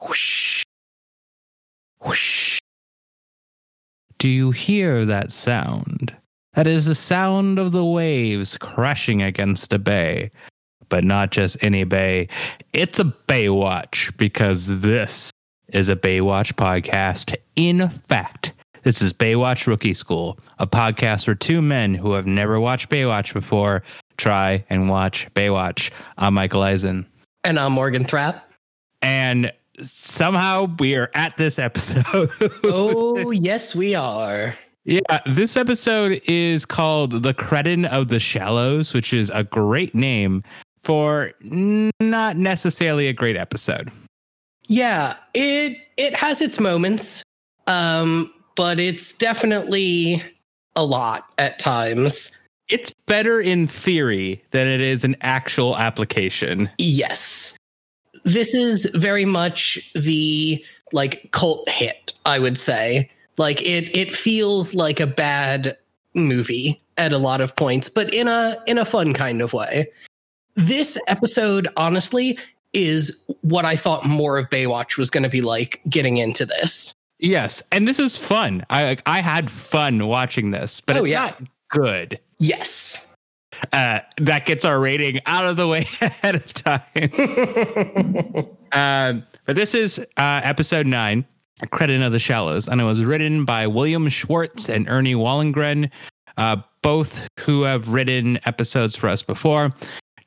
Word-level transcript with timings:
Whoosh. 0.00 0.64
Whoosh. 2.00 2.58
Do 4.18 4.28
you 4.28 4.50
hear 4.50 5.04
that 5.04 5.30
sound? 5.30 6.14
That 6.54 6.66
is 6.66 6.86
the 6.86 6.94
sound 6.94 7.58
of 7.58 7.72
the 7.72 7.84
waves 7.84 8.56
crashing 8.58 9.22
against 9.22 9.72
a 9.72 9.78
bay. 9.78 10.30
But 10.88 11.04
not 11.04 11.30
just 11.30 11.56
any 11.60 11.84
bay. 11.84 12.28
It's 12.72 12.98
a 12.98 13.04
Baywatch 13.04 14.16
because 14.16 14.80
this 14.80 15.30
is 15.68 15.88
a 15.88 15.96
Baywatch 15.96 16.54
podcast. 16.54 17.36
In 17.56 17.88
fact, 17.88 18.52
this 18.84 19.02
is 19.02 19.12
Baywatch 19.12 19.66
Rookie 19.66 19.92
School, 19.92 20.38
a 20.58 20.66
podcast 20.66 21.26
where 21.26 21.34
two 21.34 21.60
men 21.60 21.94
who 21.94 22.12
have 22.12 22.26
never 22.26 22.58
watched 22.58 22.88
Baywatch 22.88 23.34
before 23.34 23.82
try 24.16 24.64
and 24.70 24.88
watch 24.88 25.28
Baywatch. 25.34 25.90
I'm 26.16 26.34
Michael 26.34 26.62
Eisen. 26.62 27.06
And 27.44 27.58
I'm 27.58 27.72
Morgan 27.72 28.04
Thrapp. 28.04 28.50
And 29.02 29.52
somehow 29.82 30.74
we 30.78 30.94
are 30.96 31.10
at 31.14 31.36
this 31.36 31.58
episode. 31.58 32.30
oh, 32.64 33.30
yes, 33.30 33.74
we 33.74 33.94
are. 33.94 34.54
Yeah, 34.84 35.00
this 35.26 35.56
episode 35.56 36.20
is 36.24 36.64
called 36.64 37.22
The 37.22 37.34
Cretin 37.34 37.84
of 37.86 38.08
the 38.08 38.18
Shallows, 38.18 38.94
which 38.94 39.12
is 39.12 39.30
a 39.34 39.44
great 39.44 39.94
name 39.94 40.42
for 40.82 41.32
not 41.42 42.36
necessarily 42.36 43.08
a 43.08 43.12
great 43.12 43.36
episode. 43.36 43.90
Yeah, 44.66 45.16
it 45.34 45.78
it 45.96 46.14
has 46.14 46.40
its 46.40 46.58
moments. 46.58 47.22
Um, 47.66 48.32
but 48.56 48.80
it's 48.80 49.12
definitely 49.12 50.22
a 50.74 50.84
lot 50.84 51.30
at 51.38 51.58
times. 51.58 52.36
It's 52.68 52.92
better 53.06 53.40
in 53.40 53.68
theory 53.68 54.42
than 54.50 54.66
it 54.66 54.80
is 54.80 55.04
an 55.04 55.16
actual 55.20 55.76
application. 55.76 56.70
Yes. 56.78 57.57
This 58.24 58.54
is 58.54 58.84
very 58.94 59.24
much 59.24 59.90
the 59.94 60.64
like 60.92 61.28
cult 61.32 61.68
hit, 61.68 62.12
I 62.26 62.38
would 62.38 62.58
say. 62.58 63.10
Like 63.36 63.62
it 63.62 63.96
it 63.96 64.14
feels 64.14 64.74
like 64.74 65.00
a 65.00 65.06
bad 65.06 65.76
movie 66.14 66.80
at 66.96 67.12
a 67.12 67.18
lot 67.18 67.40
of 67.40 67.54
points, 67.56 67.88
but 67.88 68.12
in 68.12 68.28
a 68.28 68.56
in 68.66 68.78
a 68.78 68.84
fun 68.84 69.14
kind 69.14 69.40
of 69.40 69.52
way. 69.52 69.88
This 70.54 70.98
episode 71.06 71.68
honestly 71.76 72.36
is 72.72 73.16
what 73.42 73.64
I 73.64 73.76
thought 73.76 74.04
more 74.04 74.38
of 74.38 74.50
Baywatch 74.50 74.98
was 74.98 75.08
going 75.08 75.22
to 75.22 75.28
be 75.28 75.40
like 75.40 75.80
getting 75.88 76.18
into 76.18 76.44
this. 76.44 76.92
Yes, 77.20 77.62
and 77.72 77.86
this 77.86 77.98
is 77.98 78.16
fun. 78.16 78.64
I 78.70 78.96
I 79.06 79.20
had 79.20 79.50
fun 79.50 80.06
watching 80.06 80.50
this, 80.50 80.80
but 80.80 80.96
oh, 80.96 81.00
it's 81.00 81.08
yeah. 81.08 81.24
not 81.24 81.42
good. 81.70 82.18
Yes. 82.38 83.07
Uh, 83.72 84.00
that 84.18 84.46
gets 84.46 84.64
our 84.64 84.80
rating 84.80 85.20
out 85.26 85.44
of 85.44 85.56
the 85.56 85.66
way 85.66 85.80
ahead 86.00 86.34
of 86.34 86.52
time. 86.54 86.82
um, 88.72 89.24
but 89.44 89.56
this 89.56 89.74
is 89.74 89.98
uh, 90.16 90.40
episode 90.44 90.86
nine, 90.86 91.24
Cretin 91.70 92.02
of 92.02 92.12
the 92.12 92.18
Shallows, 92.18 92.68
and 92.68 92.80
it 92.80 92.84
was 92.84 93.04
written 93.04 93.44
by 93.44 93.66
William 93.66 94.08
Schwartz 94.08 94.68
and 94.68 94.88
Ernie 94.88 95.14
Wallengren, 95.14 95.90
uh, 96.36 96.56
both 96.82 97.26
who 97.38 97.62
have 97.62 97.88
written 97.88 98.38
episodes 98.46 98.96
for 98.96 99.08
us 99.08 99.22
before. 99.22 99.72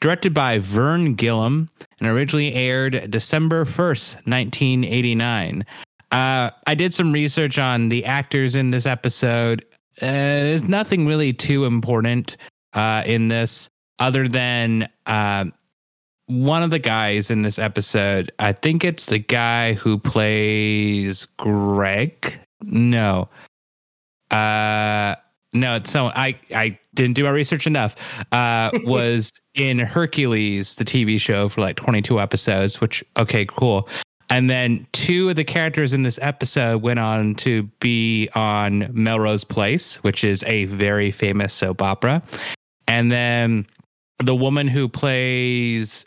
Directed 0.02 0.34
by 0.34 0.58
Vern 0.58 1.14
Gillum 1.14 1.70
and 2.00 2.10
originally 2.10 2.54
aired 2.56 3.12
December 3.12 3.66
1st, 3.66 4.16
1989. 4.26 5.64
Uh, 6.12 6.50
I 6.66 6.76
did 6.76 6.92
some 6.94 7.12
research 7.12 7.60
on 7.60 7.90
the 7.90 8.04
actors 8.04 8.56
in 8.56 8.72
this 8.72 8.88
episode. 8.88 9.64
Uh, 10.02 10.08
there's 10.08 10.64
nothing 10.64 11.06
really 11.06 11.34
too 11.34 11.66
important 11.66 12.36
uh, 12.74 13.04
in 13.06 13.28
this 13.28 13.70
other 14.00 14.28
than 14.28 14.90
uh, 15.06 15.46
one 16.28 16.64
of 16.64 16.70
the 16.70 16.80
guys 16.80 17.30
in 17.30 17.42
this 17.42 17.60
episode. 17.60 18.32
I 18.40 18.54
think 18.54 18.84
it's 18.84 19.08
the 19.08 19.20
guy 19.20 19.74
who 19.74 19.98
plays 19.98 21.26
Greg. 21.38 22.40
No. 22.64 23.30
Uh, 24.32 25.16
no, 25.54 25.76
it's 25.76 25.92
so 25.92 26.08
I 26.08 26.40
I 26.56 26.80
didn't 26.94 27.14
do 27.14 27.26
my 27.26 27.30
research 27.30 27.68
enough. 27.68 27.96
Uh, 28.32 28.72
was 28.84 29.34
in 29.56 29.80
Hercules, 29.80 30.76
the 30.76 30.86
TV 30.86 31.20
show, 31.20 31.50
for 31.50 31.62
like 31.62 31.76
22 31.76 32.20
episodes. 32.22 32.80
Which 32.80 33.04
okay, 33.18 33.46
cool. 33.46 33.90
And 34.30 34.50
then 34.50 34.88
two 34.94 35.30
of 35.30 35.36
the 35.36 35.44
characters 35.44 35.92
in 35.92 36.04
this 36.04 36.18
episode 36.22 36.82
went 36.82 37.00
on 37.00 37.36
to 37.36 37.64
be 37.82 38.30
on 38.34 38.88
Melrose 38.94 39.44
Place, 39.44 39.96
which 40.06 40.24
is 40.24 40.42
a 40.46 40.66
very 40.66 41.12
famous 41.12 41.54
soap 41.54 41.82
opera. 41.82 42.24
And 42.92 43.10
then 43.10 43.66
the 44.22 44.36
woman 44.36 44.68
who 44.68 44.90
plays 44.90 46.06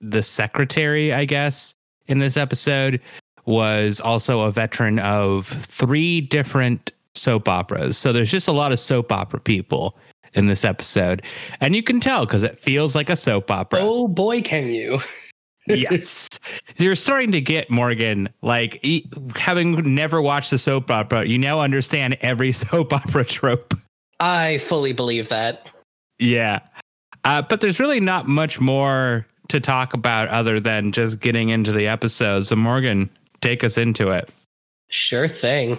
the 0.00 0.24
secretary, 0.24 1.12
I 1.12 1.24
guess, 1.24 1.72
in 2.08 2.18
this 2.18 2.36
episode 2.36 3.00
was 3.46 4.00
also 4.00 4.40
a 4.40 4.50
veteran 4.50 4.98
of 4.98 5.46
three 5.46 6.20
different 6.20 6.92
soap 7.14 7.48
operas. 7.48 7.96
So 7.96 8.12
there's 8.12 8.30
just 8.30 8.48
a 8.48 8.52
lot 8.52 8.72
of 8.72 8.80
soap 8.80 9.12
opera 9.12 9.38
people 9.38 9.96
in 10.34 10.48
this 10.48 10.64
episode. 10.64 11.22
And 11.60 11.76
you 11.76 11.82
can 11.84 12.00
tell 12.00 12.26
because 12.26 12.42
it 12.42 12.58
feels 12.58 12.96
like 12.96 13.08
a 13.08 13.14
soap 13.14 13.48
opera. 13.48 13.78
Oh 13.80 14.08
boy, 14.08 14.42
can 14.42 14.68
you. 14.68 14.98
yes. 15.68 16.28
You're 16.76 16.96
starting 16.96 17.30
to 17.30 17.40
get 17.40 17.70
Morgan, 17.70 18.28
like 18.42 18.84
having 19.36 19.94
never 19.94 20.20
watched 20.20 20.50
the 20.50 20.58
soap 20.58 20.90
opera, 20.90 21.24
you 21.24 21.38
now 21.38 21.60
understand 21.60 22.18
every 22.20 22.50
soap 22.66 22.92
opera 22.92 23.24
trope. 23.24 23.74
I 24.18 24.58
fully 24.58 24.92
believe 24.92 25.28
that. 25.28 25.72
Yeah. 26.20 26.60
Uh, 27.24 27.42
but 27.42 27.60
there's 27.60 27.80
really 27.80 28.00
not 28.00 28.28
much 28.28 28.60
more 28.60 29.26
to 29.48 29.60
talk 29.60 29.94
about 29.94 30.28
other 30.28 30.60
than 30.60 30.92
just 30.92 31.20
getting 31.20 31.48
into 31.48 31.72
the 31.72 31.86
episode. 31.86 32.46
So, 32.46 32.56
Morgan, 32.56 33.10
take 33.40 33.64
us 33.64 33.76
into 33.76 34.10
it. 34.10 34.30
Sure 34.88 35.28
thing. 35.28 35.78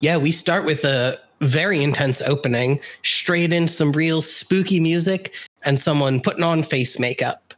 Yeah, 0.00 0.16
we 0.16 0.32
start 0.32 0.64
with 0.64 0.84
a 0.84 1.18
very 1.40 1.82
intense 1.82 2.20
opening, 2.22 2.80
straight 3.02 3.52
in 3.52 3.68
some 3.68 3.92
real 3.92 4.22
spooky 4.22 4.80
music 4.80 5.32
and 5.64 5.78
someone 5.78 6.20
putting 6.20 6.42
on 6.42 6.62
face 6.62 6.98
makeup. 6.98 7.54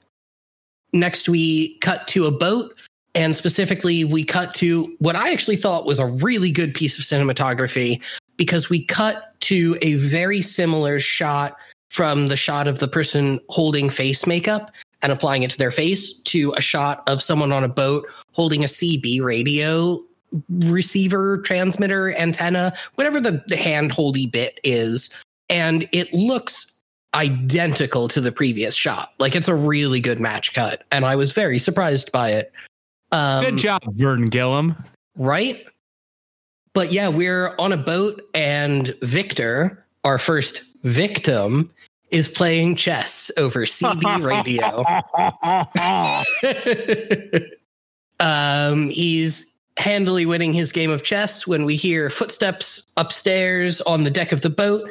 Next, 0.93 1.29
we 1.29 1.79
cut 1.79 2.07
to 2.09 2.27
a 2.27 2.31
boat, 2.31 2.75
and 3.15 3.35
specifically, 3.35 4.05
we 4.05 4.25
cut 4.25 4.55
to 4.55 4.95
what 4.99 5.17
I 5.17 5.33
actually 5.33 5.57
thought 5.57 5.87
was 5.87 5.99
a 5.99 6.07
really 6.07 6.51
good 6.51 6.75
piece 6.75 6.99
of 6.99 7.05
cinematography 7.05 8.01
because 8.37 8.69
we 8.69 8.85
cut 8.85 9.39
to 9.41 9.79
a 9.83 9.95
very 9.95 10.41
similar 10.43 11.01
shot 11.01 11.57
from 11.95 12.27
the 12.27 12.37
shot 12.37 12.67
of 12.67 12.81
the 12.81 12.89
person 12.89 13.39
holding 13.51 13.89
face 13.89 14.27
makeup 14.27 14.73
and 15.01 15.13
applying 15.13 15.45
it 15.45 15.51
to 15.51 15.57
their 15.57 15.71
face 15.71 16.13
to 16.23 16.53
a 16.57 16.61
shot 16.61 17.05
of 17.07 17.23
someone 17.23 17.53
on 17.53 17.63
a 17.63 17.69
boat 17.69 18.05
holding 18.33 18.65
a 18.65 18.67
CB 18.67 19.23
radio 19.23 20.03
receiver, 20.49 21.39
transmitter, 21.39 22.13
antenna, 22.17 22.75
whatever 22.97 23.21
the, 23.21 23.45
the 23.47 23.57
hand 23.57 23.93
holdy 23.93 24.27
bit 24.27 24.59
is. 24.65 25.09
And 25.49 25.89
it 25.93 26.13
looks 26.13 26.77
identical 27.15 28.09
to 28.09 28.21
the 28.21 28.33
previous 28.33 28.75
shot. 28.75 29.13
Like 29.21 29.37
it's 29.37 29.47
a 29.47 29.55
really 29.55 30.01
good 30.01 30.19
match 30.19 30.53
cut, 30.53 30.83
and 30.91 31.05
I 31.05 31.15
was 31.15 31.31
very 31.31 31.61
surprised 31.61 32.11
by 32.11 32.31
it. 32.33 32.53
Um, 33.13 33.45
good 33.45 33.59
job, 33.59 33.83
Vern 33.95 34.31
Gillum. 34.31 34.75
Right? 35.17 35.65
But 36.73 36.91
yeah, 36.91 37.07
we're 37.07 37.55
on 37.61 37.71
a 37.71 37.77
boat, 37.77 38.21
and 38.35 38.97
Victor, 39.01 39.87
our 40.03 40.19
first 40.19 40.65
victim, 40.85 41.71
is 42.15 42.29
playing 42.29 42.77
chess 42.77 43.31
over 43.37 43.61
CB 43.67 44.23
radio. 44.23 44.85
um, 48.21 48.89
he's 48.89 49.53
handily 49.77 50.25
winning 50.25 50.53
his 50.53 50.71
game 50.71 50.91
of 50.91 51.03
chess 51.03 51.47
when 51.47 51.65
we 51.65 51.75
hear 51.75 52.09
footsteps 52.09 52.87
upstairs 52.97 53.81
on 53.83 54.05
the 54.05 54.11
deck 54.11 54.31
of 54.31 54.43
the 54.43 54.51
boat 54.51 54.89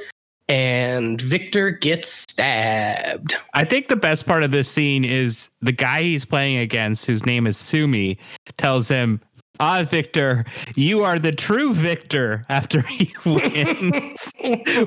and 0.49 1.21
Victor 1.21 1.71
gets 1.71 2.09
stabbed. 2.09 3.35
I 3.53 3.63
think 3.63 3.87
the 3.87 3.95
best 3.95 4.25
part 4.25 4.43
of 4.43 4.51
this 4.51 4.69
scene 4.69 5.05
is 5.05 5.49
the 5.61 5.71
guy 5.71 6.01
he's 6.03 6.25
playing 6.25 6.57
against, 6.57 7.05
whose 7.05 7.25
name 7.25 7.47
is 7.47 7.55
Sumi, 7.55 8.17
tells 8.57 8.89
him, 8.89 9.21
Ah, 9.61 9.83
Victor, 9.83 10.43
you 10.75 11.03
are 11.03 11.17
the 11.17 11.31
true 11.31 11.73
victor 11.73 12.43
after 12.49 12.81
he 12.81 13.13
wins. 13.25 14.31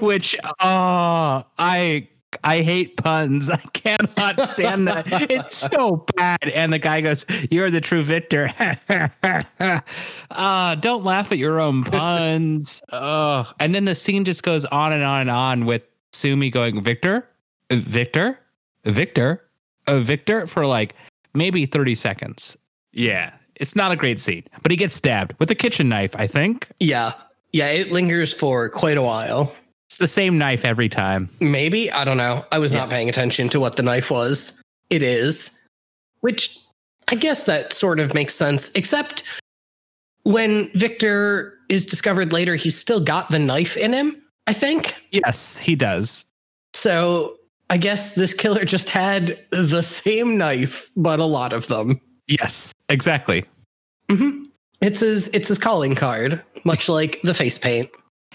Which, 0.00 0.37
oh, 0.61 1.44
I 1.59 2.09
I 2.44 2.62
hate 2.62 2.96
puns. 2.96 3.50
I 3.50 3.56
cannot 3.73 4.50
stand 4.50 4.88
that. 4.88 5.31
It's 5.31 5.56
so 5.56 6.05
bad. 6.17 6.49
And 6.49 6.73
the 6.73 6.78
guy 6.78 7.00
goes, 7.00 7.25
You're 7.50 7.70
the 7.70 7.81
true 7.81 8.02
victor. 8.02 8.50
uh, 10.31 10.75
don't 10.76 11.05
laugh 11.05 11.32
at 11.32 11.38
your 11.38 11.61
own 11.61 11.84
puns. 11.84 12.82
Oh. 12.93 13.50
And 13.61 13.75
then 13.75 13.84
the 13.84 13.94
scene 13.94 14.25
just 14.25 14.43
goes 14.43 14.64
on 14.67 14.93
and 14.93 15.02
on 15.02 15.23
and 15.23 15.31
on 15.31 15.67
with 15.67 15.82
Sumi 16.12 16.50
going, 16.50 16.82
Victor, 16.82 17.28
Victor, 17.70 18.38
Victor, 18.84 19.44
uh, 19.87 19.99
Victor 19.99 20.46
for 20.46 20.67
like 20.67 20.94
maybe 21.34 21.67
30 21.67 21.94
seconds. 21.94 22.56
Yeah. 22.93 23.32
It's 23.56 23.75
not 23.75 23.90
a 23.90 23.96
great 23.96 24.20
scene, 24.20 24.44
but 24.62 24.70
he 24.70 24.76
gets 24.76 24.94
stabbed 24.94 25.34
with 25.38 25.50
a 25.50 25.55
kitchen 25.55 25.88
knife, 25.88 26.14
I 26.17 26.26
think. 26.26 26.69
Yeah. 26.81 27.12
Yeah. 27.52 27.69
It 27.69 27.90
lingers 27.90 28.32
for 28.32 28.69
quite 28.69 28.99
a 28.99 29.02
while. 29.02 29.52
It's 29.96 30.00
the 30.02 30.08
same 30.08 30.37
knife 30.37 30.62
every 30.66 30.90
time. 30.90 31.31
Maybe. 31.40 31.90
I 31.90 32.04
don't 32.04 32.19
know. 32.19 32.44
I 32.52 32.58
was 32.58 32.70
yes. 32.70 32.82
not 32.82 32.90
paying 32.90 33.08
attention 33.08 33.48
to 33.48 33.58
what 33.58 33.76
the 33.76 33.82
knife 33.82 34.10
was. 34.10 34.60
It 34.90 35.02
is. 35.02 35.58
Which 36.20 36.58
I 37.08 37.14
guess 37.14 37.44
that 37.44 37.72
sort 37.72 37.98
of 37.98 38.12
makes 38.12 38.34
sense, 38.34 38.70
except 38.75 39.22
when 40.25 40.69
Victor 40.75 41.54
is 41.70 41.87
discovered 41.87 42.31
later, 42.31 42.56
he's 42.56 42.78
still 42.78 43.00
got 43.00 43.31
the 43.31 43.38
knife 43.38 43.75
in 43.75 43.94
him, 43.94 44.22
I 44.46 44.52
think. 44.52 44.94
Yes, 45.12 45.56
he 45.56 45.75
does. 45.75 46.26
So 46.75 47.38
I 47.70 47.78
guess 47.78 48.16
this 48.16 48.34
killer 48.34 48.66
just 48.66 48.90
had 48.90 49.43
the 49.50 49.81
same 49.81 50.37
knife, 50.37 50.90
but 50.94 51.20
a 51.20 51.25
lot 51.25 51.54
of 51.54 51.69
them. 51.69 51.98
Yes, 52.26 52.75
exactly. 52.90 53.46
hmm 54.10 54.43
It's 54.82 55.00
his 55.00 55.28
it's 55.28 55.48
his 55.48 55.58
calling 55.58 55.94
card, 55.94 56.44
much 56.64 56.87
like 56.90 57.19
the 57.25 57.32
face 57.32 57.56
paint. 57.56 57.88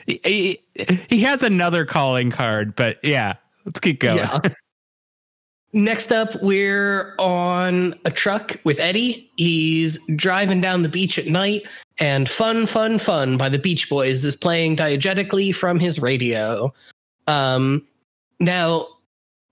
He, 0.08 0.62
he, 1.10 1.22
has 1.22 1.44
another 1.44 1.86
calling 1.86 2.32
card, 2.32 2.76
but 2.76 2.98
yeah, 3.04 3.36
let's 3.66 3.80
keep 3.80 4.00
going. 4.00 4.18
Yeah. 4.18 4.40
Next 5.74 6.12
up, 6.12 6.36
we're 6.42 7.16
on 7.18 7.94
a 8.04 8.12
truck 8.12 8.60
with 8.66 8.80
Eddie. 8.80 9.32
He's 9.38 10.06
driving 10.18 10.60
down 10.60 10.84
the 10.84 10.90
beach 10.90 11.18
at 11.18 11.28
night, 11.28 11.64
and 11.98 12.28
Fun, 12.28 12.68
Fun, 12.68 13.00
Fun 13.00 13.38
by 13.38 13.48
the 13.48 13.60
Beach 13.60 13.90
Boys 13.90 14.26
is 14.26 14.36
playing 14.36 14.76
diegetically 14.76 15.56
from 15.56 15.80
his 15.80 16.00
radio. 16.00 16.74
Um, 17.28 17.88
now, 18.42 18.88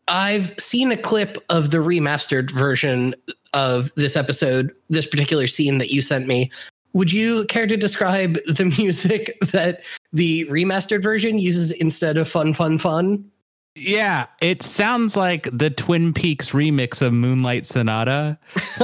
I've 0.10 0.54
seen 0.60 0.92
a 0.92 0.98
clip 0.98 1.38
of 1.50 1.72
the 1.72 1.78
remastered 1.78 2.52
version 2.52 3.16
of 3.54 3.92
this 3.96 4.16
episode, 4.16 4.74
this 4.90 5.06
particular 5.06 5.48
scene 5.48 5.78
that 5.78 5.92
you 5.92 6.02
sent 6.02 6.28
me. 6.28 6.52
Would 6.94 7.12
you 7.12 7.46
care 7.46 7.68
to 7.68 7.78
describe 7.78 8.38
the 8.48 8.66
music 8.78 9.38
that 9.52 9.84
the 10.12 10.46
remastered 10.46 11.04
version 11.04 11.40
uses 11.40 11.72
instead 11.72 12.18
of 12.18 12.28
Fun, 12.28 12.54
Fun, 12.54 12.78
Fun? 12.78 13.30
Yeah, 13.76 14.26
it 14.42 14.64
sounds 14.64 15.16
like 15.16 15.48
the 15.54 15.70
Twin 15.70 16.14
Peaks 16.14 16.52
remix 16.52 17.02
of 17.02 17.14
Moonlight 17.14 17.66
Sonata. 17.66 18.38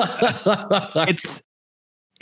it's 1.08 1.42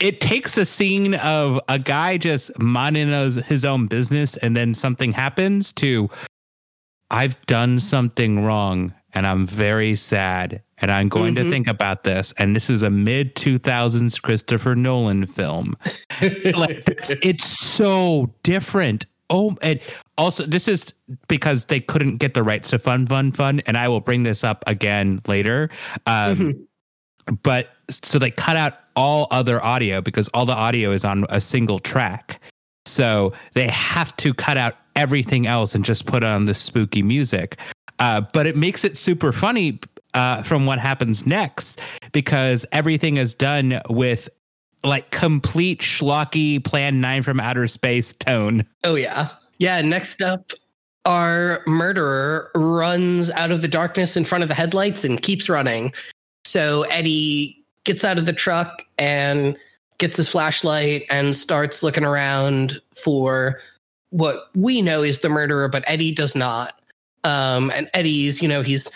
it 0.00 0.20
takes 0.20 0.58
a 0.58 0.64
scene 0.64 1.14
of 1.16 1.60
a 1.68 1.78
guy 1.78 2.16
just 2.16 2.56
minding 2.58 3.08
his, 3.08 3.36
his 3.36 3.64
own 3.64 3.86
business 3.86 4.36
and 4.38 4.56
then 4.56 4.74
something 4.74 5.12
happens 5.12 5.72
to 5.72 6.10
I've 7.10 7.40
done 7.42 7.78
something 7.78 8.44
wrong 8.44 8.92
and 9.14 9.26
I'm 9.26 9.46
very 9.46 9.94
sad 9.94 10.60
and 10.78 10.90
I'm 10.90 11.08
going 11.08 11.34
Mhm. 11.34 11.44
to 11.44 11.50
think 11.50 11.66
about 11.68 12.04
this 12.04 12.32
and 12.38 12.54
this 12.54 12.68
is 12.68 12.82
a 12.82 12.90
mid 12.90 13.34
2000s 13.36 14.20
Christopher 14.20 14.74
Nolan 14.74 15.26
film. 15.26 15.76
like 16.54 16.88
it's, 16.88 17.10
it's 17.22 17.44
so 17.46 18.32
different. 18.42 19.06
Oh, 19.30 19.56
and 19.62 19.80
also 20.18 20.44
this 20.46 20.68
is 20.68 20.92
because 21.28 21.64
they 21.66 21.80
couldn't 21.80 22.18
get 22.18 22.34
the 22.34 22.42
rights 22.42 22.68
to 22.70 22.78
Fun 22.78 23.06
Fun 23.06 23.32
Fun, 23.32 23.60
and 23.66 23.76
I 23.78 23.88
will 23.88 24.00
bring 24.02 24.22
this 24.22 24.44
up 24.44 24.62
again 24.66 25.18
later. 25.26 25.70
Um, 26.06 26.36
Mhm. 26.36 26.60
But 27.42 27.70
so 27.88 28.18
they 28.18 28.30
cut 28.30 28.56
out 28.58 28.74
all 28.96 29.28
other 29.30 29.64
audio 29.64 30.02
because 30.02 30.28
all 30.34 30.44
the 30.44 30.52
audio 30.54 30.92
is 30.92 31.06
on 31.06 31.24
a 31.30 31.40
single 31.40 31.78
track. 31.78 32.38
So 32.84 33.32
they 33.54 33.66
have 33.68 34.14
to 34.18 34.34
cut 34.34 34.58
out 34.58 34.74
everything 34.94 35.46
else 35.46 35.74
and 35.74 35.86
just 35.86 36.04
put 36.04 36.22
on 36.22 36.44
the 36.44 36.52
spooky 36.52 37.02
music. 37.02 37.56
Uh, 37.98 38.20
but 38.32 38.46
it 38.46 38.56
makes 38.56 38.84
it 38.84 38.96
super 38.96 39.32
funny 39.32 39.78
uh, 40.14 40.42
from 40.42 40.66
what 40.66 40.78
happens 40.78 41.26
next 41.26 41.80
because 42.12 42.64
everything 42.72 43.16
is 43.16 43.34
done 43.34 43.80
with 43.88 44.28
like 44.82 45.10
complete 45.10 45.80
schlocky 45.80 46.62
plan 46.62 47.00
nine 47.00 47.22
from 47.22 47.40
outer 47.40 47.66
space 47.66 48.12
tone. 48.12 48.64
Oh 48.82 48.94
yeah. 48.96 49.28
Yeah, 49.58 49.80
next 49.82 50.20
up 50.20 50.52
our 51.06 51.62
murderer 51.66 52.50
runs 52.54 53.30
out 53.32 53.50
of 53.50 53.62
the 53.62 53.68
darkness 53.68 54.16
in 54.16 54.24
front 54.24 54.42
of 54.42 54.48
the 54.48 54.54
headlights 54.54 55.04
and 55.04 55.20
keeps 55.20 55.48
running. 55.48 55.92
So 56.44 56.82
Eddie 56.84 57.62
gets 57.84 58.04
out 58.04 58.18
of 58.18 58.26
the 58.26 58.32
truck 58.32 58.82
and 58.98 59.56
gets 59.98 60.16
his 60.16 60.28
flashlight 60.28 61.04
and 61.10 61.36
starts 61.36 61.82
looking 61.82 62.04
around 62.04 62.80
for 62.94 63.60
what 64.10 64.48
we 64.54 64.80
know 64.80 65.02
is 65.02 65.18
the 65.18 65.28
murderer, 65.28 65.68
but 65.68 65.84
Eddie 65.86 66.12
does 66.12 66.34
not. 66.34 66.80
Um, 67.24 67.70
and 67.74 67.88
Eddie's, 67.94 68.40
you 68.42 68.48
know, 68.48 68.62
he's 68.62 68.90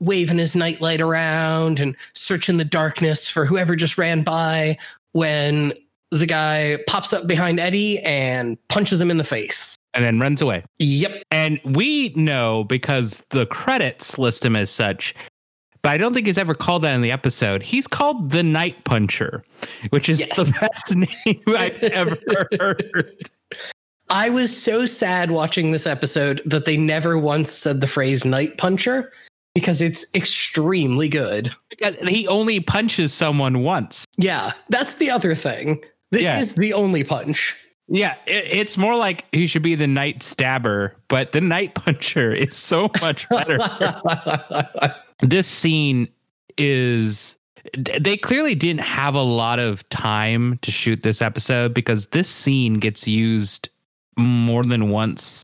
waving 0.00 0.38
his 0.38 0.54
nightlight 0.54 1.00
around 1.00 1.80
and 1.80 1.96
searching 2.14 2.56
the 2.56 2.64
darkness 2.64 3.28
for 3.28 3.46
whoever 3.46 3.76
just 3.76 3.96
ran 3.98 4.22
by 4.22 4.76
when 5.12 5.72
the 6.10 6.26
guy 6.26 6.78
pops 6.86 7.12
up 7.12 7.26
behind 7.26 7.58
Eddie 7.58 7.98
and 8.00 8.56
punches 8.68 9.00
him 9.00 9.10
in 9.10 9.16
the 9.16 9.24
face. 9.24 9.76
And 9.94 10.04
then 10.04 10.18
runs 10.20 10.42
away. 10.42 10.64
Yep. 10.78 11.22
And 11.30 11.60
we 11.64 12.10
know 12.16 12.64
because 12.64 13.24
the 13.30 13.46
credits 13.46 14.18
list 14.18 14.44
him 14.44 14.56
as 14.56 14.70
such, 14.70 15.14
but 15.82 15.92
I 15.92 15.96
don't 15.98 16.14
think 16.14 16.26
he's 16.26 16.38
ever 16.38 16.54
called 16.54 16.82
that 16.82 16.94
in 16.94 17.02
the 17.02 17.12
episode. 17.12 17.62
He's 17.62 17.86
called 17.86 18.30
the 18.30 18.42
Night 18.42 18.82
Puncher, 18.84 19.44
which 19.90 20.08
is 20.08 20.20
Yes. 20.20 20.36
the 20.36 20.44
best 20.60 20.96
name 20.96 21.42
I've 21.56 21.82
ever 21.84 22.16
heard. 22.58 23.28
I 24.10 24.28
was 24.30 24.56
so 24.56 24.86
sad 24.86 25.30
watching 25.30 25.72
this 25.72 25.86
episode 25.86 26.42
that 26.46 26.64
they 26.66 26.76
never 26.76 27.18
once 27.18 27.50
said 27.50 27.80
the 27.80 27.86
phrase 27.86 28.24
night 28.24 28.58
puncher 28.58 29.12
because 29.54 29.80
it's 29.80 30.04
extremely 30.14 31.08
good. 31.08 31.50
Because 31.70 31.96
He 31.96 32.26
only 32.28 32.60
punches 32.60 33.12
someone 33.12 33.62
once. 33.62 34.04
Yeah, 34.16 34.52
that's 34.68 34.96
the 34.96 35.10
other 35.10 35.34
thing. 35.34 35.82
This 36.10 36.22
Yeah. 36.22 36.38
is 36.38 36.54
the 36.54 36.72
only 36.72 37.02
punch. 37.04 37.56
Yeah, 37.88 38.14
it, 38.26 38.46
it's 38.50 38.76
more 38.78 38.96
like 38.96 39.24
he 39.32 39.46
should 39.46 39.62
be 39.62 39.74
the 39.74 39.86
Night 39.86 40.22
Stabber, 40.22 40.96
but 41.08 41.32
the 41.32 41.40
Night 41.40 41.74
Puncher 41.74 42.32
is 42.32 42.56
so 42.56 42.90
much 43.00 43.28
better. 43.28 43.58
this 45.20 45.46
scene 45.46 46.08
is 46.56 47.36
they 47.78 48.16
clearly 48.16 48.54
didn't 48.54 48.80
have 48.82 49.14
a 49.14 49.22
lot 49.22 49.58
of 49.58 49.88
time 49.88 50.58
to 50.62 50.70
shoot 50.70 51.02
this 51.02 51.20
episode 51.22 51.72
because 51.74 52.06
this 52.08 52.28
scene 52.28 52.74
gets 52.74 53.08
used 53.08 53.68
more 54.16 54.62
than 54.64 54.90
once 54.90 55.42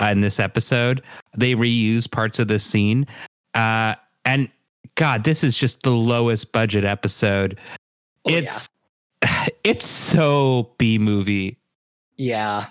uh, 0.00 0.06
in 0.06 0.20
this 0.20 0.38
episode 0.40 1.02
they 1.36 1.54
reuse 1.54 2.10
parts 2.10 2.38
of 2.38 2.48
this 2.48 2.64
scene 2.64 3.06
uh 3.54 3.94
and 4.24 4.48
god 4.94 5.24
this 5.24 5.44
is 5.44 5.56
just 5.56 5.82
the 5.82 5.90
lowest 5.90 6.52
budget 6.52 6.84
episode 6.84 7.58
Oh, 8.24 8.30
yeah. 8.30 8.38
it's 8.38 8.68
it's 9.64 9.86
so 9.86 10.70
b 10.78 10.98
movie 10.98 11.56
Yeah. 12.16 12.66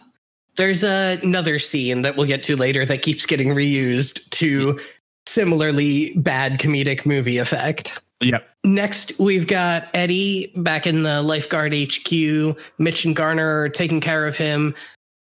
There's 0.57 0.83
another 0.83 1.59
scene 1.59 2.01
that 2.03 2.17
we'll 2.17 2.27
get 2.27 2.43
to 2.43 2.55
later 2.57 2.85
that 2.85 3.01
keeps 3.01 3.25
getting 3.25 3.49
reused 3.49 4.29
to 4.31 4.79
similarly 5.27 6.13
bad 6.17 6.59
comedic 6.59 7.05
movie 7.05 7.37
effect. 7.37 8.01
yep 8.21 8.47
Next, 8.63 9.13
we've 9.17 9.47
got 9.47 9.87
Eddie 9.93 10.51
back 10.57 10.85
in 10.85 11.01
the 11.03 11.21
lifeguard 11.23 11.73
HQ. 11.73 12.55
Mitch 12.77 13.05
and 13.05 13.15
Garner 13.15 13.61
are 13.61 13.69
taking 13.69 13.99
care 14.01 14.27
of 14.27 14.37
him 14.37 14.75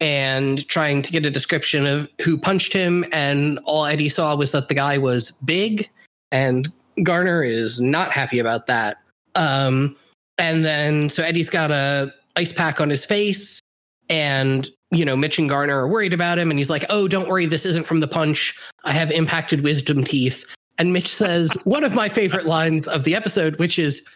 and 0.00 0.66
trying 0.68 1.02
to 1.02 1.12
get 1.12 1.24
a 1.24 1.30
description 1.30 1.86
of 1.86 2.08
who 2.20 2.38
punched 2.38 2.72
him. 2.72 3.04
And 3.12 3.58
all 3.64 3.86
Eddie 3.86 4.08
saw 4.08 4.34
was 4.34 4.52
that 4.52 4.68
the 4.68 4.74
guy 4.74 4.98
was 4.98 5.30
big, 5.44 5.88
and 6.30 6.70
Garner 7.02 7.42
is 7.42 7.80
not 7.80 8.12
happy 8.12 8.38
about 8.38 8.66
that. 8.66 8.98
Um, 9.34 9.96
and 10.38 10.64
then, 10.64 11.08
so 11.08 11.22
Eddie's 11.22 11.50
got 11.50 11.70
a 11.70 12.12
ice 12.36 12.52
pack 12.52 12.80
on 12.80 12.90
his 12.90 13.04
face, 13.04 13.60
and 14.08 14.68
you 14.92 15.04
know, 15.04 15.16
Mitch 15.16 15.38
and 15.38 15.48
Garner 15.48 15.78
are 15.80 15.88
worried 15.88 16.12
about 16.12 16.38
him, 16.38 16.50
and 16.50 16.58
he's 16.58 16.70
like, 16.70 16.84
"Oh, 16.90 17.08
don't 17.08 17.28
worry, 17.28 17.46
this 17.46 17.66
isn't 17.66 17.86
from 17.86 18.00
the 18.00 18.08
punch. 18.08 18.54
I 18.84 18.92
have 18.92 19.10
impacted 19.10 19.62
wisdom 19.62 20.04
teeth." 20.04 20.44
And 20.78 20.92
Mitch 20.92 21.08
says 21.08 21.50
one 21.64 21.84
of 21.84 21.94
my 21.94 22.08
favorite 22.08 22.46
lines 22.46 22.86
of 22.86 23.04
the 23.04 23.14
episode, 23.14 23.58
which 23.58 23.78
is, 23.78 24.06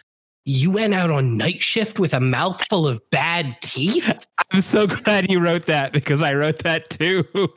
You 0.45 0.71
went 0.71 0.93
out 0.93 1.11
on 1.11 1.37
night 1.37 1.61
shift 1.61 1.99
with 1.99 2.13
a 2.13 2.19
mouthful 2.19 2.87
of 2.87 3.01
bad 3.11 3.55
teeth? 3.61 4.25
i'm 4.53 4.59
so 4.61 4.85
glad 4.87 5.31
you 5.31 5.39
wrote 5.39 5.65
that 5.67 5.93
because 5.93 6.21
i 6.21 6.33
wrote 6.33 6.59
that 6.59 6.89
too 6.89 7.23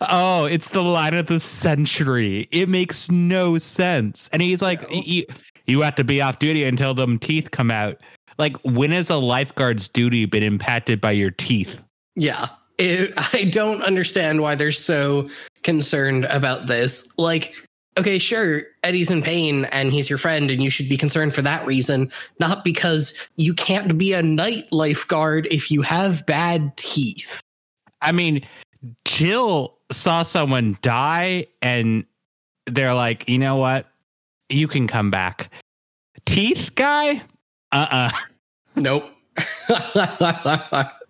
oh 0.00 0.44
it's 0.50 0.70
the 0.70 0.82
line 0.82 1.14
of 1.14 1.26
the 1.26 1.38
century 1.38 2.48
it 2.50 2.68
makes 2.68 3.08
no 3.10 3.58
sense 3.58 4.28
and 4.32 4.42
he's 4.42 4.60
like 4.62 4.82
No. 4.90 5.02
you, 5.04 5.24
you 5.66 5.80
have 5.82 5.94
to 5.96 6.04
be 6.04 6.20
off 6.20 6.38
duty 6.40 6.64
until 6.64 6.94
them 6.94 7.18
teeth 7.18 7.50
come 7.52 7.70
out 7.70 7.98
like 8.38 8.56
when 8.64 8.90
has 8.90 9.08
a 9.10 9.16
lifeguard's 9.16 9.88
duty 9.88 10.24
been 10.24 10.42
impacted 10.42 11.00
by 11.00 11.12
your 11.12 11.30
teeth 11.30 11.80
Yeah. 12.16 12.48
It, 12.78 13.12
I 13.34 13.44
don't 13.44 13.82
understand 13.82 14.40
why 14.40 14.54
they're 14.56 14.72
so 14.72 15.28
concerned 15.62 16.24
about 16.24 16.66
this. 16.66 17.16
Like, 17.18 17.54
okay, 17.98 18.18
sure, 18.18 18.62
Eddie's 18.82 19.10
in 19.10 19.22
pain 19.22 19.66
and 19.66 19.92
he's 19.92 20.08
your 20.08 20.18
friend, 20.18 20.50
and 20.50 20.62
you 20.62 20.70
should 20.70 20.88
be 20.88 20.96
concerned 20.96 21.34
for 21.34 21.42
that 21.42 21.66
reason, 21.66 22.10
not 22.38 22.64
because 22.64 23.14
you 23.36 23.54
can't 23.54 23.96
be 23.98 24.12
a 24.12 24.22
night 24.22 24.70
lifeguard 24.72 25.46
if 25.50 25.70
you 25.70 25.82
have 25.82 26.24
bad 26.26 26.76
teeth. 26.76 27.40
I 28.00 28.12
mean, 28.12 28.44
Jill 29.04 29.76
saw 29.90 30.22
someone 30.22 30.76
die 30.82 31.46
and 31.60 32.04
they're 32.66 32.94
like, 32.94 33.28
you 33.28 33.38
know 33.38 33.56
what? 33.56 33.86
You 34.48 34.68
can 34.68 34.86
come 34.86 35.10
back. 35.10 35.50
Teeth 36.24 36.74
guy? 36.74 37.22
Uh 37.72 37.86
uh 37.90 38.10
Nope. 38.76 39.04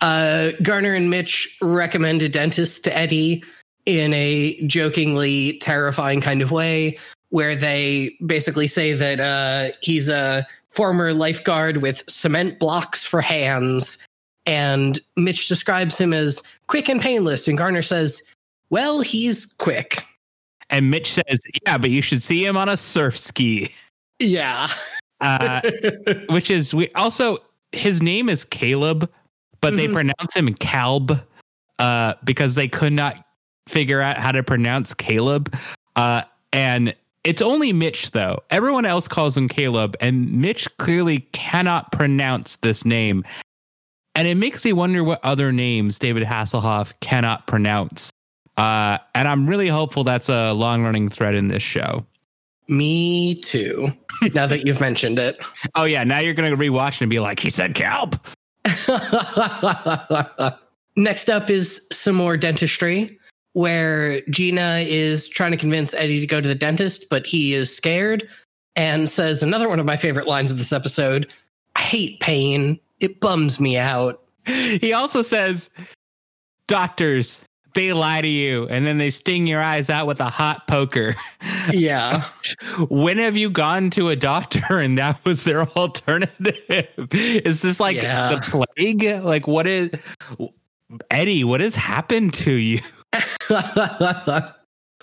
uh, 0.01 0.53
Garner 0.63 0.95
and 0.95 1.11
Mitch 1.11 1.57
recommend 1.61 2.23
a 2.23 2.29
dentist 2.29 2.85
to 2.85 2.97
Eddie 2.97 3.43
in 3.87 4.13
a 4.15 4.61
jokingly 4.67 5.59
terrifying 5.59 6.21
kind 6.21 6.43
of 6.43 6.51
way, 6.51 6.99
where 7.31 7.57
they 7.57 8.17
basically 8.27 8.67
say 8.67 8.93
that 8.93 9.21
uh, 9.21 9.75
he's 9.81 10.09
a 10.09 10.47
former 10.69 11.13
lifeguard 11.13 11.79
with 11.79 12.03
cement 12.09 12.59
blocks 12.59 13.05
for 13.05 13.21
hands. 13.21 13.99
And 14.47 15.01
Mitch 15.17 15.49
describes 15.49 15.99
him 15.99 16.13
as 16.13 16.43
quick 16.67 16.89
and 16.89 17.01
painless. 17.01 17.47
And 17.47 17.57
Garner 17.59 17.83
says, 17.83 18.23
Well, 18.71 19.01
he's 19.01 19.47
quick. 19.47 20.03
And 20.71 20.91
Mitch 20.91 21.13
says, 21.13 21.41
Yeah, 21.67 21.79
but 21.79 21.91
you 21.91 22.03
should 22.03 22.23
see 22.23 22.45
him 22.45 22.57
on 22.57 22.69
a 22.69 22.77
surf 22.77 23.17
ski. 23.19 23.73
Yeah. 24.19 24.69
Uh, 25.21 25.61
which 26.31 26.51
is 26.51 26.75
we 26.75 26.91
also 26.97 27.39
his 27.71 28.03
name 28.03 28.29
is 28.29 28.43
Caleb, 28.43 29.09
but 29.61 29.77
they 29.77 29.87
Mhm. 29.87 29.93
pronounce 29.93 30.35
him 30.35 30.53
Calb 30.55 31.23
uh, 31.79 32.15
because 32.25 32.57
they 32.57 32.67
could 32.67 32.93
not 32.93 33.25
figure 33.69 34.01
out 34.01 34.19
how 34.19 34.33
to 34.33 34.43
pronounce 34.43 34.95
Caleb. 34.95 35.55
Uh, 35.97 36.23
and 36.53 36.95
it's 37.25 37.43
only 37.43 37.73
Mitch 37.73 38.11
though. 38.11 38.39
Everyone 38.51 38.85
else 38.85 39.07
calls 39.07 39.37
him 39.37 39.49
Caleb, 39.49 39.97
and 40.01 40.33
Mitch 40.33 40.69
clearly 40.79 41.21
cannot 41.33 41.93
pronounce 41.93 42.57
this 42.57 42.85
name. 42.85 43.25
And 44.15 44.29
it 44.29 44.35
makes 44.35 44.65
me 44.65 44.73
wonder 44.73 45.05
what 45.05 45.21
other 45.25 45.53
names 45.53 45.99
David 45.99 46.23
Hasselhoff 46.25 46.93
cannot 47.01 47.47
pronounce. 47.47 48.11
Uh, 48.59 48.99
and 49.15 49.27
I'm 49.27 49.47
really 49.47 49.69
hopeful 49.69 50.05
that's 50.05 50.29
a 50.29 50.53
long 50.53 50.83
running 50.83 51.09
thread 51.09 51.35
in 51.35 51.49
this 51.49 51.63
show. 51.63 52.05
Me 52.69 53.35
too. 53.37 53.89
now 54.35 54.47
that 54.47 54.67
you've 54.67 54.81
mentioned 54.81 55.19
it. 55.19 55.43
Oh 55.75 55.85
yeah, 55.85 56.05
now 56.05 56.19
you're 56.19 56.35
gonna 56.35 56.55
rewatch 56.55 57.01
and 57.01 57.09
be 57.09 57.19
like, 57.19 57.41
he 57.41 57.49
said 57.49 57.75
Calb. 57.75 58.21
Next 60.97 61.31
up 61.31 61.49
is 61.49 61.87
some 61.91 62.15
more 62.15 62.37
dentistry, 62.37 63.19
where 63.55 64.21
Gina 64.23 64.79
is 64.87 65.29
trying 65.29 65.51
to 65.51 65.57
convince 65.57 65.93
Eddie 65.95 66.21
to 66.21 66.27
go 66.27 66.41
to 66.41 66.49
the 66.49 66.55
dentist, 66.55 67.07
but 67.11 67.27
he 67.27 67.53
is 67.55 67.75
scared 67.75 68.29
and 68.77 69.09
says 69.09 69.43
another 69.43 69.69
one 69.69 69.79
of 69.81 69.87
my 69.87 69.97
favorite 69.97 70.27
lines 70.27 70.51
of 70.51 70.59
this 70.59 70.73
episode 70.73 71.31
I 71.77 71.81
hate 71.83 72.21
pain. 72.21 72.79
It 73.01 73.21
bums 73.21 73.59
me 73.61 73.77
out. 73.79 74.23
He 74.47 74.93
also 74.93 75.23
says, 75.23 75.71
doctors, 76.67 77.41
they 77.75 77.93
lie 77.93 78.21
to 78.21 78.29
you 78.29 78.67
and 78.69 78.87
then 78.87 78.99
they 78.99 79.09
sting 79.11 79.47
your 79.47 79.63
eyes 79.63 79.89
out 79.89 80.07
with 80.07 80.21
a 80.21 80.29
hot 80.31 80.67
poker. 80.67 81.15
Yeah. 81.73 82.25
when 82.89 83.19
have 83.19 83.37
you 83.37 83.49
gone 83.49 83.89
to 83.91 84.09
a 84.09 84.17
doctor 84.17 84.65
and 84.81 84.99
that 84.99 85.25
was 85.25 85.45
their 85.45 85.63
alternative? 85.71 86.89
Is 87.13 87.63
this 87.63 87.79
like 87.79 87.97
Yeah. 87.97 88.35
the 88.35 88.41
plague? 88.77 89.23
Like, 89.25 89.47
what 89.47 89.67
is 89.69 89.91
Eddie? 91.13 91.45
What 91.45 91.61
has 91.61 91.77
happened 91.77 92.35
to 92.35 92.53
you? 92.55 92.81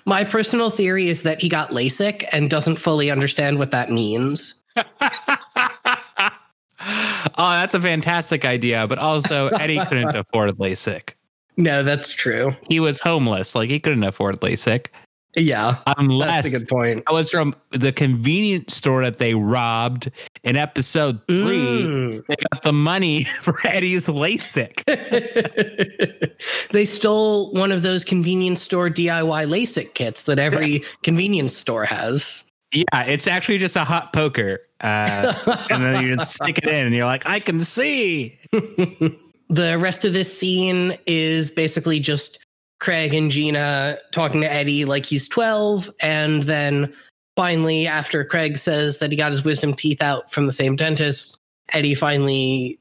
my 0.06 0.24
personal 0.24 0.70
theory 0.70 1.10
is 1.10 1.24
that 1.24 1.40
he 1.40 1.50
got 1.50 1.70
LASIK 1.70 2.26
and 2.32 2.50
doesn't 2.50 2.78
fully 2.78 3.12
understand 3.12 3.60
what 3.60 3.72
that 3.72 3.92
means. 3.92 4.56
oh, 4.76 4.84
that's 7.38 7.76
a 7.76 7.82
fantastic 7.82 8.46
idea. 8.46 8.88
But 8.88 8.98
also, 8.98 9.48
Eddie 9.48 9.80
couldn't 9.86 10.16
afford 10.16 10.52
LASIK. 10.58 11.14
No, 11.58 11.84
that's 11.84 12.12
true. 12.12 12.54
He 12.68 12.80
was 12.80 13.00
homeless. 13.00 13.54
Like, 13.54 13.70
he 13.70 13.80
couldn't 13.80 14.04
afford 14.04 14.40
LASIK. 14.42 14.88
Yeah, 15.36 15.78
Unless 15.98 16.44
that's 16.44 16.56
a 16.56 16.58
good 16.58 16.68
point. 16.68 17.04
That 17.06 17.14
was 17.14 17.30
from 17.30 17.56
the 17.70 17.92
convenience 17.92 18.76
store 18.76 19.04
that 19.04 19.20
they 19.20 19.36
robbed 19.36 20.12
in 20.44 20.58
episode 20.58 21.22
three. 21.28 21.84
Mm. 21.84 22.26
They 22.26 22.36
got 22.52 22.64
the 22.64 22.74
money 22.74 23.24
for 23.42 23.56
Eddie's 23.66 24.08
LASIK. 24.08 24.84
they 26.72 26.86
stole 26.86 27.52
one 27.52 27.72
of 27.72 27.84
those 27.84 28.04
convenience 28.04 28.62
store 28.62 28.90
DIY 28.90 29.48
LASIK 29.48 29.94
kits 29.94 30.24
that 30.24 30.40
every 30.40 30.84
convenience 31.04 31.56
store 31.56 31.86
has. 31.86 32.46
Yeah, 32.74 33.04
it's 33.06 33.28
actually 33.28 33.60
just 33.60 33.76
a 33.76 33.84
hot 33.84 34.14
poker. 34.14 34.60
Uh, 34.82 35.34
and 35.70 35.86
then 35.86 36.04
you 36.04 36.16
just 36.16 36.34
stick 36.34 36.58
it 36.58 36.66
in 36.66 36.86
and 36.86 36.96
you're 36.96 37.06
like, 37.06 37.26
I 37.28 37.40
can 37.40 37.62
see. 37.62 38.40
the 38.52 39.78
rest 39.80 40.06
of 40.06 40.14
this 40.14 40.38
scene 40.38 40.98
is 41.06 41.52
basically 41.52 42.00
just 42.00 42.46
Craig 42.80 43.14
and 43.14 43.30
Gina 43.32 43.98
talking 44.12 44.42
to 44.42 44.52
Eddie 44.52 44.86
like 44.86 45.06
he's 45.06 45.28
12. 45.28 45.90
And 46.02 46.44
then 46.44 46.94
finally, 47.36 47.88
after 47.88 48.24
Craig 48.24 48.58
says 48.58 49.00
that 49.00 49.12
he 49.12 49.18
got 49.18 49.32
his 49.32 49.44
wisdom 49.44 49.74
teeth 49.74 50.02
out 50.02 50.32
from 50.32 50.46
the 50.46 50.52
same 50.52 50.76
dentist, 50.76 51.38
Eddie 51.74 51.96
finally 51.96 52.80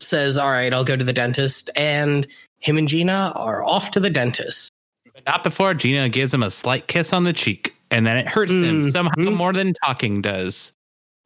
says, 0.00 0.36
All 0.36 0.50
right, 0.50 0.72
I'll 0.72 0.84
go 0.84 0.96
to 0.96 1.04
the 1.04 1.12
dentist. 1.12 1.68
And 1.76 2.26
him 2.60 2.78
and 2.78 2.88
Gina 2.88 3.32
are 3.36 3.64
off 3.64 3.90
to 3.92 4.00
the 4.00 4.10
dentist. 4.10 4.70
But 5.12 5.24
not 5.26 5.42
before 5.42 5.74
Gina 5.74 6.08
gives 6.08 6.32
him 6.32 6.42
a 6.42 6.50
slight 6.50 6.86
kiss 6.86 7.12
on 7.12 7.24
the 7.24 7.32
cheek. 7.32 7.74
And 7.90 8.06
then 8.06 8.16
it 8.16 8.28
hurts 8.28 8.52
him 8.52 8.86
Mhm. 8.86 8.92
somehow 8.92 9.30
more 9.30 9.52
than 9.52 9.74
talking 9.84 10.22
does. 10.22 10.72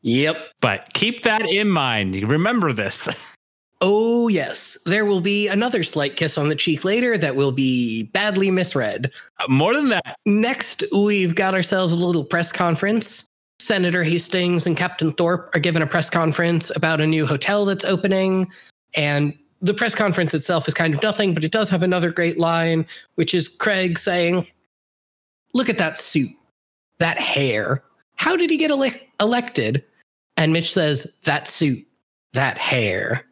Yep. 0.02 0.36
But 0.60 0.88
keep 0.94 1.22
that 1.24 1.42
in 1.46 1.68
mind. 1.68 2.26
Remember 2.28 2.72
this. 2.72 3.08
Oh, 3.86 4.28
yes. 4.28 4.78
There 4.86 5.04
will 5.04 5.20
be 5.20 5.46
another 5.46 5.82
slight 5.82 6.16
kiss 6.16 6.38
on 6.38 6.48
the 6.48 6.54
cheek 6.54 6.84
later 6.84 7.18
that 7.18 7.36
will 7.36 7.52
be 7.52 8.04
badly 8.04 8.50
misread. 8.50 9.12
Uh, 9.38 9.44
more 9.50 9.74
than 9.74 9.90
that. 9.90 10.16
Next, 10.24 10.82
we've 10.90 11.34
got 11.34 11.54
ourselves 11.54 11.92
a 11.92 11.96
little 11.98 12.24
press 12.24 12.50
conference. 12.50 13.26
Senator 13.60 14.02
Hastings 14.02 14.66
and 14.66 14.74
Captain 14.74 15.12
Thorpe 15.12 15.54
are 15.54 15.60
given 15.60 15.82
a 15.82 15.86
press 15.86 16.08
conference 16.08 16.70
about 16.74 17.02
a 17.02 17.06
new 17.06 17.26
hotel 17.26 17.66
that's 17.66 17.84
opening. 17.84 18.50
And 18.94 19.36
the 19.60 19.74
press 19.74 19.94
conference 19.94 20.32
itself 20.32 20.66
is 20.66 20.72
kind 20.72 20.94
of 20.94 21.02
nothing, 21.02 21.34
but 21.34 21.44
it 21.44 21.52
does 21.52 21.68
have 21.68 21.82
another 21.82 22.10
great 22.10 22.38
line, 22.38 22.86
which 23.16 23.34
is 23.34 23.48
Craig 23.48 23.98
saying, 23.98 24.46
Look 25.52 25.68
at 25.68 25.76
that 25.76 25.98
suit, 25.98 26.30
that 27.00 27.18
hair. 27.18 27.84
How 28.16 28.34
did 28.34 28.48
he 28.48 28.56
get 28.56 28.70
ele- 28.70 28.98
elected? 29.20 29.84
And 30.38 30.54
Mitch 30.54 30.72
says, 30.72 31.14
That 31.24 31.48
suit, 31.48 31.86
that 32.32 32.56
hair. 32.56 33.26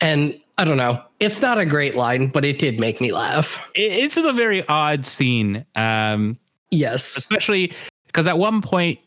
And 0.00 0.38
I 0.58 0.64
don't 0.64 0.76
know. 0.76 1.02
It's 1.20 1.40
not 1.40 1.58
a 1.58 1.66
great 1.66 1.94
line, 1.94 2.28
but 2.28 2.44
it 2.44 2.58
did 2.58 2.78
make 2.80 3.00
me 3.00 3.12
laugh. 3.12 3.66
It, 3.74 3.92
it's 3.92 4.16
a 4.16 4.32
very 4.32 4.66
odd 4.68 5.04
scene. 5.06 5.64
Um, 5.74 6.38
Yes. 6.70 7.16
especially 7.16 7.72
because 8.06 8.26
at 8.28 8.38
one 8.38 8.62
point 8.62 8.98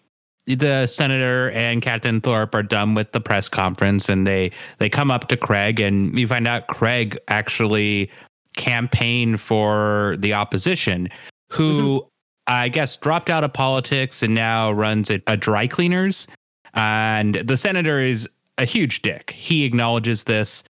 the 0.45 0.85
senator 0.87 1.49
and 1.51 1.81
captain 1.81 2.19
thorpe 2.19 2.53
are 2.53 2.61
done 2.63 2.93
with 2.93 3.09
the 3.13 3.21
press 3.21 3.47
conference 3.47 4.09
and 4.09 4.27
they 4.27 4.51
they 4.79 4.89
come 4.89 5.09
up 5.09 5.29
to 5.29 5.37
craig 5.37 5.79
and 5.79 6.17
you 6.19 6.27
find 6.27 6.45
out 6.45 6.67
craig 6.67 7.17
actually 7.29 8.11
campaigned 8.57 9.39
for 9.39 10.17
the 10.19 10.33
opposition 10.33 11.07
who 11.49 12.05
i 12.47 12.67
guess 12.67 12.97
dropped 12.97 13.29
out 13.29 13.45
of 13.45 13.53
politics 13.53 14.21
and 14.21 14.35
now 14.35 14.69
runs 14.73 15.09
a, 15.09 15.21
a 15.27 15.37
dry 15.37 15.65
cleaners 15.65 16.27
and 16.73 17.35
the 17.35 17.55
senator 17.55 18.01
is 18.01 18.27
a 18.57 18.65
huge 18.65 19.01
dick 19.01 19.31
he 19.31 19.63
acknowledges 19.63 20.25
this 20.25 20.65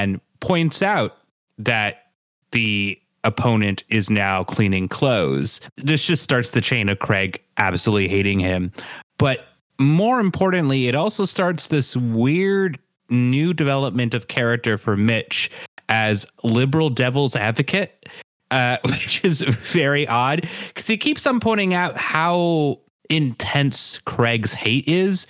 and 0.00 0.20
points 0.40 0.80
out 0.80 1.18
that 1.58 2.06
the 2.52 2.98
opponent 3.22 3.84
is 3.90 4.08
now 4.08 4.42
cleaning 4.42 4.88
clothes. 4.88 5.60
This 5.76 6.06
just 6.06 6.22
starts 6.22 6.50
the 6.50 6.62
chain 6.62 6.88
of 6.88 6.98
Craig 6.98 7.40
absolutely 7.58 8.08
hating 8.08 8.40
him. 8.40 8.72
But 9.18 9.40
more 9.78 10.18
importantly, 10.18 10.88
it 10.88 10.94
also 10.94 11.26
starts 11.26 11.68
this 11.68 11.96
weird 11.96 12.78
new 13.10 13.52
development 13.52 14.14
of 14.14 14.28
character 14.28 14.78
for 14.78 14.96
Mitch 14.96 15.50
as 15.90 16.26
liberal 16.44 16.88
devil's 16.88 17.36
advocate, 17.36 18.06
uh, 18.50 18.78
which 18.84 19.22
is 19.22 19.42
very 19.42 20.08
odd 20.08 20.48
because 20.68 20.86
he 20.86 20.96
keeps 20.96 21.26
on 21.26 21.40
pointing 21.40 21.74
out 21.74 21.98
how 21.98 22.78
intense 23.10 24.00
Craig's 24.06 24.54
hate 24.54 24.88
is 24.88 25.26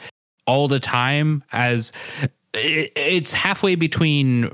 all 0.46 0.68
the 0.68 0.80
time 0.80 1.42
as 1.52 1.92
it, 2.54 2.92
it's 2.96 3.32
halfway 3.32 3.74
between 3.74 4.46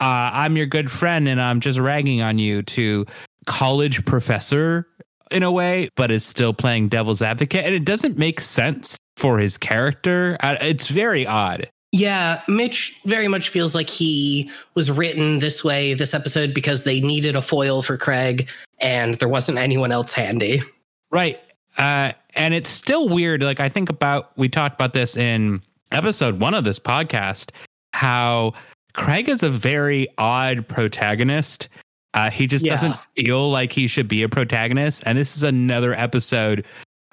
uh, 0.00 0.30
I'm 0.32 0.56
your 0.56 0.66
good 0.66 0.90
friend 0.90 1.28
and 1.28 1.40
I'm 1.40 1.60
just 1.60 1.78
ragging 1.78 2.22
on 2.22 2.38
you 2.38 2.62
to 2.62 3.06
college 3.46 4.04
professor 4.04 4.86
in 5.30 5.42
a 5.42 5.50
way, 5.50 5.88
but 5.96 6.10
is 6.10 6.24
still 6.24 6.52
playing 6.52 6.88
devil's 6.88 7.22
advocate. 7.22 7.64
And 7.64 7.74
it 7.74 7.84
doesn't 7.84 8.18
make 8.18 8.40
sense 8.40 8.98
for 9.16 9.38
his 9.38 9.56
character. 9.56 10.36
Uh, 10.40 10.56
It's 10.60 10.88
very 10.88 11.26
odd. 11.26 11.70
Yeah, 11.92 12.40
Mitch 12.48 12.98
very 13.04 13.28
much 13.28 13.50
feels 13.50 13.74
like 13.74 13.90
he 13.90 14.50
was 14.74 14.90
written 14.90 15.40
this 15.40 15.62
way 15.62 15.92
this 15.92 16.14
episode 16.14 16.54
because 16.54 16.84
they 16.84 17.00
needed 17.00 17.36
a 17.36 17.42
foil 17.42 17.82
for 17.82 17.98
Craig 17.98 18.48
and 18.80 19.16
there 19.16 19.28
wasn't 19.28 19.58
anyone 19.58 19.92
else 19.92 20.12
handy. 20.12 20.62
Right. 21.10 21.38
Uh, 21.76 22.12
and 22.34 22.54
it's 22.54 22.70
still 22.70 23.08
weird. 23.08 23.42
Like, 23.42 23.60
I 23.60 23.68
think 23.68 23.90
about, 23.90 24.36
we 24.38 24.48
talked 24.48 24.74
about 24.74 24.94
this 24.94 25.16
in 25.16 25.60
episode 25.94 26.40
one 26.40 26.54
of 26.54 26.64
this 26.64 26.78
podcast, 26.78 27.50
how 27.92 28.52
Craig 28.94 29.28
is 29.28 29.42
a 29.42 29.50
very 29.50 30.08
odd 30.18 30.66
protagonist. 30.68 31.68
Uh, 32.14 32.30
he 32.30 32.46
just 32.46 32.64
Yeah. 32.64 32.72
doesn't 32.74 32.96
feel 33.16 33.50
like 33.50 33.72
he 33.72 33.86
should 33.86 34.08
be 34.08 34.22
a 34.22 34.28
protagonist. 34.28 35.02
And 35.06 35.16
this 35.16 35.36
is 35.36 35.42
another 35.42 35.94
episode 35.94 36.64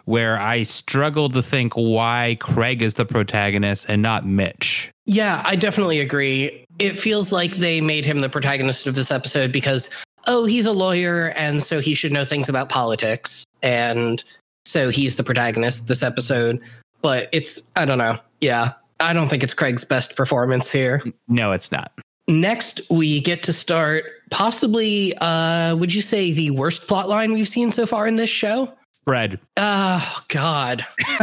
where 0.05 0.39
I 0.39 0.63
struggle 0.63 1.29
to 1.29 1.41
think 1.43 1.74
why 1.74 2.36
Craig 2.39 2.81
is 2.81 2.95
the 2.95 3.05
protagonist 3.05 3.86
and 3.88 4.01
not 4.01 4.25
Mitch. 4.25 4.89
Yeah, 5.05 5.41
I 5.45 5.55
definitely 5.55 6.00
agree. 6.00 6.65
It 6.79 7.00
feels 7.00 7.31
like 7.31 7.57
they 7.57 7.79
made 7.79 8.05
him 8.05 8.19
the 8.21 8.29
protagonist 8.29 8.88
of 8.88 8.95
this 8.95 9.12
episode 9.12 9.51
because, 9.51 9.89
oh, 10.27 10.45
he's 10.45 10.65
a 10.65 10.71
lawyer 10.71 11.27
and 11.36 11.62
so 11.62 11.79
he 11.79 11.93
should 11.93 12.12
know 12.12 12.25
things 12.25 12.50
about 12.50 12.69
politics. 12.69 13.43
And 13.62 14.24
so 14.65 14.89
he's 14.89 15.15
the 15.15 15.24
protagonist 15.24 15.88
this 15.88 16.01
episode. 16.03 16.59
But 17.01 17.29
it's, 17.31 17.71
I 17.75 17.86
don't 17.86 17.98
know. 18.00 18.17
Yeah. 18.41 18.74
I 19.00 19.13
don't 19.13 19.29
think 19.29 19.43
it's 19.43 19.53
Craig's 19.53 19.86
best 19.86 20.15
performance 20.15 20.72
here. 20.72 21.01
No, 21.27 21.51
it's 21.51 21.72
not. 21.72 21.91
Next, 22.27 22.81
we 22.89 23.22
get 23.22 23.41
to 23.43 23.53
start 23.53 24.05
possibly, 24.29 25.17
uh, 25.17 25.75
would 25.75 25.93
you 25.93 26.01
say, 26.01 26.31
the 26.31 26.51
worst 26.51 26.88
plot 26.88 27.10
line 27.10 27.34
we've 27.34 27.48
seen 27.48 27.72
so 27.72 27.86
far 27.86 28.08
in 28.08 28.17
this 28.17 28.29
show? 28.29 28.72
Fred. 29.05 29.39
Oh, 29.58 30.19
God. 30.27 30.86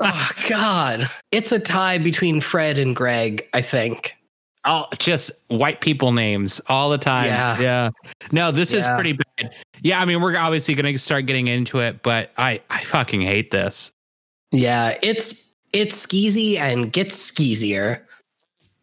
oh, 0.00 0.30
God. 0.48 1.08
It's 1.30 1.52
a 1.52 1.60
tie 1.60 1.98
between 1.98 2.40
Fred 2.40 2.78
and 2.78 2.96
Greg, 2.96 3.48
I 3.52 3.62
think. 3.62 4.16
Oh, 4.64 4.86
just 4.98 5.30
white 5.48 5.80
people 5.80 6.12
names 6.12 6.60
all 6.66 6.90
the 6.90 6.98
time. 6.98 7.26
Yeah. 7.26 7.60
Yeah. 7.60 7.90
No, 8.32 8.50
this 8.50 8.72
is 8.72 8.86
pretty 8.88 9.12
bad. 9.12 9.54
Yeah, 9.82 10.00
I 10.00 10.04
mean, 10.04 10.20
we're 10.20 10.36
obviously 10.36 10.74
going 10.74 10.92
to 10.92 10.98
start 10.98 11.26
getting 11.26 11.48
into 11.48 11.78
it, 11.78 12.02
but 12.02 12.32
I, 12.36 12.60
I 12.68 12.82
fucking 12.82 13.22
hate 13.22 13.52
this. 13.52 13.92
Yeah, 14.50 14.98
it's 15.02 15.49
it's 15.72 16.06
skeezy 16.06 16.56
and 16.56 16.92
gets 16.92 17.14
skeezier. 17.14 18.06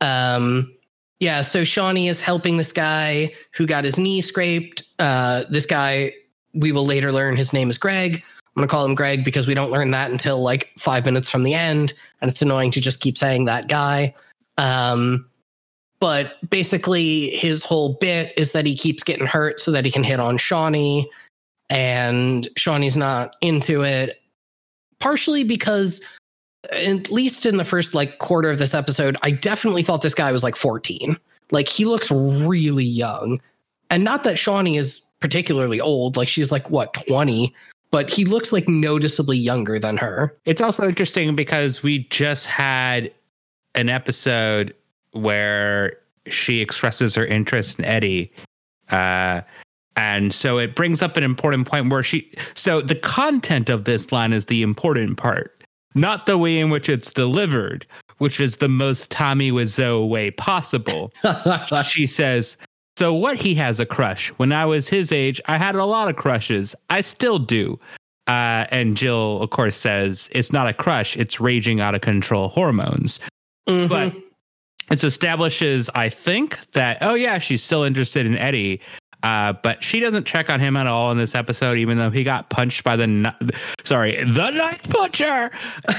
Um 0.01 0.73
yeah, 1.19 1.41
so 1.41 1.63
Shauni 1.63 2.09
is 2.09 2.21
helping 2.21 2.57
this 2.57 2.71
guy 2.71 3.33
who 3.53 3.65
got 3.65 3.83
his 3.83 3.97
knee 3.97 4.21
scraped. 4.21 4.83
Uh 4.99 5.43
this 5.49 5.65
guy 5.65 6.13
we 6.53 6.71
will 6.71 6.85
later 6.85 7.11
learn 7.11 7.35
his 7.35 7.53
name 7.53 7.69
is 7.69 7.77
Greg. 7.77 8.23
I'm 8.55 8.61
gonna 8.61 8.67
call 8.67 8.85
him 8.85 8.95
Greg 8.95 9.23
because 9.23 9.47
we 9.47 9.53
don't 9.53 9.71
learn 9.71 9.91
that 9.91 10.11
until 10.11 10.41
like 10.41 10.71
five 10.77 11.05
minutes 11.05 11.29
from 11.29 11.43
the 11.43 11.53
end, 11.53 11.93
and 12.21 12.31
it's 12.31 12.41
annoying 12.41 12.71
to 12.71 12.81
just 12.81 12.99
keep 12.99 13.17
saying 13.17 13.45
that 13.45 13.67
guy. 13.67 14.15
Um 14.57 15.27
but 15.99 16.37
basically 16.49 17.31
his 17.31 17.63
whole 17.63 17.93
bit 17.93 18.31
is 18.37 18.51
that 18.51 18.67
he 18.67 18.77
keeps 18.77 19.03
getting 19.03 19.25
hurt 19.25 19.59
so 19.59 19.71
that 19.71 19.83
he 19.83 19.91
can 19.91 20.03
hit 20.03 20.19
on 20.19 20.37
Shauni, 20.37 21.07
and 21.69 22.47
Shauni's 22.55 22.97
not 22.97 23.35
into 23.41 23.83
it 23.83 24.21
partially 24.99 25.43
because 25.43 26.01
at 26.71 27.09
least 27.11 27.45
in 27.45 27.57
the 27.57 27.65
first 27.65 27.93
like 27.93 28.19
quarter 28.19 28.49
of 28.49 28.59
this 28.59 28.73
episode 28.73 29.17
i 29.21 29.31
definitely 29.31 29.83
thought 29.83 30.01
this 30.01 30.15
guy 30.15 30.31
was 30.31 30.43
like 30.43 30.55
14 30.55 31.17
like 31.51 31.67
he 31.67 31.85
looks 31.85 32.11
really 32.11 32.83
young. 32.83 33.39
And 33.89 34.03
not 34.03 34.23
that 34.23 34.35
shauni 34.35 34.77
is 34.77 35.01
particularly 35.19 35.81
old 35.81 36.17
like 36.17 36.27
she's 36.27 36.51
like 36.51 36.69
what 36.69 36.93
20 37.07 37.53
but 37.89 38.09
he 38.09 38.25
looks 38.25 38.51
like 38.51 38.67
noticeably 38.67 39.37
younger 39.37 39.79
than 39.79 39.95
her. 39.95 40.35
It's 40.43 40.61
also 40.61 40.87
interesting 40.87 41.35
because 41.35 41.81
we 41.81 41.99
just 42.09 42.45
had 42.45 43.11
an 43.75 43.87
episode 43.87 44.75
where 45.13 45.93
she 46.27 46.59
expresses 46.59 47.15
her 47.15 47.25
interest 47.25 47.79
in 47.79 47.85
Eddie. 47.85 48.29
Uh, 48.89 49.41
and 49.95 50.33
so 50.33 50.57
it 50.57 50.75
brings 50.75 51.01
up 51.01 51.15
an 51.15 51.23
important 51.23 51.65
point 51.65 51.89
where 51.89 52.03
she, 52.03 52.29
so 52.55 52.81
the 52.81 52.93
content 52.93 53.69
of 53.69 53.85
this 53.85 54.11
line 54.11 54.33
is 54.33 54.47
the 54.47 54.63
important 54.63 55.17
part, 55.17 55.56
not 55.97 56.25
the 56.25 56.37
way 56.37 56.59
in 56.59 56.69
which 56.69 56.89
it's 56.89 57.11
delivered, 57.11 57.85
which 58.17 58.39
is 58.39 58.57
the 58.57 58.69
most 58.69 59.11
Tommy 59.11 59.51
Wiseau 59.51 60.07
way 60.07 60.31
possible. 60.31 61.11
she 61.85 62.05
says, 62.05 62.57
So 62.97 63.13
what 63.13 63.37
he 63.37 63.55
has 63.55 63.79
a 63.79 63.85
crush. 63.85 64.29
When 64.37 64.51
I 64.51 64.65
was 64.65 64.87
his 64.87 65.11
age, 65.11 65.41
I 65.47 65.57
had 65.57 65.75
a 65.75 65.85
lot 65.85 66.09
of 66.09 66.15
crushes. 66.15 66.75
I 66.89 67.01
still 67.01 67.39
do. 67.39 67.79
Uh, 68.27 68.65
and 68.71 68.97
Jill, 68.97 69.41
of 69.41 69.51
course, 69.51 69.77
says 69.77 70.29
it's 70.33 70.51
not 70.51 70.67
a 70.67 70.73
crush, 70.73 71.15
it's 71.15 71.39
raging 71.39 71.79
out 71.79 71.95
of 71.95 72.01
control 72.01 72.49
hormones. 72.49 73.21
Mhm. 73.69 73.87
But 73.87 74.13
it 74.91 75.03
establishes, 75.03 75.89
I 75.95 76.09
think, 76.09 76.59
that, 76.73 76.97
oh, 77.01 77.13
yeah, 77.13 77.37
she's 77.37 77.63
still 77.63 77.83
interested 77.83 78.25
in 78.25 78.37
Eddie. 78.37 78.81
Uh, 79.23 79.53
but 79.63 79.83
she 79.83 79.99
doesn't 79.99 80.25
check 80.25 80.49
on 80.49 80.59
him 80.59 80.77
at 80.77 80.87
all 80.87 81.11
in 81.11 81.17
this 81.17 81.35
episode, 81.35 81.77
even 81.77 81.97
though 81.97 82.11
he 82.11 82.23
got 82.23 82.49
punched 82.49 82.83
by 82.83 82.95
the, 82.95 83.07
ni- 83.07 83.31
sorry, 83.83 84.23
the 84.23 84.51
night 84.51 84.87
butcher. 84.89 85.49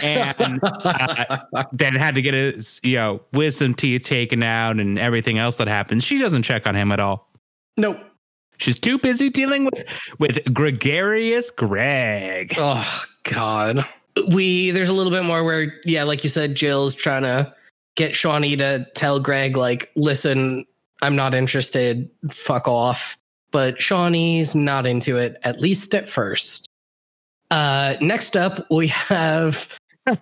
And 0.03 0.61
uh, 0.63 1.39
then 1.73 1.95
had 1.97 2.15
to 2.15 2.23
get 2.23 2.35
his, 2.35 2.81
you 2.83 2.97
know, 2.97 3.21
wisdom 3.33 3.75
teeth 3.75 4.05
taken 4.05 4.43
out 4.43 4.79
and 4.79 4.99
everything 4.99 5.39
else 5.39 5.57
that 5.57 5.69
happens. 5.69 6.05
She 6.05 6.19
doesn't 6.19 6.43
check 6.43 6.67
on 6.67 6.75
him 6.75 6.93
at 6.93 7.01
all. 7.01 7.29
nope 7.77 7.99
She's 8.59 8.79
too 8.79 8.99
busy 8.99 9.31
dealing 9.31 9.65
with 9.65 9.85
with 10.19 10.53
gregarious 10.53 11.51
Greg. 11.51 12.55
Oh 12.59 13.05
God. 13.23 13.87
We 14.33 14.73
there's 14.73 14.89
a 14.89 14.93
little 14.93 15.13
bit 15.13 15.25
more 15.25 15.45
where, 15.45 15.75
yeah, 15.85 16.03
like 16.03 16.25
you 16.25 16.31
said, 16.31 16.55
Jill's 16.55 16.95
trying 16.95 17.23
to 17.23 17.55
get 17.95 18.13
Shauni 18.13 18.59
to 18.59 18.87
tell 18.95 19.21
Greg, 19.21 19.57
like, 19.57 19.91
listen, 19.97 20.65
I'm 21.03 21.17
not 21.17 21.35
interested. 21.35 22.11
Fuck 22.31 22.67
off. 22.67 23.18
But 23.51 23.77
Shauni's 23.79 24.55
not 24.55 24.87
into 24.87 25.17
it, 25.17 25.37
at 25.45 25.61
least 25.61 25.95
at 25.95 26.09
first. 26.09 26.67
Uh 27.51 27.97
next 28.01 28.37
up 28.37 28.67
we 28.71 28.89
have 28.89 29.69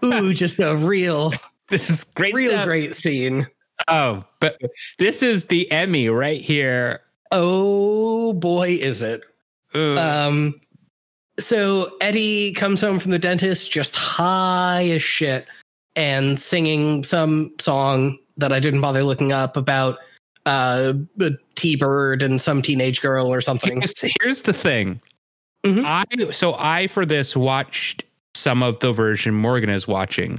ooh, 0.05 0.33
just 0.35 0.59
a 0.61 0.77
real, 0.77 1.33
This 1.69 1.91
is 1.91 2.05
great. 2.15 2.35
real 2.35 2.53
stuff. 2.53 2.67
great 2.67 2.95
scene. 2.95 3.47
Oh, 3.89 4.23
but 4.41 4.61
this 4.99 5.23
is 5.23 5.45
the 5.47 5.71
Emmy 5.73 6.09
right 6.09 6.41
here. 6.41 7.01
Oh 7.33 8.33
boy, 8.35 8.79
is 8.81 9.03
it. 9.03 9.23
Ugh. 9.75 9.99
Um, 9.99 10.61
so 11.39 11.91
Eddie 12.01 12.53
comes 12.53 12.81
home 12.81 12.99
from 12.99 13.11
the 13.11 13.19
dentist 13.19 13.71
just 13.71 13.95
high 13.97 14.89
as 14.91 15.03
shit 15.03 15.47
and 15.97 16.39
singing 16.39 17.03
some 17.03 17.53
song 17.61 18.19
that 18.39 18.53
I 18.53 18.61
didn't 18.61 18.81
bother 18.81 19.03
looking 19.05 19.33
up 19.33 19.57
about 19.57 19.99
uh, 20.47 20.95
a 21.21 21.31
T-bird 21.57 22.23
and 22.23 22.41
some 22.41 22.63
teenage 22.63 23.01
girl 23.01 23.27
or 23.33 23.41
something. 23.41 23.81
here's, 23.81 24.15
here's 24.21 24.43
the 24.43 24.53
thing. 24.53 25.01
Mhm. 25.65 25.85
I 25.85 26.31
so 26.31 26.55
I 26.59 26.87
for 26.87 27.05
this 27.05 27.37
watched 27.37 28.05
some 28.35 28.63
of 28.63 28.79
the 28.79 28.93
version 28.93 29.35
Morgan 29.35 29.71
is 29.71 29.89
watching 29.89 30.39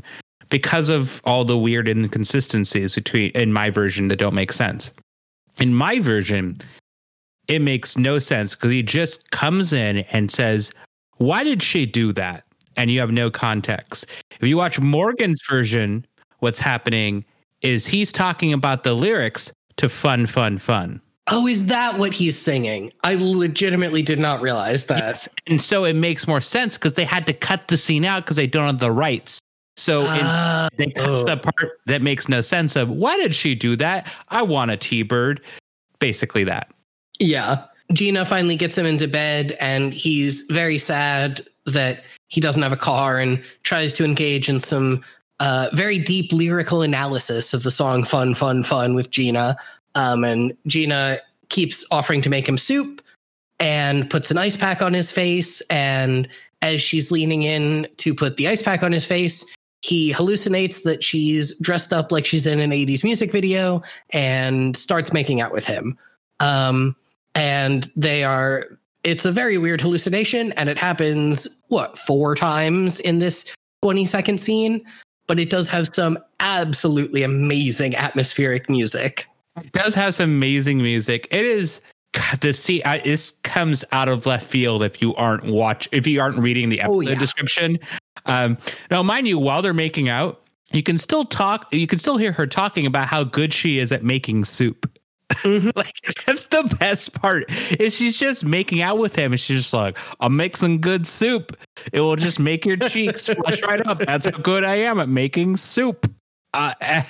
because 0.50 0.90
of 0.90 1.22
all 1.26 1.44
the 1.44 1.58
weird 1.58 1.90
inconsistencies 1.90 2.96
between 2.96 3.32
in 3.32 3.52
my 3.52 3.70
version 3.70 4.08
that 4.08 4.16
don't 4.18 4.36
make 4.36 4.54
sense. 4.54 4.94
In 5.60 5.74
my 5.74 6.00
version, 6.00 6.58
it 7.48 7.62
makes 7.62 7.98
no 7.98 8.20
sense 8.20 8.56
because 8.56 8.72
he 8.72 8.84
just 8.84 9.30
comes 9.32 9.74
in 9.74 10.00
and 10.12 10.32
says, 10.32 10.72
"Why 11.18 11.44
did 11.44 11.62
she 11.62 11.86
do 11.86 12.14
that?" 12.14 12.46
And 12.78 12.90
you 12.90 13.00
have 13.02 13.12
no 13.12 13.30
context. 13.30 14.06
If 14.40 14.48
you 14.48 14.56
watch 14.56 14.80
Morgan's 14.80 15.42
version, 15.50 16.06
what's 16.40 16.60
happening 16.60 17.26
is 17.62 17.86
he's 17.88 18.12
talking 18.12 18.54
about 18.54 18.84
the 18.84 18.94
lyrics 18.94 19.52
to 19.78 19.90
"Fun, 19.90 20.28
Fun, 20.28 20.58
Fun." 20.58 21.02
Oh, 21.30 21.46
is 21.46 21.66
that 21.66 21.98
what 22.00 22.14
he's 22.14 22.38
singing? 22.38 22.92
I 23.04 23.16
legitimately 23.16 24.02
did 24.02 24.18
not 24.18 24.42
realize 24.42 24.86
that. 24.86 25.00
Yes. 25.00 25.30
And 25.48 25.62
so 25.62 25.84
it 25.84 25.96
makes 25.96 26.28
more 26.28 26.40
sense 26.40 26.78
because 26.78 26.94
they 26.94 27.04
had 27.04 27.26
to 27.26 27.34
cut 27.34 27.68
the 27.68 27.78
scene 27.78 28.06
out 28.06 28.24
because 28.24 28.38
they 28.38 28.48
don't 28.48 28.68
have 28.68 28.80
the 28.80 28.92
rights. 28.92 29.40
So 29.76 30.02
it's, 30.02 30.24
Ah, 30.24 30.70
they 30.78 30.88
cut 30.88 31.10
oh. 31.10 31.24
the 31.26 31.38
part 31.38 31.80
that 31.86 32.02
makes 32.02 32.30
no 32.30 32.40
sense 32.42 32.76
of 32.76 32.90
why 32.90 33.18
did 33.18 33.36
she 33.36 33.56
do 33.56 33.76
that? 33.76 34.12
I 34.30 34.42
want 34.42 34.72
a 34.72 34.78
T 34.78 35.04
bird. 35.04 35.42
Basically 36.00 36.44
that. 36.46 36.72
Yeah. 37.20 37.66
Gina 37.94 38.26
finally 38.26 38.56
gets 38.56 38.78
him 38.78 38.86
into 38.86 39.08
bed 39.08 39.58
and 39.60 39.94
he's 39.94 40.42
very 40.44 40.78
sad 40.78 41.42
that 41.66 42.04
he 42.30 42.40
doesn't 42.42 42.62
have 42.62 42.74
a 42.74 42.78
car 42.78 43.20
and 43.20 43.44
tries 43.64 43.94
to 43.94 44.06
engage 44.06 44.50
in 44.50 44.60
some 44.60 45.04
uh, 45.40 45.70
very 45.74 46.00
deep 46.00 46.32
lyrical 46.32 46.82
analysis 46.82 47.54
of 47.54 47.64
the 47.64 47.72
song 47.72 48.04
Fun, 48.04 48.34
Fun, 48.34 48.64
Fun 48.64 48.96
with 48.96 49.12
Gina. 49.12 49.58
Um, 49.96 50.24
and 50.24 50.56
Gina 50.68 51.20
keeps 51.50 51.86
offering 51.92 52.22
to 52.22 52.30
make 52.30 52.48
him 52.48 52.58
soup 52.58 53.02
and 53.60 54.10
puts 54.10 54.32
an 54.32 54.38
ice 54.38 54.58
pack 54.58 54.82
on 54.82 54.94
his 54.94 55.12
face. 55.12 55.62
And 55.70 56.28
as 56.62 56.82
she's 56.82 57.12
leaning 57.12 57.44
in 57.44 57.88
to 57.98 58.14
put 58.14 58.38
the 58.38 58.48
ice 58.48 58.62
pack 58.62 58.84
on 58.84 58.92
his 58.92 59.06
face, 59.06 59.46
he 59.82 60.12
hallucinates 60.12 60.84
that 60.84 61.04
she's 61.04 61.58
dressed 61.60 61.94
up 61.94 62.12
like 62.12 62.26
she's 62.26 62.48
in 62.48 62.60
an 62.60 62.72
80s 62.72 63.04
music 63.04 63.32
video 63.32 63.82
and 64.10 64.76
starts 64.76 65.14
making 65.14 65.40
out 65.40 65.52
with 65.52 65.66
him. 65.66 65.98
Um, 66.40 66.96
and 67.36 67.90
they 67.96 68.24
are, 68.24 68.66
it's 69.04 69.26
a 69.26 69.32
very 69.32 69.58
weird 69.58 69.80
hallucination, 69.80 70.52
and 70.54 70.70
it 70.70 70.78
happens, 70.78 71.48
what, 71.68 71.98
four 71.98 72.34
times 72.34 73.00
in 73.02 73.20
this 73.20 73.46
20 73.84 74.06
second 74.06 74.40
scene? 74.40 74.84
But 75.28 75.40
it 75.40 75.50
does 75.50 75.68
have 75.68 75.94
some 75.94 76.18
absolutely 76.40 77.24
amazing 77.24 77.96
atmospheric 77.96 78.70
music. 78.70 79.28
It 79.58 79.72
does 79.72 79.94
have 79.96 80.16
some 80.16 80.30
amazing 80.30 80.82
music. 80.82 81.28
It 81.32 81.46
is 81.46 81.82
the 82.40 82.54
see 82.54 82.84
I, 82.84 83.00
this 83.00 83.34
comes 83.44 83.84
out 83.92 84.08
of 84.08 84.26
left 84.26 84.50
field 84.50 84.82
if 84.84 85.02
you 85.02 85.14
aren't 85.16 85.44
watch 85.46 85.90
if 85.92 86.08
you 86.08 86.22
aren't 86.22 86.38
reading 86.38 86.70
the 86.70 86.82
Oh, 86.82 87.00
episode 87.02 87.12
yeah. 87.14 87.20
description. 87.20 87.80
Um, 88.26 88.58
now, 88.90 89.04
mind 89.04 89.28
you, 89.28 89.38
while 89.40 89.62
they're 89.62 89.74
making 89.74 90.10
out, 90.10 90.42
you 90.72 90.84
can 90.84 90.98
still 90.98 91.26
talk. 91.26 91.72
You 91.74 91.88
can 91.88 92.00
still 92.00 92.18
hear 92.18 92.32
her 92.32 92.48
talking 92.48 92.86
about 92.86 93.08
how 93.08 93.24
good 93.24 93.54
she 93.54 93.80
is 93.80 93.92
at 93.92 94.04
making 94.04 94.46
soup. 94.46 94.90
Mhm. 95.34 95.74
like 95.76 95.94
that's 96.26 96.46
the 96.46 96.64
best 96.80 97.14
part. 97.14 97.46
Is 97.80 97.96
she's 97.96 98.18
just 98.18 98.46
making 98.46 98.82
out 98.82 98.98
with 98.98 99.16
him 99.16 99.34
and 99.34 99.40
she's 99.40 99.60
just 99.60 99.74
like 99.74 99.98
i'll 100.20 100.30
make 100.30 100.56
some 100.56 100.78
good 100.80 101.06
soup. 101.08 101.58
It 101.92 102.02
will 102.02 102.16
just 102.16 102.40
make 102.40 102.66
your 102.66 102.78
cheeks 102.78 103.26
flush 103.28 103.62
right 103.64 103.86
up. 103.86 104.00
That's 104.00 104.26
how 104.26 104.38
good 104.38 104.64
i 104.64 104.76
am 104.76 105.00
at 105.00 105.10
making 105.10 105.58
soup. 105.58 106.12
Uh, 106.54 106.74
eh, 106.82 107.04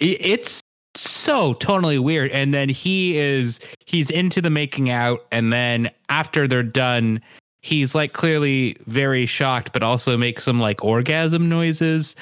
it's 0.00 0.60
so 0.94 1.54
totally 1.54 1.98
weird. 1.98 2.30
And 2.30 2.54
then 2.54 2.68
he 2.68 3.18
is 3.18 3.60
he's 3.86 4.10
into 4.10 4.40
the 4.40 4.50
making 4.50 4.90
out 4.90 5.26
and 5.32 5.52
then 5.52 5.90
after 6.08 6.46
they're 6.48 6.62
done 6.62 7.20
he's 7.62 7.94
like 7.94 8.14
clearly 8.14 8.76
very 8.86 9.26
shocked 9.26 9.72
but 9.72 9.82
also 9.82 10.16
makes 10.16 10.44
some 10.44 10.60
like 10.60 10.82
orgasm 10.84 11.48
noises. 11.48 12.14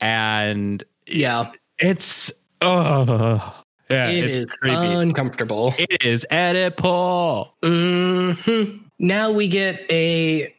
And 0.00 0.84
Yeah, 1.06 1.50
it's 1.78 2.32
oh 2.62 3.54
yeah, 3.90 4.08
it 4.08 4.30
is 4.30 4.52
creepy. 4.54 4.76
uncomfortable. 4.76 5.74
it 5.78 6.04
is 6.04 6.26
Oedipal. 6.30 7.50
hmm 7.62 8.76
Now 8.98 9.30
we 9.30 9.48
get 9.48 9.80
a 9.90 10.54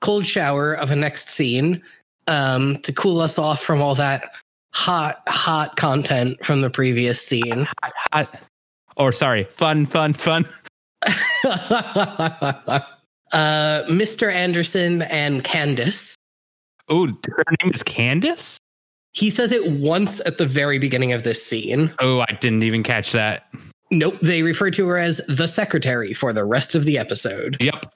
cold 0.00 0.26
shower 0.26 0.74
of 0.74 0.90
a 0.90 0.96
next 0.96 1.30
scene 1.30 1.82
um, 2.26 2.78
to 2.78 2.92
cool 2.92 3.20
us 3.20 3.38
off 3.38 3.62
from 3.62 3.80
all 3.80 3.94
that 3.94 4.32
hot, 4.74 5.22
hot 5.28 5.76
content 5.76 6.44
from 6.44 6.60
the 6.60 6.70
previous 6.70 7.20
scene. 7.20 7.66
Or 8.98 9.10
sorry, 9.10 9.44
fun, 9.44 9.86
fun, 9.86 10.12
fun. 10.12 10.46
uh, 11.44 12.82
Mr. 13.32 14.30
Anderson 14.30 15.02
and 15.02 15.42
Candace. 15.44 16.14
Oh, 16.88 17.06
her 17.06 17.44
name 17.62 17.72
is 17.72 17.82
Candace. 17.82 18.58
He 19.12 19.30
says 19.30 19.52
it 19.52 19.70
once 19.72 20.20
at 20.20 20.38
the 20.38 20.46
very 20.46 20.78
beginning 20.78 21.12
of 21.12 21.22
this 21.22 21.44
scene. 21.44 21.92
Oh, 21.98 22.20
I 22.20 22.38
didn't 22.40 22.62
even 22.62 22.82
catch 22.82 23.12
that. 23.12 23.46
Nope, 23.90 24.18
they 24.22 24.42
refer 24.42 24.70
to 24.70 24.88
her 24.88 24.96
as 24.96 25.20
the 25.28 25.46
secretary 25.46 26.14
for 26.14 26.32
the 26.32 26.44
rest 26.44 26.74
of 26.74 26.84
the 26.84 26.96
episode. 26.96 27.58
Yep. 27.60 27.92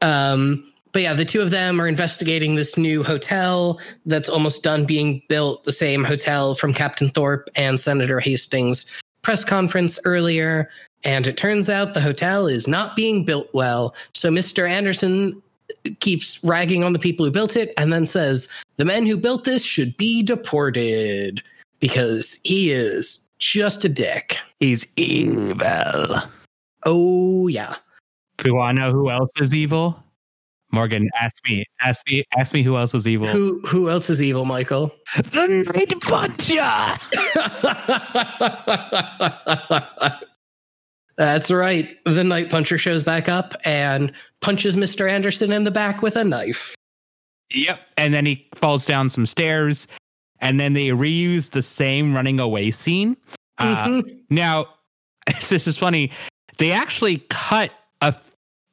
Um, 0.00 0.72
but 0.92 1.02
yeah, 1.02 1.14
the 1.14 1.24
two 1.24 1.40
of 1.40 1.50
them 1.50 1.80
are 1.80 1.88
investigating 1.88 2.54
this 2.54 2.76
new 2.76 3.02
hotel 3.02 3.80
that's 4.06 4.28
almost 4.28 4.62
done 4.62 4.84
being 4.84 5.22
built, 5.28 5.64
the 5.64 5.72
same 5.72 6.04
hotel 6.04 6.54
from 6.54 6.72
Captain 6.72 7.08
Thorpe 7.08 7.48
and 7.56 7.80
Senator 7.80 8.20
Hastings' 8.20 8.86
press 9.22 9.44
conference 9.44 9.98
earlier. 10.04 10.70
And 11.02 11.26
it 11.26 11.36
turns 11.36 11.68
out 11.68 11.94
the 11.94 12.00
hotel 12.00 12.46
is 12.46 12.68
not 12.68 12.94
being 12.94 13.24
built 13.24 13.48
well. 13.52 13.92
So 14.12 14.30
Mr. 14.30 14.70
Anderson 14.70 15.42
keeps 16.00 16.42
ragging 16.44 16.84
on 16.84 16.92
the 16.92 16.98
people 16.98 17.24
who 17.24 17.30
built 17.32 17.56
it 17.56 17.72
and 17.76 17.92
then 17.92 18.06
says, 18.06 18.48
the 18.76 18.84
men 18.84 19.06
who 19.06 19.16
built 19.16 19.44
this 19.44 19.64
should 19.64 19.96
be 19.96 20.22
deported 20.22 21.42
because 21.80 22.38
he 22.44 22.70
is 22.70 23.20
just 23.38 23.84
a 23.84 23.88
dick. 23.88 24.38
He's 24.60 24.86
evil. 24.96 26.22
Oh, 26.86 27.48
yeah. 27.48 27.76
Do 28.38 28.48
you 28.48 28.54
want 28.54 28.76
to 28.76 28.82
know 28.82 28.92
who 28.92 29.10
else 29.10 29.30
is 29.40 29.54
evil? 29.54 30.02
Morgan, 30.72 31.08
ask 31.20 31.36
me, 31.48 31.64
ask 31.80 32.04
me, 32.08 32.24
ask 32.36 32.52
me 32.52 32.64
who 32.64 32.76
else 32.76 32.94
is 32.94 33.06
evil. 33.06 33.28
Who 33.28 33.60
who 33.64 33.88
else 33.88 34.10
is 34.10 34.20
evil, 34.20 34.44
Michael? 34.44 34.92
The 35.14 35.70
Night 35.72 35.94
Puncher. 36.00 36.58
That's 41.16 41.50
right. 41.50 41.88
The 42.04 42.24
Night 42.24 42.50
Puncher 42.50 42.78
shows 42.78 43.02
back 43.04 43.28
up 43.28 43.54
and 43.64 44.12
punches 44.40 44.76
Mr. 44.76 45.08
Anderson 45.08 45.52
in 45.52 45.64
the 45.64 45.70
back 45.70 46.02
with 46.02 46.16
a 46.16 46.24
knife. 46.24 46.74
Yep. 47.52 47.78
And 47.96 48.12
then 48.12 48.26
he 48.26 48.46
falls 48.54 48.84
down 48.84 49.08
some 49.08 49.26
stairs, 49.26 49.86
and 50.40 50.58
then 50.58 50.72
they 50.72 50.88
reuse 50.88 51.50
the 51.50 51.62
same 51.62 52.14
running 52.14 52.40
away 52.40 52.70
scene. 52.70 53.16
Uh, 53.58 53.86
Mhm. 53.86 54.18
Now, 54.30 54.66
this 55.48 55.66
is 55.68 55.76
funny. 55.76 56.10
They 56.58 56.72
actually 56.72 57.18
cut 57.30 57.70
a 58.00 58.14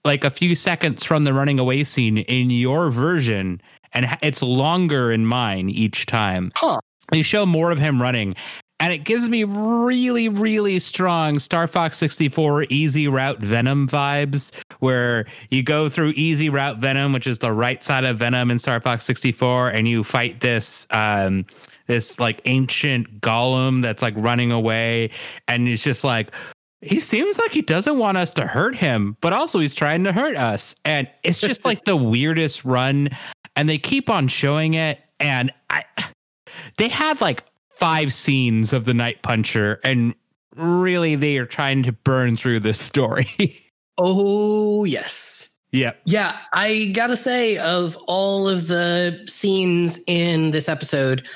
like 0.03 0.23
a 0.23 0.31
few 0.31 0.55
seconds 0.55 1.03
from 1.03 1.25
the 1.25 1.33
running 1.33 1.59
away 1.59 1.83
scene 1.83 2.17
in 2.19 2.49
your 2.49 2.89
version, 2.89 3.61
and 3.93 4.07
it's 4.23 4.41
longer 4.41 5.11
in 5.11 5.27
mine 5.27 5.69
each 5.69 6.07
time. 6.07 6.51
Huh. 6.55 6.79
They 7.11 7.21
show 7.21 7.45
more 7.45 7.69
of 7.69 7.77
him 7.77 8.01
running, 8.01 8.35
and 8.81 8.91
it 8.91 9.03
gives 9.03 9.29
me 9.29 9.43
really, 9.43 10.27
really 10.27 10.79
strong 10.79 11.37
Star 11.37 11.67
Fox 11.67 11.99
64 11.99 12.63
Easy 12.63 13.07
Route 13.07 13.37
Venom 13.37 13.87
vibes, 13.87 14.51
where 14.79 15.27
you 15.51 15.61
go 15.61 15.87
through 15.87 16.13
Easy 16.15 16.49
Route 16.49 16.79
Venom, 16.79 17.13
which 17.13 17.27
is 17.27 17.37
the 17.37 17.53
right 17.53 17.85
side 17.85 18.03
of 18.05 18.17
Venom 18.17 18.49
in 18.49 18.57
Star 18.57 18.81
Fox 18.81 19.05
64, 19.05 19.69
and 19.69 19.87
you 19.87 20.03
fight 20.03 20.41
this. 20.41 20.87
Um, 20.89 21.45
this 21.87 22.19
like 22.19 22.41
ancient 22.45 23.21
golem 23.21 23.81
that's 23.81 24.01
like 24.01 24.13
running 24.15 24.49
away 24.49 25.09
and 25.49 25.67
it's 25.67 25.83
just 25.83 26.05
like 26.05 26.31
he 26.79 27.01
seems 27.01 27.37
like 27.37 27.51
he 27.51 27.61
doesn't 27.61 27.97
want 27.97 28.17
us 28.17 28.31
to 28.31 28.47
hurt 28.47 28.75
him 28.75 29.17
but 29.19 29.33
also 29.33 29.59
he's 29.59 29.75
trying 29.75 30.01
to 30.01 30.13
hurt 30.13 30.37
us 30.37 30.73
and 30.85 31.05
it's 31.23 31.41
just 31.41 31.65
like 31.65 31.83
the 31.83 31.95
weirdest 31.97 32.63
run 32.63 33.09
and 33.57 33.67
they 33.67 33.77
keep 33.77 34.09
on 34.09 34.29
showing 34.29 34.75
it 34.75 35.01
and 35.19 35.51
i 35.69 35.83
they 36.77 36.87
had 36.87 37.19
like 37.19 37.43
five 37.81 38.13
scenes 38.13 38.73
of 38.73 38.85
the 38.85 38.93
night 38.93 39.21
puncher 39.23 39.79
and 39.83 40.13
really 40.55 41.15
they 41.15 41.37
are 41.37 41.45
trying 41.45 41.81
to 41.81 41.91
burn 41.91 42.35
through 42.35 42.59
this 42.59 42.79
story 42.79 43.57
Oh, 43.97 44.83
yes. 44.83 45.49
yeah 45.71 45.93
Yeah, 46.05 46.39
I 46.53 46.91
gotta 46.93 47.15
say, 47.15 47.57
of 47.57 47.97
all 48.07 48.47
of 48.47 48.67
the 48.67 49.23
scenes 49.27 49.99
in 50.07 50.51
this 50.51 50.69
episode, 50.69 51.27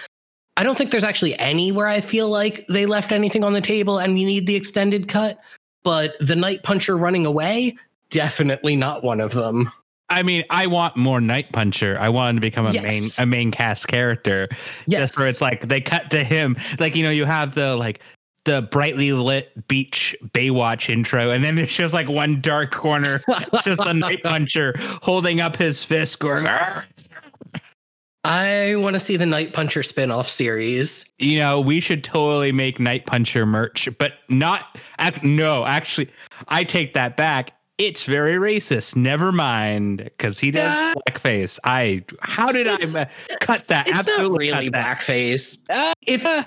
I 0.58 0.63
don't 0.63 0.77
think 0.77 0.91
there's 0.91 1.03
actually 1.03 1.38
any 1.39 1.71
where 1.71 1.88
I 1.88 2.01
feel 2.01 2.29
like 2.29 2.65
they 2.67 2.86
left 2.86 3.12
anything 3.12 3.43
on 3.43 3.53
the 3.53 3.62
table 3.62 3.99
and 3.99 4.13
we 4.13 4.23
need 4.23 4.47
the 4.47 4.55
extended 4.55 5.08
cut. 5.08 5.39
But 5.84 6.15
the 6.19 6.36
Night 6.36 6.63
Puncher 6.63 6.97
running 6.97 7.25
away, 7.25 7.77
definitely 8.10 8.75
not 8.75 9.03
one 9.03 9.21
of 9.21 9.34
them. 9.34 9.71
I 10.09 10.21
mean, 10.23 10.43
I 10.51 10.67
want 10.67 10.95
more 10.95 11.19
Night 11.19 11.51
Puncher. 11.51 11.97
I 11.99 12.09
want 12.09 12.29
him 12.31 12.35
to 12.37 12.41
become 12.41 12.67
a 12.67 12.71
Yes. 12.71 12.83
main 13.17 13.23
a 13.23 13.25
main 13.25 13.51
cast 13.51 13.87
character. 13.87 14.47
Yes. 14.85 15.01
Just 15.01 15.17
where 15.19 15.27
it's 15.27 15.41
like 15.41 15.67
they 15.67 15.81
cut 15.81 16.11
to 16.11 16.23
him, 16.23 16.57
like 16.79 16.95
you 16.95 17.03
know, 17.03 17.09
you 17.09 17.25
have 17.25 17.55
the 17.55 17.75
like 17.75 18.01
the 18.43 18.61
brightly 18.61 19.11
lit 19.13 19.67
beach 19.67 20.15
Baywatch 20.27 20.89
intro, 20.91 21.31
and 21.31 21.43
then 21.43 21.55
there's 21.55 21.71
just 21.71 21.95
like 21.95 22.07
one 22.07 22.39
dark 22.41 22.69
corner, 22.71 23.19
just 23.63 23.81
a 23.81 23.93
Night 23.93 24.21
Puncher 24.21 24.75
holding 25.01 25.41
up 25.41 25.55
his 25.55 25.83
fist, 25.83 26.19
going. 26.19 26.45
"Arr!" 26.45 26.85
I 28.23 28.73
want 28.77 28.95
to 28.95 28.99
see 28.99 29.17
the 29.17 29.25
Night 29.25 29.53
Puncher 29.53 29.83
spin-off 29.83 30.27
series. 30.29 31.11
You 31.19 31.37
know, 31.37 31.59
we 31.61 31.79
should 31.79 32.03
totally 32.03 32.51
make 32.51 32.79
Night 32.79 33.05
Puncher 33.05 33.45
merch, 33.45 33.87
but 33.99 34.13
not. 34.29 34.79
Ac- 34.99 35.19
no, 35.23 35.63
actually, 35.65 36.09
I 36.47 36.63
take 36.63 36.93
that 36.95 37.17
back. 37.17 37.51
It's 37.77 38.03
very 38.03 38.35
racist. 38.35 38.95
Never 38.95 39.31
mind, 39.31 39.97
because 40.03 40.39
he 40.39 40.51
does 40.51 40.61
Yeah. 40.61 40.93
blackface. 41.09 41.59
I. 41.65 42.03
How 42.21 42.51
did 42.51 42.67
I 42.67 42.75
uh, 43.01 43.05
cut 43.41 43.67
that? 43.67 43.88
It's 43.88 43.95
not 43.95 44.07
Absolutely 44.07 44.51
really 44.51 44.71
blackface. 44.71 45.59
Uh, 45.69 45.93
If 46.07 46.25
uh, 46.25 46.43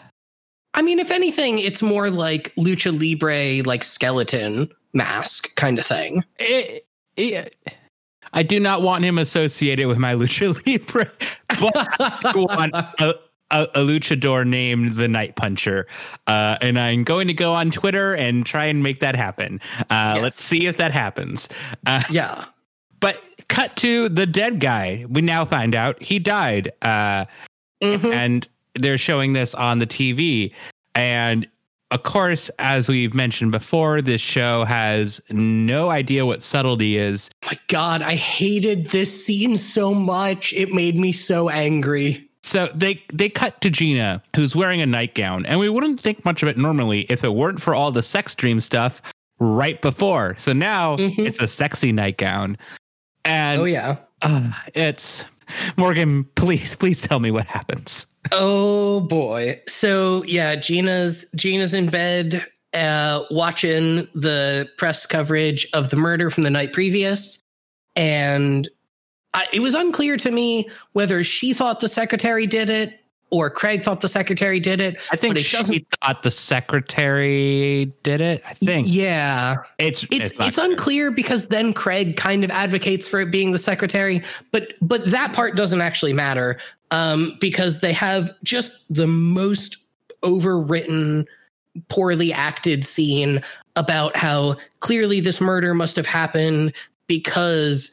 I 0.75 0.83
mean, 0.83 0.99
if 0.99 1.11
anything, 1.11 1.59
it's 1.59 1.83
more 1.83 2.11
like 2.11 2.55
lucha 2.57 2.93
libre, 2.99 3.63
like 3.69 3.85
skeleton 3.85 4.71
mask 4.95 5.55
kind 5.57 5.79
of 5.79 5.85
thing. 5.87 6.25
it, 6.39 6.87
it, 7.17 7.55
I 8.33 8.43
do 8.43 8.61
not 8.61 8.83
want 8.83 9.05
him 9.05 9.19
associated 9.19 9.87
with 9.87 9.99
my 9.99 10.15
lucha 10.15 10.55
libre, 10.67 11.11
but 11.61 12.25
I 12.25 12.33
want 12.37 12.75
a, 12.75 13.15
a, 13.51 13.63
a 13.75 13.81
luchador 13.81 14.47
named 14.47 14.97
the 14.97 15.09
Night 15.09 15.37
Puncher, 15.37 15.87
uh, 16.27 16.57
and 16.61 16.79
I'm 16.79 17.05
going 17.05 17.27
to 17.29 17.35
go 17.35 17.55
on 17.55 17.71
Twitter 17.71 18.15
and 18.15 18.45
try 18.45 18.67
and 18.67 18.83
make 18.83 19.01
that 19.01 19.17
happen. 19.17 19.61
Uh, 19.91 20.13
Yes. 20.17 20.23
Let's 20.23 20.43
see 20.45 20.67
if 20.67 20.77
that 20.79 20.93
happens. 20.93 21.49
Uh, 21.87 22.03
yeah. 22.11 22.45
but 23.01 23.23
cut 23.49 23.77
to 23.77 24.09
the 24.11 24.27
dead 24.27 24.61
guy. 24.61 25.05
We 25.09 25.23
now 25.23 25.45
find 25.45 25.75
out 25.75 26.03
he 26.03 26.19
died, 26.19 26.73
uh, 26.83 27.25
Mhm. 27.83 28.13
and 28.13 28.49
they're 28.75 28.99
showing 28.99 29.33
this 29.33 29.55
on 29.55 29.79
the 29.79 29.87
TV. 29.87 30.53
And 30.95 31.47
of 31.91 32.03
course, 32.03 32.51
as 32.59 32.89
we've 32.89 33.15
mentioned 33.15 33.51
before, 33.53 34.03
this 34.03 34.21
show 34.21 34.65
has 34.65 35.23
no 35.31 35.89
idea 35.89 36.27
what 36.27 36.43
subtlety 36.43 36.99
is. 36.99 37.31
My 37.47 37.57
God, 37.69 38.03
I 38.03 38.15
hated 38.17 38.91
this 38.91 39.25
scene 39.25 39.57
so 39.57 39.95
much. 39.95 40.53
It 40.53 40.73
made 40.75 40.97
me 40.97 41.13
so 41.13 41.49
angry. 41.49 42.28
So 42.43 42.69
they 42.75 43.03
they 43.13 43.29
cut 43.29 43.61
to 43.63 43.71
Gina, 43.71 44.23
who's 44.37 44.55
wearing 44.55 44.81
a 44.81 44.87
nightgown, 44.87 45.45
and 45.47 45.59
we 45.59 45.69
wouldn't 45.69 46.01
think 46.01 46.25
much 46.25 46.43
of 46.43 46.49
it 46.49 46.57
normally 46.57 47.01
if 47.09 47.25
it 47.25 47.31
weren't 47.35 47.61
for 47.61 47.75
all 47.75 47.91
the 47.91 48.03
sex 48.03 48.35
dream 48.35 48.61
stuff 48.61 49.03
right 49.41 49.81
before. 49.83 50.35
So 50.39 50.53
now 50.53 50.97
Mhm. 50.97 51.27
it's 51.27 51.41
a 51.41 51.47
sexy 51.47 51.93
nightgown, 51.93 52.57
and 53.25 53.61
oh 53.61 53.65
yeah. 53.65 53.97
uh, 54.23 54.51
it's 54.75 55.25
Morgan. 55.77 56.25
Please, 56.37 56.77
please 56.77 57.01
tell 57.03 57.21
me 57.21 57.31
what 57.31 57.47
happens. 57.47 58.07
Oh 58.33 59.01
boy. 59.01 59.61
So 59.67 60.23
yeah, 60.25 60.55
Gina's 60.57 61.27
Gina's 61.35 61.75
in 61.75 61.89
bed 61.89 62.45
uh 62.75 63.23
watching 63.31 64.07
the 64.15 64.69
press 64.77 65.07
coverage 65.07 65.67
of 65.73 65.89
the 65.91 65.97
murder 65.97 66.31
from 66.31 66.43
the 66.45 66.51
night 66.51 66.73
previous 66.75 67.39
and 67.97 68.69
I, 69.39 69.47
it 69.53 69.61
was 69.61 69.75
unclear 69.75 70.17
to 70.17 70.31
me 70.33 70.69
whether 70.95 71.23
she 71.23 71.53
thought 71.53 71.79
the 71.81 71.87
secretary 71.89 72.47
did 72.47 72.69
it 72.71 72.99
or 73.31 73.51
Craig 73.51 73.83
thought 73.83 74.01
the 74.01 74.09
secretary 74.09 74.59
did 74.59 74.81
it. 74.81 74.97
I 75.13 75.17
think 75.17 75.35
But 75.35 75.41
it 75.41 75.45
she 75.45 75.57
doesn't- 75.57 75.87
thought 76.03 76.23
the 76.23 76.31
secretary 76.31 77.93
did 78.03 78.21
it. 78.21 78.43
I 78.45 78.55
think 78.55 78.89
Yeah. 78.91 79.57
it's 79.79 80.05
It's 80.11 80.37
not 80.39 80.49
it's, 80.49 80.59
unclear 80.59 81.11
because 81.13 81.47
then 81.49 81.73
Craig 81.73 82.17
kind 82.17 82.43
of 82.43 82.51
advocates 82.51 83.07
for 83.07 83.21
it 83.21 83.31
being 83.31 83.53
the 83.53 83.59
secretary, 83.59 84.23
but 84.51 84.73
but 84.83 85.05
that 85.11 85.33
part 85.35 85.57
doesn't 85.57 85.83
actually 85.83 86.15
matter 86.15 86.59
um, 86.91 87.37
because 87.41 87.79
they 87.81 87.93
have 87.93 88.35
just 88.43 88.93
the 88.93 89.07
most 89.07 89.77
overwritten, 90.23 91.27
poorly 91.89 92.33
acted 92.33 92.85
scene 92.85 93.41
about 93.77 94.17
how 94.17 94.57
clearly 94.81 95.21
this 95.21 95.41
murder 95.41 95.75
must 95.75 95.95
have 95.97 96.07
happened 96.07 96.73
because 97.07 97.93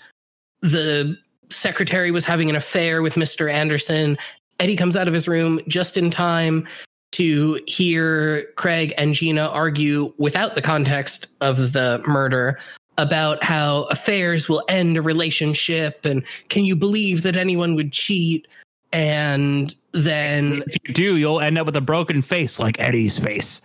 the 0.62 1.16
secretary 1.50 2.12
was 2.12 2.26
having 2.26 2.50
an 2.50 2.56
affair 2.56 3.02
with 3.02 3.16
Mr. 3.16 3.52
Anderson 3.52 4.18
Eddie 4.60 4.76
comes 4.78 4.96
out 4.96 5.08
of 5.08 5.14
his 5.14 5.28
room 5.28 5.60
just 5.68 5.98
in 5.98 6.10
time 6.10 6.66
to 7.12 7.60
hear 7.68 8.46
Craig 8.56 8.94
and 8.98 9.14
Gina 9.14 9.48
argue 9.48 10.14
without 10.18 10.56
the 10.56 10.62
context 10.62 11.28
of 11.42 11.74
the 11.74 12.02
murder 12.08 12.58
about 12.98 13.44
how 13.44 13.84
affairs 13.84 14.48
will 14.48 14.64
end 14.70 14.96
a 14.98 15.02
relationship 15.02 16.06
and 16.06 16.24
can 16.50 16.64
you 16.64 16.76
believe 16.76 17.24
that 17.24 17.36
anyone 17.36 17.76
would 17.76 17.92
cheat 17.92 18.48
and 18.94 19.76
then 19.92 20.64
If 20.68 20.78
you 20.88 20.94
do, 20.94 21.18
you'll 21.18 21.42
end 21.42 21.58
up 21.58 21.66
with 21.66 21.76
a 21.76 21.82
broken 21.82 22.22
face 22.22 22.60
like 22.60 22.80
Eddie's 22.80 23.20
face. 23.20 23.62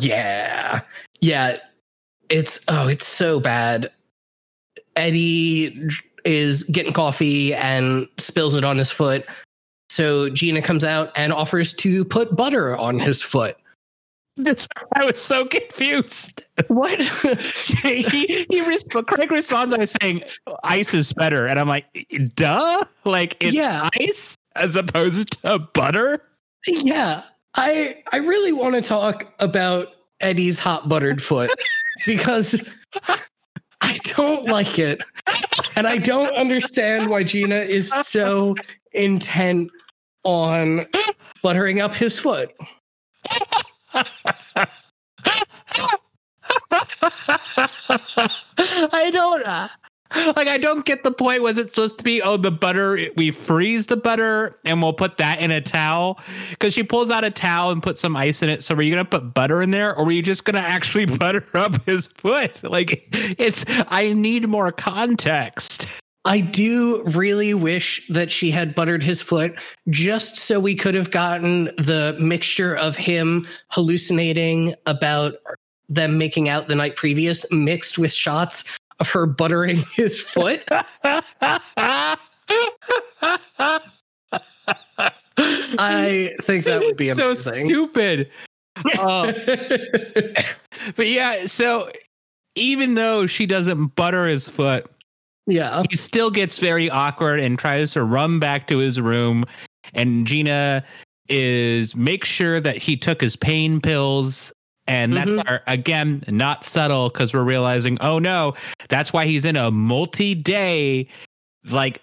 yeah 0.00 0.80
yeah 1.20 1.58
it's 2.28 2.60
oh 2.68 2.86
it's 2.86 3.06
so 3.06 3.40
bad 3.40 3.90
eddie 4.94 5.88
is 6.28 6.62
getting 6.64 6.92
coffee 6.92 7.54
and 7.54 8.06
spills 8.18 8.54
it 8.54 8.62
on 8.64 8.76
his 8.78 8.90
foot 8.90 9.24
so 9.90 10.28
gina 10.28 10.60
comes 10.60 10.84
out 10.84 11.10
and 11.16 11.32
offers 11.32 11.72
to 11.72 12.04
put 12.04 12.36
butter 12.36 12.76
on 12.76 12.98
his 12.98 13.22
foot 13.22 13.56
That's, 14.36 14.68
I 14.94 15.04
was 15.04 15.20
so 15.20 15.46
confused. 15.46 16.44
what 16.68 17.00
he 17.82 18.02
he 18.02 18.60
resp- 18.62 19.06
Craig 19.06 19.32
responds 19.32 19.74
by 19.76 19.84
saying 19.86 20.22
ice 20.62 20.94
is 20.94 21.12
better, 21.14 21.46
and 21.48 21.58
I'm 21.58 21.66
like, 21.66 21.86
duh, 22.36 22.84
like 23.04 23.36
it's 23.40 23.54
Yeah. 23.56 23.88
ice 23.98 24.36
as 24.54 24.76
opposed 24.76 25.40
to 25.42 25.58
butter. 25.74 26.22
yeah 26.66 27.22
i 27.54 28.02
i 28.12 28.16
really 28.18 28.52
want 28.52 28.74
to 28.74 28.80
talk 28.82 29.32
about 29.40 29.88
eddie's 30.20 30.58
hot 30.58 30.88
buttered 30.88 31.22
foot 31.22 31.50
because 32.06 32.60
i 33.88 33.98
don't 34.04 34.48
like 34.48 34.78
it. 34.78 35.02
And 35.76 35.86
i 35.86 35.96
don't 35.98 36.34
understand 36.34 37.08
why 37.08 37.24
gina 37.24 37.56
is 37.56 37.90
so 38.04 38.54
intent 38.92 39.70
on 40.24 40.86
buttering 41.42 41.80
up 41.80 41.94
his 41.94 42.18
foot. 42.18 42.50
I 48.92 49.10
don't 49.12 49.42
uh, 49.46 49.68
like. 50.36 50.48
I 50.48 50.58
don't 50.58 50.84
get 50.84 51.02
the 51.02 51.12
point. 51.12 51.42
Was 51.42 51.58
it 51.58 51.70
supposed 51.70 51.98
to 51.98 52.04
be? 52.04 52.22
Oh, 52.22 52.36
the 52.36 52.50
butter. 52.50 52.98
We 53.16 53.30
freeze 53.30 53.86
the 53.86 53.96
butter 53.96 54.58
and 54.64 54.82
we'll 54.82 54.92
put 54.92 55.16
that 55.18 55.40
in 55.40 55.50
a 55.50 55.60
towel. 55.60 56.20
Because 56.50 56.74
she 56.74 56.82
pulls 56.82 57.10
out 57.10 57.24
a 57.24 57.30
towel 57.30 57.70
and 57.70 57.82
puts 57.82 58.00
some 58.00 58.16
ice 58.16 58.42
in 58.42 58.48
it. 58.48 58.62
So 58.62 58.74
were 58.74 58.82
you 58.82 58.90
gonna 58.90 59.04
put 59.04 59.34
butter 59.34 59.62
in 59.62 59.70
there, 59.70 59.94
or 59.94 60.04
were 60.04 60.12
you 60.12 60.22
just 60.22 60.44
gonna 60.44 60.58
actually 60.60 61.06
butter 61.18 61.44
up 61.54 61.84
his 61.86 62.06
foot? 62.06 62.62
Like 62.62 63.08
it's. 63.38 63.64
I 63.68 64.12
need 64.12 64.48
more 64.48 64.72
context. 64.72 65.86
I 66.24 66.40
do 66.40 67.02
really 67.04 67.54
wish 67.54 68.06
that 68.08 68.30
she 68.30 68.50
had 68.50 68.74
buttered 68.74 69.02
his 69.02 69.22
foot 69.22 69.58
just 69.88 70.36
so 70.36 70.60
we 70.60 70.74
could 70.74 70.94
have 70.94 71.10
gotten 71.10 71.64
the 71.76 72.16
mixture 72.20 72.76
of 72.76 72.96
him 72.96 73.46
hallucinating 73.70 74.74
about 74.84 75.36
them 75.88 76.18
making 76.18 76.48
out 76.50 76.66
the 76.66 76.74
night 76.74 76.96
previous 76.96 77.50
mixed 77.50 77.98
with 77.98 78.12
shots 78.12 78.64
of 79.00 79.08
her 79.10 79.26
buttering 79.26 79.76
his 79.96 80.18
foot. 80.20 80.64
I 85.40 86.34
think 86.42 86.64
that 86.64 86.80
would 86.80 86.96
be 86.96 87.12
so 87.14 87.28
amazing. 87.28 87.66
stupid. 87.66 88.30
Uh, 88.98 89.32
but 90.96 91.06
yeah, 91.06 91.46
so 91.46 91.90
even 92.54 92.94
though 92.94 93.26
she 93.26 93.46
doesn't 93.46 93.94
butter 93.96 94.26
his 94.26 94.48
foot, 94.48 94.90
yeah. 95.46 95.82
he 95.88 95.96
still 95.96 96.30
gets 96.30 96.58
very 96.58 96.90
awkward 96.90 97.40
and 97.40 97.58
tries 97.58 97.92
to 97.92 98.02
run 98.02 98.38
back 98.38 98.66
to 98.68 98.78
his 98.78 99.00
room. 99.00 99.44
And 99.94 100.26
Gina 100.26 100.84
is 101.28 101.94
make 101.96 102.24
sure 102.24 102.60
that 102.60 102.76
he 102.76 102.96
took 102.96 103.20
his 103.20 103.36
pain 103.36 103.80
pills. 103.80 104.52
And 104.88 105.12
that's 105.12 105.30
Mhm. 105.30 105.48
our, 105.50 105.62
again 105.66 106.24
not 106.28 106.64
subtle 106.64 107.10
because 107.10 107.32
we're 107.34 107.44
realizing, 107.44 107.98
oh 108.00 108.18
no, 108.18 108.54
that's 108.88 109.12
why 109.12 109.26
he's 109.26 109.44
in 109.44 109.54
a 109.56 109.70
multi-day, 109.70 111.06
like 111.70 112.00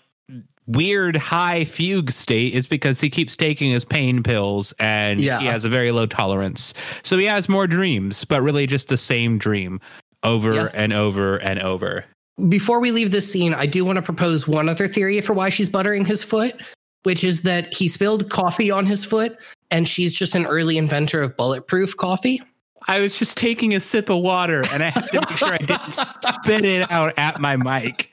weird 0.68 1.16
high 1.16 1.64
fugue 1.66 2.12
state 2.12 2.54
is 2.54 2.66
because 2.66 3.00
he 3.00 3.10
keeps 3.10 3.36
taking 3.36 3.70
his 3.72 3.86
pain 3.86 4.24
pills 4.24 4.74
and 4.80 5.20
Yeah. 5.22 5.40
he 5.40 5.46
has 5.46 5.64
a 5.66 5.70
very 5.70 5.92
low 5.92 6.06
tolerance. 6.08 6.74
So 7.04 7.18
he 7.18 7.26
has 7.26 7.48
more 7.50 7.68
dreams, 7.68 8.24
but 8.26 8.42
really 8.42 8.66
just 8.66 8.88
the 8.88 8.98
same 8.98 9.38
dream 9.38 9.80
over 10.24 10.54
Yeah. 10.54 10.70
and 10.74 10.92
over 10.94 11.38
and 11.38 11.60
over. 11.62 12.04
Before 12.50 12.80
we 12.80 12.92
leave 12.92 13.12
this 13.12 13.32
scene, 13.32 13.54
I 13.54 13.66
do 13.68 13.86
want 13.86 13.98
to 13.98 14.02
propose 14.02 14.48
one 14.48 14.68
other 14.68 14.88
theory 14.88 15.22
for 15.22 15.34
why 15.34 15.50
she's 15.50 15.70
buttering 15.70 16.04
his 16.04 16.24
foot, 16.24 16.56
which 17.04 17.24
is 17.24 17.42
that 17.44 17.74
he 17.74 17.88
spilled 17.88 18.30
coffee 18.30 18.72
on 18.72 18.86
his 18.88 19.06
foot 19.06 19.38
and 19.72 19.88
she's 19.88 20.14
just 20.14 20.34
an 20.36 20.46
early 20.48 20.78
inventor 20.78 21.22
of 21.22 21.38
bulletproof 21.38 21.96
coffee. 21.98 22.42
I 22.88 23.00
was 23.00 23.18
just 23.18 23.38
taking 23.38 23.74
a 23.76 23.80
sip 23.80 24.10
of 24.10 24.22
water 24.22 24.64
and 24.72 24.84
I 24.84 24.90
had 24.90 25.06
to 25.12 25.22
make 25.28 25.38
sure 25.38 25.54
I 25.54 25.58
didn't 25.58 25.94
spit 25.94 26.66
it 26.66 26.90
out 26.92 27.14
at 27.18 27.40
my 27.42 27.56
mic. 27.58 28.12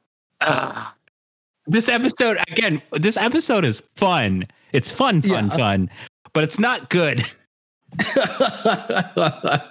This 1.68 1.88
episode, 1.88 2.38
again, 2.50 2.82
this 2.92 3.18
episode 3.18 3.64
is 3.66 3.84
fun. 3.96 4.48
It's 4.74 4.90
fun, 4.90 5.22
fun, 5.22 5.48
Yeah. 5.48 5.56
fun, 5.58 5.90
but 6.34 6.44
it's 6.44 6.58
not 6.58 6.90
good. 6.90 7.24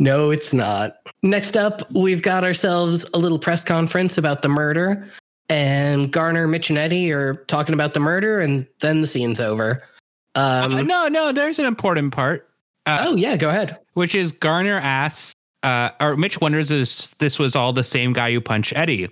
no, 0.00 0.30
it's 0.30 0.52
not. 0.52 0.96
Next 1.22 1.56
up, 1.56 1.88
we've 1.92 2.20
got 2.20 2.42
ourselves 2.42 3.06
a 3.14 3.18
little 3.18 3.38
press 3.38 3.62
conference 3.64 4.18
about 4.18 4.42
the 4.42 4.48
murder. 4.48 5.08
And 5.48 6.12
Garner, 6.12 6.48
Mitch, 6.48 6.68
and 6.68 6.78
Eddie 6.78 7.12
are 7.12 7.34
talking 7.46 7.74
about 7.74 7.94
the 7.94 8.00
murder, 8.00 8.40
and 8.40 8.66
then 8.80 9.00
the 9.00 9.06
scene's 9.06 9.38
over. 9.38 9.84
Um, 10.34 10.74
Uh, 10.74 10.82
no, 10.82 11.08
no, 11.08 11.32
there's 11.32 11.58
an 11.58 11.66
important 11.66 12.12
part, 12.12 12.48
uh, 12.86 13.04
Oh, 13.08 13.16
yeah, 13.16 13.36
go 13.36 13.48
ahead. 13.50 13.78
which 13.94 14.14
is 14.14 14.32
Garner 14.32 14.78
asks, 14.80 15.32
uh, 15.62 15.90
or 16.00 16.16
Mitch 16.16 16.40
wonders 16.40 16.70
if 16.70 17.16
this 17.18 17.38
was 17.38 17.54
all 17.56 17.72
the 17.72 17.84
same 17.84 18.12
guy 18.12 18.32
who 18.32 18.40
punched 18.40 18.72
Eddie. 18.76 19.08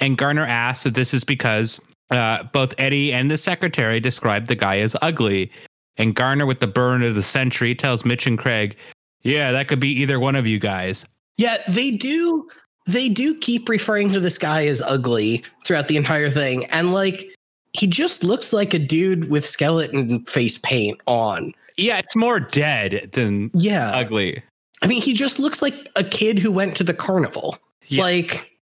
And 0.00 0.16
Garner 0.18 0.46
asks 0.46 0.84
that 0.84 0.94
this 0.94 1.14
is 1.14 1.24
because 1.24 1.80
uh, 2.10 2.44
both 2.52 2.72
Eddie 2.78 3.12
and 3.12 3.30
the 3.30 3.36
secretary 3.36 4.00
described 4.00 4.46
the 4.48 4.54
guy 4.54 4.78
as 4.78 4.94
ugly. 5.02 5.50
And 5.96 6.14
Garner, 6.14 6.46
with 6.46 6.60
the 6.60 6.66
burn 6.66 7.02
of 7.02 7.14
the 7.16 7.22
century, 7.22 7.74
tells 7.74 8.04
Mitch 8.04 8.26
and 8.26 8.38
Craig, 8.38 8.76
yeah, 9.22 9.50
that 9.52 9.66
could 9.68 9.80
be 9.80 9.88
either 10.00 10.20
one 10.20 10.36
of 10.36 10.46
you 10.46 10.58
guys. 10.60 11.04
Yeah, 11.36 11.56
they 11.68 11.90
do. 11.92 12.48
They 12.86 13.08
do 13.08 13.36
keep 13.38 13.68
referring 13.68 14.12
to 14.12 14.20
this 14.20 14.38
guy 14.38 14.66
as 14.68 14.80
ugly 14.80 15.44
throughout 15.66 15.88
the 15.88 15.96
entire 15.96 16.30
thing, 16.30 16.64
and 16.66 16.92
like 16.92 17.28
he 17.72 17.86
just 17.86 18.24
looks 18.24 18.52
like 18.52 18.74
a 18.74 18.78
dude 18.78 19.30
with 19.30 19.46
skeleton 19.46 20.24
face 20.24 20.58
paint 20.58 21.00
on. 21.06 21.52
Yeah, 21.76 21.98
it's 21.98 22.16
more 22.16 22.40
dead 22.40 23.10
than 23.12 23.50
Yeah, 23.54 23.90
ugly. 23.90 24.42
I 24.82 24.86
mean, 24.86 25.02
he 25.02 25.12
just 25.12 25.38
looks 25.38 25.62
like 25.62 25.88
a 25.96 26.04
kid 26.04 26.38
who 26.38 26.52
went 26.52 26.76
to 26.76 26.84
the 26.84 26.94
carnival. 26.94 27.56
Yeah. 27.86 28.02
Like 28.02 28.58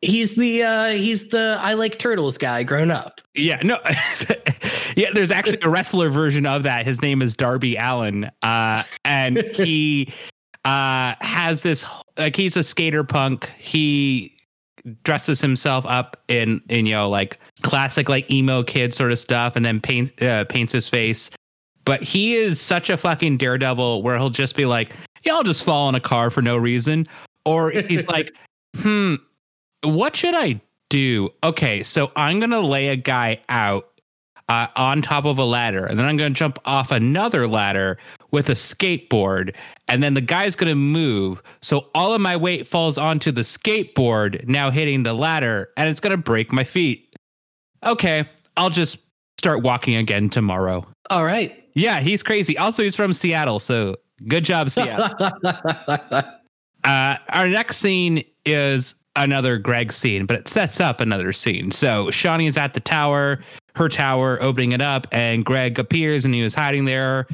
he's 0.00 0.34
the 0.34 0.62
uh 0.62 0.88
he's 0.88 1.30
the 1.30 1.56
I 1.60 1.74
like 1.74 1.98
turtles 1.98 2.36
guy 2.36 2.62
grown 2.62 2.90
up. 2.90 3.20
Yeah, 3.34 3.60
no. 3.62 3.78
yeah, 4.96 5.10
there's 5.12 5.30
actually 5.30 5.58
a 5.62 5.68
wrestler 5.68 6.10
version 6.10 6.46
of 6.46 6.62
that. 6.64 6.86
His 6.86 7.00
name 7.00 7.22
is 7.22 7.36
Darby 7.36 7.76
Allin. 7.76 8.30
Uh, 8.42 8.82
and 9.04 9.38
he 9.54 10.12
uh, 10.64 11.14
has 11.20 11.62
this 11.62 11.84
like 12.16 12.36
he's 12.36 12.56
a 12.56 12.62
skater 12.62 13.04
punk. 13.04 13.50
He 13.58 14.36
dresses 15.04 15.40
himself 15.40 15.84
up 15.86 16.20
in 16.28 16.60
in 16.68 16.86
you 16.86 16.94
know 16.94 17.08
like 17.08 17.38
classic 17.62 18.08
like 18.08 18.30
emo 18.30 18.62
kid 18.62 18.94
sort 18.94 19.12
of 19.12 19.18
stuff 19.18 19.56
and 19.56 19.64
then 19.64 19.80
paint 19.80 20.20
uh, 20.22 20.44
paints 20.44 20.72
his 20.72 20.88
face. 20.88 21.30
But 21.84 22.02
he 22.02 22.36
is 22.36 22.60
such 22.60 22.90
a 22.90 22.96
fucking 22.96 23.38
daredevil 23.38 24.02
where 24.02 24.16
he'll 24.16 24.30
just 24.30 24.54
be 24.54 24.66
like, 24.66 24.94
"Yeah, 25.24 25.34
I'll 25.34 25.42
just 25.42 25.64
fall 25.64 25.88
in 25.88 25.94
a 25.94 26.00
car 26.00 26.30
for 26.30 26.42
no 26.42 26.56
reason," 26.56 27.08
or 27.44 27.70
he's 27.70 28.06
like, 28.06 28.32
"Hmm, 28.76 29.16
what 29.82 30.14
should 30.14 30.34
I 30.34 30.60
do? 30.90 31.30
Okay, 31.42 31.82
so 31.82 32.12
I'm 32.16 32.38
gonna 32.38 32.60
lay 32.60 32.88
a 32.88 32.96
guy 32.96 33.40
out 33.48 33.88
uh, 34.48 34.66
on 34.76 35.02
top 35.02 35.24
of 35.24 35.38
a 35.38 35.44
ladder, 35.44 35.86
and 35.86 35.98
then 35.98 36.06
I'm 36.06 36.16
gonna 36.16 36.30
jump 36.30 36.58
off 36.64 36.90
another 36.90 37.48
ladder 37.48 37.98
with 38.30 38.48
a 38.48 38.52
skateboard, 38.52 39.54
and 39.88 40.02
then 40.02 40.14
the 40.14 40.20
guy's 40.20 40.54
gonna 40.54 40.74
move, 40.74 41.42
so 41.62 41.86
all 41.94 42.14
of 42.14 42.20
my 42.20 42.36
weight 42.36 42.66
falls 42.66 42.98
onto 42.98 43.32
the 43.32 43.40
skateboard, 43.40 44.46
now 44.46 44.70
hitting 44.70 45.02
the 45.02 45.14
ladder, 45.14 45.70
and 45.76 45.88
it's 45.88 46.00
gonna 46.00 46.16
break 46.16 46.52
my 46.52 46.64
feet. 46.64 47.11
Okay, 47.84 48.28
I'll 48.56 48.70
just 48.70 48.98
start 49.38 49.62
walking 49.62 49.96
again 49.96 50.28
tomorrow. 50.28 50.86
All 51.10 51.24
right. 51.24 51.64
Yeah, 51.74 52.00
he's 52.00 52.22
crazy. 52.22 52.56
Also, 52.58 52.82
he's 52.82 52.94
from 52.94 53.12
Seattle, 53.12 53.58
so 53.58 53.96
good 54.28 54.44
job, 54.44 54.70
Seattle. 54.70 55.30
Uh, 56.84 57.16
our 57.28 57.46
next 57.48 57.76
scene 57.76 58.24
is 58.44 58.96
another 59.14 59.56
Greg 59.56 59.92
scene, 59.92 60.26
but 60.26 60.36
it 60.36 60.48
sets 60.48 60.80
up 60.80 61.00
another 61.00 61.32
scene. 61.32 61.70
So 61.70 62.06
Shauni 62.06 62.48
is 62.48 62.56
at 62.58 62.74
the 62.74 62.80
tower, 62.80 63.38
her 63.76 63.88
tower, 63.88 64.42
opening 64.42 64.72
it 64.72 64.82
up, 64.82 65.06
and 65.12 65.44
Greg 65.44 65.78
appears 65.78 66.24
and 66.24 66.34
he 66.34 66.42
was 66.42 66.56
hiding 66.56 66.84
there. 66.86 67.28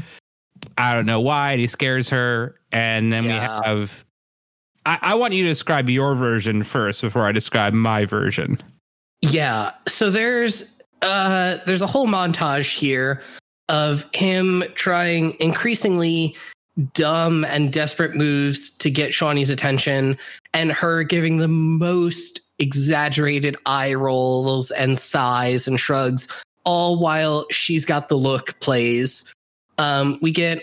I 0.77 0.95
don't 0.95 1.07
know 1.07 1.19
why. 1.19 1.53
And 1.53 1.61
he 1.63 1.67
scares 1.67 2.11
her. 2.11 2.61
And 2.73 3.11
then 3.11 3.25
Yeah. 3.25 3.61
we 3.61 3.65
have. 3.65 4.05
I, 4.85 4.99
I 5.01 5.15
want 5.15 5.33
you 5.33 5.45
to 5.45 5.49
describe 5.49 5.89
your 5.89 6.15
version 6.15 6.63
first 6.63 7.01
before 7.01 7.23
I 7.23 7.33
describe 7.33 7.73
my 7.73 8.05
version. 8.05 8.59
Yeah. 9.23 9.73
So 9.87 10.11
there's 10.11 10.75
uh 11.03 11.59
there's 11.65 11.83
a 11.83 11.87
whole 11.87 12.07
montage 12.07 12.75
here 12.75 13.23
of 13.69 14.05
him 14.15 14.65
trying 14.75 15.37
increasingly 15.41 16.37
dumb 16.95 17.45
and 17.45 17.73
desperate 17.73 18.15
moves 18.15 18.71
to 18.79 18.91
get 18.91 19.11
Shauni's 19.11 19.51
attention 19.51 20.17
and 20.55 20.73
her 20.73 21.03
giving 21.03 21.39
the 21.39 21.49
most 21.49 22.41
exaggerated 22.61 23.57
eye 23.67 23.95
rolls 23.95 24.71
and 24.73 24.99
sighs 24.99 25.69
and 25.69 25.79
shrugs 25.79 26.27
all 26.65 26.99
while 26.99 27.47
she's 27.51 27.85
got 27.85 28.09
the 28.09 28.17
look 28.17 28.59
plays. 28.61 29.33
Um 29.79 30.19
we 30.23 30.33
get 30.33 30.63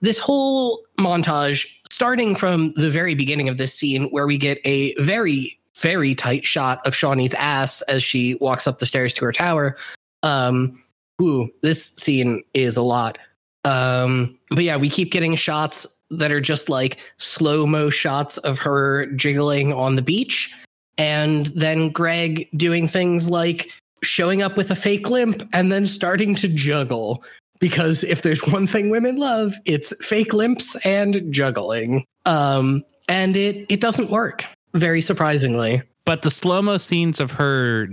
this 0.00 0.18
whole 0.18 0.82
montage 0.98 1.66
starting 1.90 2.34
from 2.34 2.72
the 2.72 2.90
very 2.90 3.14
beginning 3.14 3.48
of 3.48 3.56
this 3.56 3.72
scene 3.72 4.04
where 4.10 4.26
we 4.26 4.36
get 4.36 4.58
a 4.64 4.94
very 5.00 5.58
very 5.78 6.14
tight 6.14 6.46
shot 6.46 6.86
of 6.86 6.94
Shauni's 6.94 7.34
ass 7.34 7.82
as 7.82 8.02
she 8.02 8.36
walks 8.36 8.66
up 8.66 8.78
the 8.78 8.86
stairs 8.86 9.12
to 9.14 9.24
her 9.24 9.32
tower. 9.32 9.76
Um, 10.22 10.80
ooh, 11.20 11.50
this 11.62 11.86
scene 11.86 12.42
is 12.54 12.76
a 12.76 12.82
lot. 12.82 13.18
Um, 13.64 14.38
but 14.50 14.64
yeah, 14.64 14.76
we 14.76 14.88
keep 14.88 15.10
getting 15.10 15.36
shots 15.36 15.86
that 16.10 16.30
are 16.30 16.40
just 16.40 16.68
like 16.68 16.98
slow 17.18 17.66
mo 17.66 17.90
shots 17.90 18.38
of 18.38 18.58
her 18.58 19.06
jiggling 19.06 19.72
on 19.72 19.96
the 19.96 20.02
beach. 20.02 20.54
And 20.96 21.46
then 21.46 21.90
Greg 21.90 22.48
doing 22.56 22.86
things 22.86 23.28
like 23.28 23.70
showing 24.02 24.42
up 24.42 24.56
with 24.56 24.70
a 24.70 24.76
fake 24.76 25.08
limp 25.08 25.48
and 25.52 25.72
then 25.72 25.86
starting 25.86 26.34
to 26.36 26.48
juggle. 26.48 27.24
Because 27.58 28.04
if 28.04 28.22
there's 28.22 28.46
one 28.46 28.66
thing 28.66 28.90
women 28.90 29.16
love, 29.16 29.54
it's 29.64 29.92
fake 30.04 30.32
limps 30.32 30.76
and 30.84 31.32
juggling. 31.32 32.04
Um, 32.26 32.84
and 33.08 33.36
it 33.36 33.66
it 33.68 33.80
doesn't 33.80 34.10
work 34.10 34.44
very 34.74 35.00
surprisingly. 35.00 35.82
But 36.04 36.22
the 36.22 36.30
slow 36.30 36.60
mo 36.60 36.76
scenes 36.76 37.20
of 37.20 37.30
her, 37.32 37.88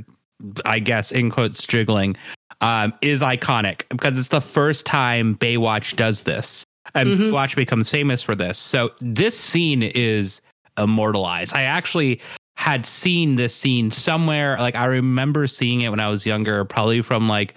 I 0.66 0.80
guess, 0.80 1.12
in 1.12 1.30
quotes, 1.30 1.66
jiggling, 1.66 2.18
um, 2.62 2.94
is 3.02 3.22
iconic 3.22 3.84
because 3.90 4.20
it's 4.20 4.28
the 4.28 4.42
first 4.42 4.86
time 4.86 5.36
Baywatch 5.38 5.96
does 5.96 6.22
this. 6.24 6.64
And 6.94 7.10
Mhm. 7.10 7.32
Baywatch 7.32 7.56
becomes 7.56 7.90
famous 7.90 8.22
for 8.22 8.36
this. 8.36 8.58
So 8.58 8.92
this 9.00 9.40
scene 9.40 9.84
is 9.84 10.42
immortalized. 10.78 11.54
I 11.54 11.62
actually 11.64 12.20
had 12.58 12.86
seen 12.86 13.36
this 13.38 13.56
scene 13.56 13.92
somewhere. 13.92 14.58
Like 14.60 14.76
I 14.76 14.86
remember 14.86 15.48
seeing 15.48 15.82
it 15.82 15.90
when 15.90 16.00
I 16.00 16.10
was 16.10 16.26
younger, 16.26 16.66
probably 16.66 17.02
from 17.02 17.30
like 17.30 17.56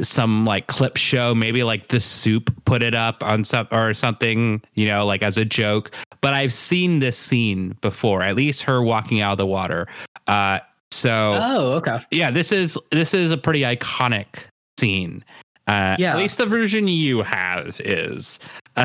some 0.00 0.44
like 0.44 0.66
clip 0.68 0.96
show, 0.96 1.34
maybe 1.34 1.62
like 1.64 1.88
the 1.88 2.00
soup 2.00 2.52
put 2.64 2.82
it 2.82 2.94
up 2.94 3.22
on 3.22 3.44
some 3.44 3.68
or 3.70 3.94
something, 3.94 4.62
you 4.74 4.86
know, 4.86 5.04
like 5.04 5.22
as 5.22 5.38
a 5.38 5.44
joke. 5.44 5.90
But 6.22 6.32
I've 6.34 6.52
seen 6.52 7.00
this 7.00 7.18
scene 7.18 7.76
before, 7.82 8.22
at 8.22 8.34
least 8.36 8.62
her 8.62 8.80
walking 8.82 9.20
out 9.20 9.32
of 9.32 9.38
the 9.38 9.46
water. 9.46 9.86
Uh 10.26 10.60
so 10.90 11.30
Oh, 11.34 11.72
okay. 11.78 11.98
yeah, 12.10 12.30
this 12.30 12.52
is 12.52 12.78
this 12.90 13.12
is 13.12 13.30
a 13.30 13.36
pretty 13.36 13.60
iconic 13.60 14.26
scene. 14.80 15.22
Uh 15.66 15.96
Yeah. 15.98 16.12
at 16.12 16.18
least 16.18 16.38
the 16.38 16.46
version 16.46 16.88
you 16.88 17.22
have 17.22 17.80
is. 17.80 18.38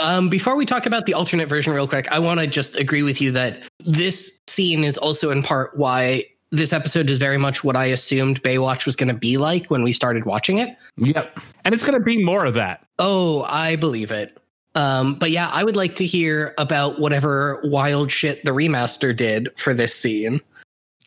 Um, 0.00 0.28
before 0.28 0.56
we 0.56 0.66
talk 0.66 0.86
about 0.86 1.06
the 1.06 1.14
alternate 1.14 1.48
version, 1.48 1.72
real 1.72 1.86
quick, 1.88 2.10
I 2.12 2.18
want 2.18 2.40
to 2.40 2.46
just 2.46 2.76
agree 2.76 3.02
with 3.02 3.20
you 3.20 3.30
that 3.32 3.62
this 3.84 4.38
scene 4.48 4.84
is 4.84 4.96
also 4.98 5.30
in 5.30 5.42
part 5.42 5.76
why 5.76 6.24
this 6.50 6.72
episode 6.72 7.10
is 7.10 7.18
very 7.18 7.38
much 7.38 7.64
what 7.64 7.76
I 7.76 7.86
assumed 7.86 8.42
Baywatch 8.42 8.86
was 8.86 8.94
going 8.96 9.08
to 9.08 9.14
be 9.14 9.36
like 9.36 9.66
when 9.66 9.82
we 9.82 9.92
started 9.92 10.24
watching 10.26 10.58
it. 10.58 10.76
yep. 10.96 11.38
And 11.64 11.74
it's 11.74 11.84
gonna 11.84 12.00
be 12.00 12.22
more 12.24 12.44
of 12.44 12.54
that. 12.54 12.84
Oh, 12.98 13.42
I 13.44 13.76
believe 13.76 14.10
it. 14.10 14.38
Um, 14.76 15.14
but 15.14 15.30
yeah, 15.30 15.50
I 15.52 15.64
would 15.64 15.74
like 15.74 15.96
to 15.96 16.06
hear 16.06 16.54
about 16.58 17.00
whatever 17.00 17.60
wild 17.64 18.12
shit 18.12 18.44
the 18.44 18.50
remaster 18.50 19.16
did 19.16 19.48
for 19.58 19.72
this 19.72 19.94
scene. 19.94 20.40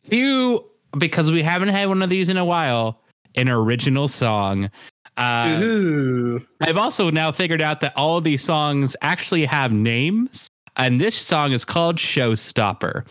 You 0.05 0.65
because 0.97 1.29
we 1.29 1.43
haven't 1.43 1.69
had 1.69 1.87
one 1.87 2.01
of 2.01 2.09
these 2.09 2.29
in 2.29 2.37
a 2.37 2.43
while, 2.43 2.99
an 3.35 3.47
original 3.47 4.07
song. 4.07 4.71
Uh, 5.17 5.59
Ooh. 5.61 6.45
I've 6.61 6.77
also 6.77 7.11
now 7.11 7.31
figured 7.31 7.61
out 7.61 7.79
that 7.81 7.93
all 7.95 8.17
of 8.17 8.23
these 8.23 8.41
songs 8.43 8.95
actually 9.01 9.45
have 9.45 9.71
names, 9.71 10.47
and 10.77 10.99
this 10.99 11.15
song 11.15 11.51
is 11.51 11.63
called 11.63 11.97
Showstopper, 11.97 13.05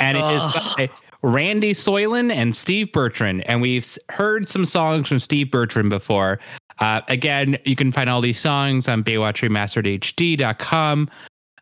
and 0.00 0.18
it 0.18 0.24
is 0.24 0.42
Ugh. 0.42 0.76
by 0.76 0.90
Randy 1.22 1.72
Soylan 1.72 2.32
and 2.32 2.56
Steve 2.56 2.90
Bertrand. 2.92 3.46
And 3.48 3.60
we've 3.60 3.96
heard 4.08 4.48
some 4.48 4.64
songs 4.64 5.06
from 5.06 5.20
Steve 5.20 5.52
Bertrand 5.52 5.90
before. 5.90 6.40
Uh, 6.80 7.02
again, 7.08 7.58
you 7.64 7.76
can 7.76 7.92
find 7.92 8.08
all 8.08 8.20
these 8.20 8.40
songs 8.40 8.88
on 8.88 9.04
BaywatchRemasteredHD.com. 9.04 11.10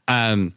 Um, 0.06 0.54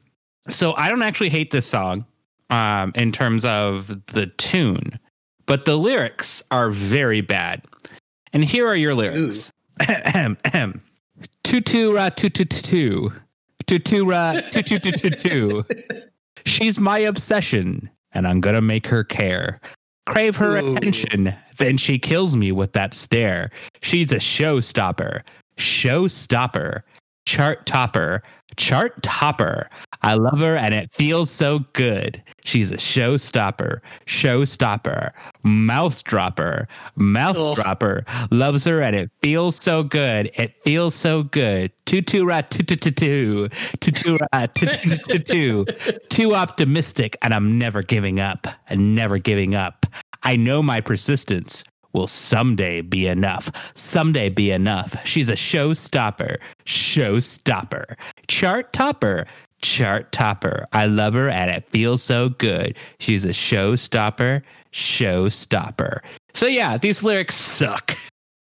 so 0.50 0.74
I 0.74 0.90
don't 0.90 1.02
actually 1.02 1.30
hate 1.30 1.52
this 1.52 1.66
song 1.66 2.06
um, 2.52 2.92
in 2.96 3.12
terms 3.12 3.44
of 3.46 3.88
the 4.08 4.28
tune, 4.38 5.00
but 5.46 5.66
the 5.66 5.78
lyrics 5.78 6.44
are 6.52 6.70
very 6.70 7.22
bad. 7.22 7.66
And 8.34 8.46
here 8.46 8.68
are 8.68 8.76
your 8.76 8.94
lyrics. 8.94 9.52
Tutu 11.44 11.94
ra 11.94 12.10
tutu 12.10 12.46
tutu. 12.46 13.10
Tutu 13.68 14.06
ra 14.06 14.42
tutu 14.52 14.80
tutu 14.80 15.10
tutu. 15.10 15.64
She's 16.46 16.80
my 16.80 17.00
obsession, 17.00 17.90
and 18.14 18.28
I'm 18.28 18.42
gonna 18.42 18.62
make 18.62 18.88
her 18.88 19.04
care. 19.04 19.60
Crave 20.08 20.36
her 20.36 20.58
Ooh. 20.58 20.76
attention, 20.76 21.34
then 21.58 21.78
she 21.78 22.00
kills 22.00 22.36
me 22.36 22.52
with 22.52 22.74
that 22.74 22.94
stare. 22.94 23.52
She's 23.82 24.12
a 24.12 24.18
showstopper. 24.18 25.22
Showstopper. 25.58 26.82
Chart 27.26 27.66
topper. 27.66 28.24
Chart 28.58 29.02
topper. 29.04 29.70
I 30.04 30.16
love 30.16 30.40
her 30.40 30.56
and 30.56 30.74
it 30.74 30.92
feels 30.94 31.30
so 31.30 31.60
good. 31.74 32.22
She's 32.44 32.72
a 32.72 32.78
showstopper. 32.78 33.82
Showstopper. 34.08 35.12
Mouth 35.44 36.04
dropper. 36.04 36.68
Mouth 36.96 37.38
Ugh. 37.38 37.56
dropper. 37.56 38.06
Loves 38.32 38.66
her 38.66 38.82
and 38.82 38.96
it 38.96 39.12
feels 39.22 39.56
so 39.56 39.84
good. 39.84 40.32
It 40.36 40.54
feels 40.64 40.96
so 40.96 41.24
good. 41.24 41.72
Tutu 41.86 42.26
rat 42.26 42.50
tutu 42.50 42.76
tutu. 42.76 43.48
Tutu 43.80 44.18
rat 44.34 44.56
tutu 44.56 44.98
tutu. 44.98 45.66
Too 46.10 46.36
optimistic 46.36 47.18
and 47.22 47.34
I'm 47.34 47.58
never 47.58 47.82
giving 47.84 48.20
up. 48.20 48.48
And 48.70 48.96
never 48.96 49.18
giving 49.18 49.56
up. 49.56 49.86
I 50.24 50.36
know 50.36 50.62
my 50.62 50.82
persistence 50.82 51.64
will 51.94 52.08
someday 52.08 52.82
be 52.82 53.08
enough. 53.08 53.52
Someday 53.76 54.30
be 54.30 54.52
enough. 54.52 54.96
She's 55.06 55.30
a 55.30 55.34
showstopper. 55.34 56.38
Showstopper. 56.66 57.96
Chart 58.28 58.74
topper. 58.74 59.26
Chart 59.62 60.12
topper. 60.12 60.68
I 60.74 60.88
love 60.88 61.14
her 61.14 61.30
and 61.30 61.52
it 61.52 61.66
feels 61.70 62.02
so 62.02 62.30
good. 62.30 62.78
She's 63.00 63.26
a 63.26 63.30
showstopper. 63.30 64.42
Showstopper. 64.72 66.00
So 66.34 66.48
yeah, 66.48 66.78
these 66.78 67.04
lyrics 67.04 67.36
suck. 67.36 67.98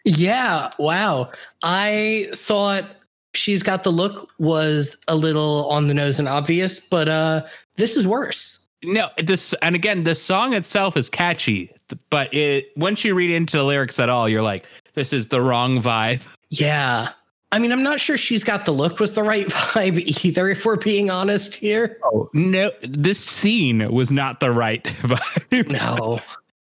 Yeah, 0.06 0.72
wow. 0.80 1.32
I 1.64 2.30
thought 2.36 2.86
she's 3.34 3.64
got 3.64 3.84
the 3.84 3.92
look 3.92 4.30
was 4.40 4.98
a 5.08 5.16
little 5.16 5.70
on 5.70 5.88
the 5.88 5.94
nose 5.94 6.20
and 6.20 6.28
obvious, 6.28 6.80
but 6.80 7.10
uh 7.10 7.46
this 7.78 7.96
is 7.96 8.08
worse. 8.08 8.68
No, 8.84 9.10
this 9.18 9.54
and 9.62 9.76
again, 9.76 10.04
the 10.04 10.16
song 10.16 10.54
itself 10.54 10.96
is 10.96 11.10
catchy, 11.10 11.72
but 12.10 12.34
it 12.34 12.72
once 12.76 13.04
you 13.04 13.16
read 13.16 13.32
into 13.32 13.58
the 13.58 13.64
lyrics 13.64 14.00
at 14.00 14.10
all, 14.10 14.28
you're 14.30 14.42
like, 14.42 14.66
this 14.94 15.14
is 15.14 15.28
the 15.28 15.42
wrong 15.42 15.82
vibe. 15.82 16.22
Yeah. 16.50 17.10
I 17.52 17.58
mean, 17.58 17.72
I'm 17.72 17.82
not 17.82 18.00
sure 18.00 18.16
she's 18.16 18.44
got 18.44 18.66
the 18.66 18.72
look 18.72 19.00
was 19.00 19.14
the 19.14 19.24
right 19.24 19.48
vibe 19.50 20.00
either, 20.24 20.50
if 20.50 20.66
we're 20.66 20.76
being 20.76 21.10
honest 21.10 21.56
here. 21.56 21.98
Oh 22.04 22.30
no, 22.34 22.72
this 22.82 23.24
scene 23.24 23.92
was 23.92 24.12
not 24.12 24.40
the 24.40 24.52
right 24.52 24.84
vibe. 25.02 25.72
No. 25.72 26.20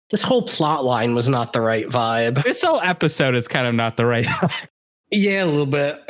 This 0.10 0.24
whole 0.24 0.42
plot 0.42 0.84
line 0.84 1.16
was 1.16 1.30
not 1.30 1.54
the 1.54 1.62
right 1.62 1.88
vibe. 1.88 2.44
This 2.44 2.62
whole 2.62 2.82
episode 2.82 3.36
is 3.36 3.48
kind 3.48 3.68
of 3.68 3.76
not 3.76 3.96
the 3.96 4.06
right. 4.06 4.26
vibe. 4.26 4.68
Yeah, 5.12 5.44
a 5.44 5.46
little 5.46 5.66
bit. 5.66 6.02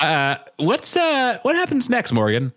Uh, 0.00 0.36
what's 0.56 0.96
uh, 0.96 1.38
what 1.42 1.56
happens 1.56 1.90
next, 1.90 2.12
Morgan? 2.12 2.52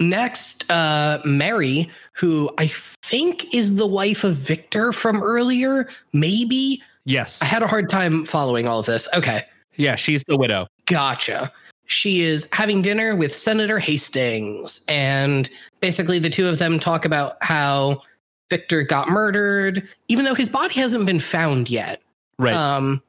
Next, 0.00 0.70
uh, 0.70 1.20
Mary, 1.24 1.90
who 2.14 2.50
I 2.58 2.68
think 3.02 3.54
is 3.54 3.76
the 3.76 3.86
wife 3.86 4.24
of 4.24 4.36
Victor 4.36 4.92
from 4.92 5.22
earlier, 5.22 5.88
maybe. 6.12 6.82
Yes, 7.04 7.40
I 7.42 7.46
had 7.46 7.62
a 7.62 7.66
hard 7.66 7.88
time 7.88 8.24
following 8.24 8.66
all 8.66 8.80
of 8.80 8.86
this. 8.86 9.08
Okay. 9.14 9.44
yeah, 9.76 9.94
she's 9.94 10.24
the 10.24 10.36
widow. 10.36 10.66
Gotcha. 10.86 11.52
She 11.86 12.22
is 12.22 12.48
having 12.52 12.80
dinner 12.80 13.14
with 13.14 13.34
Senator 13.34 13.78
Hastings, 13.78 14.80
and 14.88 15.50
basically 15.80 16.18
the 16.18 16.30
two 16.30 16.48
of 16.48 16.58
them 16.58 16.78
talk 16.78 17.04
about 17.04 17.36
how 17.42 18.02
Victor 18.50 18.82
got 18.82 19.08
murdered, 19.08 19.88
even 20.08 20.24
though 20.24 20.34
his 20.34 20.48
body 20.48 20.74
hasn't 20.74 21.06
been 21.06 21.20
found 21.20 21.70
yet. 21.70 22.00
Right. 22.38 22.54
Um, 22.54 23.02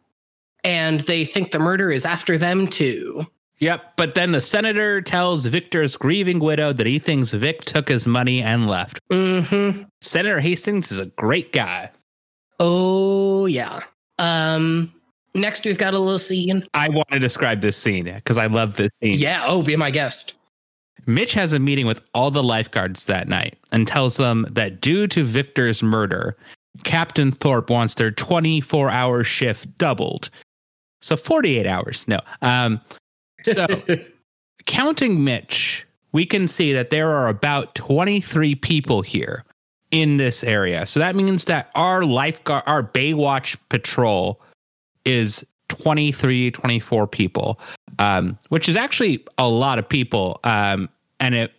and 0.63 1.01
they 1.01 1.25
think 1.25 1.51
the 1.51 1.59
murder 1.59 1.91
is 1.91 2.05
after 2.05 2.37
them 2.37 2.67
too. 2.67 3.25
Yep. 3.63 3.93
But 3.95 4.15
then 4.15 4.31
the 4.31 4.41
senator 4.41 5.01
tells 5.01 5.45
Victor's 5.45 5.95
grieving 5.95 6.39
widow 6.39 6.73
that 6.73 6.85
he 6.85 6.99
thinks 6.99 7.31
Vic 7.31 7.61
took 7.65 7.87
his 7.87 8.05
money 8.05 8.41
and 8.41 8.67
left. 8.67 8.99
Mm-hmm. 9.11 9.83
Senator 10.01 10.39
Hastings 10.39 10.91
is 10.91 10.99
a 10.99 11.05
great 11.07 11.53
guy. 11.53 11.89
Oh 12.59 13.45
yeah. 13.45 13.81
Um, 14.19 14.93
next 15.33 15.65
we've 15.65 15.77
got 15.77 15.93
a 15.93 15.99
little 15.99 16.19
scene. 16.19 16.63
I 16.73 16.89
want 16.89 17.09
to 17.11 17.19
describe 17.19 17.61
this 17.61 17.77
scene 17.77 18.05
because 18.05 18.37
I 18.37 18.47
love 18.47 18.75
this 18.75 18.91
scene. 19.01 19.15
Yeah. 19.15 19.43
Oh, 19.45 19.63
be 19.63 19.75
my 19.75 19.91
guest. 19.91 20.37
Mitch 21.05 21.33
has 21.33 21.53
a 21.53 21.59
meeting 21.59 21.85
with 21.85 22.01
all 22.13 22.31
the 22.31 22.43
lifeguards 22.43 23.05
that 23.05 23.27
night 23.27 23.57
and 23.71 23.87
tells 23.87 24.17
them 24.17 24.47
that 24.51 24.79
due 24.79 25.07
to 25.07 25.23
Victor's 25.23 25.83
murder, 25.83 26.37
Captain 26.83 27.31
Thorpe 27.31 27.69
wants 27.69 27.95
their 27.95 28.11
24 28.11 28.89
hour 28.89 29.23
shift 29.23 29.77
doubled. 29.77 30.29
So 31.01 31.17
48 31.17 31.67
hours. 31.67 32.07
No. 32.07 32.19
Um, 32.41 32.79
so 33.43 33.65
counting 34.65 35.23
Mitch, 35.23 35.85
we 36.11 36.25
can 36.25 36.47
see 36.47 36.73
that 36.73 36.89
there 36.89 37.11
are 37.11 37.27
about 37.27 37.75
23 37.75 38.55
people 38.55 39.01
here 39.01 39.43
in 39.91 40.17
this 40.17 40.43
area. 40.43 40.85
So 40.85 40.99
that 40.99 41.15
means 41.15 41.45
that 41.45 41.69
our 41.75 42.03
lifeguard, 42.03 42.63
our 42.65 42.81
Baywatch 42.83 43.55
patrol 43.69 44.41
is 45.05 45.45
23, 45.69 46.51
24 46.51 47.07
people, 47.07 47.59
um, 47.99 48.37
which 48.49 48.67
is 48.67 48.75
actually 48.75 49.23
a 49.37 49.47
lot 49.47 49.79
of 49.79 49.87
people. 49.87 50.39
Um, 50.43 50.89
and 51.19 51.35
it, 51.35 51.53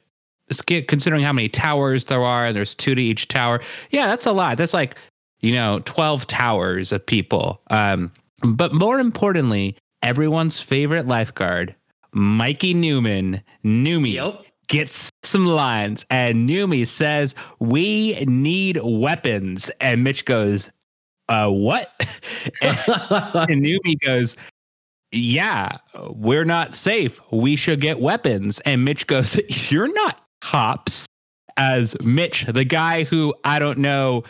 considering 0.88 1.22
how 1.22 1.32
many 1.32 1.48
towers 1.48 2.06
there 2.06 2.22
are, 2.22 2.46
and 2.46 2.56
there's 2.56 2.74
two 2.74 2.94
to 2.94 3.02
each 3.02 3.28
tower. 3.28 3.62
Yeah, 3.90 4.08
that's 4.08 4.26
a 4.26 4.32
lot. 4.32 4.58
That's 4.58 4.74
like, 4.74 4.96
you 5.40 5.52
know, 5.52 5.80
12 5.84 6.26
towers 6.26 6.92
of 6.92 7.04
people. 7.04 7.60
Um, 7.70 8.12
but 8.42 8.74
more 8.74 8.98
importantly, 8.98 9.76
everyone's 10.04 10.60
favorite 10.60 11.08
lifeguard, 11.08 11.74
Mikey 12.12 12.74
Newman, 12.74 13.42
Newmy, 13.64 14.14
yep. 14.14 14.44
gets 14.68 15.10
some 15.24 15.46
lines. 15.46 16.04
And 16.10 16.48
Newmy 16.48 16.86
says, 16.86 17.34
We 17.58 18.24
need 18.26 18.78
weapons. 18.82 19.70
And 19.80 20.04
Mitch 20.04 20.24
goes, 20.24 20.70
uh, 21.28 21.48
what? 21.48 21.92
and, 22.62 22.78
and 22.86 23.64
Newmy 23.64 23.98
goes, 24.00 24.36
yeah, 25.14 25.76
we're 26.10 26.44
not 26.44 26.74
safe. 26.74 27.20
We 27.30 27.56
should 27.56 27.80
get 27.80 28.00
weapons. 28.00 28.58
And 28.60 28.84
Mitch 28.84 29.06
goes, 29.06 29.40
You're 29.70 29.92
not 29.92 30.20
cops. 30.40 31.06
As 31.56 31.96
Mitch, 32.00 32.46
the 32.46 32.64
guy 32.64 33.04
who 33.04 33.32
I 33.44 33.60
don't 33.60 33.78
know, 33.78 34.24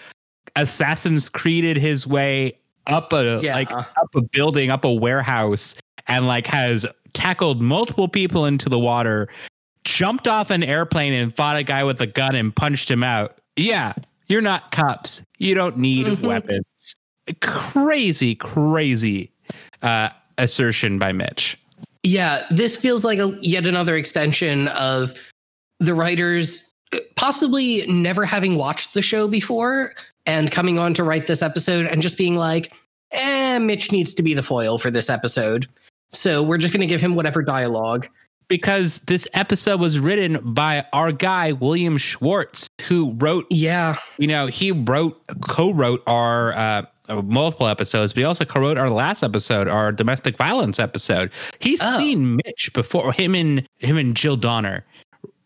Assassin's 0.57 1.31
Creeded 1.31 1.79
his 1.79 2.07
way 2.07 2.59
up 2.87 3.13
a 3.13 3.41
yeah. 3.43 3.55
like 3.55 3.71
up 3.73 4.15
a 4.15 4.23
building, 4.23 4.71
up 4.71 4.85
a 4.85 4.93
warehouse, 4.93 5.75
and 6.07 6.27
like 6.27 6.47
has 6.47 6.87
tackled 7.13 7.63
multiple 7.63 8.09
people 8.09 8.45
into 8.45 8.69
the 8.69 8.79
water, 8.79 9.29
jumped 9.85 10.29
off 10.29 10.51
an 10.51 10.63
airplane 10.63 11.13
and 11.13 11.35
fought 11.35 11.57
a 11.57 11.63
guy 11.63 11.85
with 11.85 12.01
a 12.01 12.07
gun 12.07 12.35
and 12.35 12.55
punched 12.55 12.91
him 12.91 13.03
out. 13.03 13.39
Yeah, 13.57 13.95
you're 14.29 14.43
not 14.43 14.71
cops. 14.73 15.23
You 15.39 15.55
don't 15.55 15.79
need 15.79 16.07
mm-hmm. 16.07 16.27
weapons. 16.27 16.65
Crazy, 17.41 18.35
crazy 18.35 19.33
uh, 19.83 20.11
assertion 20.39 20.99
by 20.99 21.13
Mitch. 21.13 21.59
Yeah, 22.03 22.47
this 22.51 22.77
feels 22.77 23.05
like 23.05 23.19
a, 23.19 23.39
yet 23.41 23.67
another 23.67 23.97
extension 23.97 24.69
of 24.69 25.15
the 25.81 25.95
writers 25.95 26.75
uh, 26.93 26.99
possibly 27.17 27.87
never 27.87 28.27
having 28.27 28.57
watched 28.57 28.93
the 28.93 29.01
show 29.01 29.27
before 29.27 29.95
and 30.27 30.51
coming 30.51 30.79
on 30.79 30.95
to 30.95 31.05
write 31.05 31.27
this 31.27 31.43
episode 31.43 31.87
and 31.87 32.03
just 32.03 32.17
being 32.17 32.37
like, 32.37 32.73
eh, 33.13 33.59
Mitch 33.59 33.93
needs 33.93 34.15
to 34.15 34.23
be 34.23 34.35
the 34.35 34.43
foil 34.43 34.79
for 34.79 34.91
this 34.91 35.11
episode. 35.11 35.67
So 36.13 36.43
we're 36.43 36.59
just 36.59 36.73
going 36.73 36.81
to 36.81 36.87
give 36.87 37.01
him 37.01 37.15
whatever 37.15 37.43
dialogue. 37.43 38.09
Because 38.47 38.99
this 39.07 39.27
episode 39.33 39.81
was 39.81 39.99
written 39.99 40.39
by 40.53 40.85
our 40.93 41.13
guy, 41.13 41.53
William 41.53 41.97
Schwartz, 41.97 42.69
who 42.83 43.13
wrote. 43.15 43.47
Yeah. 43.49 43.99
You 44.19 44.27
know, 44.27 44.47
he 44.49 44.71
wrote, 44.71 45.19
co 45.41 45.73
wrote 45.73 46.03
our 46.07 46.53
uh, 46.53 46.83
multiple 47.09 47.67
episodes, 47.67 48.13
but 48.13 48.21
he 48.21 48.25
also 48.25 48.45
co-wrote 48.45 48.79
our 48.79 48.91
last 48.91 49.23
episode, 49.23 49.69
our 49.69 49.93
domestic 49.93 50.37
violence 50.37 50.79
episode. 50.79 51.31
He's 51.61 51.81
oh. 51.83 51.97
seen 51.99 52.37
Mitch 52.37 52.71
before. 52.73 53.13
Him 53.13 53.35
and 53.35 53.67
him 53.79 53.97
and 53.97 54.17
Jill 54.17 54.37
Donner 54.37 54.85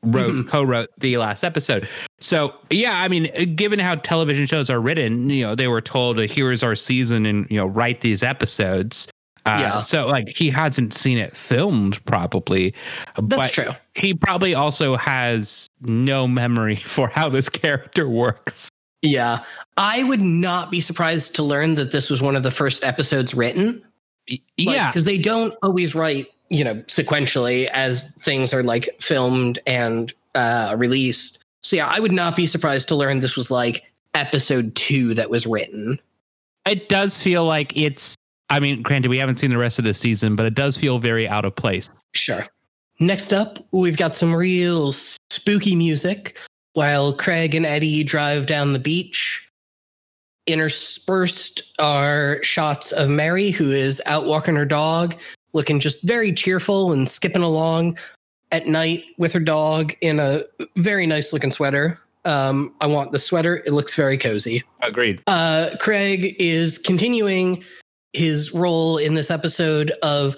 wrote 0.03 0.31
mm-hmm. 0.31 0.49
co-wrote 0.49 0.91
the 0.99 1.17
last 1.19 1.45
episode. 1.45 1.89
So 2.21 2.55
yeah, 2.71 3.03
I 3.03 3.09
mean, 3.09 3.55
given 3.57 3.79
how 3.79 3.97
television 3.97 4.47
shows 4.47 4.71
are 4.71 4.81
written, 4.81 5.31
you 5.31 5.45
know, 5.45 5.55
they 5.55 5.69
were 5.69 5.81
told, 5.81 6.19
"Here's 6.19 6.63
our 6.63 6.75
season," 6.75 7.27
and 7.27 7.47
you 7.51 7.57
know, 7.57 7.67
write 7.67 8.01
these 8.01 8.23
episodes. 8.23 9.09
Uh, 9.47 9.59
yeah. 9.61 9.81
So 9.81 10.07
like 10.07 10.29
he 10.29 10.51
hasn't 10.51 10.93
seen 10.93 11.17
it 11.17 11.35
filmed 11.35 12.05
probably. 12.05 12.75
That's 13.17 13.53
true. 13.53 13.71
He 13.95 14.13
probably 14.13 14.55
also 14.55 14.97
has 14.97 15.69
no 15.81 16.29
memory 16.29 16.77
for 16.77 17.09
how 17.09 17.29
this 17.29 17.49
character 17.49 18.09
works. 18.09 18.69
Yeah. 19.03 19.45
I 19.77 20.03
would 20.03 20.21
not 20.21 20.71
be 20.71 20.81
surprised 20.81 21.35
to 21.37 21.43
learn 21.43 21.77
that 21.77 21.93
this 21.93 22.11
was 22.11 22.21
one 22.21 22.37
of 22.37 22.43
the 22.43 22.51
first 22.51 22.85
episodes 22.85 23.33
written. 23.33 23.83
Yeah. 24.57 24.91
Because 24.91 25.05
they 25.05 25.19
don't 25.19 25.55
always 25.63 25.95
write, 25.95 26.27
you 26.51 26.65
know, 26.65 26.77
sequentially 26.87 27.67
as 27.69 28.15
things 28.17 28.55
are 28.55 28.63
like 28.63 28.89
filmed 29.01 29.59
and 29.67 30.13
uh, 30.35 30.75
released. 30.79 31.43
So 31.63 31.77
yeah, 31.77 31.89
I 31.89 32.01
would 32.01 32.13
not 32.13 32.37
be 32.37 32.47
surprised 32.47 32.89
to 32.89 32.97
learn 32.97 33.21
this 33.21 33.37
was 33.37 33.51
like 33.51 33.85
episode 34.15 34.75
two 34.75 35.15
that 35.15 35.31
was 35.31 35.47
written. 35.47 36.01
It 36.67 36.89
does 36.89 37.23
feel 37.23 37.45
like 37.45 37.77
it's, 37.77 38.15
I 38.51 38.61
mean, 38.61 38.83
granted, 38.83 39.09
we 39.09 39.19
haven't 39.19 39.39
seen 39.39 39.51
the 39.51 39.59
rest 39.59 39.79
of 39.79 39.85
the 39.85 39.95
season, 39.95 40.37
but 40.37 40.47
it 40.47 40.55
does 40.55 40.77
feel 40.77 40.99
very 40.99 41.29
out 41.29 41.45
of 41.45 41.55
place. 41.55 41.91
Sure. 42.15 42.47
Next 43.01 43.33
up, 43.33 43.59
we've 43.73 43.97
got 43.97 44.15
some 44.15 44.35
real 44.35 44.93
spooky 44.93 45.77
music 45.77 46.39
while 46.73 47.13
Craig 47.13 47.55
and 47.55 47.67
Eddie 47.67 48.05
drive 48.05 48.47
down 48.47 48.73
the 48.73 48.79
beach. 48.79 49.49
Interspersed 50.47 51.75
are 51.79 52.43
shots 52.43 52.93
of 52.93 53.09
Mary, 53.09 53.51
who 53.51 53.71
is 53.71 54.01
out 54.07 54.25
walking 54.25 54.57
her 54.57 54.65
dog, 54.65 55.15
looking 55.53 55.81
just 55.81 56.03
very 56.03 56.33
cheerful 56.33 56.93
and 56.93 57.09
skipping 57.09 57.43
along 57.43 57.99
at 58.51 58.67
night 58.67 59.05
with 59.19 59.33
her 59.33 59.41
dog 59.41 59.95
in 60.01 60.21
a 60.21 60.43
very 60.77 61.07
nice 61.07 61.33
looking 61.33 61.51
sweater. 61.51 61.99
Um, 62.25 62.75
I 62.81 62.87
want 62.87 63.13
the 63.13 63.19
sweater. 63.19 63.63
It 63.67 63.73
looks 63.73 63.95
very 63.95 64.19
cozy. 64.19 64.63
Agreed. 64.83 65.23
Uh, 65.27 65.71
Craig 65.81 66.37
is 66.39 66.79
continuing 66.79 67.63
his 68.13 68.53
role 68.53 68.99
in 68.99 69.15
this 69.15 69.31
episode 69.31 69.93
of 70.03 70.37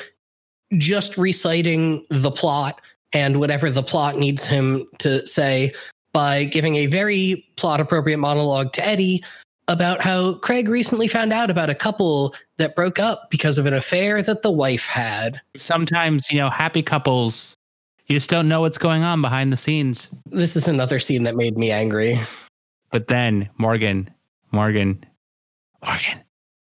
just 0.77 1.17
reciting 1.17 2.05
the 2.11 2.31
plot 2.31 2.81
and 3.13 3.41
whatever 3.41 3.71
the 3.71 3.83
plot 3.83 4.17
needs 4.17 4.45
him 4.45 4.87
to 4.99 5.27
say 5.27 5.73
by 6.13 6.45
giving 6.45 6.77
a 6.77 6.87
very 6.87 7.47
plot 7.57 7.81
appropriate 7.81 8.19
monologue 8.19 8.73
to 8.73 8.87
Eddie 8.87 9.23
about 9.69 10.01
how 10.01 10.35
Craig 10.35 10.69
recently 10.69 11.07
found 11.07 11.33
out 11.33 11.51
about 11.51 11.71
a 11.71 11.75
couple 11.75 12.35
that 12.61 12.77
broke 12.77 12.99
up 12.99 13.31
because 13.31 13.59
of 13.59 13.67
an 13.67 13.75
affair 13.75 14.23
that 14.23 14.43
the 14.43 14.51
wife 14.51 14.87
had. 14.87 15.41
Sometimes, 15.57 16.31
you 16.31 16.39
know, 16.39 16.49
happy 16.49 16.83
couples, 16.83 17.57
you 18.07 18.15
just 18.15 18.31
don't 18.31 18.49
know 18.49 18.61
what's 18.61 18.79
going 18.79 19.03
on 19.03 19.21
behind 19.21 19.53
the 19.53 19.57
scenes. 19.57 20.09
This 20.27 20.57
is 20.57 20.69
another 20.69 20.99
scene 20.99 21.25
that 21.25 21.37
made 21.37 21.59
me 21.59 21.71
angry. 21.71 22.19
But 22.91 23.09
then, 23.09 23.49
Morgan, 23.59 24.11
Morgan, 24.53 25.05
Morgan. 25.85 26.21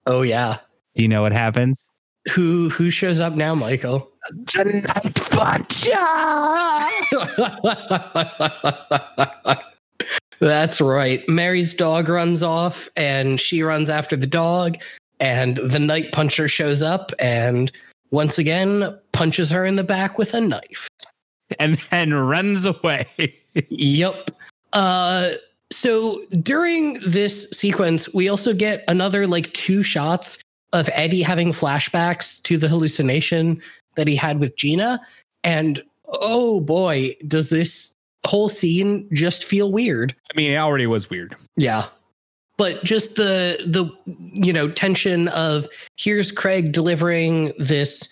Oh, 0.07 0.23
yeah. 0.23 0.59
Do 0.95 1.03
you 1.03 1.09
know 1.09 1.23
what 1.23 1.33
happens? 1.33 1.85
Who 2.33 2.69
who 2.69 2.91
shows 2.91 3.19
up 3.21 3.33
now, 3.35 3.55
Michael? 3.55 4.11
The 4.55 4.65
Night 4.65 5.15
Butcher. 5.31 5.97
That's 10.39 10.81
right. 10.81 11.27
Mary's 11.29 11.73
dog 11.75 12.09
runs 12.09 12.43
off 12.43 12.89
and 12.97 13.39
she 13.41 13.63
runs 13.63 13.89
after 13.89 14.17
the 14.17 14.27
dog, 14.27 14.77
and 15.21 15.57
the 15.59 15.79
night 15.79 16.13
puncher 16.13 16.49
shows 16.49 16.83
up 16.83 17.13
and 17.19 17.71
once 18.11 18.39
again 18.39 18.99
punches 19.13 19.51
her 19.51 19.65
in 19.65 19.77
the 19.77 19.85
back 19.85 20.19
with 20.19 20.35
a 20.35 20.41
knife. 20.41 20.89
And 21.59 21.79
then 21.91 22.15
runs 22.15 22.65
away. 22.65 23.35
yep. 23.69 24.31
Uh 24.73 25.33
so 25.73 26.25
during 26.43 26.95
this 27.07 27.49
sequence, 27.51 28.13
we 28.13 28.29
also 28.29 28.53
get 28.53 28.83
another 28.89 29.27
like 29.27 29.53
two 29.53 29.83
shots 29.83 30.39
of 30.73 30.89
Eddie 30.93 31.23
having 31.23 31.53
flashbacks 31.53 32.43
to 32.43 32.59
the 32.59 32.69
hallucination 32.69 33.61
that 33.97 34.09
he 34.09 34.17
had 34.17 34.41
with 34.41 34.57
Gina. 34.57 35.01
And 35.45 35.83
oh 36.07 36.61
boy, 36.61 37.15
does 37.27 37.51
this 37.51 37.95
whole 38.27 38.49
scene 38.49 39.09
just 39.13 39.45
feel 39.45 39.73
weird. 39.73 40.15
I 40.33 40.37
mean, 40.37 40.53
it 40.53 40.57
already 40.57 40.87
was 40.87 41.11
weird. 41.11 41.37
Yeah. 41.57 41.87
But 42.61 42.85
just 42.85 43.17
the 43.17 43.57
the 43.67 43.91
you 44.35 44.53
know 44.53 44.69
tension 44.71 45.29
of 45.29 45.67
here's 45.97 46.31
Craig 46.31 46.73
delivering 46.73 47.55
this 47.59 48.07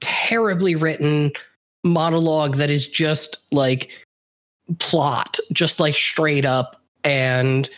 terribly 0.00 0.74
written 0.74 1.30
monologue 1.84 2.56
that 2.56 2.68
is 2.68 2.84
just 2.84 3.36
like 3.52 3.90
plot, 4.80 5.38
just 5.52 5.78
like 5.78 5.94
straight 5.94 6.44
up 6.44 6.82
and 7.04 7.70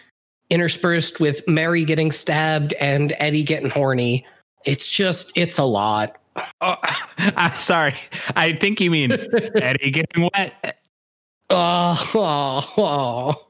interspersed 0.49 1.21
with 1.21 1.47
Mary 1.47 1.85
getting 1.85 2.11
stabbed 2.11 2.73
and 2.81 3.13
Eddie 3.19 3.43
getting 3.43 3.69
horny. 3.69 4.27
It's 4.65 4.89
just, 4.89 5.31
it's 5.37 5.59
a 5.59 5.65
lot. 5.65 6.17
Oh, 6.63 6.77
I'm 7.19 7.59
sorry. 7.59 7.97
I 8.35 8.57
think 8.57 8.81
you 8.81 8.91
mean 8.91 9.13
Eddie 9.57 9.91
getting 9.91 10.31
wet. 10.35 10.79
Oh, 11.55 12.11
oh, 12.15 12.73
oh. 12.79 13.47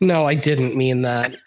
No, 0.00 0.26
I 0.26 0.34
didn't 0.34 0.76
mean 0.76 1.02
that. 1.02 1.36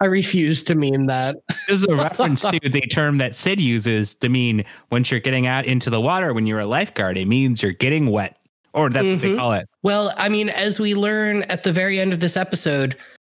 I 0.00 0.04
refuse 0.06 0.62
to 0.64 0.74
mean 0.74 1.06
that. 1.06 1.36
this 1.48 1.78
is 1.78 1.84
a 1.84 1.94
reference 1.96 2.42
to 2.42 2.58
the 2.62 2.80
term 2.82 3.18
that 3.18 3.34
Sid 3.34 3.60
uses 3.60 4.14
to 4.16 4.28
mean 4.28 4.64
once 4.90 5.10
you're 5.10 5.20
getting 5.20 5.46
out 5.46 5.64
into 5.66 5.90
the 5.90 6.00
water 6.00 6.32
when 6.32 6.46
you're 6.46 6.60
a 6.60 6.66
lifeguard, 6.66 7.18
it 7.18 7.26
means 7.26 7.62
you're 7.62 7.72
getting 7.72 8.10
wet 8.10 8.38
or 8.74 8.90
that's 8.90 9.06
what 9.06 9.20
they 9.20 9.28
Mhm. 9.32 9.36
call 9.38 9.52
it. 9.52 9.68
Well, 9.82 10.12
I 10.16 10.28
mean, 10.28 10.48
as 10.50 10.78
we 10.80 10.94
learn 10.94 11.42
at 11.44 11.62
the 11.64 11.72
very 11.72 11.98
end 12.00 12.12
of 12.12 12.20
this 12.20 12.36
episode, 12.36 12.96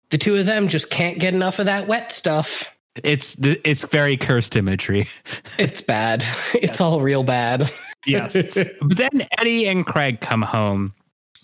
the 0.09 0.17
two 0.17 0.35
of 0.35 0.45
them 0.45 0.67
just 0.67 0.89
can't 0.89 1.17
get 1.19 1.33
enough 1.33 1.59
of 1.59 1.65
that 1.65 1.87
wet 1.87 2.11
stuff. 2.11 2.71
It's 3.03 3.35
it's 3.41 3.83
very 3.85 4.15
cursed 4.17 4.55
imagery. 4.55 5.07
It's 5.59 5.81
bad. 5.81 6.23
It's 6.53 6.79
all 6.81 7.01
real 7.01 7.23
bad. 7.23 7.69
Yes. 8.05 8.33
but 8.81 8.97
then 8.97 9.25
Eddie 9.39 9.67
and 9.67 9.85
Craig 9.85 10.19
come 10.21 10.41
home. 10.41 10.93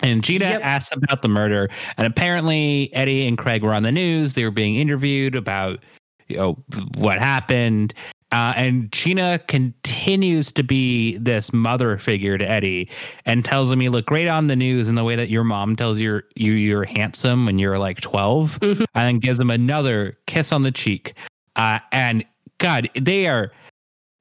And 0.01 0.23
Gina 0.23 0.45
Yep. 0.45 0.61
asks 0.63 0.91
about 0.91 1.21
the 1.21 1.27
murder. 1.27 1.69
And 1.97 2.07
apparently 2.07 2.89
Eddie 2.93 3.27
and 3.27 3.37
Craig 3.37 3.63
were 3.63 3.73
on 3.73 3.83
the 3.83 3.91
news. 3.91 4.33
They 4.33 4.43
were 4.43 4.51
being 4.51 4.75
interviewed 4.75 5.35
about 5.35 5.79
you 6.27 6.37
know 6.37 6.53
what 6.95 7.19
happened. 7.19 7.93
Uh, 8.31 8.53
and 8.55 8.89
Gina 8.93 9.39
continues 9.49 10.53
to 10.53 10.63
be 10.63 11.17
this 11.17 11.51
mother 11.51 11.97
figure 11.97 12.37
to 12.37 12.49
Eddie 12.49 12.89
and 13.25 13.43
tells 13.43 13.69
him 13.69 13.81
you 13.81 13.91
look 13.91 14.05
great 14.05 14.29
on 14.29 14.47
the 14.47 14.55
news 14.55 14.87
in 14.87 14.95
the 14.95 15.03
way 15.03 15.17
that 15.17 15.29
your 15.29 15.43
mom 15.43 15.75
tells 15.75 15.99
you 15.99 16.21
you 16.35 16.53
you're 16.53 16.85
handsome 16.85 17.45
when 17.45 17.59
you're 17.59 17.77
like 17.77 17.99
12 17.99 18.57
Mhm. 18.61 18.85
and 18.95 19.07
then 19.07 19.19
gives 19.19 19.37
him 19.37 19.51
another 19.51 20.17
kiss 20.27 20.53
on 20.53 20.61
the 20.61 20.71
cheek. 20.71 21.13
Uh, 21.57 21.79
and 21.91 22.23
God, 22.59 22.89
they 22.99 23.27
are 23.27 23.51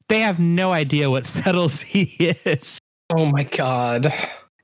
they 0.08 0.18
have 0.18 0.40
no 0.40 0.72
idea 0.72 1.08
what 1.08 1.24
settles 1.26 1.80
he 1.80 2.34
is. 2.44 2.80
Oh 3.10 3.26
my 3.26 3.44
god. 3.44 4.12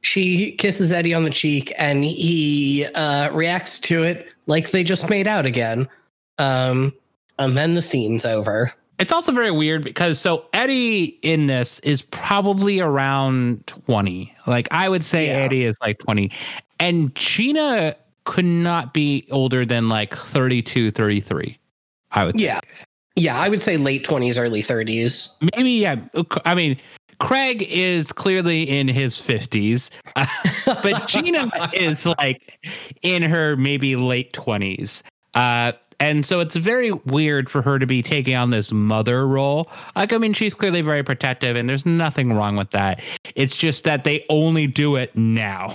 She 0.06 0.52
kisses 0.52 0.92
Eddie 0.92 1.12
on 1.14 1.24
the 1.24 1.30
cheek 1.30 1.72
and 1.78 2.04
he 2.04 2.86
uh, 2.94 3.32
reacts 3.32 3.80
to 3.80 4.04
it 4.04 4.28
like 4.46 4.70
they 4.70 4.84
just 4.84 5.10
made 5.10 5.26
out 5.26 5.46
again. 5.46 5.88
Um, 6.38 6.94
and 7.40 7.54
then 7.56 7.74
the 7.74 7.82
scene's 7.82 8.24
over. 8.24 8.72
It's 9.00 9.10
also 9.10 9.32
very 9.32 9.50
weird 9.50 9.82
because 9.82 10.20
so 10.20 10.44
Eddie 10.52 11.18
in 11.22 11.48
this 11.48 11.80
is 11.80 12.02
probably 12.02 12.78
around 12.78 13.66
20. 13.66 14.32
Like 14.46 14.68
I 14.70 14.88
would 14.88 15.04
say 15.04 15.26
Yeah. 15.26 15.32
Eddie 15.38 15.64
is 15.64 15.74
like 15.80 15.98
20. 15.98 16.30
And 16.78 17.12
Gina 17.16 17.96
could 18.22 18.44
not 18.44 18.94
be 18.94 19.26
older 19.32 19.66
than 19.66 19.88
like 19.88 20.14
32, 20.14 20.92
33. 20.92 21.58
I 22.12 22.24
would 22.24 22.40
Yeah. 22.40 22.60
Yeah, 23.16 23.40
I 23.40 23.48
would 23.48 23.60
say 23.60 23.76
late 23.76 24.06
20s, 24.06 24.40
early 24.40 24.62
30s. 24.62 25.30
maybe 25.56 25.72
yeah. 25.72 25.96
I 26.44 26.54
mean, 26.54 26.78
Craig 27.20 27.62
is 27.62 28.12
clearly 28.12 28.68
in 28.68 28.88
his 28.88 29.16
50s, 29.16 29.90
but 30.82 31.06
Gina 31.06 31.50
is 31.72 32.06
like 32.06 32.58
in 33.02 33.22
her 33.22 33.56
maybe 33.56 33.96
late 33.96 34.32
20s. 34.32 35.02
Uh, 35.34 35.72
and 35.98 36.26
so 36.26 36.40
it's 36.40 36.56
very 36.56 36.92
weird 36.92 37.48
for 37.50 37.62
her 37.62 37.78
to 37.78 37.86
be 37.86 38.02
taking 38.02 38.34
on 38.34 38.50
this 38.50 38.70
mother 38.70 39.26
role. 39.26 39.70
Like, 39.94 40.12
I 40.12 40.18
mean, 40.18 40.34
she's 40.34 40.54
clearly 40.54 40.82
very 40.82 41.02
protective, 41.02 41.56
and 41.56 41.68
there's 41.68 41.86
nothing 41.86 42.32
wrong 42.32 42.56
with 42.56 42.70
that. 42.70 43.00
It's 43.34 43.56
just 43.56 43.84
that 43.84 44.04
they 44.04 44.24
only 44.28 44.66
do 44.66 44.96
it 44.96 45.16
now. 45.16 45.74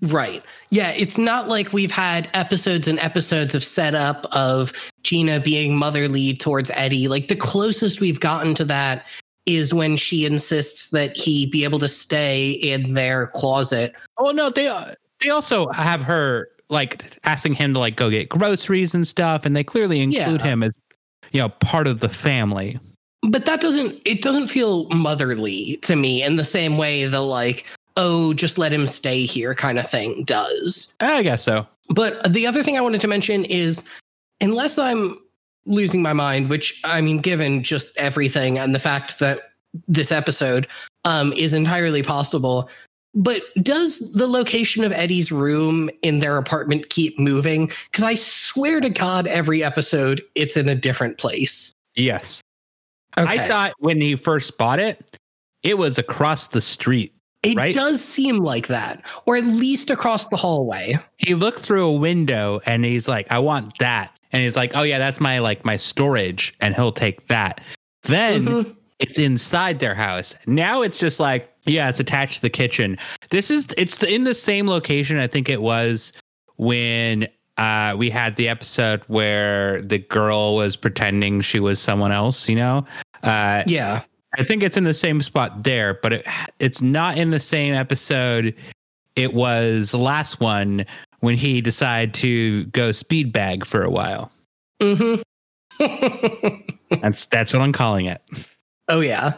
Right. 0.00 0.42
Yeah, 0.70 0.92
it's 0.92 1.18
not 1.18 1.48
like 1.48 1.74
we've 1.74 1.90
had 1.90 2.30
episodes 2.32 2.88
and 2.88 2.98
episodes 3.00 3.54
of 3.54 3.62
setup 3.62 4.26
of 4.32 4.72
Gina 5.02 5.40
being 5.40 5.76
motherly 5.76 6.34
towards 6.34 6.70
Eddie. 6.70 7.06
Like 7.08 7.28
the 7.28 7.36
closest 7.36 8.00
we've 8.00 8.20
gotten 8.20 8.54
to 8.54 8.64
that 8.64 9.04
is 9.46 9.74
when 9.74 9.96
she 9.96 10.24
insists 10.24 10.88
that 10.88 11.16
he 11.16 11.46
be 11.46 11.64
able 11.64 11.78
to 11.78 11.88
stay 11.88 12.50
in 12.50 12.94
their 12.94 13.26
closet. 13.28 13.94
Oh 14.18 14.30
no, 14.30 14.50
they 14.50 14.68
uh, 14.68 14.94
they 15.20 15.30
also 15.30 15.68
have 15.72 16.00
her 16.02 16.48
like 16.70 17.04
asking 17.24 17.54
him 17.54 17.74
to 17.74 17.80
like 17.80 17.96
go 17.96 18.10
get 18.10 18.28
groceries 18.28 18.94
and 18.94 19.06
stuff, 19.06 19.44
and 19.44 19.54
they 19.56 19.64
clearly 19.64 20.00
include 20.00 20.40
Yeah. 20.40 20.46
him 20.46 20.62
as 20.62 20.72
you 21.32 21.40
know 21.40 21.48
part 21.48 21.86
of 21.86 22.00
the 22.00 22.08
family. 22.08 22.78
But 23.28 23.44
that 23.46 23.60
doesn't 23.60 24.00
it 24.04 24.22
doesn't 24.22 24.48
feel 24.48 24.88
motherly 24.90 25.78
to 25.82 25.96
me 25.96 26.22
in 26.22 26.36
the 26.36 26.44
same 26.44 26.76
way 26.78 27.06
the 27.06 27.20
like 27.20 27.64
oh 27.96 28.34
just 28.34 28.58
let 28.58 28.72
him 28.72 28.86
stay 28.86 29.24
here 29.24 29.54
kind 29.54 29.78
of 29.78 29.88
thing 29.90 30.24
does. 30.24 30.88
I 31.00 31.22
guess 31.22 31.42
so. 31.42 31.66
But 31.94 32.32
the 32.32 32.46
other 32.46 32.62
thing 32.62 32.76
I 32.76 32.80
wanted 32.80 33.00
to 33.02 33.08
mention 33.08 33.44
is 33.44 33.82
unless 34.40 34.78
I'm 34.78 35.16
losing 35.66 36.02
my 36.02 36.12
mind, 36.12 36.50
which 36.50 36.80
I 36.84 37.00
mean, 37.00 37.18
given 37.18 37.62
just 37.62 37.96
everything 37.96 38.58
and 38.58 38.74
the 38.74 38.78
fact 38.78 39.18
that 39.18 39.50
this 39.88 40.12
episode 40.12 40.66
um, 41.04 41.32
is 41.32 41.52
entirely 41.52 42.02
possible, 42.02 42.68
but 43.14 43.42
does 43.62 43.98
the 44.12 44.26
location 44.26 44.82
of 44.84 44.92
Eddie's 44.92 45.30
room 45.30 45.88
in 46.02 46.18
their 46.18 46.36
apartment 46.36 46.90
keep 46.90 47.18
moving? 47.18 47.70
Because 47.90 48.04
I 48.04 48.14
swear 48.14 48.80
to 48.80 48.90
God, 48.90 49.26
every 49.26 49.62
episode 49.62 50.22
it's 50.34 50.56
in 50.56 50.68
a 50.68 50.74
different 50.74 51.18
place. 51.18 51.72
Yes. 51.94 52.40
Okay. 53.16 53.38
I 53.38 53.46
thought 53.46 53.74
when 53.78 54.00
he 54.00 54.16
first 54.16 54.58
bought 54.58 54.80
it, 54.80 55.16
it 55.62 55.78
was 55.78 55.98
across 55.98 56.48
the 56.48 56.60
street. 56.60 57.12
it 57.44 57.56
right? 57.56 57.74
does 57.74 58.02
seem 58.02 58.38
like 58.38 58.66
that, 58.66 59.02
or 59.26 59.36
at 59.36 59.44
least 59.44 59.90
across 59.90 60.26
the 60.26 60.36
hallway. 60.36 60.98
He 61.18 61.34
looked 61.34 61.60
through 61.60 61.86
a 61.86 61.92
window 61.92 62.60
and 62.66 62.84
he's 62.84 63.06
like, 63.06 63.26
I 63.30 63.38
want 63.38 63.78
that. 63.78 64.13
And 64.34 64.42
he's 64.42 64.56
like, 64.56 64.72
Oh 64.74 64.82
yeah, 64.82 64.98
that's 64.98 65.20
my 65.20 65.38
like 65.38 65.64
my 65.64 65.76
storage, 65.76 66.52
and 66.60 66.74
he'll 66.74 66.92
take 66.92 67.28
that. 67.28 67.60
Then 68.02 68.44
Mhm. 68.46 68.76
it's 68.98 69.16
inside 69.16 69.78
their 69.78 69.94
house. 69.94 70.34
Now 70.46 70.82
it's 70.82 70.98
just 70.98 71.20
like, 71.20 71.48
yeah, 71.66 71.88
it's 71.88 72.00
attached 72.00 72.36
to 72.36 72.42
the 72.42 72.50
kitchen. 72.50 72.98
This 73.30 73.50
is 73.50 73.68
it's 73.78 74.02
in 74.02 74.24
the 74.24 74.34
same 74.34 74.66
location 74.68 75.18
I 75.18 75.28
think 75.28 75.48
it 75.48 75.62
was 75.62 76.12
when 76.56 77.28
uh 77.58 77.94
we 77.96 78.10
had 78.10 78.34
the 78.36 78.48
episode 78.48 79.02
where 79.06 79.80
the 79.82 79.98
girl 79.98 80.56
was 80.56 80.74
pretending 80.74 81.40
she 81.40 81.60
was 81.60 81.80
someone 81.80 82.10
else, 82.12 82.48
you 82.48 82.56
know? 82.56 82.84
Uh 83.22 83.62
Yeah. 83.66 84.02
I 84.36 84.42
think 84.42 84.64
it's 84.64 84.76
in 84.76 84.82
the 84.82 84.92
same 84.92 85.22
spot 85.22 85.62
there, 85.62 85.94
but 86.02 86.12
it 86.12 86.26
it's 86.58 86.82
not 86.82 87.16
in 87.16 87.30
the 87.30 87.38
same 87.38 87.72
episode. 87.72 88.52
It 89.14 89.32
was 89.32 89.92
the 89.92 89.98
last 89.98 90.40
one 90.40 90.84
when 91.24 91.36
he 91.36 91.60
decided 91.60 92.14
to 92.14 92.64
go 92.66 92.92
speed 92.92 93.32
bag 93.32 93.64
for 93.64 93.82
a 93.82 93.90
while. 93.90 94.30
hmm 94.80 95.16
That's 97.00 97.26
that's 97.26 97.52
what 97.52 97.62
I'm 97.62 97.72
calling 97.72 98.06
it. 98.06 98.22
Oh 98.88 99.00
yeah. 99.00 99.34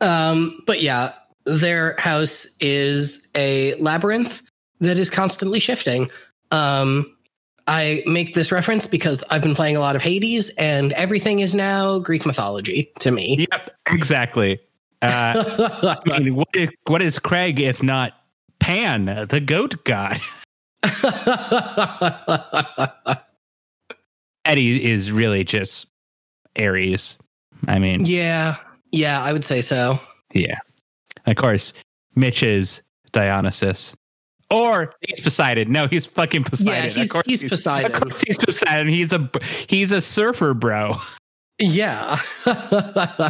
Um, 0.00 0.60
but 0.66 0.82
yeah, 0.82 1.12
their 1.44 1.94
house 1.98 2.48
is 2.60 3.30
a 3.36 3.74
labyrinth 3.76 4.42
that 4.80 4.98
is 4.98 5.08
constantly 5.08 5.60
shifting. 5.60 6.10
Um, 6.50 7.16
I 7.68 8.02
make 8.06 8.34
this 8.34 8.50
reference 8.50 8.86
because 8.86 9.22
I've 9.30 9.42
been 9.42 9.54
playing 9.54 9.76
a 9.76 9.80
lot 9.80 9.94
of 9.94 10.02
Hades, 10.02 10.48
and 10.50 10.92
everything 10.94 11.38
is 11.38 11.54
now 11.54 12.00
Greek 12.00 12.26
mythology 12.26 12.90
to 12.98 13.12
me. 13.12 13.46
Yep, 13.52 13.70
exactly. 13.86 14.58
Uh, 15.00 16.00
I 16.10 16.18
mean, 16.18 16.34
what 16.34 16.48
is 16.54 16.70
what 16.88 17.02
is 17.02 17.18
Craig 17.18 17.60
if 17.60 17.82
not 17.82 18.14
Pan, 18.58 19.26
the 19.28 19.40
goat 19.40 19.84
god? 19.84 20.20
Eddie 24.44 24.90
is 24.90 25.12
really 25.12 25.44
just 25.44 25.86
Ares. 26.58 27.16
I 27.68 27.78
mean, 27.78 28.04
yeah, 28.04 28.56
yeah, 28.90 29.22
I 29.22 29.32
would 29.32 29.44
say 29.44 29.60
so. 29.60 29.98
yeah. 30.32 30.58
Of 31.26 31.36
course, 31.36 31.72
Mitch 32.16 32.42
is 32.42 32.82
Dionysus. 33.12 33.94
Or 34.50 34.92
he's 35.00 35.20
Poseidon. 35.20 35.72
No, 35.72 35.86
he's 35.86 36.04
fucking 36.04 36.44
Poseidon. 36.44 36.84
Yeah, 36.84 36.90
he's, 36.90 37.10
course 37.10 37.24
he's 37.26 37.42
Poseidon. 37.42 37.94
Of 37.94 38.02
course 38.02 38.22
he's 38.26 38.38
Poseidon. 38.38 38.88
He's 38.88 39.12
a 39.12 39.30
he's 39.68 39.92
a 39.92 40.00
surfer, 40.00 40.52
bro. 40.52 40.96
Yeah. 41.58 42.16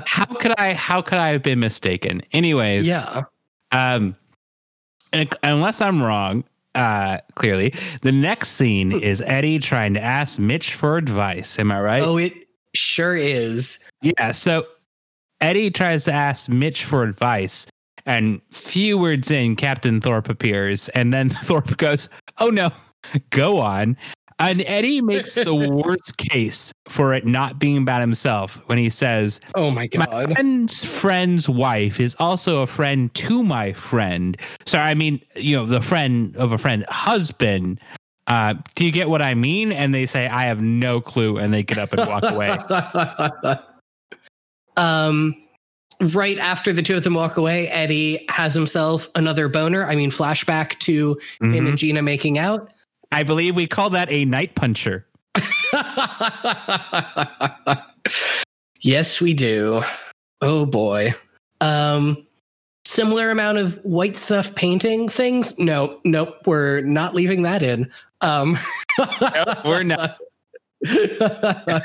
How 0.07 0.25
could 0.25 0.59
I 0.59 0.75
how 0.75 1.03
could 1.03 1.19
I 1.19 1.29
have 1.29 1.43
been 1.43 1.61
mistaken? 1.61 2.23
Anyways, 2.33 2.87
yeah. 2.87 3.23
um 3.71 4.17
unless 5.43 5.81
I'm 5.81 6.03
wrong, 6.03 6.43
uh 6.75 7.19
clearly, 7.35 7.75
the 8.03 8.13
next 8.13 8.51
scene 8.51 8.93
is 8.93 9.23
Eddie 9.27 9.59
trying 9.59 9.95
to 9.95 10.01
ask 10.01 10.39
Mitch 10.39 10.75
for 10.75 10.97
advice. 10.97 11.59
Am 11.59 11.71
I 11.73 11.81
right? 11.81 12.03
Oh, 12.03 12.17
it 12.17 12.35
sure 12.75 13.17
is. 13.17 13.79
Yeah, 14.03 14.33
so 14.33 14.67
Eddie 15.41 15.71
tries 15.71 16.05
to 16.05 16.13
ask 16.13 16.49
Mitch 16.49 16.85
for 16.85 17.03
advice, 17.03 17.67
and 18.07 18.41
few 18.51 18.97
words 18.97 19.31
in, 19.31 19.57
Captain 19.57 20.01
Thorpe 20.01 20.29
appears, 20.29 20.89
and 20.91 21.13
then 21.13 21.29
Thorpe 21.45 21.77
goes, 21.77 22.09
"Oh 22.39 22.49
no, 22.49 22.71
go 23.31 23.61
on." 23.61 23.97
And 24.51 24.63
Eddie 24.67 25.01
makes 25.01 25.35
the 25.35 25.55
worst 25.85 26.17
case 26.19 26.73
for 26.89 27.15
it 27.15 27.25
not 27.25 27.59
being 27.59 27.79
about 27.79 28.01
himself 28.01 28.57
when 28.67 28.77
he 28.79 28.91
says, 28.91 29.41
Oh 29.55 29.71
my 29.71 29.89
"My 29.97 30.07
god. 30.07 30.33
friend's 30.35 30.85
friend's 30.85 31.49
wife 31.49 32.01
is 32.01 32.17
also 32.19 32.59
a 32.61 32.67
friend 32.67 33.13
to 33.15 33.43
my 33.43 33.73
friend." 33.73 34.37
Sorry, 34.67 34.85
I 34.91 34.95
mean, 34.95 35.21
you 35.37 35.57
know, 35.57 35.67
the 35.67 35.81
friend 35.81 36.37
of 36.37 36.53
a 36.53 36.59
friend, 36.59 36.85
husband. 36.89 37.81
Uh, 38.27 38.55
do 38.77 38.85
you 38.85 38.93
get 38.93 39.09
what 39.09 39.23
I 39.23 39.35
mean? 39.35 39.73
And 39.73 39.95
they 39.95 40.07
say, 40.07 40.27
"I 40.27 40.43
have 40.43 40.61
no 40.61 41.01
clue," 41.01 41.39
and 41.39 41.53
they 41.55 41.63
get 41.63 41.79
up 41.79 41.93
and 41.93 42.07
walk 42.09 42.23
away. 42.25 42.51
um, 44.77 45.35
right 46.01 46.39
after 46.39 46.73
the 46.73 46.83
two 46.83 46.97
of 46.97 47.05
them 47.05 47.15
walk 47.15 47.37
away, 47.37 47.69
Eddie 47.69 48.25
has 48.29 48.55
himself 48.55 49.09
another 49.15 49.49
boner. 49.49 49.87
I 49.87 49.95
mean, 49.97 50.11
flashback 50.11 50.79
to 50.81 51.19
him 51.41 51.53
Mhm. 51.53 51.69
and 51.69 51.79
Gina 51.79 52.03
making 52.03 52.39
out. 52.39 52.72
I 53.13 53.23
believe 53.23 53.55
we 53.55 53.67
call 53.67 53.91
that 53.91 54.11
a 54.11 54.25
night 54.25 54.55
puncher. 54.55 55.07
yes, 58.81 59.21
we 59.21 59.35
do. 59.35 59.83
Oh 60.41 60.65
boy. 60.65 61.15
Um, 61.61 62.27
similar 62.87 63.31
amount 63.31 63.59
of 63.59 63.77
white 63.85 64.17
stuff 64.17 64.55
painting 64.55 65.11
things. 65.11 65.59
No, 65.59 66.01
nope, 66.07 66.39
we're 66.47 66.81
not 66.81 67.15
leaving 67.15 67.43
that 67.43 67.63
in. 67.63 67.91
Um, 68.23 68.59
we're 69.65 69.83
not. 69.83 70.17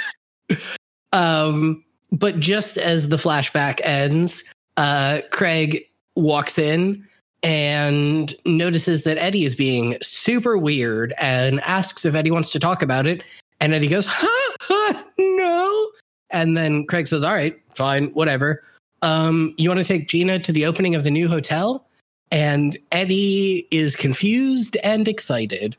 um, 1.11 1.83
but 2.13 2.39
just 2.39 2.77
as 2.77 3.09
the 3.09 3.17
flashback 3.17 3.81
ends, 3.83 4.45
uh, 4.77 5.19
Craig 5.31 5.83
walks 6.15 6.57
in 6.57 7.05
and 7.43 8.35
notices 8.45 9.03
that 9.03 9.17
Eddie 9.17 9.45
is 9.45 9.55
being 9.55 9.97
super 10.01 10.57
weird 10.57 11.13
and 11.19 11.59
asks 11.61 12.05
if 12.05 12.15
Eddie 12.15 12.31
wants 12.31 12.49
to 12.51 12.59
talk 12.59 12.81
about 12.81 13.07
it. 13.07 13.23
And 13.59 13.73
Eddie 13.73 13.87
goes, 13.87 14.05
ha, 14.05 14.55
ha, 14.61 15.03
no. 15.17 15.89
And 16.29 16.57
then 16.57 16.85
Craig 16.85 17.07
says, 17.07 17.23
all 17.23 17.33
right, 17.33 17.59
fine, 17.73 18.09
whatever. 18.09 18.63
Um, 19.01 19.53
you 19.57 19.69
want 19.69 19.79
to 19.79 19.85
take 19.85 20.07
Gina 20.07 20.39
to 20.39 20.51
the 20.51 20.65
opening 20.65 20.95
of 20.95 21.03
the 21.03 21.11
new 21.11 21.27
hotel? 21.27 21.87
And 22.31 22.75
Eddie 22.91 23.67
is 23.71 23.95
confused 23.95 24.75
and 24.83 25.07
excited, 25.07 25.77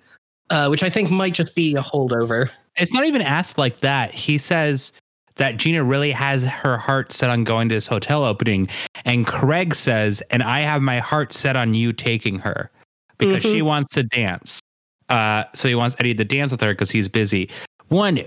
uh, 0.50 0.68
which 0.68 0.82
I 0.82 0.90
think 0.90 1.10
might 1.10 1.34
just 1.34 1.54
be 1.54 1.74
a 1.74 1.82
holdover. 1.82 2.50
It's 2.76 2.92
not 2.92 3.04
even 3.04 3.20
asked 3.20 3.58
like 3.58 3.80
that. 3.80 4.12
He 4.12 4.38
says, 4.38 4.92
that 5.38 5.56
Gina 5.56 5.82
really 5.82 6.12
has 6.12 6.44
her 6.44 6.76
heart 6.76 7.12
set 7.12 7.30
on 7.30 7.44
going 7.44 7.68
to 7.70 7.74
this 7.74 7.86
hotel 7.86 8.24
opening. 8.24 8.68
And 9.04 9.26
Craig 9.26 9.74
says, 9.74 10.22
and 10.30 10.42
I 10.42 10.62
have 10.62 10.82
my 10.82 10.98
heart 10.98 11.32
set 11.32 11.56
on 11.56 11.74
you 11.74 11.92
taking 11.92 12.38
her 12.40 12.70
because 13.16 13.42
mm-hmm. 13.42 13.54
she 13.54 13.62
wants 13.62 13.94
to 13.94 14.02
dance. 14.02 14.60
Uh, 15.08 15.44
so 15.54 15.68
he 15.68 15.74
wants 15.74 15.96
Eddie 15.98 16.14
to 16.14 16.24
dance 16.24 16.50
with 16.50 16.60
her 16.60 16.72
because 16.72 16.90
he's 16.90 17.08
busy. 17.08 17.48
One, 17.88 18.20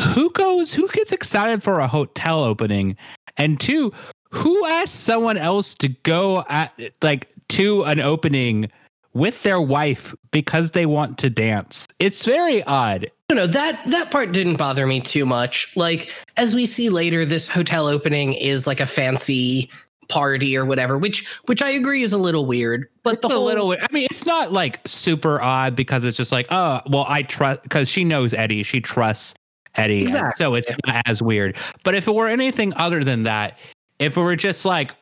who 0.00 0.30
goes, 0.30 0.74
who 0.74 0.88
gets 0.88 1.12
excited 1.12 1.62
for 1.62 1.80
a 1.80 1.88
hotel 1.88 2.44
opening? 2.44 2.96
And 3.38 3.58
two, 3.58 3.92
who 4.30 4.66
asks 4.66 4.98
someone 4.98 5.36
else 5.36 5.74
to 5.76 5.88
go 5.88 6.44
at 6.48 6.72
like 7.00 7.28
to 7.48 7.84
an 7.84 8.00
opening 8.00 8.70
with 9.14 9.42
their 9.44 9.60
wife 9.60 10.14
because 10.30 10.72
they 10.72 10.84
want 10.84 11.16
to 11.18 11.30
dance? 11.30 11.85
It's 11.98 12.24
very 12.24 12.62
odd. 12.64 13.10
No, 13.30 13.36
no, 13.36 13.46
that 13.46 13.80
that 13.86 14.10
part 14.10 14.32
didn't 14.32 14.56
bother 14.56 14.86
me 14.86 15.00
too 15.00 15.26
much. 15.26 15.72
Like 15.76 16.12
as 16.36 16.54
we 16.54 16.66
see 16.66 16.90
later, 16.90 17.24
this 17.24 17.48
hotel 17.48 17.86
opening 17.86 18.34
is 18.34 18.66
like 18.66 18.80
a 18.80 18.86
fancy 18.86 19.70
party 20.08 20.56
or 20.56 20.64
whatever, 20.64 20.98
which 20.98 21.26
which 21.46 21.62
I 21.62 21.70
agree 21.70 22.02
is 22.02 22.12
a 22.12 22.18
little 22.18 22.46
weird. 22.46 22.88
But 23.02 23.14
it's 23.14 23.22
the 23.22 23.34
whole, 23.34 23.44
little. 23.44 23.72
I 23.72 23.86
mean, 23.92 24.06
it's 24.10 24.26
not 24.26 24.52
like 24.52 24.80
super 24.86 25.40
odd 25.40 25.74
because 25.74 26.04
it's 26.04 26.16
just 26.16 26.32
like, 26.32 26.46
oh, 26.50 26.80
well, 26.88 27.06
I 27.08 27.22
trust 27.22 27.62
because 27.62 27.88
she 27.88 28.04
knows 28.04 28.34
Eddie, 28.34 28.62
she 28.62 28.80
trusts 28.80 29.34
Eddie, 29.76 30.02
exactly. 30.02 30.42
so 30.42 30.54
it's 30.54 30.70
not 30.86 31.02
as 31.06 31.22
weird. 31.22 31.56
But 31.82 31.94
if 31.94 32.08
it 32.08 32.14
were 32.14 32.28
anything 32.28 32.72
other 32.74 33.02
than 33.02 33.22
that, 33.24 33.58
if 33.98 34.16
it 34.16 34.20
were 34.20 34.36
just 34.36 34.64
like, 34.64 34.92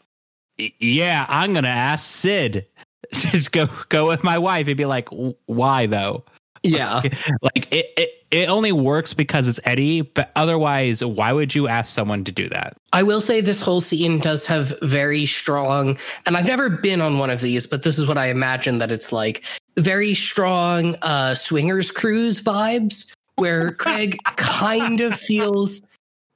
yeah, 0.56 1.26
I'm 1.28 1.52
gonna 1.52 1.68
ask 1.68 2.10
Sid, 2.10 2.66
just 3.12 3.52
go 3.52 3.68
go 3.88 4.08
with 4.08 4.24
my 4.24 4.38
wife, 4.38 4.62
it'd 4.62 4.76
be 4.76 4.86
like, 4.86 5.08
why 5.46 5.86
though? 5.86 6.24
Yeah. 6.64 7.02
Like 7.42 7.72
it, 7.72 7.92
it, 7.96 8.10
it 8.30 8.48
only 8.48 8.72
works 8.72 9.14
because 9.14 9.48
it's 9.48 9.60
Eddie, 9.64 10.00
but 10.00 10.32
otherwise, 10.34 11.04
why 11.04 11.32
would 11.32 11.54
you 11.54 11.68
ask 11.68 11.92
someone 11.92 12.24
to 12.24 12.32
do 12.32 12.48
that? 12.48 12.76
I 12.92 13.02
will 13.02 13.20
say 13.20 13.40
this 13.40 13.60
whole 13.60 13.80
scene 13.80 14.18
does 14.18 14.46
have 14.46 14.76
very 14.82 15.26
strong, 15.26 15.98
and 16.26 16.36
I've 16.36 16.46
never 16.46 16.70
been 16.70 17.00
on 17.00 17.18
one 17.18 17.30
of 17.30 17.40
these, 17.40 17.66
but 17.66 17.82
this 17.82 17.98
is 17.98 18.06
what 18.06 18.18
I 18.18 18.26
imagine 18.26 18.78
that 18.78 18.90
it's 18.90 19.12
like 19.12 19.44
very 19.76 20.14
strong 20.14 20.96
uh, 21.02 21.34
swingers 21.34 21.90
cruise 21.90 22.40
vibes 22.40 23.06
where 23.36 23.72
Craig 23.78 24.18
kind 24.36 25.00
of 25.00 25.14
feels 25.14 25.82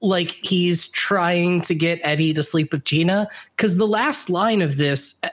like 0.01 0.39
he's 0.43 0.89
trying 0.89 1.61
to 1.62 1.74
get 1.74 2.01
Eddie 2.03 2.35
to 2.35 2.43
sleep 2.43 2.72
with 2.72 2.85
Gina. 2.85 3.29
Because 3.57 3.76
the 3.76 3.87
last 3.87 4.31
line 4.31 4.62
of 4.62 4.76
this 4.76 5.14
uh, 5.22 5.29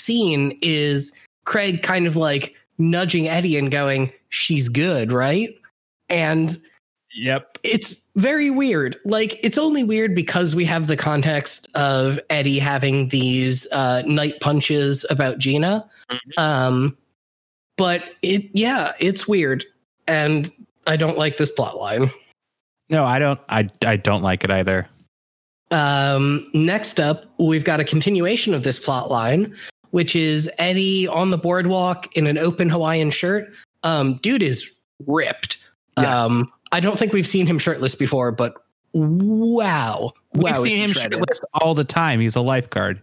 scene 0.00 0.58
is 0.62 1.12
Craig 1.44 1.82
kind 1.82 2.06
of 2.06 2.16
like 2.16 2.54
nudging 2.78 3.28
Eddie 3.28 3.56
and 3.56 3.70
going, 3.70 4.12
she's 4.28 4.68
good, 4.68 5.12
right? 5.12 5.50
And 6.08 6.56
yep. 7.14 7.58
It's 7.62 8.08
very 8.16 8.50
weird. 8.50 8.96
Like 9.04 9.38
it's 9.44 9.58
only 9.58 9.84
weird 9.84 10.14
because 10.14 10.54
we 10.54 10.64
have 10.64 10.86
the 10.86 10.96
context 10.96 11.68
of 11.74 12.18
Eddie 12.30 12.58
having 12.58 13.08
these 13.08 13.66
uh, 13.72 14.02
night 14.06 14.40
punches 14.40 15.04
about 15.10 15.38
Gina. 15.38 15.88
Mm-hmm. 16.10 16.40
Um 16.40 16.96
but 17.76 18.02
it 18.22 18.50
yeah, 18.52 18.92
it's 18.98 19.28
weird 19.28 19.64
and 20.08 20.50
I 20.86 20.96
don't 20.96 21.18
like 21.18 21.36
this 21.36 21.50
plot 21.50 21.76
line. 21.76 22.10
No, 22.88 23.04
I 23.04 23.18
don't 23.18 23.40
I 23.48 23.68
I 23.84 23.96
don't 23.96 24.22
like 24.22 24.44
it 24.44 24.50
either. 24.50 24.88
Um 25.70 26.48
next 26.54 26.98
up, 26.98 27.26
we've 27.38 27.64
got 27.64 27.78
a 27.78 27.84
continuation 27.84 28.54
of 28.54 28.62
this 28.62 28.78
plot 28.78 29.10
line 29.10 29.54
which 29.90 30.14
is 30.16 30.50
Eddie 30.58 31.08
on 31.08 31.30
the 31.30 31.38
boardwalk 31.38 32.14
in 32.16 32.26
an 32.26 32.38
open 32.38 32.68
Hawaiian 32.68 33.10
shirt 33.10 33.46
um, 33.82 34.14
dude 34.14 34.42
is 34.42 34.70
ripped. 35.06 35.58
Yes. 35.96 36.06
Um, 36.06 36.52
I 36.72 36.80
don't 36.80 36.98
think 36.98 37.12
we've 37.12 37.26
seen 37.26 37.46
him 37.46 37.58
shirtless 37.58 37.94
before, 37.94 38.30
but 38.30 38.54
wow, 38.92 40.12
we've 40.34 40.44
wow, 40.44 40.62
seen 40.62 40.82
him 40.82 40.90
shredded. 40.90 41.18
shirtless 41.18 41.40
all 41.54 41.74
the 41.74 41.84
time. 41.84 42.20
He's 42.20 42.36
a 42.36 42.40
lifeguard. 42.40 43.00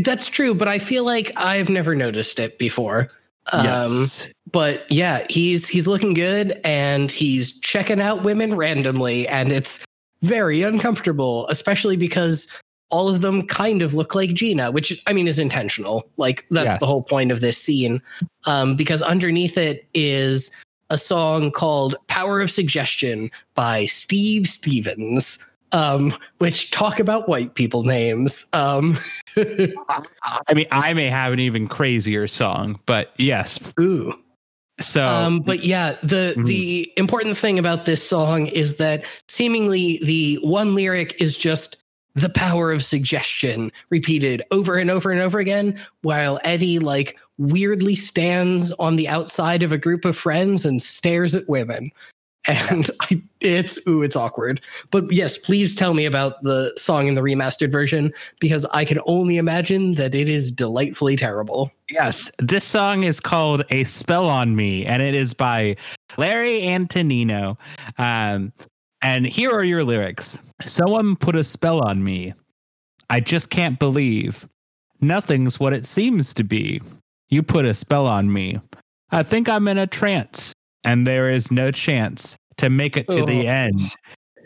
That's 0.00 0.28
true, 0.28 0.54
but 0.54 0.68
I 0.68 0.78
feel 0.78 1.04
like 1.04 1.32
I've 1.36 1.68
never 1.68 1.94
noticed 1.94 2.38
it 2.38 2.58
before. 2.58 3.10
Um, 3.50 3.64
yes. 3.64 4.28
but 4.52 4.90
yeah, 4.90 5.26
he's 5.28 5.66
he's 5.66 5.88
looking 5.88 6.14
good 6.14 6.60
and 6.62 7.10
he's 7.10 7.58
checking 7.60 8.00
out 8.00 8.22
women 8.22 8.54
randomly, 8.54 9.26
and 9.26 9.50
it's 9.50 9.84
very 10.22 10.62
uncomfortable, 10.62 11.48
especially 11.48 11.96
because 11.96 12.46
all 12.92 13.08
of 13.08 13.22
them 13.22 13.44
kind 13.46 13.82
of 13.82 13.94
look 13.94 14.14
like 14.14 14.34
Gina, 14.34 14.70
which 14.70 15.02
I 15.06 15.12
mean 15.12 15.26
is 15.26 15.38
intentional. 15.38 16.08
Like 16.18 16.46
that's 16.50 16.72
yes. 16.72 16.80
the 16.80 16.86
whole 16.86 17.02
point 17.02 17.32
of 17.32 17.40
this 17.40 17.58
scene. 17.58 18.00
Um, 18.44 18.76
because 18.76 19.02
underneath 19.02 19.58
it 19.58 19.86
is 19.94 20.50
a 20.90 20.98
song 20.98 21.50
called 21.50 21.96
Power 22.06 22.40
of 22.40 22.50
Suggestion 22.50 23.30
by 23.54 23.86
Steve 23.86 24.46
Stevens. 24.46 25.44
Um, 25.74 26.14
which 26.36 26.70
talk 26.70 27.00
about 27.00 27.30
white 27.30 27.54
people 27.54 27.82
names. 27.82 28.44
Um, 28.52 28.98
I 29.38 30.52
mean, 30.54 30.66
I 30.70 30.92
may 30.92 31.08
have 31.08 31.32
an 31.32 31.40
even 31.40 31.66
crazier 31.66 32.26
song, 32.26 32.78
but 32.84 33.14
yes. 33.16 33.72
Ooh. 33.80 34.12
So, 34.80 35.02
um, 35.02 35.40
but 35.40 35.64
yeah, 35.64 35.96
the 36.02 36.34
mm-hmm. 36.36 36.44
the 36.44 36.92
important 36.98 37.38
thing 37.38 37.58
about 37.58 37.86
this 37.86 38.06
song 38.06 38.48
is 38.48 38.76
that 38.76 39.04
seemingly 39.28 39.98
the 40.04 40.34
one 40.42 40.74
lyric 40.74 41.16
is 41.18 41.38
just 41.38 41.81
the 42.14 42.30
power 42.30 42.70
of 42.70 42.84
suggestion 42.84 43.72
repeated 43.90 44.42
over 44.50 44.76
and 44.76 44.90
over 44.90 45.10
and 45.10 45.20
over 45.20 45.38
again 45.38 45.80
while 46.02 46.38
Eddie 46.44 46.78
like 46.78 47.18
weirdly 47.38 47.96
stands 47.96 48.72
on 48.72 48.96
the 48.96 49.08
outside 49.08 49.62
of 49.62 49.72
a 49.72 49.78
group 49.78 50.04
of 50.04 50.16
friends 50.16 50.64
and 50.64 50.80
stares 50.82 51.34
at 51.34 51.48
women. 51.48 51.90
And 52.46 52.90
I, 53.02 53.22
it's 53.40 53.78
ooh, 53.88 54.02
it's 54.02 54.16
awkward. 54.16 54.60
But 54.90 55.10
yes, 55.12 55.38
please 55.38 55.76
tell 55.76 55.94
me 55.94 56.04
about 56.04 56.42
the 56.42 56.72
song 56.76 57.06
in 57.06 57.14
the 57.14 57.20
remastered 57.20 57.70
version 57.70 58.12
because 58.40 58.64
I 58.72 58.84
can 58.84 58.98
only 59.06 59.36
imagine 59.36 59.94
that 59.94 60.12
it 60.12 60.28
is 60.28 60.50
delightfully 60.50 61.14
terrible. 61.14 61.70
Yes, 61.88 62.32
this 62.38 62.64
song 62.64 63.04
is 63.04 63.20
called 63.20 63.62
"A 63.70 63.84
Spell 63.84 64.28
on 64.28 64.56
Me," 64.56 64.84
and 64.84 65.00
it 65.00 65.14
is 65.14 65.32
by 65.32 65.76
Larry 66.16 66.66
Antonino. 66.66 67.56
Um, 67.98 68.52
and 69.02 69.26
here 69.26 69.50
are 69.50 69.64
your 69.64 69.84
lyrics 69.84 70.38
Someone 70.66 71.16
put 71.16 71.36
a 71.36 71.44
spell 71.44 71.80
on 71.80 72.04
me. 72.04 72.32
I 73.10 73.20
just 73.20 73.50
can't 73.50 73.78
believe. 73.78 74.46
Nothing's 75.00 75.58
what 75.58 75.72
it 75.72 75.86
seems 75.86 76.32
to 76.34 76.44
be. 76.44 76.80
You 77.30 77.42
put 77.42 77.64
a 77.64 77.74
spell 77.74 78.06
on 78.06 78.32
me. 78.32 78.60
I 79.10 79.22
think 79.22 79.48
I'm 79.48 79.68
in 79.68 79.78
a 79.78 79.86
trance, 79.86 80.52
and 80.84 81.06
there 81.06 81.30
is 81.30 81.50
no 81.50 81.70
chance 81.70 82.36
to 82.58 82.70
make 82.70 82.96
it 82.96 83.08
to 83.08 83.22
oh. 83.22 83.26
the 83.26 83.46
end. 83.46 83.80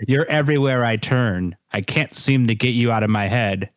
You're 0.08 0.26
everywhere 0.26 0.84
I 0.84 0.96
turn. 0.96 1.54
I 1.72 1.82
can't 1.82 2.14
seem 2.14 2.46
to 2.46 2.54
get 2.54 2.70
you 2.70 2.90
out 2.90 3.02
of 3.02 3.10
my 3.10 3.28
head. 3.28 3.70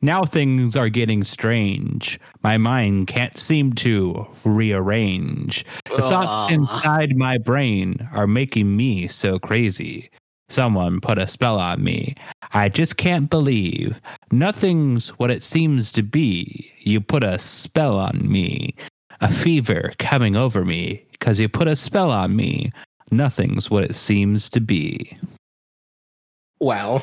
Now 0.00 0.24
things 0.24 0.74
are 0.74 0.88
getting 0.88 1.22
strange. 1.22 2.18
My 2.42 2.58
mind 2.58 3.06
can't 3.06 3.38
seem 3.38 3.72
to 3.74 4.26
rearrange. 4.44 5.64
The 5.84 5.98
thoughts 5.98 6.52
inside 6.52 7.16
my 7.16 7.38
brain 7.38 8.08
are 8.12 8.26
making 8.26 8.76
me 8.76 9.06
so 9.06 9.38
crazy. 9.38 10.10
Someone 10.52 11.00
put 11.00 11.16
a 11.16 11.26
spell 11.26 11.58
on 11.58 11.82
me. 11.82 12.14
I 12.52 12.68
just 12.68 12.98
can't 12.98 13.30
believe. 13.30 13.98
Nothing's 14.32 15.08
what 15.18 15.30
it 15.30 15.42
seems 15.42 15.90
to 15.92 16.02
be. 16.02 16.70
You 16.80 17.00
put 17.00 17.22
a 17.22 17.38
spell 17.38 17.98
on 17.98 18.30
me. 18.30 18.74
A 19.22 19.32
fever 19.32 19.94
coming 19.98 20.36
over 20.36 20.62
me 20.62 21.06
because 21.12 21.40
you 21.40 21.48
put 21.48 21.68
a 21.68 21.74
spell 21.74 22.10
on 22.10 22.36
me. 22.36 22.70
Nothing's 23.10 23.70
what 23.70 23.82
it 23.82 23.94
seems 23.94 24.50
to 24.50 24.60
be. 24.60 25.16
Wow. 26.60 27.02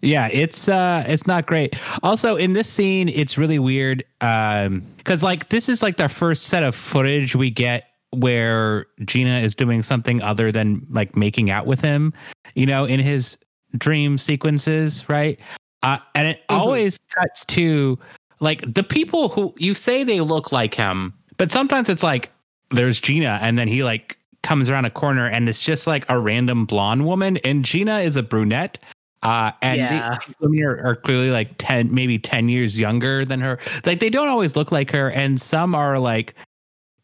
Yeah, 0.00 0.28
it's 0.32 0.68
uh 0.68 1.04
it's 1.06 1.24
not 1.28 1.46
great. 1.46 1.76
Also 2.02 2.34
in 2.34 2.54
this 2.54 2.68
scene 2.68 3.08
it's 3.10 3.38
really 3.38 3.60
weird 3.60 4.02
um 4.22 4.82
cuz 5.04 5.22
like 5.22 5.50
this 5.50 5.68
is 5.68 5.84
like 5.84 5.98
the 5.98 6.08
first 6.08 6.48
set 6.48 6.64
of 6.64 6.74
footage 6.74 7.36
we 7.36 7.48
get 7.48 7.92
where 8.12 8.86
Gina 9.04 9.40
is 9.40 9.54
doing 9.54 9.82
something 9.82 10.20
other 10.22 10.52
than 10.52 10.86
like 10.90 11.16
making 11.16 11.50
out 11.50 11.66
with 11.66 11.80
him, 11.80 12.12
you 12.54 12.66
know, 12.66 12.84
in 12.84 13.00
his 13.00 13.36
dream 13.78 14.18
sequences, 14.18 15.08
right? 15.08 15.38
Uh, 15.82 15.98
and 16.14 16.28
it 16.28 16.40
mm-hmm. 16.48 16.60
always 16.60 16.98
cuts 17.14 17.44
to 17.46 17.96
like 18.40 18.62
the 18.72 18.82
people 18.82 19.28
who 19.28 19.52
you 19.58 19.74
say 19.74 20.04
they 20.04 20.20
look 20.20 20.52
like 20.52 20.74
him, 20.74 21.12
but 21.36 21.50
sometimes 21.50 21.88
it's 21.88 22.02
like 22.02 22.30
there's 22.70 23.00
Gina, 23.00 23.38
and 23.42 23.58
then 23.58 23.68
he 23.68 23.82
like 23.82 24.16
comes 24.42 24.68
around 24.68 24.84
a 24.84 24.90
corner 24.90 25.26
and 25.26 25.48
it's 25.48 25.62
just 25.62 25.86
like 25.86 26.04
a 26.08 26.18
random 26.18 26.66
blonde 26.66 27.06
woman, 27.06 27.38
and 27.38 27.64
Gina 27.64 28.00
is 28.00 28.16
a 28.16 28.22
brunette. 28.22 28.78
Uh, 29.22 29.52
and 29.62 29.78
Yeah. 29.78 30.18
these 30.26 30.34
women 30.40 30.64
are, 30.64 30.84
are 30.84 30.96
clearly 30.96 31.30
like 31.30 31.54
10, 31.58 31.94
maybe 31.94 32.18
10 32.18 32.48
years 32.48 32.78
younger 32.78 33.24
than 33.24 33.40
her. 33.40 33.58
Like 33.84 34.00
they 34.00 34.10
don't 34.10 34.28
always 34.28 34.56
look 34.56 34.72
like 34.72 34.90
her. 34.90 35.10
And 35.10 35.40
some 35.40 35.76
are 35.76 36.00
like 36.00 36.34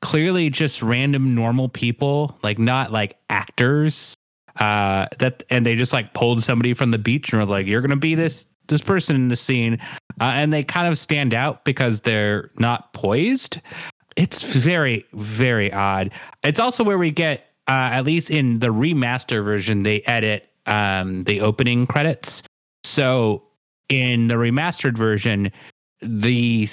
clearly 0.03 0.51
just 0.51 0.82
random 0.82 1.34
normal 1.34 1.68
people, 1.68 2.36
like 2.42 2.59
not 2.59 2.90
like 2.90 3.16
actors. 3.30 4.14
Uh, 4.59 5.06
that, 5.18 5.42
and 5.50 5.64
they 5.64 5.74
just 5.76 5.92
like 5.92 6.14
pulled 6.14 6.42
somebody 6.42 6.74
from 6.74 6.90
the 6.90 6.98
beach 6.98 7.32
and 7.32 7.40
were 7.40 7.46
like, 7.46 7.66
you're 7.66 7.80
to 7.80 7.96
be 7.96 8.14
this, 8.14 8.46
this 8.66 8.80
person 8.80 9.14
in 9.16 9.28
the 9.28 9.36
scene. 9.36 9.78
Uh, 10.20 10.32
and 10.34 10.52
they 10.52 10.64
kind 10.64 10.88
of 10.88 10.98
stand 10.98 11.32
out 11.32 11.64
because 11.64 12.00
they're 12.00 12.50
not 12.59 12.92
poised. 12.92 13.61
It's 14.16 14.42
very, 14.42 15.04
very 15.12 15.72
odd. 15.72 16.11
It's 16.42 16.59
also 16.59 16.82
where 16.82 16.98
we 16.98 17.12
get, 17.12 17.46
uh, 17.68 17.90
at 17.92 18.02
least 18.02 18.30
in 18.30 18.59
the 18.59 18.68
remaster 18.68 19.44
version, 19.44 19.84
they 19.84 20.00
edit 20.02 20.48
um, 20.66 21.22
the 21.22 21.40
opening 21.40 21.86
credits. 21.86 22.42
So 22.82 23.42
in 23.88 24.28
the 24.28 24.34
remastered 24.34 24.96
version, 24.96 25.52
the 26.00 26.68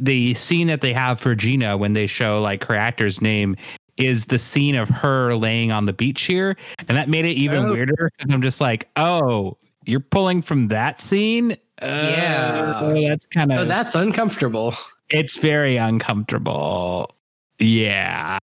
the 0.00 0.34
scene 0.34 0.68
that 0.68 0.80
they 0.80 0.92
have 0.92 1.20
for 1.20 1.34
Gina 1.34 1.76
when 1.76 1.92
they 1.92 2.06
show 2.06 2.40
like 2.40 2.64
her 2.64 2.74
actor's 2.74 3.20
name 3.20 3.56
is 3.96 4.24
the 4.26 4.38
scene 4.38 4.74
of 4.74 4.88
her 4.88 5.34
laying 5.36 5.70
on 5.72 5.84
the 5.84 5.92
beach 5.92 6.22
here, 6.22 6.56
and 6.88 6.96
that 6.98 7.08
made 7.08 7.24
it 7.24 7.34
even 7.34 7.66
Oh. 7.66 7.72
weirder. 7.72 8.10
I'm 8.30 8.42
just 8.42 8.60
like, 8.60 8.88
oh, 8.96 9.56
you're 9.84 10.00
pulling 10.00 10.42
from 10.42 10.68
that 10.68 11.00
scene. 11.00 11.52
Uh, 11.82 12.14
Yeah. 12.96 13.08
that's 13.08 13.26
kind 13.26 13.52
of 13.52 13.58
Oh, 13.60 13.64
that's 13.64 13.94
uncomfortable. 13.94 14.74
it's 15.10 15.36
very 15.36 15.76
uncomfortable. 15.76 17.14
Yeah. 17.58 18.38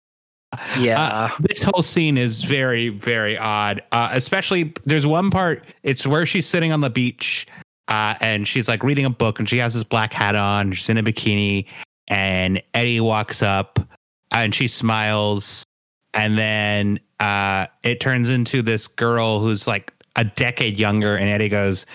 Yeah. 0.78 1.03
Uh, 1.03 1.28
this 1.40 1.62
whole 1.62 1.82
scene 1.82 2.16
is 2.16 2.42
very, 2.44 2.88
very 2.88 3.36
odd. 3.36 3.82
Uh, 3.92 4.09
especially, 4.12 4.72
there's 4.84 5.07
one 5.07 5.30
part. 5.30 5.64
It's 5.82 6.07
where 6.07 6.24
she's 6.24 6.47
sitting 6.47 6.72
on 6.72 6.80
the 6.80 6.88
beach, 6.90 7.47
uh, 7.88 8.14
and 8.20 8.49
she's 8.49 8.66
like 8.68 8.82
reading 8.82 9.05
a 9.05 9.11
book, 9.11 9.38
and 9.38 9.49
she 9.49 9.59
has 9.59 9.74
this 9.74 9.84
black 9.84 10.12
hat 10.12 10.34
on. 10.34 10.72
She's 10.72 10.88
in 10.88 10.97
a 10.99 11.03
bikini, 11.03 11.66
and 12.09 12.62
Eddie 12.74 13.01
walks 13.01 13.42
up, 13.42 13.78
and 14.43 14.55
she 14.55 14.68
smiles, 14.68 15.64
and 16.14 16.37
then 16.39 17.01
uh, 17.20 17.66
it 17.82 18.01
turns 18.01 18.28
into 18.28 18.62
this 18.62 18.87
girl 18.87 19.41
who's 19.41 19.66
like 19.66 19.93
a 20.16 20.24
decade 20.24 20.78
younger, 20.78 21.16
and 21.16 21.28
Eddie 21.28 21.49
goes, 21.49 21.87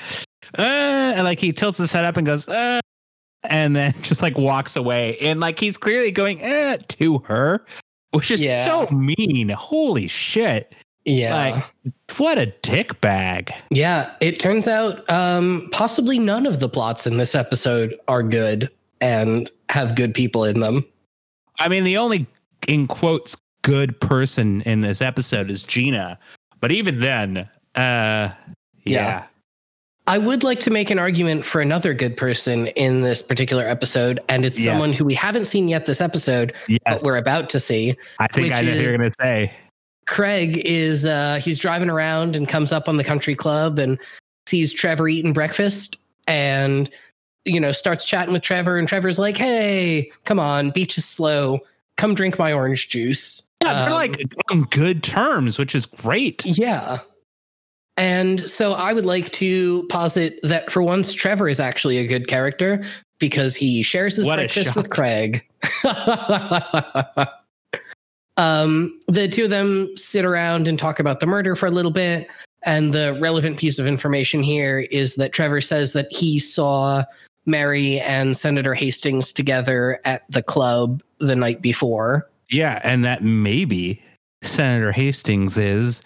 uh, 0.58 0.62
and 0.62 1.24
like 1.24 1.40
he 1.40 1.52
tilts 1.52 1.78
his 1.78 1.92
head 1.92 2.06
up 2.06 2.18
and 2.18 2.26
goes, 2.26 2.48
uh, 2.50 2.80
and 3.44 3.76
then 3.76 3.94
just 4.02 4.22
like 4.22 4.38
walks 4.38 4.76
away, 4.76 5.18
and 5.20 5.40
like 5.40 5.60
he's 5.60 5.78
clearly 5.78 6.12
going 6.12 6.42
eh, 6.42 6.78
to 6.88 7.20
her 7.20 7.66
which 8.12 8.32
is 8.32 8.42
Yeah. 8.42 8.66
so 8.66 8.88
mean. 8.94 9.50
Holy 9.50 10.08
shit. 10.08 10.76
yeah. 11.06 11.34
Like, 11.34 11.64
what 12.18 12.38
a 12.38 12.48
dick 12.62 13.00
bag. 13.02 13.52
Yeah, 13.72 14.14
it 14.22 14.40
turns 14.40 14.68
out 14.68 15.10
um, 15.10 15.68
possibly 15.72 16.20
none 16.20 16.46
of 16.46 16.60
the 16.60 16.70
plots 16.70 17.08
in 17.08 17.18
this 17.18 17.34
episode 17.34 17.96
are 18.08 18.22
good 18.22 18.70
and 19.00 19.50
have 19.70 19.96
good 19.96 20.14
people 20.14 20.44
in 20.46 20.60
them. 20.60 20.86
I 21.62 21.68
mean, 21.68 21.84
the 21.84 21.96
only, 21.98 22.26
in 22.68 22.88
quotes, 22.88 23.38
good 23.62 24.00
person 24.02 24.62
in 24.62 24.82
this 24.82 25.00
episode 25.02 25.52
is 25.52 25.64
Gina. 25.64 26.18
But 26.60 26.72
even 26.72 27.00
then, 27.00 27.38
uh, 27.76 28.34
yeah. 28.34 28.34
Yeah. 28.86 29.24
I 30.08 30.18
would 30.18 30.44
like 30.44 30.60
to 30.62 30.72
make 30.72 30.90
an 30.90 30.98
argument 30.98 31.46
for 31.46 31.62
another 31.62 31.94
good 31.94 32.18
person 32.18 32.68
in 32.70 33.02
this 33.02 33.22
particular 33.22 33.64
episode, 33.64 34.20
and 34.28 34.44
it's 34.44 34.60
Yes. 34.60 34.74
someone 34.74 34.92
who 34.92 35.06
we 35.06 35.14
haven't 35.14 35.46
seen 35.46 35.68
yet 35.68 35.86
this 35.86 36.02
episode, 36.02 36.54
Yes. 36.68 36.80
but 36.86 37.04
we're 37.04 37.18
about 37.20 37.52
to 37.52 37.60
see. 37.60 37.96
I 38.20 38.26
think 38.34 38.52
I 38.52 38.62
know 38.62 38.72
who 38.72 38.82
you're 38.82 38.98
going 38.98 39.12
to 39.12 39.16
say. 39.22 39.54
Craig 40.08 40.58
is 40.66 41.06
uh, 41.06 41.40
he's 41.42 41.60
driving 41.60 41.92
around 41.92 42.36
and 42.36 42.50
comes 42.50 42.72
up 42.72 42.90
on 42.90 42.98
the 42.98 43.04
country 43.04 43.36
club 43.36 43.78
and 43.78 44.00
sees 44.48 44.74
Trevor 44.74 45.08
eating 45.08 45.34
breakfast 45.34 45.98
and 46.28 46.90
you 47.46 47.60
know 47.60 47.72
starts 47.72 48.06
chatting 48.06 48.34
with 48.34 48.44
Trevor 48.44 48.78
and 48.78 48.88
Trevor's 48.88 49.20
like, 49.20 49.38
"Hey, 49.38 50.12
come 50.26 50.40
on, 50.40 50.72
beach 50.72 50.98
is 50.98 51.06
slow. 51.06 51.60
Come 51.98 52.14
drink 52.14 52.38
my 52.40 52.54
orange 52.54 52.90
juice." 52.90 53.50
Yeah, 53.62 53.74
they're 53.86 53.90
Um, 53.90 53.94
like 53.94 54.34
on 54.50 54.64
good 54.64 55.04
terms, 55.04 55.58
which 55.58 55.76
is 55.76 55.86
great. 55.86 56.46
Yeah. 56.46 57.00
And 57.98 58.40
so 58.40 58.74
I 58.74 58.94
would 58.94 59.06
like 59.06 59.32
to 59.34 59.86
posit 59.90 60.40
that 60.44 60.72
for 60.72 60.82
once, 60.82 61.14
Trevor 61.14 61.48
is 61.50 61.60
actually 61.60 61.98
a 62.00 62.08
good 62.08 62.28
character 62.28 62.84
because 63.20 63.56
he 63.56 63.84
shares 63.84 64.16
his 64.16 64.26
What 64.26 64.38
breakfast 64.38 64.76
with. 64.76 64.90
Craig. 64.90 65.44
um, 68.38 68.98
the 69.08 69.28
two 69.28 69.44
of 69.44 69.50
them 69.52 69.96
sit 69.96 70.26
around 70.26 70.68
and 70.68 70.80
talk 70.80 71.00
about 71.00 71.20
the 71.20 71.28
murder 71.28 71.56
for 71.56 71.68
a 71.68 71.72
little 71.72 71.92
bit. 71.92 72.28
And 72.64 72.94
the 72.94 73.18
relevant 73.20 73.58
piece 73.58 73.78
of 73.78 73.86
information 73.88 74.42
here 74.42 74.80
is 74.92 75.16
that 75.16 75.34
Trevor 75.34 75.62
says 75.62 75.94
that 75.94 76.12
he 76.12 76.40
saw 76.40 77.04
Mary 77.46 78.00
and 78.02 78.36
Senator 78.38 78.74
Hastings 78.74 79.32
together 79.34 80.00
at 80.06 80.24
the 80.30 80.44
club 80.44 81.02
the 81.20 81.36
night 81.36 81.62
before. 81.62 82.30
Yeah, 82.50 82.80
and 82.84 83.04
that 83.06 83.24
maybe 83.24 84.02
Senator 84.44 84.92
Hastings 84.92 85.58
is 85.58 86.04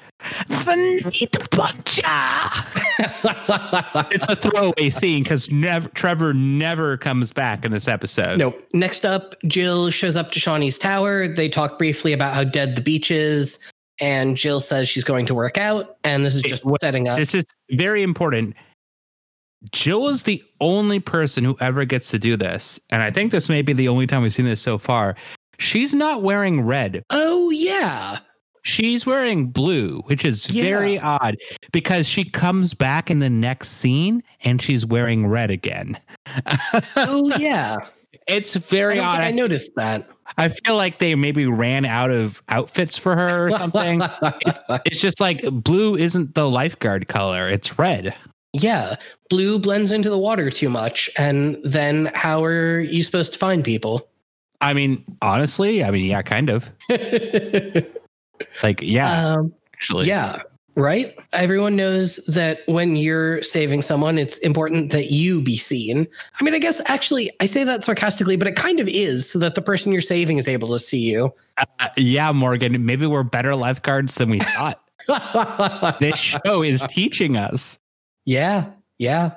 the 0.47 0.75
neat 0.75 1.31
buncha. 1.51 2.71
It's 4.11 4.27
a 4.29 4.35
throwaway 4.35 4.89
scene 4.89 5.23
because 5.23 5.49
never 5.51 5.89
Trevor 5.89 6.33
never 6.33 6.97
comes 6.97 7.33
back 7.33 7.65
in 7.65 7.71
this 7.71 7.87
episode. 7.87 8.37
Nope. 8.37 8.65
Next 8.73 9.05
up, 9.05 9.35
Jill 9.47 9.89
shows 9.89 10.15
up 10.15 10.31
to 10.31 10.39
Shauni's 10.39 10.77
tower. 10.77 11.27
They 11.27 11.49
talk 11.49 11.77
briefly 11.77 12.13
about 12.13 12.33
how 12.33 12.43
dead 12.45 12.75
the 12.77 12.81
beach 12.81 13.11
is, 13.11 13.59
and 13.99 14.37
Jill 14.37 14.59
says 14.61 14.87
she's 14.87 15.03
going 15.03 15.25
to 15.25 15.35
work 15.35 15.57
out, 15.57 15.97
and 16.03 16.23
this 16.23 16.35
is 16.35 16.41
just 16.43 16.63
what- 16.65 16.81
setting 16.81 17.07
up. 17.07 17.17
This 17.17 17.35
is 17.35 17.45
very 17.71 18.03
important. 18.03 18.55
Jill 19.71 20.09
is 20.09 20.23
the 20.23 20.43
only 20.61 20.99
person 20.99 21.43
who 21.43 21.57
ever 21.59 21.85
gets 21.85 22.09
to 22.09 22.19
do 22.19 22.37
this. 22.37 22.79
And 22.89 23.01
I 23.01 23.11
think 23.11 23.31
this 23.31 23.49
may 23.49 23.61
be 23.61 23.73
the 23.73 23.87
only 23.87 24.07
time 24.07 24.21
we've 24.21 24.33
seen 24.33 24.45
this 24.45 24.61
so 24.61 24.77
far. 24.77 25.15
She's 25.57 25.93
not 25.93 26.21
wearing 26.21 26.61
red. 26.61 27.03
Oh 27.11 27.49
yeah, 27.49 28.19
She's 28.65 29.05
wearing 29.05 29.45
blue, 29.45 30.01
which 30.07 30.25
is 30.25 30.47
very 30.47 30.99
odd 30.99 31.37
because 31.71 32.09
she 32.09 32.27
comes 32.27 32.73
back 32.73 33.11
in 33.11 33.19
the 33.19 33.29
next 33.29 33.69
scene 33.69 34.23
and 34.43 34.59
she's 34.59 34.83
wearing 34.83 35.27
red 35.27 35.51
again. 35.51 35.99
oh 36.95 37.31
yeah. 37.37 37.77
it's 38.27 38.55
very 38.55 38.95
don't 38.95 39.05
odd. 39.05 39.19
I 39.19 39.27
I, 39.27 39.31
noticed 39.31 39.69
that. 39.75 40.09
I 40.39 40.47
feel 40.49 40.75
like 40.75 40.97
they 40.97 41.13
maybe 41.13 41.45
ran 41.45 41.85
out 41.85 42.09
of 42.09 42.41
outfits 42.49 42.97
for 42.97 43.15
her 43.15 43.47
or 43.47 43.51
something. 43.51 44.01
it's 44.83 44.99
just 44.99 45.19
like 45.19 45.43
blue 45.51 45.95
isn't 45.95 46.33
the 46.33 46.49
lifeguard 46.49 47.07
color, 47.07 47.47
it's 47.47 47.77
red. 47.77 48.15
Yeah, 48.61 48.95
blue 49.29 49.59
blends 49.59 49.91
into 49.91 50.09
the 50.09 50.17
water 50.17 50.49
too 50.49 50.69
much, 50.69 51.09
and 51.17 51.57
then 51.63 52.11
how 52.13 52.43
are 52.43 52.79
you 52.79 53.03
supposed 53.03 53.33
to 53.33 53.39
find 53.39 53.63
people? 53.63 54.07
I 54.61 54.73
mean, 54.73 55.03
honestly, 55.21 55.83
I 55.83 55.91
mean, 55.91 56.05
yeah, 56.05 56.21
kind 56.21 56.49
of. 56.49 56.69
Like, 58.63 58.81
yeah, 58.81 59.33
um, 59.33 59.53
actually. 59.73 60.07
Yeah, 60.07 60.41
right? 60.75 61.17
Everyone 61.33 61.75
knows 61.75 62.17
that 62.27 62.59
when 62.67 62.95
you're 62.95 63.41
saving 63.43 63.81
someone, 63.81 64.17
it's 64.17 64.37
important 64.39 64.91
that 64.91 65.11
you 65.11 65.41
be 65.41 65.57
seen. 65.57 66.07
I 66.39 66.43
mean, 66.43 66.53
I 66.53 66.59
guess 66.59 66.81
actually, 66.87 67.31
I 67.39 67.45
say 67.45 67.63
that 67.63 67.83
sarcastically, 67.83 68.35
but 68.35 68.47
it 68.47 68.55
kind 68.55 68.79
of 68.79 68.87
is 68.87 69.29
so 69.29 69.39
that 69.39 69.55
the 69.55 69.61
person 69.61 69.91
you're 69.91 70.01
saving 70.01 70.37
is 70.37 70.47
able 70.47 70.69
to 70.69 70.79
see 70.79 70.99
you. 70.99 71.33
Uh, 71.57 71.87
yeah, 71.97 72.31
Morgan, 72.31 72.85
maybe 72.85 73.05
we're 73.05 73.23
better 73.23 73.55
lifeguards 73.55 74.15
than 74.15 74.29
we 74.29 74.39
thought. 74.39 74.81
this 75.99 76.17
show 76.17 76.61
is 76.63 76.83
teaching 76.89 77.37
us. 77.37 77.79
Yeah, 78.25 78.65
yeah. 78.97 79.31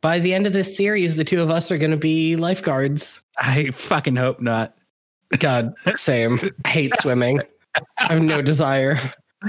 By 0.00 0.18
the 0.18 0.34
end 0.34 0.46
of 0.46 0.52
this 0.52 0.76
series, 0.76 1.16
the 1.16 1.24
two 1.24 1.40
of 1.40 1.50
us 1.50 1.70
are 1.70 1.78
going 1.78 1.90
to 1.90 1.96
be 1.96 2.36
lifeguards. 2.36 3.24
I 3.38 3.70
fucking 3.70 4.16
hope 4.16 4.40
not. 4.40 4.76
God, 5.38 5.74
same. 5.96 6.38
I 6.64 6.68
hate 6.68 6.92
swimming. 7.00 7.40
I 7.98 8.12
have 8.12 8.22
no 8.22 8.42
desire 8.42 8.98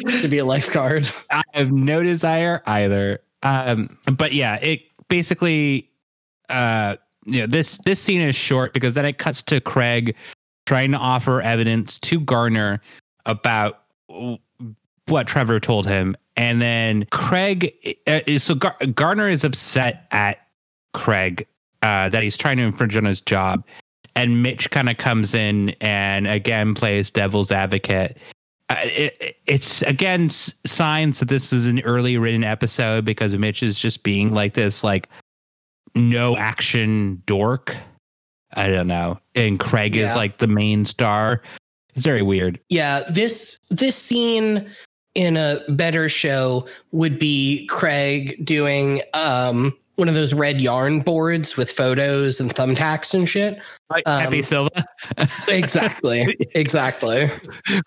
to 0.07 0.27
be 0.27 0.37
a 0.37 0.45
lifeguard. 0.45 1.09
I 1.31 1.43
have 1.53 1.71
no 1.71 2.01
desire 2.03 2.61
either. 2.65 3.19
Um, 3.43 3.97
but 4.13 4.33
yeah, 4.33 4.55
it 4.55 4.81
basically, 5.09 5.89
uh, 6.49 6.95
you 7.25 7.41
know, 7.41 7.47
this 7.47 7.77
this 7.79 8.01
scene 8.01 8.21
is 8.21 8.35
short 8.35 8.73
because 8.73 8.93
then 8.93 9.05
it 9.05 9.17
cuts 9.17 9.41
to 9.43 9.59
Craig 9.59 10.15
trying 10.65 10.91
to 10.91 10.97
offer 10.97 11.41
evidence 11.41 11.99
to 11.99 12.19
Garner 12.19 12.81
about 13.25 13.83
what 15.07 15.27
Trevor 15.27 15.59
told 15.59 15.85
him, 15.85 16.15
and 16.35 16.61
then 16.61 17.05
Craig. 17.11 17.73
Uh, 18.07 18.37
so 18.37 18.55
Gar- 18.55 18.77
Garner 18.93 19.29
is 19.29 19.43
upset 19.43 20.07
at 20.11 20.47
Craig 20.93 21.47
uh, 21.81 22.09
that 22.09 22.23
he's 22.23 22.37
trying 22.37 22.57
to 22.57 22.63
infringe 22.63 22.95
on 22.95 23.05
his 23.05 23.21
job. 23.21 23.63
And 24.15 24.41
Mitch 24.41 24.71
kind 24.71 24.89
of 24.89 24.97
comes 24.97 25.35
in 25.35 25.71
and 25.81 26.27
again 26.27 26.73
plays 26.73 27.11
devil's 27.11 27.51
advocate 27.51 28.17
uh, 28.69 28.75
it, 28.83 29.37
it's 29.45 29.83
again 29.83 30.29
signs 30.29 31.19
that 31.19 31.29
this 31.29 31.53
is 31.53 31.67
an 31.67 31.81
early 31.81 32.17
written 32.17 32.43
episode 32.43 33.05
because 33.05 33.35
Mitch 33.37 33.61
is 33.61 33.77
just 33.77 34.01
being 34.01 34.33
like 34.33 34.53
this, 34.53 34.83
like 34.83 35.07
no 35.93 36.35
action 36.37 37.21
dork. 37.27 37.75
I 38.53 38.67
don't 38.67 38.87
know. 38.87 39.19
And 39.35 39.59
Craig 39.59 39.95
is 39.95 40.15
like 40.15 40.37
the 40.37 40.47
main 40.47 40.85
star. 40.85 41.43
It's 41.93 42.05
very 42.05 42.23
weird. 42.23 42.59
Yeah, 42.69 43.03
this 43.09 43.59
this 43.69 43.95
scene 43.95 44.67
in 45.15 45.37
a 45.37 45.59
better 45.69 46.07
show 46.09 46.67
would 46.91 47.17
be 47.19 47.65
Craig 47.67 48.45
doing 48.45 49.01
um 49.13 49.75
one 49.95 50.09
of 50.09 50.15
those 50.15 50.33
red 50.33 50.59
yarn 50.59 50.99
boards 50.99 51.55
with 51.55 51.71
photos 51.71 52.41
and 52.41 52.53
thumbtacks 52.53 53.13
and 53.13 53.29
shit. 53.29 53.57
Like 53.89 54.03
Um, 54.05 54.23
Pepe 54.23 54.41
Silvia. 54.41 54.85
Exactly. 55.47 56.35
exactly. 56.53 57.29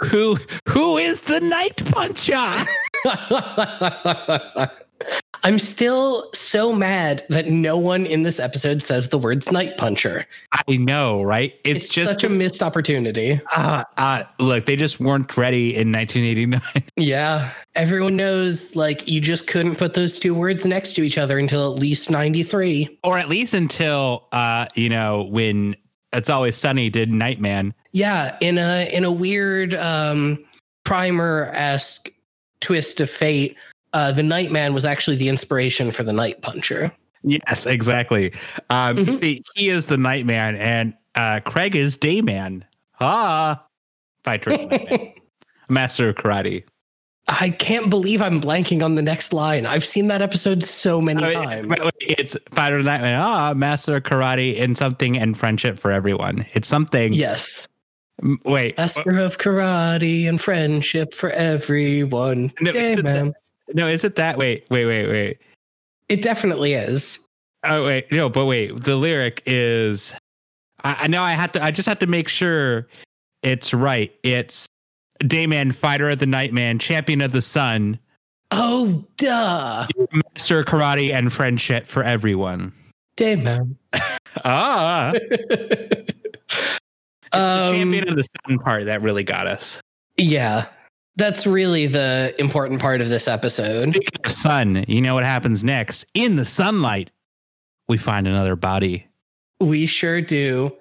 who 0.03 0.37
who 0.67 0.97
is 0.97 1.21
the 1.23 1.41
night 1.41 1.83
puncher? 1.93 2.65
I'm 5.45 5.59
still 5.59 6.31
so 6.35 6.73
mad 6.73 7.25
that 7.29 7.47
no 7.49 7.77
one 7.77 8.07
in 8.07 8.23
this 8.23 8.39
episode 8.41 8.83
says 8.83 9.09
the 9.09 9.19
words 9.19 9.51
night 9.53 9.79
puncher. 9.79 10.25
I 10.53 10.77
know, 10.77 11.23
right? 11.23 11.55
It's, 11.65 11.85
It's, 11.85 11.95
just 11.95 12.11
such 12.13 12.25
a 12.25 12.29
missed 12.29 12.63
opportunity. 12.63 13.41
uh, 13.55 13.85
uh, 13.97 14.25
look, 14.39 14.67
they 14.67 14.77
just 14.77 15.01
weren't 15.01 15.37
ready 15.37 15.77
in 15.77 15.93
1989. 15.93 16.61
Yeah. 16.97 17.53
Everyone 17.75 18.17
knows 18.17 18.75
like 18.75 19.09
you 19.09 19.21
just 19.21 19.47
couldn't 19.47 19.77
put 19.77 19.95
those 19.95 20.19
two 20.19 20.35
words 20.35 20.67
next 20.67 20.95
to 20.95 21.03
each 21.03 21.17
other 21.17 21.39
until 21.39 21.73
at 21.73 21.79
least 21.79 22.11
93. 22.11 22.99
or 23.05 23.19
at 23.19 23.29
least 23.29 23.55
until 23.55 24.27
uh, 24.33 24.67
you 24.75 24.89
know, 24.89 25.23
when 25.31 25.77
It's 26.13 26.29
Always 26.29 26.57
Sunny 26.57 26.91
did 26.91 27.11
Nightman. 27.11 27.73
Yeah, 27.93 28.37
in 28.41 28.59
a 28.59 28.89
in 28.93 29.05
a 29.05 29.13
weird 29.13 29.75
um 29.75 30.45
primer-esque 30.85 32.11
twist 32.61 33.01
of 33.01 33.09
fate, 33.11 33.57
uh 33.99 34.13
the 34.13 34.23
Nightman 34.23 34.75
was 34.75 34.85
actually 34.85 35.17
the 35.17 35.29
inspiration 35.29 35.91
for 35.91 36.03
the 36.05 36.13
Night 36.13 36.41
Puncher. 36.43 36.93
Yes, 37.25 37.67
exactly. 37.67 38.33
Um, 38.71 38.97
Mhm. 38.97 39.19
See, 39.19 39.43
he 39.57 39.69
is 39.71 39.87
the 39.87 39.97
Nightman, 39.97 40.55
and 40.57 40.95
uh, 41.17 41.41
Craig 41.41 41.75
is 41.75 41.97
Dayman. 41.99 42.63
Ah, 43.01 43.61
fighter, 44.25 44.53
of 44.53 44.61
the 44.61 44.67
Nightman. 44.79 45.13
master 45.69 46.09
of 46.11 46.15
karate. 46.15 46.63
I 47.27 47.51
can't 47.51 47.91
believe 47.91 48.23
I'm 48.23 48.41
blanking 48.41 48.83
on 48.85 48.95
the 48.95 49.03
next 49.03 49.33
line. 49.35 49.67
I've 49.67 49.85
seen 49.85 50.07
that 50.09 50.23
episode 50.23 50.63
so 50.63 51.01
many 51.01 51.23
Oh, 51.25 51.31
times. 51.31 51.69
wait, 51.69 51.81
wait, 51.81 51.93
It's 52.01 52.37
fighter 52.53 52.81
Nightman. 52.83 53.15
Ah, 53.21 53.53
master 53.53 53.97
of 53.97 54.05
karate 54.05 54.59
and 54.63 54.79
something 54.79 55.19
and 55.19 55.37
friendship 55.37 55.79
for 55.79 55.91
everyone. 55.93 56.47
It's 56.55 56.69
something. 56.69 57.13
Yes. 57.13 57.69
Wait, 58.45 58.77
Master 58.79 59.19
of 59.19 59.39
karate 59.39 60.29
and 60.29 60.41
friendship 60.41 61.13
for 61.15 61.31
everyone. 61.31 62.51
No, 62.61 62.73
man. 62.73 63.35
No, 63.75 63.89
is 63.89 64.05
it 64.05 64.15
that? 64.17 64.37
Wait, 64.39 64.67
wait, 64.71 64.87
wait, 64.87 65.07
wait. 65.09 65.39
It 66.09 66.23
definitely 66.23 66.75
is. 66.75 67.21
Oh 67.65 67.85
wait, 67.85 68.11
no, 68.13 68.29
but 68.29 68.47
wait. 68.47 68.83
The 68.85 68.97
lyric 68.97 69.43
is. 69.47 70.15
I, 70.85 70.97
I 71.01 71.07
know 71.09 71.23
I 71.23 71.33
had 71.33 71.53
to. 71.55 71.63
I 71.63 71.71
just 71.71 71.89
have 71.89 71.99
to 72.01 72.07
make 72.07 72.29
sure 72.29 72.87
it's 73.43 73.75
right. 73.75 74.13
It's 74.23 74.67
Dayman, 75.23 75.75
fighter 75.75 76.09
of 76.11 76.19
the 76.21 76.27
Nightman, 76.27 76.79
champion 76.79 77.21
of 77.21 77.33
the 77.33 77.43
sun, 77.43 77.99
Oh, 78.53 79.05
duh. 79.17 79.87
master 80.13 80.65
karate 80.65 81.13
and 81.15 81.33
friendship 81.33 81.87
for 81.87 82.03
everyone. 82.03 82.73
Dayman. 83.17 83.75
Ah, 84.45 85.13
it's 85.17 86.07
the 87.33 87.39
Um, 87.41 87.75
champion 87.75 88.09
of 88.09 88.15
the 88.17 88.23
sun 88.47 88.59
part 88.61 88.85
that 88.85 89.03
really 89.03 89.25
got 89.25 89.49
us. 89.49 89.81
Yeah. 90.17 90.67
That's 91.19 91.49
really 91.49 91.89
the 91.89 92.33
important 92.39 92.81
part 92.81 93.01
of 93.01 93.09
this 93.09 93.27
episode. 93.27 93.83
Speaking 93.83 94.09
of 94.25 94.31
sun, 94.31 94.85
you 94.87 95.03
know 95.03 95.15
what 95.15 95.25
happens 95.25 95.65
next? 95.65 96.07
In 96.15 96.37
the 96.37 96.45
sunlight, 96.45 97.11
we 97.89 97.99
find 97.99 98.29
another 98.29 98.55
body. 98.55 99.05
We 99.61 99.87
sure 99.87 100.21
do. 100.21 100.73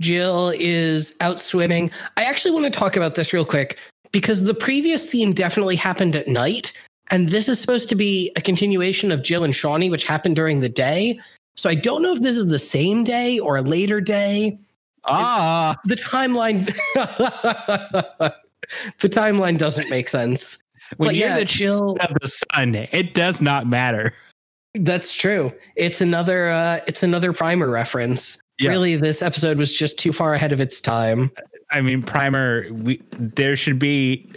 Jill 0.00 0.54
is 0.56 1.14
out 1.20 1.38
swimming. 1.38 1.90
I 2.16 2.24
actually 2.24 2.52
want 2.52 2.64
to 2.64 2.70
talk 2.70 2.96
about 2.96 3.14
this 3.14 3.34
real 3.34 3.44
quick 3.44 3.78
because 4.10 4.42
the 4.42 4.54
previous 4.54 5.06
scene 5.06 5.32
definitely 5.32 5.76
happened 5.76 6.16
at 6.16 6.28
night. 6.28 6.72
And 7.10 7.28
this 7.28 7.46
is 7.46 7.60
supposed 7.60 7.90
to 7.90 7.94
be 7.94 8.32
a 8.36 8.40
continuation 8.40 9.12
of 9.12 9.22
Jill 9.22 9.44
and 9.44 9.52
Shauni, 9.52 9.90
which 9.90 10.06
happened 10.06 10.34
during 10.34 10.60
the 10.60 10.70
day. 10.70 11.20
So 11.56 11.68
I 11.68 11.74
don't 11.74 12.00
know 12.00 12.12
if 12.14 12.22
this 12.22 12.38
is 12.38 12.46
the 12.46 12.58
same 12.58 13.04
day 13.04 13.38
or 13.38 13.58
a 13.58 13.62
later 13.62 14.00
day. 14.00 14.58
Ah, 15.04 15.78
The 15.84 15.96
timeline. 15.96 16.64
the 19.00 19.08
timeline 19.08 19.58
doesn't 19.58 19.88
make 19.90 20.08
sense. 20.08 20.62
when 20.96 21.08
but 21.08 21.14
you're 21.16 21.28
yeah, 21.28 21.38
the 21.38 21.44
champion 21.44 21.98
of 22.00 22.16
the 22.20 22.26
sun, 22.26 22.74
it 22.74 23.14
does 23.14 23.40
not 23.40 23.66
matter. 23.66 24.12
That's 24.74 25.14
true. 25.14 25.52
It's 25.76 26.00
another. 26.00 26.48
Uh, 26.48 26.80
it's 26.86 27.02
another 27.02 27.32
primer 27.32 27.68
reference. 27.68 28.40
Yeah. 28.58 28.70
Really, 28.70 28.96
this 28.96 29.22
episode 29.22 29.58
was 29.58 29.72
just 29.72 29.98
too 29.98 30.12
far 30.12 30.34
ahead 30.34 30.52
of 30.52 30.60
its 30.60 30.80
time. 30.80 31.30
I 31.70 31.80
mean, 31.80 32.02
Primer. 32.02 32.66
We 32.72 33.00
there 33.12 33.56
should 33.56 33.78
be. 33.78 34.30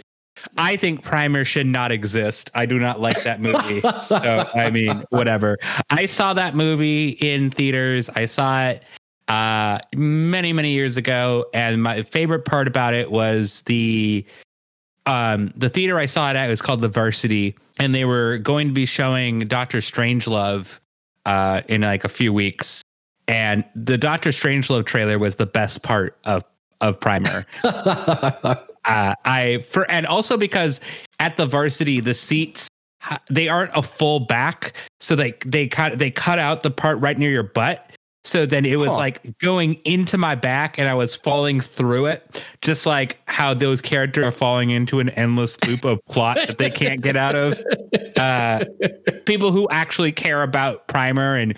I 0.56 0.76
think 0.76 1.02
Primer 1.02 1.44
should 1.44 1.66
not 1.66 1.90
exist. 1.90 2.50
I 2.54 2.66
do 2.66 2.78
not 2.78 3.00
like 3.00 3.22
that 3.24 3.40
movie. 3.40 3.80
so 4.02 4.16
I 4.16 4.70
mean, 4.70 5.04
whatever. 5.10 5.56
I 5.90 6.06
saw 6.06 6.32
that 6.34 6.54
movie 6.54 7.10
in 7.20 7.50
theaters. 7.50 8.08
I 8.10 8.26
saw 8.26 8.66
it 8.66 8.84
uh, 9.28 9.78
many 9.94 10.52
many 10.52 10.72
years 10.72 10.96
ago, 10.96 11.46
and 11.54 11.82
my 11.82 12.02
favorite 12.02 12.44
part 12.44 12.66
about 12.66 12.94
it 12.94 13.10
was 13.10 13.62
the 13.62 14.24
um 15.06 15.52
the 15.56 15.68
theater 15.68 15.98
I 15.98 16.06
saw 16.06 16.30
it 16.30 16.36
at 16.36 16.48
was 16.48 16.62
called 16.62 16.80
the 16.80 16.88
Varsity, 16.88 17.54
and 17.78 17.94
they 17.94 18.04
were 18.04 18.38
going 18.38 18.68
to 18.68 18.74
be 18.74 18.86
showing 18.86 19.40
Doctor 19.40 19.78
Strangelove 19.78 20.78
uh, 21.26 21.62
in 21.68 21.82
like 21.82 22.04
a 22.04 22.08
few 22.08 22.32
weeks. 22.32 22.82
And 23.26 23.64
the 23.74 23.98
Doctor 23.98 24.30
Strangelove 24.30 24.86
trailer 24.86 25.18
was 25.18 25.36
the 25.36 25.46
best 25.46 25.82
part 25.82 26.16
of 26.24 26.42
of 26.80 26.98
Primer. 26.98 27.44
uh, 27.64 28.54
I 28.84 29.64
for 29.68 29.90
and 29.90 30.06
also 30.06 30.36
because 30.36 30.80
at 31.20 31.36
the 31.36 31.46
varsity 31.46 32.00
the 32.00 32.14
seats 32.14 32.68
they 33.30 33.48
aren't 33.48 33.70
a 33.74 33.82
full 33.82 34.20
back, 34.20 34.74
so 35.00 35.14
they 35.14 35.34
they 35.44 35.68
cut 35.68 35.98
they 35.98 36.10
cut 36.10 36.38
out 36.38 36.62
the 36.62 36.70
part 36.70 36.98
right 36.98 37.18
near 37.18 37.30
your 37.30 37.42
butt. 37.42 37.87
So 38.28 38.44
then 38.44 38.66
it 38.66 38.78
was 38.78 38.90
Huh. 38.90 38.96
like 38.98 39.38
going 39.38 39.74
into 39.86 40.18
my 40.18 40.34
back, 40.34 40.78
and 40.78 40.86
I 40.86 40.92
was 40.92 41.16
falling 41.16 41.62
through 41.62 42.06
it, 42.06 42.42
just 42.60 42.84
like 42.84 43.16
how 43.24 43.54
those 43.54 43.80
characters 43.80 44.22
are 44.22 44.30
falling 44.30 44.68
into 44.68 45.00
an 45.00 45.08
endless 45.10 45.56
loop 45.66 45.84
of 45.86 45.98
plot 46.10 46.36
that 46.36 46.58
they 46.58 46.68
can't 46.68 47.00
get 47.00 47.16
out 47.16 47.34
of. 47.34 47.60
Uh, 48.18 48.64
people 49.26 49.52
who 49.52 49.68
actually 49.70 50.10
care 50.10 50.42
about 50.42 50.88
Primer 50.88 51.36
and 51.36 51.54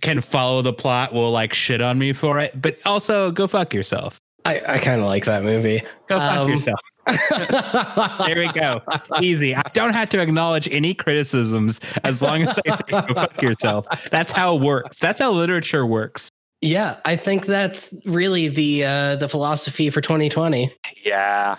can 0.00 0.22
follow 0.22 0.62
the 0.62 0.72
plot 0.72 1.12
will 1.12 1.30
like 1.30 1.52
shit 1.52 1.82
on 1.82 1.98
me 1.98 2.14
for 2.14 2.38
it, 2.40 2.60
but 2.60 2.78
also 2.86 3.30
go 3.30 3.46
fuck 3.46 3.74
yourself. 3.74 4.18
I, 4.46 4.62
I 4.66 4.78
kind 4.78 5.02
of 5.02 5.06
like 5.06 5.26
that 5.26 5.42
movie. 5.42 5.82
Go 6.08 6.16
fuck 6.16 6.38
Um, 6.38 6.48
yourself. 6.48 6.80
There 7.08 8.38
we 8.38 8.52
go. 8.52 8.82
Easy. 9.20 9.54
I 9.54 9.62
don't 9.72 9.94
have 9.94 10.08
to 10.10 10.20
acknowledge 10.20 10.68
any 10.70 10.94
criticisms 10.94 11.80
as 12.04 12.22
long 12.22 12.42
as 12.42 12.56
I 12.66 12.76
say 12.76 12.82
go 12.88 13.14
fuck 13.14 13.40
yourself. 13.42 13.86
That's 14.10 14.32
how 14.32 14.56
it 14.56 14.62
works. 14.62 14.98
That's 14.98 15.20
how 15.20 15.32
literature 15.32 15.86
works. 15.86 16.28
Yeah, 16.60 16.96
I 17.04 17.16
think 17.16 17.46
that's 17.46 17.94
really 18.04 18.48
the 18.48 18.84
uh, 18.84 19.16
the 19.16 19.28
philosophy 19.28 19.90
for 19.90 20.00
2020. 20.00 20.74
Yeah. 21.04 21.56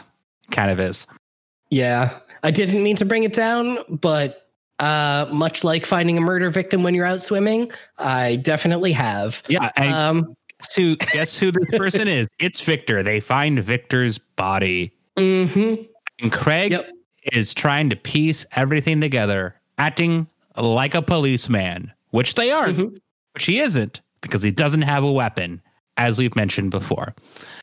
Kind 0.51 0.71
of 0.71 0.79
is. 0.79 1.07
Yeah, 1.69 2.19
I 2.43 2.51
didn't 2.51 2.83
mean 2.83 2.95
to 2.97 3.05
bring 3.05 3.23
it 3.23 3.33
down, 3.33 3.77
but 3.89 4.49
uh, 4.79 5.27
much 5.31 5.63
like 5.63 5.85
finding 5.85 6.17
a 6.17 6.21
murder 6.21 6.49
victim 6.49 6.83
when 6.83 6.93
you're 6.95 7.05
out 7.05 7.21
swimming, 7.21 7.71
I 7.97 8.37
definitely 8.37 8.91
have. 8.93 9.43
Yeah. 9.47 9.69
And 9.77 9.93
Um, 9.93 10.35
guess 10.59 10.75
who 10.75 10.95
guess 10.97 11.37
who 11.37 11.51
this 11.51 11.77
person 11.77 12.07
is? 12.07 12.27
It's 12.39 12.59
Victor. 12.61 13.03
They 13.03 13.19
find 13.19 13.61
Victor's 13.63 14.17
body. 14.17 14.91
Mhm. 15.19 15.87
And 16.21 16.31
Craig 16.31 16.71
Yep. 16.71 16.89
is 17.33 17.53
trying 17.53 17.89
to 17.89 17.95
piece 17.95 18.45
everything 18.55 18.99
together, 19.01 19.55
acting 19.77 20.27
like 20.57 20.95
a 20.95 21.01
policeman, 21.01 21.91
which 22.11 22.35
they 22.35 22.51
are, 22.51 22.67
Mhm. 22.67 22.99
which 23.33 23.45
he 23.45 23.59
isn't 23.59 24.01
because 24.21 24.43
he 24.43 24.51
doesn't 24.51 24.81
have 24.81 25.03
a 25.03 25.11
weapon, 25.11 25.61
as 25.97 26.19
we've 26.19 26.35
mentioned 26.35 26.71
before. 26.71 27.13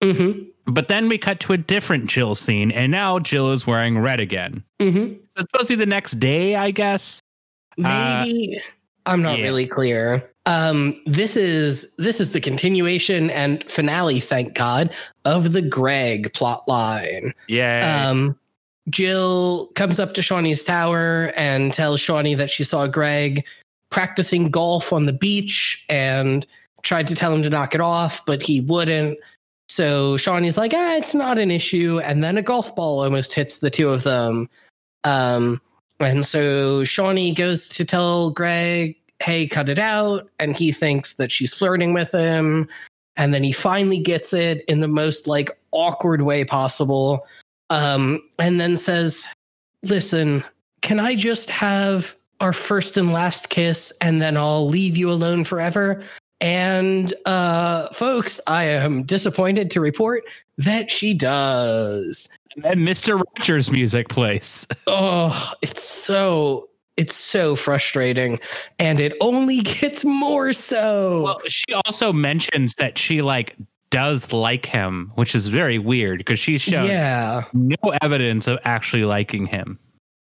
Mhm. 0.02 0.46
But 0.66 0.88
then 0.88 1.08
we 1.08 1.18
cut 1.18 1.38
to 1.40 1.52
a 1.52 1.56
different 1.58 2.06
Jill 2.06 2.34
scene, 2.34 2.70
and 2.72 2.90
now 2.90 3.18
Jill 3.18 3.52
is 3.52 3.66
wearing 3.66 3.98
red 3.98 4.20
again. 4.20 4.62
Mhm. 4.80 5.16
So 5.16 5.40
it's 5.40 5.50
supposed 5.52 5.68
to 5.68 5.76
be 5.76 5.80
the 5.84 5.86
next 5.86 6.12
day, 6.18 6.56
I 6.56 6.70
guess. 6.70 7.20
Uh, 7.84 8.22
Maybe 8.24 8.58
I'm 9.04 9.22
not 9.22 9.38
yeah. 9.38 9.44
really 9.44 9.66
clear. 9.66 10.30
Um, 10.46 11.00
this 11.06 11.36
is 11.36 11.92
this 11.96 12.20
is 12.20 12.30
the 12.30 12.40
continuation 12.40 13.30
and 13.30 13.68
finale, 13.70 14.20
thank 14.20 14.54
God, 14.54 14.94
of 15.24 15.52
the 15.52 15.62
Greg 15.62 16.32
plot 16.32 16.66
line. 16.68 17.32
Yeah. 17.48 18.08
Um, 18.08 18.38
Jill 18.88 19.66
comes 19.74 19.98
up 19.98 20.14
to 20.14 20.20
Shauni's 20.20 20.62
tower 20.62 21.32
and 21.36 21.72
tells 21.72 22.00
Shauni 22.00 22.36
that 22.36 22.50
she 22.50 22.62
saw 22.62 22.86
Greg 22.86 23.44
practicing 23.90 24.50
golf 24.50 24.92
on 24.92 25.06
the 25.06 25.12
beach 25.12 25.84
and 25.88 26.46
tried 26.82 27.08
to 27.08 27.16
tell 27.16 27.34
him 27.34 27.42
to 27.42 27.50
knock 27.50 27.74
it 27.74 27.80
off, 27.80 28.24
but 28.26 28.42
he 28.42 28.60
wouldn't. 28.60 29.18
So 29.68 30.16
Shauni's 30.16 30.56
like, 30.56 30.72
ah, 30.72 30.94
it's 30.94 31.14
not 31.14 31.38
an 31.38 31.50
issue. 31.50 31.98
And 32.04 32.22
then 32.22 32.38
a 32.38 32.42
golf 32.42 32.74
ball 32.76 33.02
almost 33.02 33.34
hits 33.34 33.58
the 33.58 33.70
two 33.70 33.88
of 33.88 34.04
them. 34.04 34.48
Um, 35.02 35.60
and 35.98 36.24
so 36.24 36.82
Shauni 36.82 37.34
goes 37.34 37.68
to 37.68 37.84
tell 37.84 38.30
Greg, 38.30 38.96
hey, 39.22 39.46
cut 39.46 39.68
it 39.68 39.78
out. 39.78 40.28
And 40.38 40.56
he 40.56 40.72
thinks 40.72 41.14
that 41.14 41.32
she's 41.32 41.54
flirting 41.54 41.94
with 41.94 42.12
him. 42.12 42.68
and 43.16 43.32
then 43.32 43.42
he 43.42 43.52
finally 43.52 43.98
gets 43.98 44.32
it 44.32 44.62
in 44.68 44.80
the 44.80 44.88
most 44.88 45.26
like 45.26 45.50
awkward 45.72 46.22
way 46.22 46.44
possible 46.44 47.26
um 47.70 48.20
and 48.38 48.60
then 48.60 48.76
says 48.76 49.24
listen 49.82 50.44
can 50.82 51.00
i 51.00 51.14
just 51.14 51.50
have 51.50 52.14
our 52.40 52.52
first 52.52 52.96
and 52.96 53.12
last 53.12 53.48
kiss 53.48 53.92
and 54.00 54.20
then 54.20 54.36
i'll 54.36 54.66
leave 54.68 54.96
you 54.96 55.10
alone 55.10 55.44
forever 55.44 56.02
and 56.40 57.14
uh 57.24 57.88
folks 57.92 58.38
i 58.46 58.62
am 58.64 59.02
disappointed 59.02 59.70
to 59.70 59.80
report 59.80 60.22
that 60.58 60.90
she 60.90 61.12
does 61.14 62.28
And 62.64 62.86
Mr. 62.86 63.20
Rogers 63.38 63.70
music 63.70 64.08
plays. 64.08 64.66
oh 64.86 65.52
it's 65.62 65.82
so 65.82 66.68
it's 66.96 67.14
so 67.14 67.54
frustrating 67.56 68.38
and 68.78 69.00
it 69.00 69.12
only 69.20 69.60
gets 69.62 70.04
more 70.04 70.52
so 70.52 71.22
Well, 71.24 71.40
she 71.46 71.72
also 71.84 72.12
mentions 72.12 72.74
that 72.76 72.96
she 72.98 73.22
like 73.22 73.54
does 73.90 74.32
like 74.32 74.66
him, 74.66 75.12
which 75.14 75.34
is 75.34 75.48
very 75.48 75.78
weird 75.78 76.18
because 76.18 76.38
she's 76.38 76.62
shown 76.62 76.86
yeah 76.86 77.44
no 77.52 77.76
evidence 78.02 78.46
of 78.46 78.58
actually 78.64 79.04
liking 79.04 79.46
him. 79.46 79.78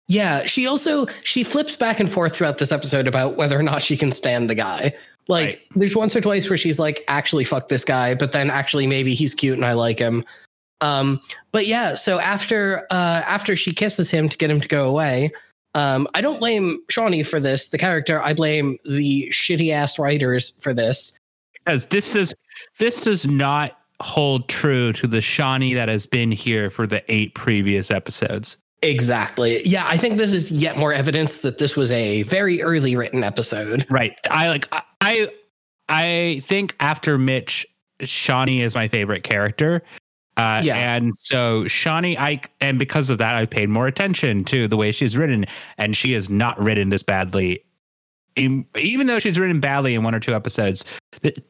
Yeah, 0.09 0.47
she 0.47 0.67
also 0.67 1.07
she 1.23 1.45
flips 1.45 1.77
back 1.77 2.01
and 2.01 2.11
forth 2.11 2.35
throughout 2.35 2.59
this 2.59 2.73
episode 2.73 3.07
about 3.07 3.37
whether 3.37 3.59
or 3.59 3.63
not 3.63 3.83
she 3.83 3.97
can 3.97 4.11
stand 4.11 4.51
the 4.51 4.55
guy. 4.55 4.95
Like 5.29 5.47
Right. 5.47 5.61
there's 5.77 5.95
once 5.95 6.17
or 6.17 6.21
twice 6.21 6.51
where 6.51 6.57
she's 6.57 6.79
like 6.79 7.05
actually 7.07 7.45
fuck 7.45 7.69
this 7.69 7.85
guy, 7.85 8.15
but 8.15 8.33
then 8.33 8.51
actually 8.51 8.87
maybe 8.89 9.15
he's 9.15 9.33
cute 9.35 9.55
and 9.57 9.65
I 9.65 9.75
like 9.75 9.99
him. 9.99 10.25
Um 10.81 11.21
but 11.53 11.67
yeah, 11.69 11.95
so 11.95 12.19
after 12.19 12.85
uh 12.91 13.23
after 13.27 13.55
she 13.55 13.73
kisses 13.73 14.11
him 14.11 14.29
to 14.29 14.37
get 14.37 14.51
him 14.51 14.61
to 14.61 14.69
go 14.69 14.89
away, 14.89 15.31
um 15.75 16.07
I 16.15 16.21
don't 16.21 16.39
blame 16.39 16.81
Shauni 16.91 17.27
for 17.27 17.41
this, 17.41 17.69
the 17.69 17.79
character. 17.79 18.23
I 18.23 18.35
blame 18.35 18.77
the 18.85 19.29
shitty 19.33 19.73
ass 19.73 19.99
writers 19.99 20.51
for 20.61 20.73
this. 20.75 21.19
Because 21.65 21.87
this 21.87 22.15
is 22.17 22.35
this 22.79 23.01
does 23.01 23.27
not 23.27 23.79
hold 24.01 24.49
true 24.49 24.93
to 24.95 25.07
the 25.07 25.19
Shauni 25.19 25.75
that 25.75 25.89
has 25.89 26.07
been 26.07 26.33
here 26.33 26.71
for 26.71 26.87
the 26.87 27.03
eight 27.13 27.35
previous 27.35 27.91
episodes. 27.91 28.57
Exactly. 28.83 29.63
Yeah, 29.65 29.85
I 29.87 29.97
think 29.97 30.19
this 30.19 30.33
is 30.35 30.51
yet 30.51 30.77
more 30.77 30.93
evidence 30.93 31.39
that 31.39 31.59
this 31.59 31.77
was 31.77 31.93
a 31.93 32.23
very 32.25 32.61
early 32.63 32.97
written 32.97 33.23
episode. 33.23 33.87
Right. 33.91 34.19
I 34.31 34.49
like 34.49 34.67
I- 34.73 34.83
I 35.01 35.29
I 35.89 36.43
think 36.47 36.75
after 36.81 37.17
Mitch, 37.19 37.67
Shauni 38.01 38.61
is 38.61 38.75
my 38.75 38.89
favorite 38.89 39.23
character. 39.23 39.83
Uh, 40.37 40.63
Yeah. 40.65 40.77
and 40.97 41.13
so 41.19 41.65
Shauni, 41.65 42.17
I 42.19 42.41
and 42.61 42.79
because 42.79 43.11
of 43.11 43.19
that, 43.19 43.35
I 43.35 43.45
paid 43.47 43.69
more 43.69 43.87
attention 43.87 44.45
to 44.45 44.67
the 44.67 44.77
way 44.77 44.91
she's 44.93 45.17
written, 45.17 45.45
and 45.79 45.97
she 45.97 46.15
is 46.15 46.31
not 46.31 46.59
written 46.61 46.89
this 46.89 47.03
badly. 47.03 47.63
In, 48.35 48.65
even 48.79 49.07
though 49.07 49.19
she's 49.19 49.39
written 49.39 49.61
badly 49.61 49.95
in 49.95 50.03
one 50.05 50.15
or 50.15 50.21
two 50.21 50.35
episodes, 50.35 50.87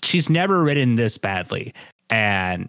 she's 0.02 0.28
never 0.28 0.62
written 0.64 0.96
this 0.96 1.16
badly, 1.16 1.72
and 2.10 2.68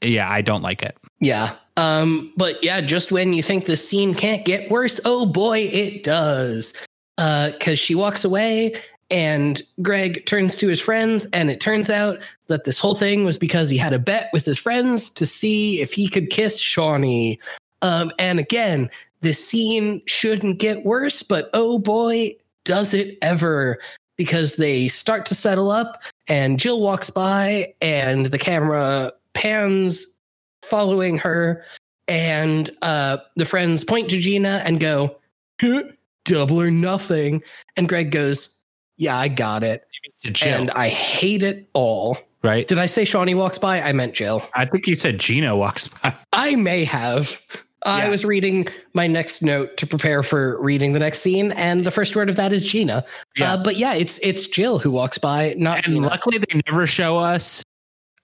yeah, 0.00 0.30
I 0.30 0.42
don't 0.42 0.62
like 0.62 0.82
it. 0.82 0.96
Yeah. 1.20 1.54
Um, 1.76 2.32
but 2.36 2.62
yeah, 2.62 2.80
just 2.80 3.10
when 3.10 3.32
you 3.32 3.42
think 3.42 3.66
the 3.66 3.76
scene 3.76 4.14
can't 4.14 4.44
get 4.44 4.70
worse, 4.70 5.00
oh 5.04 5.26
boy, 5.26 5.58
it 5.58 6.04
does. 6.04 6.72
Uh, 7.18 7.50
cause 7.60 7.78
she 7.78 7.94
walks 7.94 8.24
away 8.24 8.74
and 9.12 9.62
Greg 9.82 10.24
turns 10.24 10.56
to 10.56 10.68
his 10.68 10.80
friends, 10.80 11.26
and 11.34 11.50
it 11.50 11.60
turns 11.60 11.90
out 11.90 12.18
that 12.46 12.64
this 12.64 12.78
whole 12.78 12.94
thing 12.94 13.26
was 13.26 13.36
because 13.36 13.68
he 13.68 13.76
had 13.76 13.92
a 13.92 13.98
bet 13.98 14.30
with 14.32 14.46
his 14.46 14.58
friends 14.58 15.10
to 15.10 15.26
see 15.26 15.82
if 15.82 15.92
he 15.92 16.08
could 16.08 16.30
kiss 16.30 16.60
Shauni. 16.60 17.38
Um, 17.82 18.10
and 18.18 18.38
again, 18.38 18.90
this 19.20 19.46
scene 19.46 20.00
shouldn't 20.06 20.58
get 20.58 20.86
worse, 20.86 21.22
but 21.22 21.50
oh 21.52 21.78
boy, 21.78 22.34
does 22.64 22.94
it 22.94 23.18
ever. 23.20 23.78
Because 24.16 24.56
they 24.56 24.88
start 24.88 25.26
to 25.26 25.34
settle 25.34 25.70
up, 25.70 26.02
and 26.28 26.58
Jill 26.58 26.80
walks 26.80 27.10
by, 27.10 27.74
and 27.80 28.26
the 28.26 28.38
camera 28.38 29.12
pans 29.34 30.06
following 30.62 31.18
her, 31.18 31.64
and 32.08 32.70
uh, 32.82 33.18
the 33.36 33.46
friends 33.46 33.84
point 33.84 34.10
to 34.10 34.20
Gina 34.20 34.62
and 34.64 34.78
go, 34.80 35.16
"Huh, 35.60 35.82
double 36.24 36.60
or 36.60 36.70
nothing. 36.70 37.42
And 37.76 37.88
Greg 37.88 38.10
goes, 38.10 38.51
Yeah, 38.96 39.16
I 39.18 39.28
got 39.28 39.62
it. 39.64 39.84
And 40.42 40.70
I 40.72 40.88
hate 40.88 41.42
it 41.42 41.68
all. 41.72 42.16
right? 42.42 42.66
Did 42.66 42.78
I 42.78 42.86
say 42.86 43.02
Shauni 43.04 43.34
walks 43.34 43.58
by? 43.58 43.80
I 43.80 43.92
meant 43.92 44.14
Jill. 44.14 44.42
I 44.54 44.66
think 44.66 44.86
you 44.86 44.94
said 44.94 45.18
Gina 45.18 45.56
walks 45.56 45.88
by. 45.88 46.14
I 46.32 46.54
may 46.56 46.84
have. 46.84 47.40
I 47.84 48.08
was 48.08 48.24
reading 48.24 48.68
my 48.94 49.08
next 49.08 49.42
note 49.42 49.76
to 49.78 49.86
prepare 49.88 50.22
for 50.22 50.60
reading 50.62 50.92
the 50.92 51.00
next 51.00 51.18
scene, 51.20 51.50
and 51.52 51.84
the 51.84 51.90
first 51.90 52.14
word 52.14 52.30
of 52.30 52.36
that 52.36 52.52
is 52.52 52.62
Gina. 52.62 53.04
Yeah. 53.36 53.54
Uh, 53.54 53.62
but 53.64 53.76
yeah, 53.76 53.94
it's 53.94 54.18
it's 54.18 54.46
Jill 54.46 54.78
who 54.78 54.92
walks 54.92 55.18
by, 55.18 55.54
not 55.58 55.78
and 55.78 55.94
Gina. 55.96 56.06
luckily 56.06 56.38
they 56.38 56.60
never 56.68 56.86
show 56.86 57.18
us 57.18 57.62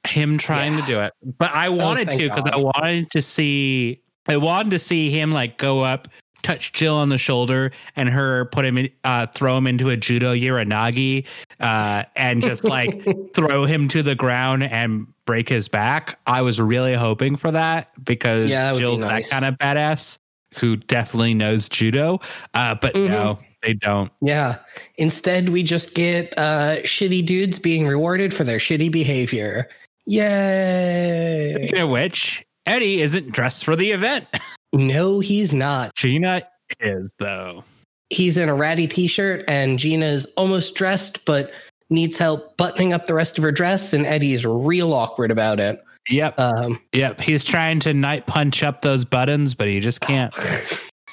him 0.07 0.39
trying 0.39 0.75
Yeah. 0.75 0.81
to 0.81 0.87
do 0.87 1.01
it 1.01 1.13
but 1.39 1.51
i 1.53 1.69
wanted 1.69 2.07
thank 2.09 2.21
to 2.21 2.29
because 2.29 2.45
i 2.47 2.57
wanted 2.57 3.11
to 3.11 3.21
see 3.21 4.01
i 4.29 4.37
wanted 4.39 4.71
to 4.71 4.79
see 4.79 5.11
him 5.11 5.33
like 5.33 5.59
go 5.59 5.83
up 5.83 6.07
touch 6.43 6.73
jill 6.73 6.95
on 6.95 7.09
the 7.09 7.19
shoulder 7.19 7.71
and 7.97 8.09
her 8.09 8.47
put 8.47 8.65
him 8.65 8.79
in 8.79 8.89
uh 9.05 9.27
throw 9.27 9.57
him 9.57 9.67
into 9.67 9.91
a 9.91 9.97
judo 9.97 10.33
ura-nage 10.33 11.25
uh 11.61 12.05
and 12.17 12.43
just 12.43 12.65
like 12.65 13.05
throw 13.35 13.65
him 13.65 13.89
to 13.89 14.03
the 14.03 14.15
ground 14.15 14.63
and 14.63 15.07
break 15.27 15.49
his 15.49 15.69
back 15.69 16.19
i 16.27 16.41
was 16.41 16.61
really 16.61 16.95
hoping 16.95 17.37
for 17.37 17.51
that 17.51 17.91
because 18.05 18.49
Yeah, 18.51 18.67
that 18.67 18.73
would 18.73 18.79
be 18.79 18.83
jill's 18.85 18.99
nice. 19.01 19.31
that 19.31 19.41
kind 19.41 19.53
of 19.53 19.59
badass 19.59 20.19
who 20.57 20.77
definitely 20.77 21.35
knows 21.35 21.69
judo 21.69 22.21
uh 22.55 22.75
but 22.75 22.95
Mhm. 22.95 23.09
no 23.09 23.39
they 23.63 23.73
don't 23.75 24.13
Yeah. 24.23 24.59
Instead, 24.99 25.49
we 25.49 25.65
just 25.65 25.97
get 25.97 26.33
uh, 26.39 26.77
shitty 26.85 27.27
dudes 27.27 27.59
being 27.59 27.89
rewarded 27.89 28.33
for 28.33 28.45
their 28.45 28.59
shitty 28.59 28.89
behavior. 28.93 29.69
Yay. 30.07 31.55
Speaking 31.57 31.79
of 31.81 31.89
which, 31.89 32.45
Eddie 32.67 33.01
isn't 33.01 33.33
dressed 33.33 33.65
for 33.65 33.75
the 33.75 33.91
event. 33.91 34.27
No, 34.73 35.21
he's 35.21 35.53
not. 35.53 35.95
Gina 35.95 36.43
is 36.81 37.13
though. 37.19 37.65
He's 38.11 38.37
in 38.37 38.49
a 38.49 38.55
ratty 38.55 38.87
t 38.87 39.07
shirt, 39.07 39.45
and 39.49 39.79
Gina 39.79 40.07
is 40.07 40.27
almost 40.37 40.75
dressed, 40.75 41.25
but 41.25 41.53
needs 41.91 42.19
help 42.19 42.57
buttoning 42.57 42.93
up 42.93 43.07
the 43.07 43.15
rest 43.15 43.39
of 43.39 43.45
her 43.45 43.53
dress, 43.53 43.93
and 43.93 44.07
Eddie 44.07 44.33
is 44.35 44.45
real 44.47 44.93
awkward 44.93 45.31
about 45.31 45.59
it. 45.61 45.83
Yep, 46.11 46.39
Um, 46.39 46.81
yep. 46.93 47.21
He's 47.21 47.45
trying 47.45 47.81
to 47.81 47.93
night 47.93 48.27
punch 48.27 48.63
up 48.63 48.81
those 48.81 49.05
buttons, 49.05 49.53
but 49.55 49.69
he 49.69 49.79
just 49.81 50.01
can't. 50.01 50.35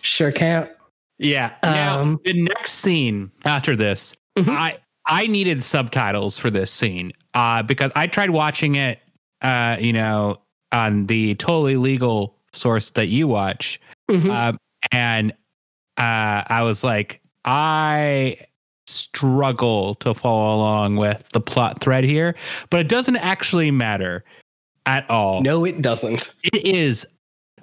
sure 0.00 0.32
can't. 0.32 0.70
Yeah. 1.18 1.54
Now 1.62 2.00
Um, 2.00 2.20
the 2.24 2.32
next 2.42 2.74
scene 2.74 3.30
after 3.44 3.74
this, 3.76 4.14
Mhm. 4.36 4.48
I 4.48 4.78
I 5.06 5.26
needed 5.26 5.62
subtitles 5.64 6.38
for 6.38 6.50
this 6.50 6.70
scene 6.70 7.12
uh, 7.34 7.62
because 7.62 7.90
I 7.96 8.06
tried 8.08 8.30
watching 8.30 8.74
it, 8.74 9.00
uh, 9.40 9.76
you 9.80 9.92
know, 9.92 10.40
on 10.72 11.06
the 11.06 11.34
totally 11.36 11.76
legal 11.76 12.34
source 12.52 12.90
that 12.90 13.08
you 13.08 13.26
watch, 13.28 13.80
Mhm. 14.10 14.30
um, 14.30 14.58
and 14.92 15.32
uh, 15.96 16.42
I 16.48 16.62
was 16.62 16.84
like, 16.84 17.20
I 17.44 18.36
struggle 18.86 19.94
to 19.96 20.14
follow 20.14 20.56
along 20.56 20.96
with 20.96 21.28
the 21.32 21.40
plot 21.40 21.80
thread 21.80 22.04
here, 22.04 22.34
but 22.70 22.80
it 22.80 22.88
doesn't 22.88 23.16
actually 23.16 23.70
matter 23.70 24.24
at 24.86 25.08
all. 25.10 25.42
no, 25.42 25.64
it 25.64 25.82
doesn't. 25.82 26.34
It 26.44 26.64
is 26.64 27.06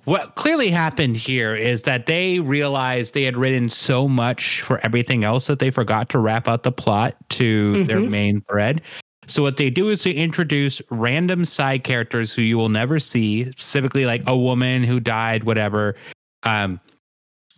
what 0.03 0.35
clearly 0.35 0.69
happened 0.69 1.17
here 1.17 1.55
is 1.55 1.81
that 1.83 2.05
they 2.05 2.39
realized 2.39 3.15
they 3.15 3.23
had 3.23 3.35
written 3.35 3.69
so 3.69 4.07
much 4.07 4.61
for 4.61 4.79
everything 4.85 5.23
else 5.23 5.47
that 5.47 5.57
they 5.57 5.71
forgot 5.71 6.09
to 6.09 6.19
wrap 6.19 6.47
out 6.47 6.61
the 6.61 6.71
plot 6.71 7.15
to 7.29 7.83
their 7.85 8.01
Mhm. 8.01 8.09
main 8.11 8.41
thread. 8.41 8.81
So 9.27 9.41
what 9.41 9.57
they 9.57 9.69
do 9.69 9.89
is 9.89 10.03
they 10.03 10.11
introduce 10.11 10.81
random 10.89 11.45
side 11.45 11.83
characters 11.83 12.33
who 12.33 12.41
you 12.41 12.57
will 12.57 12.69
never 12.69 12.99
see, 12.99 13.45
specifically 13.51 14.05
like 14.05 14.21
a 14.27 14.37
woman 14.37 14.83
who 14.83 14.99
died, 14.99 15.43
whatever. 15.43 15.95
Um, 16.43 16.79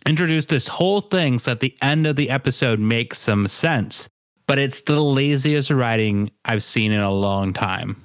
introduce 0.06 0.46
this 0.46 0.68
whole 0.68 1.00
thing 1.00 1.38
so 1.38 1.50
that 1.50 1.60
the 1.60 1.76
end 1.82 2.06
of 2.06 2.16
the 2.16 2.30
episode 2.30 2.80
makes 2.80 3.18
some 3.18 3.46
sense. 3.46 4.08
But 4.46 4.58
it's 4.58 4.80
the 4.82 5.00
laziest 5.00 5.70
writing 5.70 6.30
I've 6.46 6.62
seen 6.62 6.92
in 6.92 7.00
a 7.00 7.12
long 7.12 7.52
time. 7.52 7.96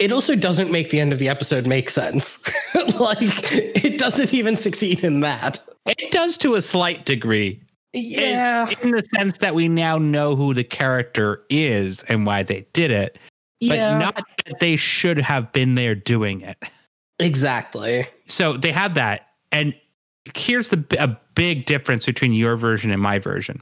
It 0.00 0.10
also 0.10 0.34
doesn't 0.34 0.72
make 0.72 0.90
the 0.90 0.98
end 0.98 1.12
of 1.12 1.20
the 1.20 1.28
episode 1.28 1.68
make 1.68 1.88
sense. 1.88 2.42
like, 2.98 3.18
it 3.52 3.96
doesn't 3.96 4.34
even 4.34 4.56
succeed 4.56 5.04
in 5.04 5.20
that. 5.20 5.60
It 5.86 6.10
does 6.10 6.36
to 6.38 6.56
a 6.56 6.62
slight 6.62 7.06
degree. 7.06 7.62
Yeah. 7.94 8.68
in 8.82 8.90
the 8.90 9.02
sense 9.16 9.38
that 9.38 9.54
we 9.54 9.68
now 9.68 9.98
know 9.98 10.34
who 10.36 10.52
the 10.52 10.64
character 10.64 11.42
is 11.48 12.02
and 12.04 12.26
why 12.26 12.42
they 12.42 12.66
did 12.72 12.90
it, 12.90 13.18
but 13.60 13.76
yeah. 13.78 13.98
not 13.98 14.16
that 14.44 14.58
they 14.60 14.76
should 14.76 15.18
have 15.18 15.52
been 15.52 15.74
there 15.76 15.94
doing 15.94 16.40
it. 16.42 16.56
exactly. 17.20 18.04
So 18.26 18.56
they 18.56 18.72
had 18.72 18.94
that, 18.96 19.28
and 19.52 19.74
here's 20.34 20.68
the 20.70 20.84
a 20.98 21.08
big 21.34 21.66
difference 21.66 22.06
between 22.06 22.32
your 22.32 22.56
version 22.56 22.90
and 22.90 23.00
my 23.00 23.18
version. 23.18 23.60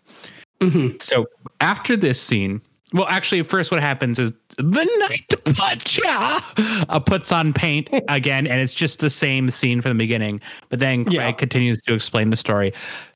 Mhm. 0.60 1.02
So 1.02 1.26
after 1.60 1.96
this 1.96 2.20
scene, 2.20 2.60
well, 2.92 3.06
actually, 3.08 3.42
first 3.42 3.70
what 3.70 3.80
happens 3.80 4.18
is 4.18 4.32
the 4.58 4.88
night 5.08 5.26
puncher 5.56 6.02
uh, 6.06 7.00
puts 7.00 7.32
on 7.32 7.52
paint 7.52 7.88
again, 8.08 8.46
and 8.46 8.60
it's 8.60 8.74
just 8.74 9.00
the 9.00 9.10
same 9.10 9.50
scene 9.50 9.80
from 9.80 9.96
the 9.96 10.02
beginning. 10.04 10.40
But 10.68 10.78
then 10.78 11.04
Craig 11.04 11.14
Yeah. 11.14 11.32
continues 11.32 11.80
to 11.82 11.94
explain 11.94 12.30
the 12.30 12.36
story. 12.36 12.72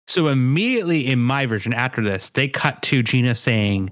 So 0.08 0.28
immediately 0.28 1.06
in 1.06 1.18
my 1.20 1.46
version, 1.46 1.72
after 1.74 2.02
this, 2.02 2.30
they 2.30 2.48
cut 2.48 2.80
to 2.82 3.02
Gina 3.02 3.34
saying, 3.34 3.90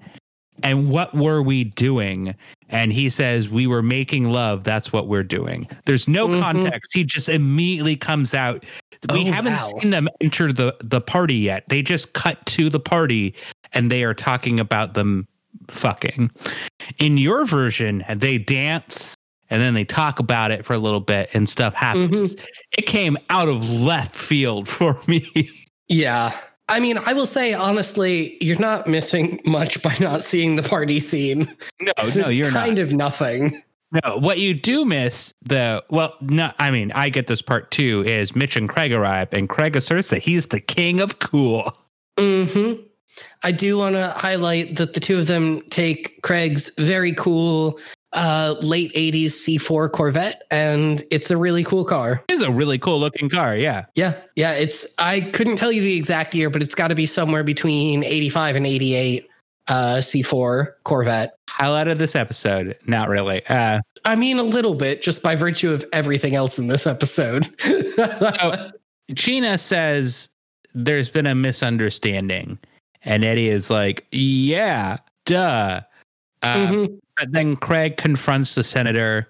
and 0.62 0.88
what 0.88 1.12
were 1.14 1.42
we 1.42 1.64
doing? 1.64 2.34
And 2.68 2.92
he 2.92 3.10
says, 3.10 3.48
We 3.48 3.66
were 3.66 3.82
making 3.82 4.30
love. 4.30 4.62
That's 4.64 4.92
what 4.92 5.08
we're 5.08 5.24
doing. 5.24 5.68
There's 5.84 6.06
no 6.08 6.28
Mhm. 6.28 6.40
context. 6.40 6.92
He 6.94 7.02
just 7.04 7.28
immediately 7.28 7.96
comes 7.96 8.34
out. 8.34 8.64
We 9.10 9.28
Oh, 9.28 9.32
haven't 9.32 9.54
wow. 9.54 9.72
seen 9.80 9.90
them 9.90 10.08
enter 10.20 10.52
the, 10.52 10.76
the 10.80 11.00
party 11.00 11.34
yet. 11.34 11.64
They 11.68 11.82
just 11.82 12.12
cut 12.12 12.44
to 12.46 12.70
the 12.70 12.80
party 12.80 13.34
and 13.72 13.90
they 13.90 14.04
are 14.04 14.14
talking 14.14 14.60
about 14.60 14.94
them 14.94 15.26
fucking. 15.68 16.30
In 16.98 17.18
your 17.18 17.44
version, 17.44 18.04
they 18.16 18.38
dance 18.38 19.14
and 19.50 19.60
then 19.60 19.74
they 19.74 19.84
talk 19.84 20.20
about 20.20 20.52
it 20.52 20.64
for 20.64 20.72
a 20.72 20.78
little 20.78 21.00
bit 21.00 21.28
and 21.34 21.50
stuff 21.50 21.74
happens. 21.74 22.36
It 22.78 22.86
came 22.86 23.18
out 23.28 23.48
of 23.48 23.68
left 23.70 24.14
field 24.14 24.68
for 24.68 24.96
me. 25.08 25.50
Yeah. 25.88 26.36
I 26.68 26.80
mean, 26.80 26.96
I 26.98 27.12
will 27.12 27.26
say 27.26 27.52
honestly, 27.52 28.38
you're 28.42 28.58
not 28.58 28.86
missing 28.86 29.40
much 29.44 29.82
by 29.82 29.94
not 30.00 30.22
seeing 30.22 30.56
the 30.56 30.62
party 30.62 30.98
scene. 31.00 31.40
no, 31.80 31.92
no, 31.98 32.04
it's 32.06 32.16
you're 32.34 32.50
not. 32.50 32.64
kind 32.64 32.78
of 32.78 32.92
nothing. 32.92 33.60
No, 33.92 34.16
what 34.16 34.38
you 34.38 34.54
do 34.54 34.84
miss 34.84 35.32
the 35.42 35.84
well, 35.90 36.14
no, 36.20 36.50
I 36.58 36.70
mean, 36.70 36.90
I 36.94 37.10
get 37.10 37.26
this 37.28 37.42
part 37.42 37.70
too. 37.70 38.02
Is 38.06 38.34
Mitch 38.34 38.56
and 38.56 38.68
Craig 38.68 38.92
arrive, 38.92 39.28
and 39.32 39.48
Craig 39.48 39.76
asserts 39.76 40.08
that 40.08 40.18
he's 40.22 40.46
the 40.46 40.58
king 40.60 41.00
of 41.00 41.18
cool. 41.20 41.76
hmm 42.18 42.72
I 43.44 43.52
do 43.52 43.78
want 43.78 43.94
to 43.94 44.08
highlight 44.16 44.74
that 44.76 44.94
the 44.94 45.00
two 45.00 45.18
of 45.18 45.28
them 45.28 45.60
take 45.70 46.20
Craig's 46.22 46.70
very 46.78 47.14
cool 47.14 47.78
uh, 48.14 48.54
late 48.62 48.92
80s 48.94 49.26
C4 49.26 49.90
Corvette, 49.92 50.42
and 50.50 51.02
it's 51.10 51.30
a 51.30 51.36
really 51.36 51.64
cool 51.64 51.84
car. 51.84 52.22
It's 52.28 52.40
a 52.42 52.50
really 52.50 52.78
cool 52.78 52.98
looking 53.00 53.28
car. 53.28 53.56
Yeah, 53.56 53.86
Yeah. 53.94 54.14
Yeah. 54.36 54.52
It's, 54.52 54.86
I 54.98 55.20
couldn't 55.20 55.56
tell 55.56 55.70
you 55.72 55.80
the 55.82 55.96
exact 55.96 56.34
year, 56.34 56.48
but 56.50 56.62
it's 56.62 56.74
got 56.74 56.88
to 56.88 56.94
be 56.94 57.06
somewhere 57.06 57.44
between 57.44 58.02
85 58.04 58.56
and 58.56 58.66
88 58.66 59.28
uh, 59.66 59.96
C4 59.96 60.72
Corvette. 60.84 61.34
highlight 61.48 61.88
of 61.88 61.98
this 61.98 62.14
episode. 62.14 62.76
Not 62.86 63.08
really. 63.08 63.44
Uh, 63.46 63.80
I 64.04 64.14
mean, 64.16 64.38
a 64.38 64.42
little 64.42 64.74
bit 64.74 65.00
just 65.02 65.22
by 65.22 65.34
virtue 65.36 65.72
of 65.72 65.84
everything 65.92 66.34
else 66.34 66.58
in 66.58 66.66
this 66.68 66.86
episode. 66.86 67.48
Gina 69.12 69.58
says 69.58 70.28
there's 70.74 71.08
been 71.08 71.26
a 71.26 71.34
misunderstanding, 71.34 72.58
and 73.02 73.24
Eddie 73.24 73.48
is 73.48 73.70
like, 73.70 74.06
"Yeah, 74.12 74.98
duh." 75.26 75.80
Uh, 76.42 76.56
Mhm. 76.66 76.98
Then 77.28 77.56
Craig 77.56 77.96
confronts 77.96 78.54
the 78.54 78.64
senator 78.64 79.28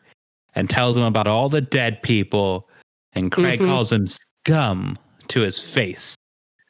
and 0.54 0.70
tells 0.70 0.96
him 0.96 1.02
about 1.02 1.26
all 1.26 1.48
the 1.48 1.60
dead 1.60 2.02
people, 2.02 2.68
and 3.12 3.30
Craig 3.30 3.60
Mhm. 3.60 3.66
calls 3.66 3.92
him 3.92 4.06
scum 4.06 4.96
to 5.28 5.40
his 5.40 5.58
face. 5.58 6.16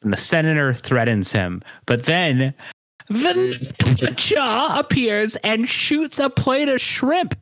And 0.01 0.11
the 0.11 0.17
senator 0.17 0.73
threatens 0.73 1.31
him. 1.31 1.61
But 1.85 2.05
then 2.05 2.53
the 3.07 4.13
jaw 4.15 4.79
appears 4.79 5.35
and 5.37 5.69
shoots 5.69 6.19
a 6.19 6.29
plate 6.29 6.69
of 6.69 6.81
shrimp. 6.81 7.35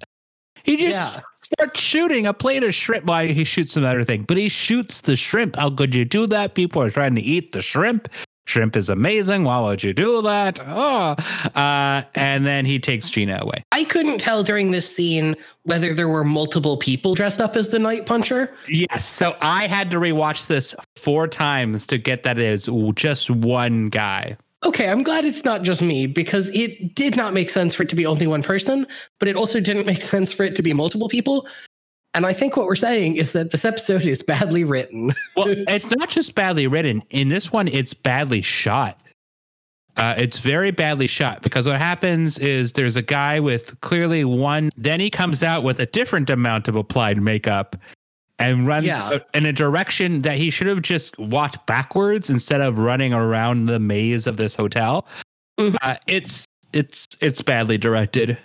He 0.63 0.78
just 0.78 0.97
Yeah. 0.97 1.21
starts 1.41 1.80
shooting 1.80 2.26
a 2.26 2.34
plate 2.34 2.63
of 2.63 2.74
shrimp. 2.74 3.05
Why 3.05 3.28
he 3.28 3.43
shoots 3.43 3.74
some 3.74 3.84
other 3.86 4.05
thing, 4.05 4.24
but 4.24 4.38
he 4.38 4.49
shoots 4.49 5.01
the 5.01 5.15
shrimp. 5.15 5.55
How 5.55 5.69
could 5.69 5.93
you 5.93 6.05
do 6.05 6.26
that? 6.28 6.55
People 6.55 6.82
are 6.82 6.89
trying 6.89 7.15
to 7.15 7.21
eat 7.21 7.51
the 7.51 7.61
shrimp. 7.61 8.07
Shrimp 8.46 8.76
is 8.76 8.89
amazing. 8.89 9.46
Why 9.46 9.62
would 9.62 9.84
you 9.84 9.94
do 9.94 10.22
that? 10.22 10.60
Oh, 10.66 11.16
uh, 11.56 12.04
and 12.16 12.46
then 12.46 12.66
he 12.66 12.78
takes 12.78 13.10
Gina 13.10 13.39
away. 13.41 13.64
I 13.72 13.86
couldn't 13.86 14.20
tell 14.20 14.44
during 14.44 14.72
this 14.72 14.94
scene 14.94 15.36
whether 15.64 15.94
there 15.94 16.10
were 16.10 16.24
multiple 16.24 16.78
people 16.78 17.16
dressed 17.16 17.39
up 17.39 17.56
as 17.56 17.70
the 17.70 17.80
Night 17.80 18.06
Puncher. 18.06 18.54
Yes. 18.68 19.06
So 19.06 19.36
I 19.41 19.68
had 19.68 19.89
to 19.91 19.98
rewatch 19.98 20.48
this 20.48 20.76
four 20.98 21.28
times 21.28 21.88
to 21.88 21.98
get 21.98 22.24
that 22.24 22.38
is 22.38 22.70
just 22.96 23.30
one 23.30 23.89
guy. 23.89 24.38
Okay, 24.66 24.88
I'm 24.89 25.04
glad 25.04 25.26
it's 25.26 25.44
not 25.44 25.64
just 25.64 25.82
me 25.82 26.08
because 26.08 26.50
it 26.52 26.96
did 26.96 27.18
not 27.18 27.34
make 27.34 27.50
sense 27.50 27.76
for 27.76 27.84
it 27.84 27.89
to 27.89 27.96
be 27.96 28.06
only 28.06 28.28
one 28.28 28.41
person, 28.41 28.88
but 29.20 29.28
it 29.28 29.36
also 29.36 29.60
didn't 29.60 29.86
make 29.86 30.02
sense 30.14 30.32
for 30.32 30.44
it 30.44 30.56
to 30.56 30.62
be 30.62 30.74
multiple 30.74 31.10
people. 31.10 31.48
And 32.16 32.26
I 32.26 32.34
think 32.34 32.55
what 32.55 32.68
we're 32.68 32.76
saying 32.76 33.16
is 33.16 33.32
that 33.32 33.51
this 33.51 33.66
episode 33.66 34.03
is 34.03 34.22
badly 34.22 34.64
written. 34.64 35.11
Well, 35.36 35.47
it's 35.68 35.86
not 35.89 36.09
just 36.09 36.36
badly 36.36 36.68
written. 36.68 37.01
In 37.09 37.30
this 37.30 37.51
one, 37.51 37.68
it's 37.68 37.93
badly 37.93 38.41
shot. 38.43 38.99
Uh, 39.97 40.14
it's 40.18 40.39
very 40.39 40.72
badly 40.72 41.07
shot 41.07 41.41
because 41.41 41.68
what 41.68 41.78
happens 41.80 42.38
is 42.39 42.74
there's 42.74 42.95
a 42.95 43.01
guy 43.01 43.39
with 43.39 43.80
clearly 43.82 44.26
one, 44.26 44.70
then 44.78 44.99
he 44.99 45.09
comes 45.09 45.43
out 45.43 45.64
with 45.64 45.80
a 45.80 45.86
different 45.88 46.30
amount 46.30 46.68
of 46.68 46.76
applied 46.76 47.22
makeup 47.22 47.76
and 48.39 48.66
runs 48.68 48.86
Yeah. 48.86 49.20
in 49.36 49.45
a 49.45 49.53
direction 49.53 50.22
that 50.24 50.38
he 50.38 50.49
should 50.49 50.66
have 50.68 50.82
just 50.82 51.18
walked 51.20 51.66
backwards 51.68 52.30
instead 52.32 52.61
of 52.61 52.78
running 52.80 53.14
around 53.14 53.68
the 53.68 53.80
maze 53.80 54.26
of 54.28 54.38
this 54.38 54.55
hotel. 54.55 55.07
Mhm. 55.59 55.76
Uh, 55.82 55.95
it's 56.07 56.45
it's 56.74 57.07
it's 57.22 57.41
badly 57.43 57.78
directed. 57.78 58.36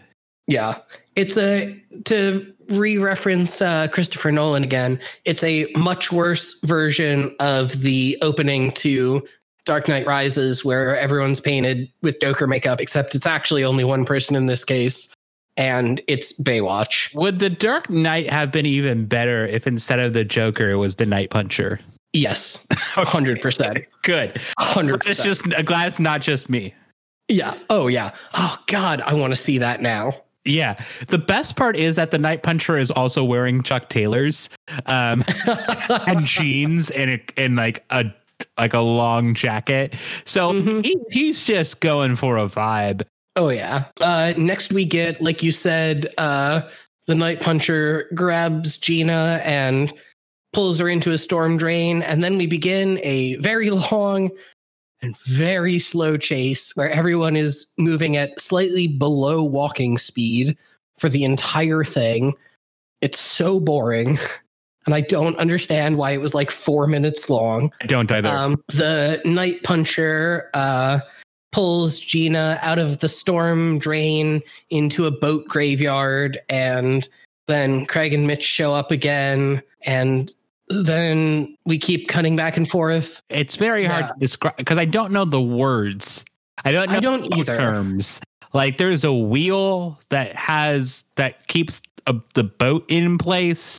Yeah. 0.46 0.78
It's 1.16 1.38
a 1.38 1.82
to 2.04 2.54
re-reference 2.68 3.60
uh, 3.62 3.88
Christopher 3.88 4.32
Nolan 4.32 4.64
again. 4.64 5.00
It's 5.24 5.42
a 5.42 5.70
much 5.76 6.12
worse 6.12 6.58
version 6.62 7.34
of 7.40 7.80
the 7.82 8.18
opening 8.22 8.70
to 8.72 9.26
Dark 9.64 9.88
Knight 9.88 10.06
Rises, 10.06 10.64
where 10.64 10.96
everyone's 10.96 11.40
painted 11.40 11.90
with 12.02 12.20
Joker 12.20 12.46
makeup, 12.46 12.80
except 12.80 13.14
it's 13.14 13.26
actually 13.26 13.64
only 13.64 13.84
one 13.84 14.04
person 14.04 14.34
in 14.34 14.46
this 14.46 14.64
case, 14.64 15.12
and 15.58 16.00
it's 16.08 16.32
Baywatch. 16.40 17.14
Would 17.14 17.38
the 17.38 17.50
Dark 17.50 17.90
Knight 17.90 18.30
have 18.30 18.50
been 18.50 18.64
even 18.64 19.06
better 19.06 19.46
if 19.46 19.66
instead 19.66 19.98
of 19.98 20.14
the 20.14 20.24
Joker 20.24 20.70
it 20.70 20.76
was 20.76 20.96
the 20.96 21.04
Night 21.04 21.30
Puncher? 21.30 21.80
Yes, 22.14 22.66
hundred 22.72 23.42
percent, 23.42 23.84
Good. 24.02 24.40
hundred 24.58 25.06
It's 25.06 25.22
just 25.22 25.44
glad 25.64 25.88
it's 25.88 25.98
not 25.98 26.22
just 26.22 26.48
me. 26.48 26.74
Yeah. 27.28 27.54
Oh 27.68 27.88
yeah. 27.88 28.12
Oh 28.34 28.56
God, 28.66 29.02
I 29.02 29.12
want 29.12 29.32
to 29.32 29.36
see 29.36 29.58
that 29.58 29.82
now. 29.82 30.14
Yeah. 30.44 30.82
The 31.08 31.18
best 31.18 31.56
part 31.56 31.76
is 31.76 31.96
that 31.96 32.10
the 32.10 32.18
Night 32.18 32.42
Puncher 32.42 32.78
is 32.78 32.90
also 32.90 33.22
wearing 33.24 33.62
Chuck 33.62 33.88
Taylors 33.88 34.48
um, 34.86 35.24
and 36.06 36.24
jeans 36.24 36.90
and 36.90 37.10
a, 37.10 37.20
and 37.40 37.56
like 37.56 37.84
a 37.90 38.04
like 38.56 38.72
a 38.72 38.80
long 38.80 39.34
jacket. 39.34 39.94
So 40.24 40.52
Mhm. 40.52 40.84
he, 40.84 40.96
he's 41.10 41.44
just 41.44 41.80
going 41.80 42.14
for 42.16 42.36
a 42.38 42.46
vibe. 42.48 43.02
Oh 43.36 43.50
yeah. 43.50 43.84
Uh, 44.00 44.32
next 44.38 44.72
we 44.72 44.84
get, 44.84 45.20
like 45.20 45.42
you 45.42 45.52
said, 45.52 46.12
uh, 46.18 46.62
the 47.06 47.14
Night 47.14 47.40
Puncher 47.40 48.08
grabs 48.14 48.78
Gina 48.78 49.40
and 49.44 49.92
pulls 50.52 50.78
her 50.78 50.88
into 50.88 51.12
a 51.12 51.18
storm 51.18 51.56
drain, 51.56 52.02
and 52.02 52.22
then 52.22 52.38
we 52.38 52.46
begin 52.46 53.00
a 53.02 53.36
very 53.36 53.70
long 53.70 54.30
and 55.02 55.16
very 55.18 55.78
slow 55.78 56.16
chase 56.16 56.74
where 56.74 56.90
everyone 56.90 57.36
is 57.36 57.66
moving 57.78 58.16
at 58.16 58.40
slightly 58.40 58.86
below 58.86 59.42
walking 59.42 59.98
speed 59.98 60.56
for 60.98 61.08
the 61.08 61.24
entire 61.24 61.84
thing. 61.84 62.34
It's 63.00 63.20
so 63.20 63.60
boring. 63.60 64.18
And 64.86 64.94
I 64.94 65.02
don't 65.02 65.36
understand 65.36 65.98
why 65.98 66.12
it 66.12 66.20
was 66.22 66.34
like 66.34 66.50
four 66.50 66.86
minutes 66.86 67.28
long. 67.28 67.70
I 67.82 67.84
don't 67.84 68.10
either. 68.10 68.30
Um, 68.30 68.56
the 68.68 69.20
night 69.26 69.62
puncher 69.62 70.48
uh, 70.54 71.00
pulls 71.52 72.00
Gina 72.00 72.58
out 72.62 72.78
of 72.78 73.00
the 73.00 73.08
storm 73.08 73.78
drain 73.78 74.40
into 74.70 75.04
a 75.04 75.10
boat 75.10 75.46
graveyard, 75.46 76.38
and 76.48 77.06
then 77.48 77.84
Craig 77.84 78.14
and 78.14 78.26
Mitch 78.26 78.42
show 78.42 78.72
up 78.72 78.90
again, 78.90 79.62
and 79.82 80.32
then 80.70 81.56
we 81.64 81.78
keep 81.78 82.08
cutting 82.08 82.36
back 82.36 82.56
and 82.56 82.68
forth. 82.68 83.22
it's 83.28 83.56
very 83.56 83.84
hard 83.84 84.04
yeah. 84.04 84.12
to 84.12 84.18
describe 84.18 84.56
because 84.56 84.78
I 84.78 84.84
don't 84.84 85.12
know 85.12 85.24
the 85.24 85.40
words. 85.40 86.24
I 86.64 86.72
don't 86.72 86.88
know 86.88 86.96
I 86.96 87.00
don't 87.00 87.30
the 87.30 87.38
either. 87.38 87.56
terms. 87.56 88.20
Like 88.52 88.78
there's 88.78 89.04
a 89.04 89.12
wheel 89.12 89.98
that 90.10 90.34
has 90.34 91.04
that 91.16 91.46
keeps 91.48 91.80
a, 92.06 92.14
the 92.34 92.44
boat 92.44 92.84
in 92.88 93.18
place. 93.18 93.78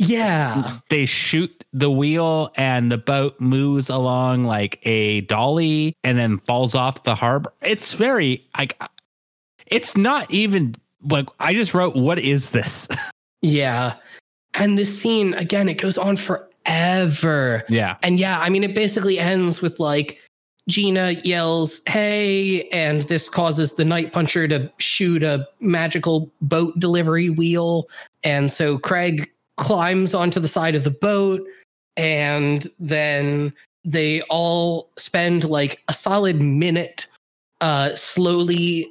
Yeah, 0.00 0.78
they 0.90 1.06
shoot 1.06 1.64
the 1.72 1.90
wheel 1.90 2.52
and 2.56 2.90
the 2.92 2.98
boat 2.98 3.40
moves 3.40 3.88
along 3.88 4.44
like 4.44 4.78
a 4.86 5.22
dolly 5.22 5.96
and 6.04 6.16
then 6.16 6.38
falls 6.38 6.74
off 6.74 7.02
the 7.02 7.16
harbor. 7.16 7.52
It's 7.62 7.92
very 7.94 8.46
like 8.56 8.80
it's 9.66 9.96
not 9.96 10.30
even 10.30 10.74
like 11.02 11.28
I 11.40 11.52
just 11.52 11.74
wrote 11.74 11.96
what 11.96 12.18
is 12.18 12.50
this? 12.50 12.86
yeah. 13.42 13.94
And 14.54 14.76
this 14.78 15.00
scene 15.00 15.34
again, 15.34 15.68
it 15.68 15.74
goes 15.74 15.98
on 15.98 16.16
forever. 16.16 17.64
yeah. 17.68 17.96
And 18.02 18.18
yeah, 18.18 18.40
I 18.40 18.48
mean, 18.48 18.64
it 18.64 18.74
basically 18.74 19.18
ends 19.18 19.60
with 19.62 19.78
like 19.80 20.18
Gina 20.68 21.12
yells, 21.24 21.80
Hey, 21.86 22.68
and 22.68 23.02
this 23.02 23.28
causes 23.28 23.72
the 23.72 23.84
Night 23.84 24.12
Puncher 24.12 24.46
to 24.48 24.70
shoot 24.78 25.22
a 25.22 25.46
magical 25.60 26.30
boat 26.42 26.78
delivery 26.78 27.30
wheel. 27.30 27.88
And 28.24 28.50
so 28.50 28.78
Craig 28.78 29.30
climbs 29.56 30.12
onto 30.14 30.40
the 30.40 30.48
side 30.48 30.74
of 30.74 30.84
the 30.84 30.90
boat, 30.90 31.40
and 31.96 32.66
then 32.78 33.52
they 33.84 34.20
all 34.22 34.90
spend 34.98 35.44
like 35.44 35.82
a 35.88 35.92
solid 35.94 36.40
minute 36.40 37.06
uh, 37.60 37.94
slowly 37.94 38.86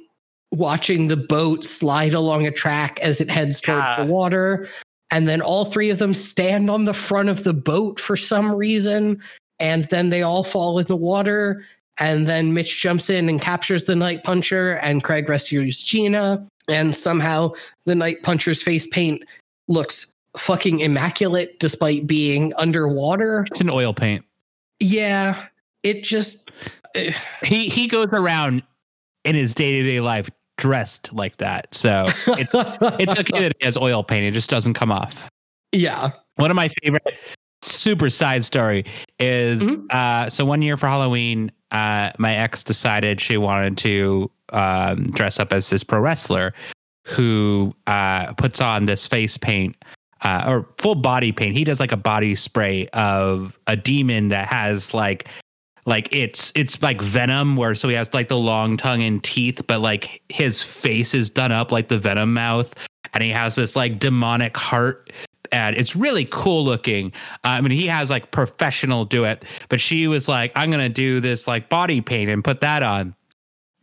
watching 0.50 1.08
the 1.08 1.16
boat 1.16 1.64
slide 1.64 2.14
along 2.14 2.46
a 2.46 2.50
track 2.50 2.98
as 3.00 3.20
it 3.20 3.30
heads 3.30 3.60
towards 3.60 3.86
Yeah. 3.86 4.04
the 4.04 4.10
water. 4.12 4.68
And 5.10 5.28
then 5.28 5.40
all 5.40 5.64
three 5.64 5.90
of 5.90 5.98
them 5.98 6.12
stand 6.14 6.68
on 6.70 6.84
the 6.84 6.92
front 6.92 7.28
of 7.28 7.44
the 7.44 7.54
boat 7.54 7.98
for 7.98 8.16
some 8.16 8.54
reason. 8.54 9.22
And 9.58 9.84
then 9.84 10.10
they 10.10 10.22
all 10.22 10.44
fall 10.44 10.78
in 10.78 10.86
the 10.86 10.96
water. 10.96 11.64
And 11.98 12.26
then 12.26 12.52
Mitch 12.54 12.80
jumps 12.80 13.10
in 13.10 13.28
and 13.28 13.40
captures 13.40 13.84
the 13.84 13.96
Night 13.96 14.22
Puncher, 14.22 14.74
and 14.74 15.02
Craig 15.02 15.28
rescues 15.28 15.82
Gina. 15.82 16.46
And 16.68 16.94
somehow 16.94 17.52
the 17.86 17.94
Night 17.94 18.22
Puncher's 18.22 18.62
face 18.62 18.86
paint 18.86 19.22
looks 19.66 20.14
fucking 20.36 20.80
immaculate 20.80 21.58
despite 21.58 22.06
being 22.06 22.52
underwater. 22.56 23.44
It's 23.50 23.60
an 23.60 23.70
oil 23.70 23.94
paint. 23.94 24.24
Yeah, 24.78 25.46
it 25.82 26.04
just. 26.04 26.50
eh, 26.94 27.12
He 27.42 27.68
he 27.68 27.88
goes 27.88 28.08
around 28.12 28.62
in 29.24 29.34
his 29.34 29.54
day 29.54 29.72
to 29.72 29.82
day 29.82 30.00
life 30.00 30.30
dressed 30.58 31.10
like 31.14 31.38
that. 31.38 31.72
So 31.74 32.04
it's 32.26 32.50
it's 32.54 33.20
okay 33.20 33.40
that 33.40 33.52
he 33.58 33.64
has 33.64 33.76
oil 33.78 34.04
paint. 34.04 34.24
It 34.26 34.32
just 34.32 34.50
doesn't 34.50 34.74
come 34.74 34.92
off. 34.92 35.14
yeah. 35.72 36.10
One 36.36 36.50
of 36.52 36.54
my 36.54 36.68
favorite 36.82 37.16
super 37.62 38.08
side 38.10 38.44
story 38.44 38.84
is 39.18 39.60
Mhm. 39.62 39.90
uh 39.90 40.28
so 40.30 40.44
one 40.44 40.60
year 40.62 40.76
for 40.76 40.86
Halloween, 40.86 41.50
uh 41.72 42.10
my 42.18 42.34
ex 42.36 42.62
decided 42.62 43.20
she 43.20 43.36
wanted 43.38 43.76
to 43.78 44.30
um 44.52 45.06
dress 45.08 45.40
up 45.40 45.52
as 45.52 45.68
this 45.70 45.82
pro 45.82 45.98
wrestler 46.00 46.52
who 47.06 47.74
uh 47.88 48.32
puts 48.34 48.60
on 48.60 48.84
this 48.84 49.06
face 49.08 49.36
paint 49.38 49.74
uh, 50.22 50.44
or 50.48 50.68
full 50.78 50.94
body 50.96 51.30
paint. 51.32 51.56
He 51.56 51.64
does 51.64 51.78
like 51.80 51.92
a 51.92 51.96
body 51.96 52.34
spray 52.34 52.86
of 52.92 53.56
a 53.68 53.76
demon 53.76 54.28
that 54.28 54.46
has 54.48 54.92
like 54.94 55.28
like 55.88 56.06
it's 56.12 56.52
it's 56.54 56.80
like 56.82 57.00
venom 57.00 57.56
where 57.56 57.74
so 57.74 57.88
he 57.88 57.94
has 57.94 58.12
like 58.12 58.28
the 58.28 58.36
long 58.36 58.76
tongue 58.76 59.02
and 59.02 59.24
teeth 59.24 59.62
but 59.66 59.80
like 59.80 60.20
his 60.28 60.62
face 60.62 61.14
is 61.14 61.30
done 61.30 61.50
up 61.50 61.72
like 61.72 61.88
the 61.88 61.98
venom 61.98 62.34
mouth 62.34 62.74
and 63.14 63.24
he 63.24 63.30
has 63.30 63.54
this 63.54 63.74
like 63.74 63.98
demonic 63.98 64.54
heart 64.54 65.10
and 65.50 65.74
it's 65.76 65.96
really 65.96 66.26
cool 66.26 66.62
looking. 66.62 67.10
Uh, 67.42 67.56
i 67.56 67.60
mean 67.62 67.70
he 67.72 67.86
has 67.86 68.10
like 68.10 68.30
professional 68.30 69.06
do 69.06 69.24
it 69.24 69.46
but 69.70 69.80
she 69.80 70.06
was 70.06 70.28
like 70.28 70.52
i'm 70.54 70.70
gonna 70.70 70.90
do 70.90 71.20
this 71.20 71.48
like 71.48 71.70
body 71.70 72.02
paint 72.02 72.30
and 72.30 72.44
put 72.44 72.60
that 72.60 72.82
on. 72.82 73.14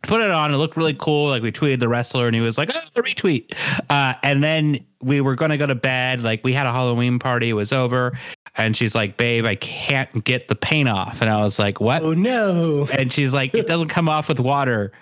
Put 0.02 0.20
it 0.20 0.30
on 0.30 0.54
it 0.54 0.56
looked 0.58 0.76
really 0.76 0.94
cool 0.94 1.30
like 1.30 1.42
we 1.42 1.50
tweeted 1.50 1.80
the 1.80 1.88
wrestler 1.88 2.28
and 2.28 2.36
he 2.36 2.40
was 2.40 2.56
like 2.56 2.70
oh 2.72 3.02
retweet. 3.02 3.52
Uh, 3.90 4.14
and 4.22 4.44
then 4.44 4.78
we 5.02 5.20
were 5.20 5.34
gonna 5.34 5.58
go 5.58 5.66
to 5.66 5.74
bed 5.74 6.22
like 6.22 6.44
we 6.44 6.52
had 6.52 6.66
a 6.66 6.72
halloween 6.72 7.18
party 7.18 7.48
it 7.48 7.54
was 7.54 7.72
over 7.72 8.16
and 8.58 8.76
she's 8.76 8.94
like 8.94 9.16
babe 9.16 9.44
i 9.44 9.54
can't 9.56 10.24
get 10.24 10.48
the 10.48 10.54
paint 10.54 10.88
off 10.88 11.20
and 11.20 11.30
i 11.30 11.40
was 11.40 11.58
like 11.58 11.80
what 11.80 12.02
Oh 12.02 12.12
no. 12.14 12.86
and 12.92 13.12
she's 13.12 13.32
like 13.34 13.54
it 13.54 13.66
doesn't 13.66 13.88
come 13.88 14.08
off 14.08 14.28
with 14.28 14.40
water 14.40 14.92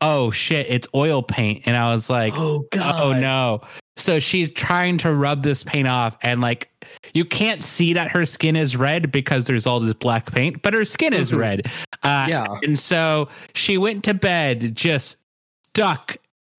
oh 0.00 0.30
shit 0.30 0.66
it's 0.68 0.88
oil 0.94 1.22
paint 1.22 1.62
and 1.66 1.76
i 1.76 1.92
was 1.92 2.08
like 2.10 2.32
oh 2.36 2.66
god. 2.72 3.00
oh 3.00 3.12
no 3.18 3.60
so 3.96 4.18
she's 4.18 4.50
trying 4.50 4.96
to 4.98 5.12
rub 5.14 5.42
this 5.42 5.62
paint 5.62 5.86
off 5.86 6.16
and 6.22 6.40
like 6.40 6.68
you 7.14 7.24
can't 7.24 7.62
see 7.62 7.92
that 7.92 8.10
her 8.10 8.24
skin 8.24 8.56
is 8.56 8.76
red 8.76 9.12
because 9.12 9.44
there's 9.46 9.66
all 9.66 9.78
this 9.80 9.94
black 9.94 10.32
paint 10.32 10.60
but 10.62 10.72
her 10.74 10.84
skin 10.84 11.12
is 11.12 11.30
Mhm. 11.30 11.38
red 11.38 11.66
uh, 12.02 12.26
Yeah. 12.28 12.46
and 12.62 12.78
so 12.78 13.28
she 13.54 13.78
went 13.78 14.02
to 14.04 14.14
bed 14.14 14.74
just 14.74 15.18
stuck 15.64 16.16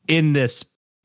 in 0.07 0.34
this 0.34 0.64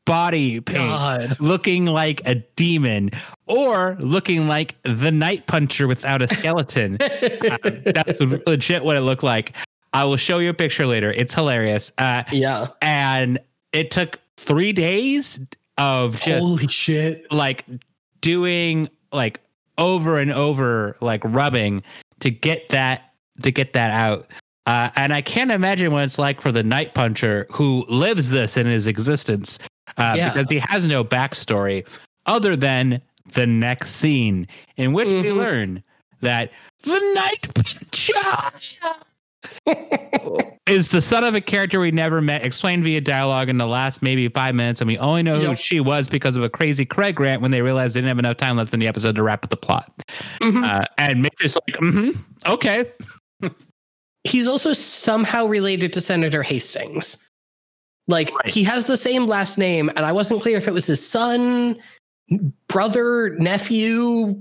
body 0.09 0.59
paint 0.61 0.89
God. 0.89 1.37
looking 1.39 1.85
like 1.85 2.23
a 2.25 2.37
demon 2.57 3.11
or 3.47 3.97
looking 4.01 4.49
like 4.49 4.75
the 4.85 5.13
night 5.13 5.47
puncher 5.47 5.87
without 5.87 6.23
a 6.23 6.29
skeleton 6.29 6.97
Uh, 7.49 7.71
that's 7.87 8.21
legit 8.21 8.85
what 8.85 8.97
it 8.97 9.01
looked 9.01 9.23
like 9.23 9.55
i 9.93 10.05
will 10.05 10.17
show 10.17 10.39
you 10.39 10.51
a 10.51 10.55
picture 10.55 10.87
later 10.87 11.13
it's 11.13 11.35
hilarious 11.35 11.93
uh, 11.99 12.23
yeah. 12.33 12.69
and 12.83 13.39
it 13.73 13.91
took 13.91 14.19
three 14.37 14.73
days 14.73 15.41
of 15.77 16.19
just 16.21 16.41
Holy 16.43 16.69
shit. 16.69 17.31
like 17.31 17.65
doing 18.21 18.89
like 19.13 19.41
over 19.77 20.19
and 20.19 20.33
over 20.33 20.97
like 21.01 21.23
rubbing 21.25 21.83
to 22.21 22.31
get 22.31 22.69
that 22.71 23.13
to 23.43 23.51
get 23.51 23.73
that 23.75 23.91
out 23.91 24.27
uh, 24.67 24.91
and 24.97 25.13
i 25.13 25.21
can't 25.21 25.51
imagine 25.51 25.93
what 25.93 26.05
it's 26.05 26.19
like 26.19 26.41
for 26.41 26.53
the 26.53 26.63
night 26.63 26.95
puncher 26.95 27.47
who 27.51 27.85
lives 27.89 28.31
this 28.31 28.57
in 28.57 28.67
his 28.67 28.87
existence 28.87 29.59
uh, 29.99 30.15
Yeah. 30.17 30.33
because 30.33 30.49
he 30.51 30.59
has 30.61 30.89
no 30.89 31.05
backstory 31.05 31.87
other 32.27 32.57
than 32.57 33.01
the 33.33 33.47
next 33.47 33.97
scene 33.97 34.47
in 34.77 34.93
which 34.93 35.09
we 35.09 35.23
Mhm. 35.23 35.37
learn 35.37 35.83
that 36.21 36.51
the 36.83 36.99
night 37.15 37.47
is 40.67 40.89
the 40.89 41.01
son 41.01 41.25
of 41.25 41.35
a 41.35 41.41
character 41.41 41.81
we 41.81 41.91
never 41.91 42.21
met, 42.21 42.45
explained 42.45 42.85
via 42.85 43.01
dialogue 43.01 43.49
in 43.49 43.57
the 43.57 43.67
last 43.67 44.03
maybe 44.03 44.29
five 44.29 44.55
minutes, 44.55 44.81
and 44.81 44.89
we 44.89 44.99
only 44.99 45.23
know 45.23 45.39
who 45.39 45.55
she 45.57 45.81
was 45.81 46.09
because 46.09 46.37
of 46.37 46.43
a 46.43 46.49
crazy 46.49 46.85
Craig 46.85 47.19
rant 47.21 47.41
when 47.43 47.51
they 47.51 47.63
realized 47.63 47.95
they 47.95 48.01
didn't 48.01 48.09
have 48.09 48.19
enough 48.19 48.37
time 48.37 48.57
left 48.57 48.73
in 48.75 48.81
the 48.81 48.87
episode 48.89 49.15
to 49.17 49.23
wrap 49.23 49.45
up 49.45 49.51
the 49.51 49.57
plot. 49.57 49.93
Mhm. 50.41 50.65
Uh, 50.65 50.85
and 50.99 51.23
Mitch 51.23 51.33
is 51.43 51.57
like, 51.57 51.77
mm-hmm, 51.81 52.11
okay. 52.51 52.91
He's 54.25 54.49
also 54.49 54.73
somehow 54.73 55.47
related 55.47 55.93
to 55.95 56.01
Senator 56.01 56.43
Hastings. 56.43 57.17
Like 58.09 58.35
Right. 58.35 58.53
he 58.53 58.65
has 58.65 58.87
the 58.87 58.97
same 58.97 59.27
last 59.27 59.59
name, 59.59 59.89
and 59.91 60.01
I 60.01 60.13
wasn't 60.13 60.41
clear 60.43 60.57
if 60.57 60.67
it 60.67 60.73
was 60.73 60.87
his 60.87 61.07
son, 61.07 61.77
brother, 62.69 63.37
nephew. 63.39 64.37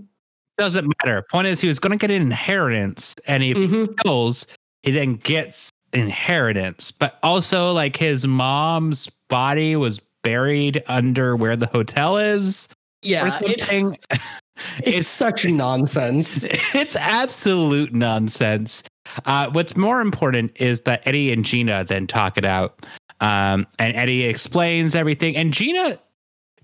Doesn't 0.57 0.91
matter. 1.03 1.23
Point 1.29 1.47
is, 1.47 1.61
he 1.61 1.67
was 1.67 1.77
going 1.77 1.91
to 1.91 1.97
get 1.97 2.09
an 2.09 2.21
inheritance, 2.21 3.13
and 3.27 3.43
if 3.43 3.57
he 3.57 3.67
Mhm. 3.67 3.95
kills, 4.03 4.47
he 4.83 4.91
then 4.91 5.15
gets 5.17 5.69
inheritance. 5.93 6.91
But 6.91 7.19
also, 7.23 7.71
like 7.73 7.95
his 7.95 8.25
mom's 8.25 9.09
body 9.29 9.75
was 9.75 9.99
buried 10.23 10.83
under 10.87 11.35
where 11.35 11.55
the 11.55 11.67
hotel 11.67 12.17
is. 12.17 12.67
Yeah, 13.03 13.37
it- 13.43 13.61
it's, 14.09 14.87
It's- 14.87 15.07
such 15.07 15.45
nonsense. 15.45 16.43
it's 16.73 16.95
absolute 16.95 17.93
nonsense. 17.93 18.81
Uh, 19.25 19.49
what's 19.51 19.75
more 19.77 20.01
important 20.01 20.51
is 20.55 20.81
that 20.81 21.01
Eddie 21.05 21.31
and 21.31 21.45
Gina 21.45 21.83
then 21.85 22.07
talk 22.07 22.37
it 22.37 22.45
out. 22.45 22.85
Um, 23.19 23.65
and 23.79 23.95
Eddie 23.95 24.23
explains 24.23 24.95
everything. 24.95 25.35
And 25.35 25.53
Gina 25.53 25.99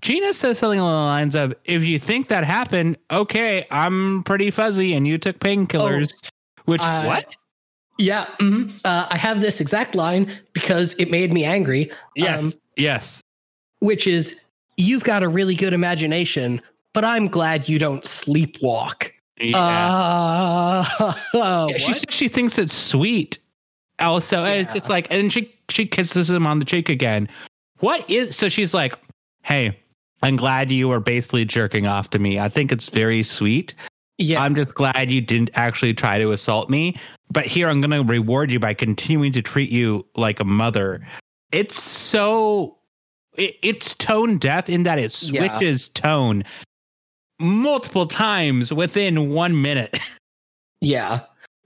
Gina 0.04 0.34
says 0.34 0.58
something 0.58 0.78
along 0.78 0.92
the 0.92 1.06
lines 1.06 1.34
of, 1.34 1.54
if 1.64 1.82
you 1.82 1.98
think 1.98 2.28
that 2.28 2.44
happened, 2.44 2.98
okay, 3.10 3.66
I'm 3.70 4.22
pretty 4.24 4.50
fuzzy 4.50 4.92
and 4.92 5.08
you 5.08 5.16
took 5.16 5.38
painkillers. 5.40 6.30
Which 6.66 6.82
uh, 6.82 7.04
what? 7.04 7.36
Yeah, 7.98 8.26
mhm. 8.38 8.70
uh, 8.84 9.06
I 9.10 9.16
have 9.16 9.40
this 9.40 9.62
exact 9.62 9.94
line 9.94 10.30
because 10.52 10.94
it 10.94 11.10
made 11.10 11.32
me 11.32 11.44
angry. 11.44 11.90
Yes. 12.16 12.42
um, 12.42 12.52
yes. 12.76 13.22
which 13.78 14.06
is 14.06 14.38
you've 14.76 15.04
got 15.04 15.22
a 15.22 15.28
really 15.28 15.54
good 15.54 15.72
imagination, 15.72 16.60
but 16.92 17.04
I'm 17.04 17.28
glad 17.28 17.68
you 17.68 17.78
don't 17.78 18.02
sleepwalk. 18.02 19.10
Yeah. 19.38 19.58
Uh, 19.58 21.14
Yeah, 21.34 21.76
she 21.78 21.92
says 21.94 22.04
she 22.10 22.28
thinks 22.28 22.58
it's 22.58 22.74
sweet. 22.74 23.38
Also, 24.00 24.42
and 24.42 24.60
it's 24.60 24.72
just 24.72 24.90
like, 24.90 25.06
and 25.10 25.32
she 25.32 25.53
she 25.68 25.86
kisses 25.86 26.30
him 26.30 26.46
on 26.46 26.58
the 26.58 26.64
cheek 26.64 26.88
again. 26.88 27.28
What 27.80 28.08
is 28.10 28.36
so? 28.36 28.48
She's 28.48 28.74
like, 28.74 28.94
"Hey, 29.42 29.78
I'm 30.22 30.36
glad 30.36 30.70
you 30.70 30.88
were 30.88 31.00
basically 31.00 31.44
jerking 31.44 31.86
off 31.86 32.10
to 32.10 32.18
me. 32.18 32.38
I 32.38 32.48
think 32.48 32.72
it's 32.72 32.88
very 32.88 33.22
sweet. 33.22 33.74
yeah, 34.18 34.42
I'm 34.42 34.54
just 34.54 34.74
glad 34.74 35.10
you 35.10 35.20
didn't 35.20 35.50
actually 35.54 35.92
try 35.92 36.18
to 36.18 36.30
assault 36.30 36.70
me. 36.70 36.96
But 37.30 37.46
here, 37.46 37.68
I'm 37.68 37.80
going 37.80 37.90
to 37.90 38.02
reward 38.10 38.52
you 38.52 38.60
by 38.60 38.72
continuing 38.74 39.32
to 39.32 39.42
treat 39.42 39.70
you 39.70 40.06
like 40.16 40.38
a 40.40 40.44
mother. 40.44 41.04
It's 41.52 41.82
so 41.82 42.78
it, 43.36 43.56
it's 43.62 43.94
tone 43.96 44.38
deaf 44.38 44.68
in 44.68 44.84
that 44.84 44.98
it 44.98 45.12
Yeah. 45.22 45.48
switches 45.58 45.88
tone 45.88 46.44
multiple 47.40 48.06
times 48.06 48.72
within 48.72 49.30
one 49.30 49.60
minute. 49.60 49.98
yeah. 50.80 51.20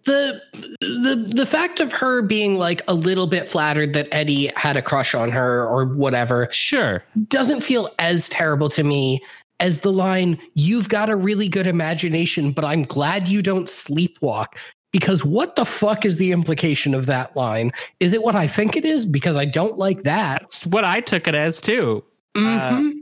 The 0.09 0.41
the 0.81 1.31
the 1.37 1.45
fact 1.47 1.81
of 1.81 1.93
her 1.93 2.23
being 2.23 2.57
like 2.57 2.83
a 2.89 2.95
little 2.95 3.27
bit 3.27 3.47
flattered 3.47 3.93
that 3.93 4.09
Eddie 4.11 4.51
had 4.57 4.77
a 4.77 4.83
crush 4.83 5.15
on 5.15 5.31
her 5.31 5.67
or 5.67 5.85
whatever 5.85 6.49
Sure. 6.51 7.05
doesn't 7.29 7.61
feel 7.61 7.91
as 7.99 8.31
terrible 8.31 8.71
to 8.71 8.83
me 8.83 9.21
as 9.61 9.81
the 9.81 9.93
line 9.93 10.39
you've 10.55 10.89
got 10.89 11.11
a 11.11 11.17
really 11.17 11.47
good 11.49 11.67
imagination 11.67 12.53
but 12.53 12.65
I'm 12.65 12.85
glad 12.85 13.29
you 13.29 13.43
don't 13.43 13.67
sleepwalk 13.69 14.57
because 14.93 15.27
what 15.27 15.57
the 15.57 15.67
fuck 15.67 16.07
is 16.07 16.17
the 16.17 16.33
implication 16.33 16.95
of 16.95 17.05
that 17.07 17.37
line? 17.37 17.71
Is 18.01 18.15
it 18.15 18.23
what 18.23 18.35
I 18.35 18.47
think 18.47 18.77
it 18.77 18.87
is 18.87 19.05
because 19.05 19.37
I 19.37 19.45
don't 19.45 19.77
like 19.77 20.05
that? 20.05 20.41
That's 20.41 20.65
what 20.67 20.85
I 20.85 21.01
took 21.01 21.29
it 21.29 21.35
as 21.35 21.61
too. 21.61 22.03
Mhm. 22.35 22.95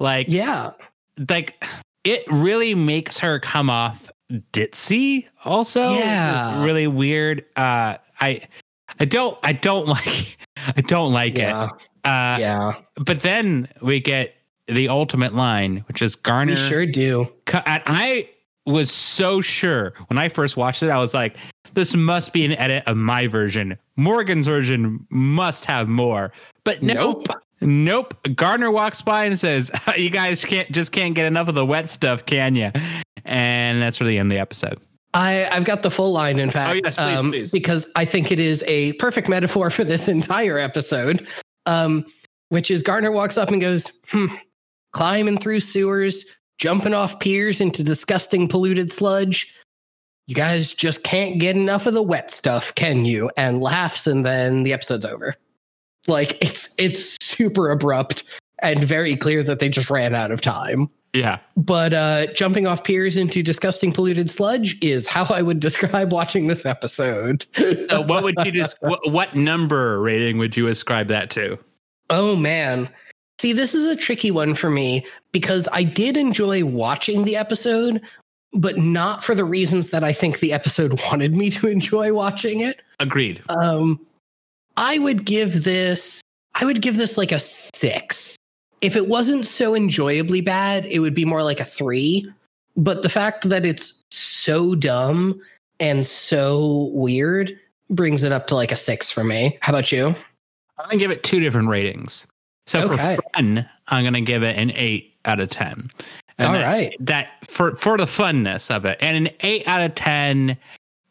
Like, 0.00 0.26
yeah. 0.28 0.72
like 1.28 1.64
it 2.02 2.24
really 2.30 2.74
makes 2.74 3.16
her 3.18 3.38
come 3.38 3.70
off 3.70 4.10
ditzy. 4.52 5.26
Also, 5.44 5.94
Yeah. 5.94 6.62
really 6.64 6.86
weird. 6.86 7.44
Uh, 7.56 7.96
I, 8.20 8.40
I 9.00 9.04
don't, 9.04 9.38
I 9.42 9.52
don't 9.52 9.86
like, 9.88 10.38
I 10.76 10.80
don't 10.82 11.12
like 11.12 11.36
Yeah. 11.36 11.64
it. 11.66 11.70
Uh, 12.04 12.36
Yeah. 12.40 12.74
but 12.96 13.20
then 13.20 13.68
we 13.82 14.00
get 14.00 14.34
the 14.66 14.88
ultimate 14.88 15.34
line, 15.34 15.84
which 15.88 16.02
is 16.02 16.14
Garner. 16.14 16.52
We 16.52 16.58
sure 16.58 16.86
do. 16.86 17.28
I 17.54 18.28
was 18.66 18.92
so 18.92 19.40
sure 19.40 19.94
when 20.08 20.18
I 20.18 20.28
first 20.28 20.56
watched 20.58 20.82
it. 20.82 20.90
I 20.90 20.98
was 20.98 21.14
like, 21.14 21.36
this 21.74 21.94
must 21.94 22.32
be 22.32 22.44
an 22.44 22.52
edit 22.52 22.82
of 22.86 22.96
my 22.96 23.26
version. 23.26 23.78
Morgan's 23.96 24.46
version 24.46 25.06
must 25.10 25.64
have 25.64 25.88
more. 25.88 26.32
But 26.64 26.82
no, 26.82 26.94
Nope. 26.94 27.26
Nope. 27.60 28.14
Garner 28.34 28.70
walks 28.70 29.02
by 29.02 29.24
and 29.24 29.38
says, 29.38 29.70
"You 29.96 30.10
guys 30.10 30.44
can't 30.44 30.70
just 30.70 30.92
can't 30.92 31.14
get 31.14 31.26
enough 31.26 31.48
of 31.48 31.54
the 31.54 31.66
wet 31.66 31.90
stuff, 31.90 32.24
can 32.26 32.54
you?" 32.56 32.70
And 33.24 33.82
that's 33.82 34.00
really 34.00 34.12
the 34.14 34.18
end 34.18 34.30
of 34.32 34.36
the 34.36 34.40
episode. 34.40 34.78
I, 35.14 35.46
I've 35.46 35.64
got 35.64 35.82
the 35.82 35.90
full 35.90 36.12
line, 36.12 36.38
in 36.38 36.50
fact, 36.50 36.70
Oh, 36.70 36.80
yes, 36.84 36.96
please, 36.96 37.18
um, 37.18 37.30
please. 37.30 37.50
because 37.50 37.90
I 37.96 38.04
think 38.04 38.30
it 38.30 38.38
is 38.38 38.62
a 38.66 38.92
perfect 38.94 39.28
metaphor 39.28 39.70
for 39.70 39.82
this 39.82 40.06
entire 40.08 40.58
episode. 40.58 41.26
Um, 41.66 42.04
which 42.50 42.70
is 42.70 42.82
Garner 42.82 43.10
walks 43.10 43.36
up 43.36 43.50
and 43.50 43.60
goes, 43.60 43.90
hmm, 44.10 44.26
climbing 44.92 45.38
through 45.38 45.60
sewers, 45.60 46.24
jumping 46.58 46.94
off 46.94 47.20
piers 47.20 47.60
into 47.60 47.82
disgusting 47.82 48.48
polluted 48.48 48.90
sludge. 48.92 49.52
You 50.26 50.34
guys 50.34 50.72
just 50.72 51.02
can't 51.04 51.38
get 51.38 51.56
enough 51.56 51.86
of 51.86 51.94
the 51.94 52.02
wet 52.02 52.30
stuff, 52.30 52.74
can 52.74 53.04
you? 53.04 53.30
And 53.36 53.60
laughs, 53.60 54.06
and 54.06 54.24
then 54.24 54.62
the 54.62 54.72
episode's 54.72 55.04
over. 55.04 55.34
Like 56.08 56.42
it's 56.42 56.74
it's 56.78 57.16
super 57.24 57.70
abrupt 57.70 58.24
and 58.60 58.82
very 58.82 59.16
clear 59.16 59.42
that 59.42 59.58
they 59.60 59.68
just 59.68 59.90
ran 59.90 60.14
out 60.14 60.30
of 60.30 60.40
time. 60.40 60.90
Yeah. 61.14 61.38
But 61.56 61.94
uh, 61.94 62.26
jumping 62.34 62.66
off 62.66 62.84
piers 62.84 63.16
into 63.16 63.42
disgusting 63.42 63.92
polluted 63.92 64.28
sludge 64.28 64.76
is 64.82 65.06
how 65.06 65.24
I 65.24 65.42
would 65.42 65.60
describe 65.68 66.12
watching 66.12 66.46
this 66.48 66.66
episode. 66.66 67.46
So 67.54 68.02
what 68.02 68.22
would 68.24 68.34
you 68.44 68.52
just 68.52 68.76
what, 68.80 69.10
what 69.10 69.34
number 69.34 70.00
rating 70.00 70.38
would 70.38 70.56
you 70.56 70.66
ascribe 70.68 71.08
that 71.08 71.30
to? 71.30 71.58
oh 72.10 72.36
man. 72.36 72.88
See, 73.40 73.52
this 73.52 73.74
is 73.74 73.86
a 73.86 73.94
tricky 73.94 74.30
one 74.30 74.54
for 74.54 74.68
me 74.68 75.06
because 75.30 75.68
I 75.72 75.84
did 75.84 76.16
enjoy 76.16 76.64
watching 76.64 77.24
the 77.24 77.36
episode, 77.36 78.02
but 78.52 78.78
not 78.78 79.22
for 79.22 79.34
the 79.34 79.44
reasons 79.44 79.90
that 79.90 80.02
I 80.02 80.12
think 80.12 80.40
the 80.40 80.52
episode 80.52 81.00
wanted 81.10 81.36
me 81.36 81.50
to 81.50 81.68
enjoy 81.68 82.12
watching 82.12 82.60
it. 82.60 82.80
Agreed. 82.98 83.40
Um, 83.48 84.04
I 84.78 84.98
would 84.98 85.24
give 85.24 85.64
this. 85.64 86.22
I 86.54 86.64
would 86.64 86.80
give 86.80 86.96
this 86.96 87.18
like 87.18 87.32
a 87.32 87.38
six. 87.38 88.36
If 88.80 88.94
it 88.94 89.08
wasn't 89.08 89.44
so 89.44 89.74
enjoyably 89.74 90.40
bad, 90.40 90.86
it 90.86 91.00
would 91.00 91.14
be 91.14 91.24
more 91.24 91.42
like 91.42 91.58
a 91.60 91.64
three. 91.64 92.26
But 92.76 93.02
the 93.02 93.08
fact 93.08 93.48
that 93.48 93.66
it's 93.66 94.04
so 94.12 94.76
dumb 94.76 95.40
and 95.80 96.06
so 96.06 96.90
weird 96.94 97.58
brings 97.90 98.22
it 98.22 98.30
up 98.30 98.46
to 98.48 98.54
like 98.54 98.70
a 98.70 98.76
six 98.76 99.10
for 99.10 99.24
me. 99.24 99.58
How 99.62 99.72
about 99.72 99.90
you? 99.90 100.14
I'm 100.78 100.84
gonna 100.84 100.96
give 100.96 101.10
it 101.10 101.24
two 101.24 101.40
different 101.40 101.68
ratings. 101.68 102.24
So 102.68 102.82
Okay. 102.82 103.16
for 103.16 103.22
fun, 103.34 103.68
I'm 103.88 104.04
gonna 104.04 104.20
give 104.20 104.44
it 104.44 104.56
an 104.56 104.70
eight 104.76 105.14
out 105.24 105.40
of 105.40 105.50
ten. 105.50 105.90
And 106.38 106.46
All 106.46 106.52
that, 106.54 106.64
right. 106.64 106.94
that 107.00 107.30
for 107.48 107.74
for 107.76 107.96
the 107.98 108.04
funness 108.04 108.70
of 108.70 108.84
it, 108.84 108.96
and 109.00 109.16
an 109.26 109.34
eight 109.40 109.66
out 109.66 109.80
of 109.80 109.96
ten, 109.96 110.56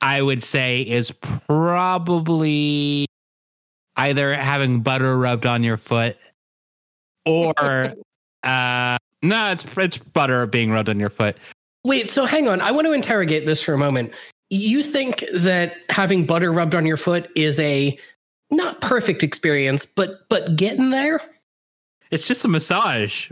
I 0.01 0.21
would 0.21 0.41
say 0.41 0.83
is 0.83 1.11
probably 1.11 3.07
either 3.97 4.35
having 4.35 4.81
butter 4.81 5.17
rubbed 5.17 5.45
on 5.45 5.63
your 5.63 5.77
foot, 5.77 6.17
or 7.25 7.53
uh, 8.43 8.97
no, 9.21 9.51
it's 9.51 9.65
it's 9.77 9.97
butter 9.97 10.45
being 10.45 10.71
rubbed 10.71 10.89
on 10.89 10.99
your 10.99 11.09
foot. 11.09 11.37
Wait, 11.83 12.09
so 12.09 12.25
hang 12.25 12.47
on. 12.47 12.61
I 12.61 12.71
want 12.71 12.85
to 12.87 12.93
interrogate 12.93 13.45
this 13.45 13.61
for 13.61 13.73
a 13.73 13.77
moment. 13.77 14.13
You 14.49 14.83
think 14.83 15.23
that 15.33 15.73
having 15.89 16.25
butter 16.25 16.51
rubbed 16.51 16.75
on 16.75 16.85
your 16.85 16.97
foot 16.97 17.29
is 17.35 17.59
a 17.59 17.97
not 18.51 18.81
perfect 18.81 19.23
experience, 19.23 19.85
but 19.85 20.27
but 20.29 20.55
getting 20.55 20.89
there? 20.89 21.21
It's 22.11 22.27
just 22.27 22.45
a 22.45 22.47
massage. 22.47 23.29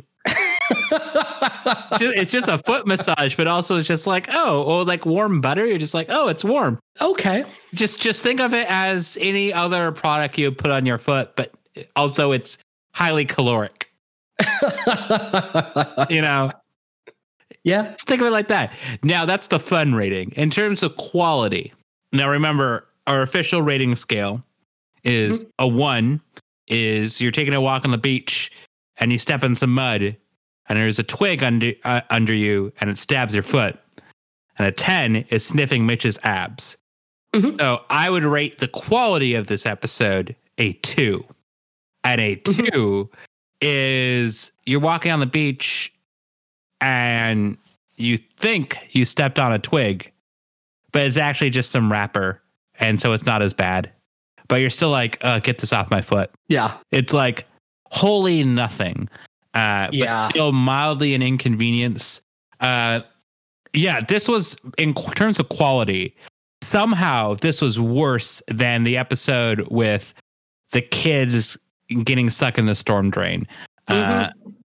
It's 0.69 1.99
just, 1.99 2.15
it's 2.15 2.31
just 2.31 2.47
a 2.47 2.57
foot 2.59 2.87
massage, 2.87 3.35
but 3.35 3.47
also 3.47 3.77
it's 3.77 3.87
just 3.87 4.07
like 4.07 4.27
oh, 4.33 4.63
or 4.63 4.83
like 4.83 5.05
warm 5.05 5.41
butter. 5.41 5.65
You're 5.65 5.77
just 5.77 5.93
like 5.93 6.07
oh, 6.09 6.27
it's 6.27 6.43
warm. 6.43 6.79
okay. 7.01 7.43
just 7.73 8.01
just 8.01 8.23
think 8.23 8.39
of 8.39 8.53
it 8.53 8.67
as 8.69 9.17
any 9.21 9.53
other 9.53 9.91
product 9.91 10.37
you 10.37 10.51
put 10.51 10.71
on 10.71 10.85
your 10.85 10.97
foot, 10.97 11.35
but 11.35 11.53
also 11.95 12.31
it's 12.31 12.57
highly 12.93 13.25
caloric. 13.25 13.89
You 16.09 16.21
know, 16.21 16.51
yeah. 17.63 17.91
just 17.91 18.07
think 18.07 18.21
of 18.21 18.27
it 18.27 18.31
like 18.31 18.47
that. 18.49 18.73
Now 19.03 19.25
that's 19.25 19.47
the 19.47 19.59
fun 19.59 19.95
rating 19.95 20.31
in 20.31 20.49
terms 20.49 20.83
of 20.83 20.95
quality. 20.97 21.73
Now 22.11 22.29
remember, 22.29 22.87
our 23.07 23.21
official 23.21 23.61
rating 23.61 23.95
scale 23.95 24.43
is 25.03 25.39
mm-hmm. 25.39 25.49
a 25.59 25.67
one. 25.67 26.21
Is 26.67 27.21
you're 27.21 27.31
taking 27.31 27.53
a 27.53 27.61
walk 27.61 27.85
on 27.85 27.91
the 27.91 27.97
beach 27.97 28.51
and 28.97 29.11
you 29.11 29.19
step 29.19 29.43
in 29.43 29.53
some 29.53 29.71
mud 29.71 30.17
and 30.67 30.79
there's 30.79 30.99
a 30.99 31.03
twig 31.03 31.43
under 31.43 31.71
uh, 31.83 32.01
under 32.09 32.33
you 32.33 32.71
and 32.79 32.89
it 32.89 32.97
stabs 32.97 33.33
your 33.33 33.43
foot. 33.43 33.77
And 34.57 34.67
a 34.67 34.71
ten 34.71 35.17
is 35.29 35.45
sniffing 35.45 35.85
Mitch's 35.85 36.17
abs. 36.23 36.77
Mhm. 37.33 37.59
So 37.59 37.83
I 37.89 38.09
would 38.09 38.23
rate 38.23 38.59
the 38.59 38.67
quality 38.69 39.33
of 39.35 39.47
this 39.47 39.65
episode 39.65 40.33
a 40.57 40.73
two. 40.73 41.25
And 42.05 42.21
a 42.21 42.37
Mhm. 42.37 42.71
two 42.71 43.09
is 43.61 44.51
you're 44.65 44.79
walking 44.79 45.11
on 45.11 45.19
the 45.19 45.25
beach 45.25 45.91
and 46.81 47.57
you 47.97 48.17
think 48.17 48.77
you 48.91 49.05
stepped 49.05 49.39
on 49.39 49.51
a 49.53 49.59
twig, 49.59 50.11
but 50.91 51.01
it's 51.03 51.17
actually 51.17 51.49
just 51.49 51.71
some 51.71 51.91
wrapper. 51.91 52.41
And 52.79 52.99
so 52.99 53.11
it's 53.13 53.25
not 53.25 53.41
as 53.41 53.53
bad. 53.53 53.89
But 54.47 54.57
you're 54.57 54.69
still 54.69 54.89
like, 54.91 55.17
uh, 55.21 55.39
get 55.39 55.59
this 55.59 55.73
off 55.73 55.89
my 55.89 56.01
foot. 56.01 56.29
Yeah. 56.49 56.73
It's 56.91 57.13
like 57.13 57.45
wholly 57.91 58.43
nothing. 58.43 59.09
Uh, 59.55 59.87
Yeah. 59.91 60.25
but 60.27 60.29
still 60.31 60.51
mildly 60.51 61.13
an 61.15 61.21
inconvenience. 61.23 62.21
Uh, 62.59 62.99
yeah, 63.73 64.01
this 64.01 64.27
was 64.27 64.57
in 64.77 64.93
qu- 64.93 65.13
terms 65.13 65.39
of 65.39 65.49
quality. 65.49 66.15
Somehow, 66.61 67.35
this 67.35 67.61
was 67.61 67.79
worse 67.79 68.41
than 68.47 68.83
the 68.83 68.97
episode 68.97 69.67
with 69.69 70.13
the 70.71 70.81
kids 70.81 71.57
getting 72.03 72.29
stuck 72.29 72.57
in 72.57 72.65
the 72.65 72.75
storm 72.75 73.09
drain. 73.11 73.47
Uh, 73.87 74.29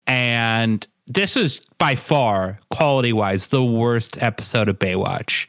and 0.08 0.86
this 1.08 1.36
is 1.36 1.62
by 1.78 1.96
far, 1.96 2.60
quality 2.70 3.12
wise, 3.14 3.48
the 3.48 3.64
worst 3.66 4.22
episode 4.22 4.70
of 4.70 4.78
Baywatch 4.78 5.48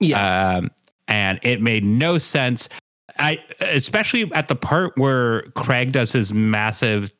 Yeah. 0.00 0.56
um, 0.56 0.70
and 1.08 1.38
it 1.42 1.62
made 1.62 1.84
no 1.84 2.18
sense. 2.18 2.68
I 3.18 3.38
especially 3.60 4.30
at 4.34 4.48
the 4.48 4.56
part 4.56 4.92
where 4.98 5.42
Craig 5.54 5.92
does 5.92 6.12
his 6.12 6.32
massive 6.32 7.12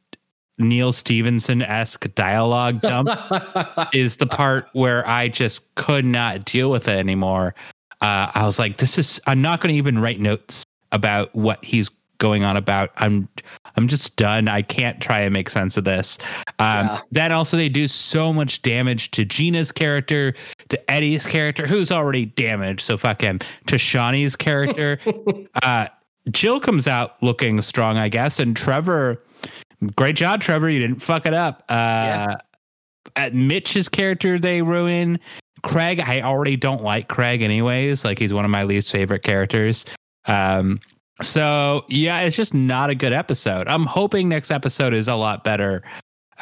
Neal 0.59 0.93
Stephenson 0.93 1.63
esque 1.63 2.13
dialogue 2.15 2.81
dump 2.81 3.09
is 3.93 4.17
the 4.17 4.27
part 4.27 4.69
where 4.73 5.07
I 5.09 5.29
just 5.29 5.75
could 5.75 6.05
not 6.05 6.45
deal 6.45 6.71
with 6.71 6.89
it 6.89 6.97
anymore. 6.99 7.55
Uh, 8.01 8.31
I 8.35 8.45
was 8.45 8.59
like, 8.59 8.79
this 8.79 8.99
is. 8.99 9.21
I'm 9.27 9.41
not 9.43 9.61
going 9.61 9.73
to 9.73 9.79
even 9.79 9.99
write 9.99 10.21
notes 10.21 10.65
about 10.93 11.35
what 11.35 11.65
he's 11.65 11.91
going 12.19 12.45
on 12.45 12.57
about. 12.57 12.91
I'm 12.97 13.29
I'm 13.77 13.89
just 13.89 14.17
done. 14.17 14.49
I 14.49 14.63
can't 14.63 15.01
try 15.01 15.21
and 15.21 15.33
make 15.33 15.51
sense 15.51 15.77
of 15.77 15.85
this. 15.85 16.19
Um, 16.59 16.87
Yeah. 16.87 17.01
Then 17.11 17.33
also 17.33 17.57
they 17.57 17.69
do 17.69 17.87
so 17.87 18.33
much 18.33 18.63
damage 18.63 19.11
to 19.13 19.25
Gina's 19.25 19.71
character, 19.71 20.35
to 20.69 20.91
Eddie's 20.91 21.27
character, 21.27 21.67
who's 21.67 21.93
already 21.93 22.27
damaged. 22.27 22.83
So 22.83 22.97
fuck 22.97 23.21
him. 23.21 23.39
To 23.67 23.77
Shauni's 23.77 24.37
character. 24.37 24.99
uh, 25.63 25.89
Jill 26.31 26.59
comes 26.59 26.89
out 26.89 27.23
looking 27.23 27.61
strong, 27.63 27.99
I 27.99 28.09
guess, 28.09 28.41
and 28.41 28.57
Trevor. 28.57 29.23
Great 29.97 30.17
job, 30.17 30.41
Trevor. 30.41 30.71
You 30.71 30.81
didn't 30.81 31.01
fuck 31.03 31.27
it 31.27 31.35
up. 31.35 31.65
Uh, 31.69 31.75
Yeah. 31.75 32.37
At 33.15 33.35
Mitch's 33.35 33.89
character, 33.89 34.39
they 34.39 34.63
ruin. 34.63 35.19
Craig, 35.63 36.01
I 36.01 36.21
already 36.23 36.57
don't 36.57 36.83
like 36.83 37.09
Craig, 37.09 37.41
anyways. 37.41 38.05
Like 38.05 38.19
he's 38.19 38.35
one 38.35 38.45
of 38.45 38.51
my 38.51 38.65
least 38.65 38.91
favorite 38.91 39.23
characters. 39.23 39.85
Um, 40.27 40.81
so 41.23 41.85
yeah, 41.89 42.21
it's 42.21 42.37
just 42.37 42.53
not 42.53 42.91
a 42.91 42.95
good 42.95 43.13
episode. 43.13 43.69
I'm 43.69 43.87
hoping 43.87 44.29
next 44.29 44.51
episode 44.51 44.93
is 44.93 45.09
a 45.09 45.15
lot 45.15 45.45
better. 45.45 45.83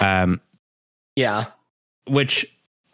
Um, 0.00 0.40
yeah. 1.16 1.44
which, 2.08 2.44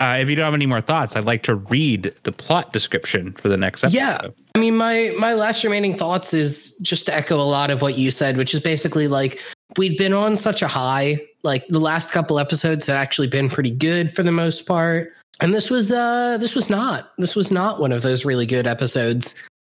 uh, 0.01 0.19
if 0.21 0.29
you 0.29 0.35
don't 0.35 0.45
have 0.45 0.55
any 0.55 0.67
more 0.67 0.81
thoughts, 0.81 1.15
I'd 1.17 1.25
like 1.25 1.43
to 1.45 1.55
read 1.55 2.13
the 2.25 2.33
plot 2.33 2.73
description 2.73 3.33
for 3.33 3.49
the 3.49 3.57
next 3.57 3.85
episode. 3.85 3.97
Yeah. 3.99 4.21
I 4.55 4.59
mean, 4.59 4.77
my 4.77 5.15
my 5.19 5.35
last 5.35 5.63
remaining 5.63 5.95
thoughts 5.95 6.35
is 6.35 6.77
just 6.83 7.07
to 7.07 7.15
echo 7.17 7.37
a 7.37 7.45
lot 7.49 7.71
of 7.71 7.83
what 7.83 7.97
you 7.97 8.11
said, 8.11 8.37
which 8.37 8.53
is 8.53 8.61
basically 8.61 9.09
like 9.09 9.41
we'd 9.77 9.97
been 9.97 10.13
on 10.13 10.37
such 10.37 10.63
a 10.63 10.69
high. 10.69 11.21
Like 11.43 11.67
the 11.69 11.81
last 11.81 12.11
couple 12.11 12.39
episodes 12.39 12.87
had 12.87 12.97
actually 12.97 13.29
been 13.29 13.49
pretty 13.49 13.71
good 13.71 14.15
for 14.15 14.23
the 14.23 14.33
most 14.33 14.67
part, 14.67 15.13
and 15.41 15.55
this 15.55 15.71
was 15.71 15.91
uh 15.91 16.37
this 16.39 16.55
was 16.55 16.69
not. 16.69 17.13
This 17.17 17.35
was 17.35 17.51
not 17.51 17.81
one 17.81 17.93
of 17.93 18.03
those 18.03 18.25
really 18.25 18.47
good 18.47 18.67
episodes. 18.67 19.35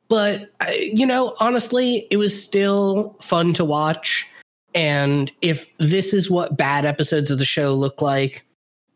But 0.09 0.51
you 0.69 1.06
know, 1.06 1.35
honestly, 1.40 2.06
it 2.10 2.16
was 2.16 2.43
still 2.43 3.16
fun 3.23 3.55
to 3.55 3.64
watch. 3.64 4.27
And 4.74 5.31
if 5.43 5.66
this 5.78 6.12
is 6.12 6.31
what 6.31 6.56
bad 6.56 6.85
episodes 6.85 7.31
of 7.31 7.39
the 7.39 7.44
show 7.44 7.74
look 7.74 8.02
like, 8.02 8.44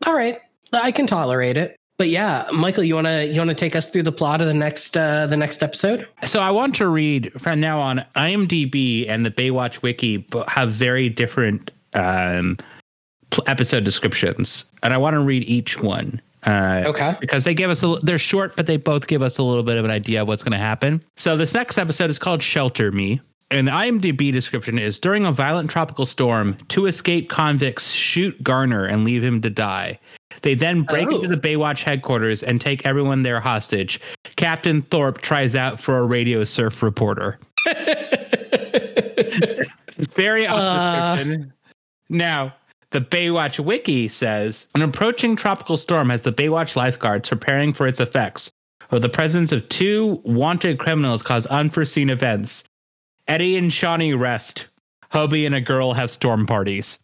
all 0.05 0.13
right, 0.13 0.37
I 0.73 0.91
can 0.91 1.07
tolerate 1.07 1.55
it. 1.57 1.76
But 1.97 2.09
yeah, 2.09 2.45
Michael, 2.53 2.83
you 2.83 2.93
wanna 2.93 3.23
you 3.23 3.39
wanna 3.39 3.55
take 3.55 3.75
us 3.75 3.89
through 3.89 4.03
the 4.03 4.11
plot 4.11 4.39
of 4.39 4.47
the 4.47 4.53
next 4.53 4.95
uh, 4.95 5.25
the 5.25 5.37
next 5.37 5.63
episode? 5.63 6.07
So 6.25 6.39
I 6.39 6.51
want 6.51 6.75
to 6.75 6.87
read 6.87 7.31
from 7.41 7.59
now 7.59 7.79
on. 7.79 8.05
IMDb 8.15 9.09
and 9.09 9.25
the 9.25 9.31
Baywatch 9.31 9.81
Wiki 9.81 10.25
have 10.47 10.71
very 10.71 11.09
different 11.09 11.71
um, 11.95 12.57
episode 13.47 13.83
descriptions, 13.83 14.65
and 14.83 14.93
I 14.93 14.97
want 14.97 15.15
to 15.15 15.21
read 15.21 15.43
each 15.49 15.79
one. 15.81 16.21
Uh, 16.45 16.83
Okay. 16.85 17.15
because 17.19 17.43
they 17.43 17.53
give 17.55 17.69
us 17.71 17.83
a, 17.83 17.97
they're 18.03 18.19
short, 18.19 18.55
but 18.55 18.67
they 18.67 18.77
both 18.77 19.07
give 19.07 19.23
us 19.23 19.39
a 19.39 19.43
little 19.43 19.63
bit 19.63 19.77
of 19.77 19.83
an 19.83 19.91
idea 19.91 20.21
of 20.21 20.27
what's 20.27 20.43
going 20.43 20.51
to 20.53 20.57
happen. 20.59 21.01
So 21.17 21.35
this 21.35 21.53
next 21.55 21.77
episode 21.79 22.09
is 22.11 22.19
called 22.19 22.41
Shelter 22.43 22.91
Me. 22.91 23.19
And 23.49 23.67
the 23.67 23.71
IMDb 23.71 24.31
description 24.31 24.77
is 24.77 24.99
during 24.99 25.25
a 25.25 25.31
violent 25.31 25.69
tropical 25.71 26.05
storm, 26.05 26.55
two 26.69 26.85
escaped 26.85 27.29
convicts 27.29 27.91
shoot 27.91 28.41
Garner 28.43 28.85
and 28.85 29.03
leave 29.03 29.23
him 29.23 29.41
to 29.41 29.49
die. 29.49 29.99
They 30.41 30.53
then 30.55 30.83
break 30.83 31.07
Oh. 31.11 31.15
into 31.15 31.27
the 31.27 31.37
Baywatch 31.37 31.83
headquarters 31.83 32.43
and 32.43 32.59
take 32.61 32.85
everyone 32.85 33.23
there 33.23 33.39
hostage. 33.39 33.99
Captain 34.35 34.81
Thorpe 34.83 35.21
tries 35.21 35.55
out 35.55 35.79
for 35.79 35.97
a 35.97 36.05
radio 36.05 36.43
surf 36.43 36.81
reporter. 36.83 37.39
Very 40.15 40.45
Uh. 40.47 41.23
now, 42.09 42.53
the 42.91 43.01
Baywatch 43.01 43.59
wiki 43.59 44.07
says 44.07 44.65
an 44.75 44.81
approaching 44.81 45.35
tropical 45.35 45.75
storm 45.77 46.09
has 46.09 46.21
the 46.21 46.31
Baywatch 46.31 46.75
lifeguards 46.75 47.29
preparing 47.29 47.73
for 47.73 47.87
its 47.87 47.99
effects. 47.99 48.51
Or 48.91 48.99
the 48.99 49.09
presence 49.09 49.51
of 49.51 49.67
two 49.67 50.21
wanted 50.23 50.79
criminals 50.79 51.21
cause 51.21 51.45
unforeseen 51.47 52.09
events. 52.09 52.63
Eddie 53.27 53.57
and 53.57 53.69
Shauni 53.71 54.17
rest. 54.17 54.67
Hobie 55.11 55.45
and 55.45 55.55
a 55.55 55.59
girl 55.61 55.93
have 55.93 56.09
storm 56.09 56.45
parties. 56.45 56.99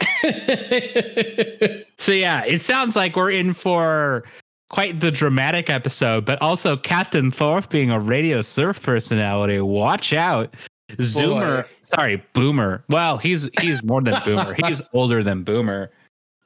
So 2.00 2.12
yeah, 2.12 2.44
it 2.46 2.62
sounds 2.62 2.96
like 2.96 3.14
we're 3.14 3.30
in 3.30 3.52
for 3.52 4.24
quite 4.70 5.00
the 5.00 5.10
dramatic 5.10 5.68
episode, 5.68 6.24
but 6.24 6.40
also 6.40 6.74
Captain 6.78 7.30
Thorpe 7.30 7.68
being 7.68 7.90
a 7.90 8.00
radio 8.00 8.40
surf 8.40 8.82
personality. 8.82 9.60
Watch 9.60 10.14
out. 10.14 10.54
Zoomer, 10.92 11.64
Boy. 11.64 11.68
sorry, 11.82 12.24
Boomer. 12.32 12.82
Well, 12.88 13.18
he's 13.18 13.50
he's 13.60 13.82
more 13.84 14.00
than 14.00 14.18
Boomer. 14.24 14.56
he's 14.66 14.80
older 14.94 15.22
than 15.22 15.44
Boomer. 15.44 15.90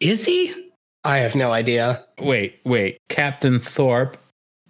Is 0.00 0.24
he? 0.24 0.52
I 1.04 1.18
have 1.18 1.36
no 1.36 1.52
idea. 1.52 2.04
Wait, 2.18 2.58
wait. 2.64 2.98
Captain 3.08 3.60
Thorpe 3.60 4.16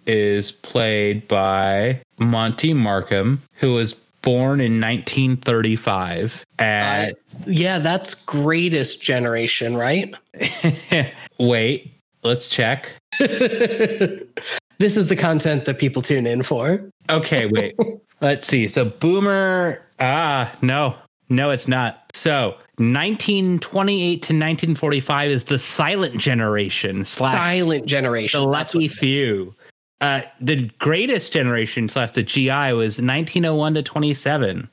is 0.05 0.51
played 0.51 1.27
by 1.27 1.99
Monte 2.19 2.73
Markham, 2.73 3.39
who 3.53 3.73
was 3.73 3.95
born 4.25 4.59
in 4.59 4.81
1935 4.81 6.43
at 6.59 7.17
Yeah, 7.45 7.79
that's 7.79 8.13
greatest 8.13 9.01
generation, 9.01 9.77
right? 9.77 10.13
wait, 11.39 11.93
let's 12.23 12.49
check. 12.49 12.91
this 13.19 14.97
is 14.97 15.07
the 15.07 15.15
content 15.15 15.63
that 15.63 15.79
people 15.79 16.01
tune 16.01 16.27
in 16.27 16.43
for. 16.43 16.89
Okay, 17.09 17.45
wait. 17.45 17.75
Let's 18.21 18.47
see. 18.47 18.67
So 18.67 18.85
Boomer 18.85 19.81
ah, 19.99 20.51
no. 20.61 20.95
No, 21.29 21.49
it's 21.49 21.67
not. 21.67 22.11
So 22.13 22.55
1928 22.77 23.99
to 23.99 24.33
1945 24.33 25.31
is 25.31 25.43
the 25.45 25.57
silent 25.57 26.17
generation 26.17 27.03
slash 27.03 27.31
Silent 27.31 27.85
generation. 27.85 28.41
the 28.41 28.47
lucky 28.47 28.87
few. 28.87 29.55
Uh, 30.01 30.21
the 30.41 30.69
greatest 30.79 31.31
generation 31.31 31.87
slash 31.87 32.11
the 32.11 32.23
GI 32.23 32.73
was 32.73 32.99
1901 32.99 33.75
to 33.75 33.83
27. 33.83 34.69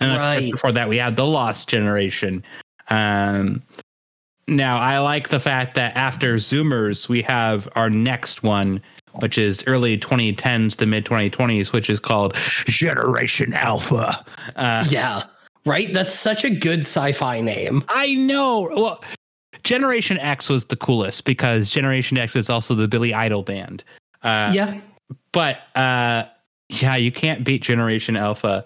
And 0.00 0.18
Right. 0.18 0.50
before 0.50 0.72
that, 0.72 0.88
we 0.88 0.96
had 0.96 1.16
the 1.16 1.26
lost 1.26 1.68
generation. 1.68 2.42
Um, 2.88 3.62
now, 4.48 4.78
I 4.78 4.98
like 4.98 5.28
the 5.28 5.38
fact 5.38 5.74
that 5.76 5.96
after 5.96 6.34
Zoomers, 6.34 7.08
we 7.08 7.22
have 7.22 7.68
our 7.76 7.88
next 7.88 8.42
one, 8.42 8.80
which 9.20 9.38
is 9.38 9.62
early 9.66 9.96
2010s 9.98 10.74
to 10.78 10.86
mid 10.86 11.04
2020s, 11.04 11.72
which 11.72 11.88
is 11.88 12.00
called 12.00 12.34
Generation 12.66 13.54
Alpha. 13.54 14.24
Uh, 14.56 14.84
Yeah. 14.88 15.22
Right? 15.64 15.92
That's 15.94 16.12
such 16.12 16.44
a 16.44 16.50
good 16.50 16.80
sci-fi 16.80 17.40
name. 17.40 17.84
I 17.88 18.14
know. 18.14 18.68
Well, 18.74 19.04
Generation 19.62 20.18
X 20.18 20.48
was 20.48 20.64
the 20.66 20.76
coolest 20.76 21.24
because 21.24 21.70
Generation 21.70 22.18
X 22.18 22.34
is 22.34 22.50
also 22.50 22.74
the 22.74 22.88
Billy 22.88 23.14
Idol 23.14 23.44
band. 23.44 23.84
Uh, 24.22 24.50
yeah. 24.52 24.80
But 25.32 25.58
uh, 25.74 26.24
yeah, 26.68 26.96
you 26.96 27.12
can't 27.12 27.44
beat 27.44 27.62
Generation 27.62 28.16
Alpha. 28.16 28.64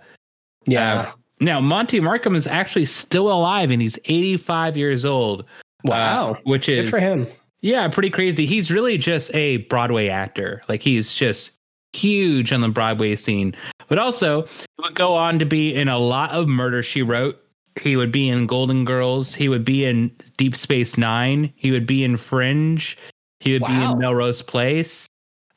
Yeah. 0.67 1.13
Now, 1.41 1.61
Monte 1.61 2.01
Markham 2.01 2.35
is 2.35 2.47
actually 2.47 2.87
still 2.87 3.31
alive 3.31 3.71
and 3.71 3.81
he's 3.81 3.99
85 4.07 4.77
years 4.77 5.05
old. 5.05 5.45
wow. 5.85 6.33
uh, 6.33 6.35
which 6.45 6.67
Good 6.67 6.79
is 6.79 6.91
for 6.91 6.99
him. 6.99 7.27
yeah, 7.61 7.89
pretty 7.89 8.11
crazy. 8.11 8.47
He's 8.47 8.71
really 8.71 8.97
just 8.99 9.35
a 9.35 9.59
Broadway 9.59 10.09
actor. 10.09 10.63
Like 10.69 10.83
he's 10.83 11.13
just 11.13 11.53
huge 11.93 12.53
on 12.53 12.61
the 12.61 12.69
Broadway 12.69 13.17
scene. 13.17 13.55
But 13.89 13.99
also, 13.99 14.43
he 14.45 14.83
would 14.83 14.95
go 14.95 15.15
on 15.15 15.39
to 15.39 15.45
be 15.45 15.75
in 15.75 15.89
a 15.89 15.99
lot 15.99 16.31
of 16.31 16.49
Murder 16.49 16.83
She 16.83 17.03
Wrote. 17.03 17.39
He 17.81 17.97
would 17.97 18.11
be 18.11 18.29
in 18.29 18.47
Golden 18.47 18.85
Girls. 18.85 19.35
He 19.35 19.49
would 19.49 19.65
be 19.65 19.85
in 19.85 20.11
Deep 20.39 20.57
Space 20.57 20.97
Nine. 20.97 21.53
He 21.57 21.71
would 21.71 21.87
be 21.87 22.05
in 22.05 22.17
Fringe. 22.17 22.97
He 23.41 23.53
would 23.53 23.67
be 23.67 23.75
in 23.75 23.99
Melrose 23.99 24.41
Place. 24.41 25.07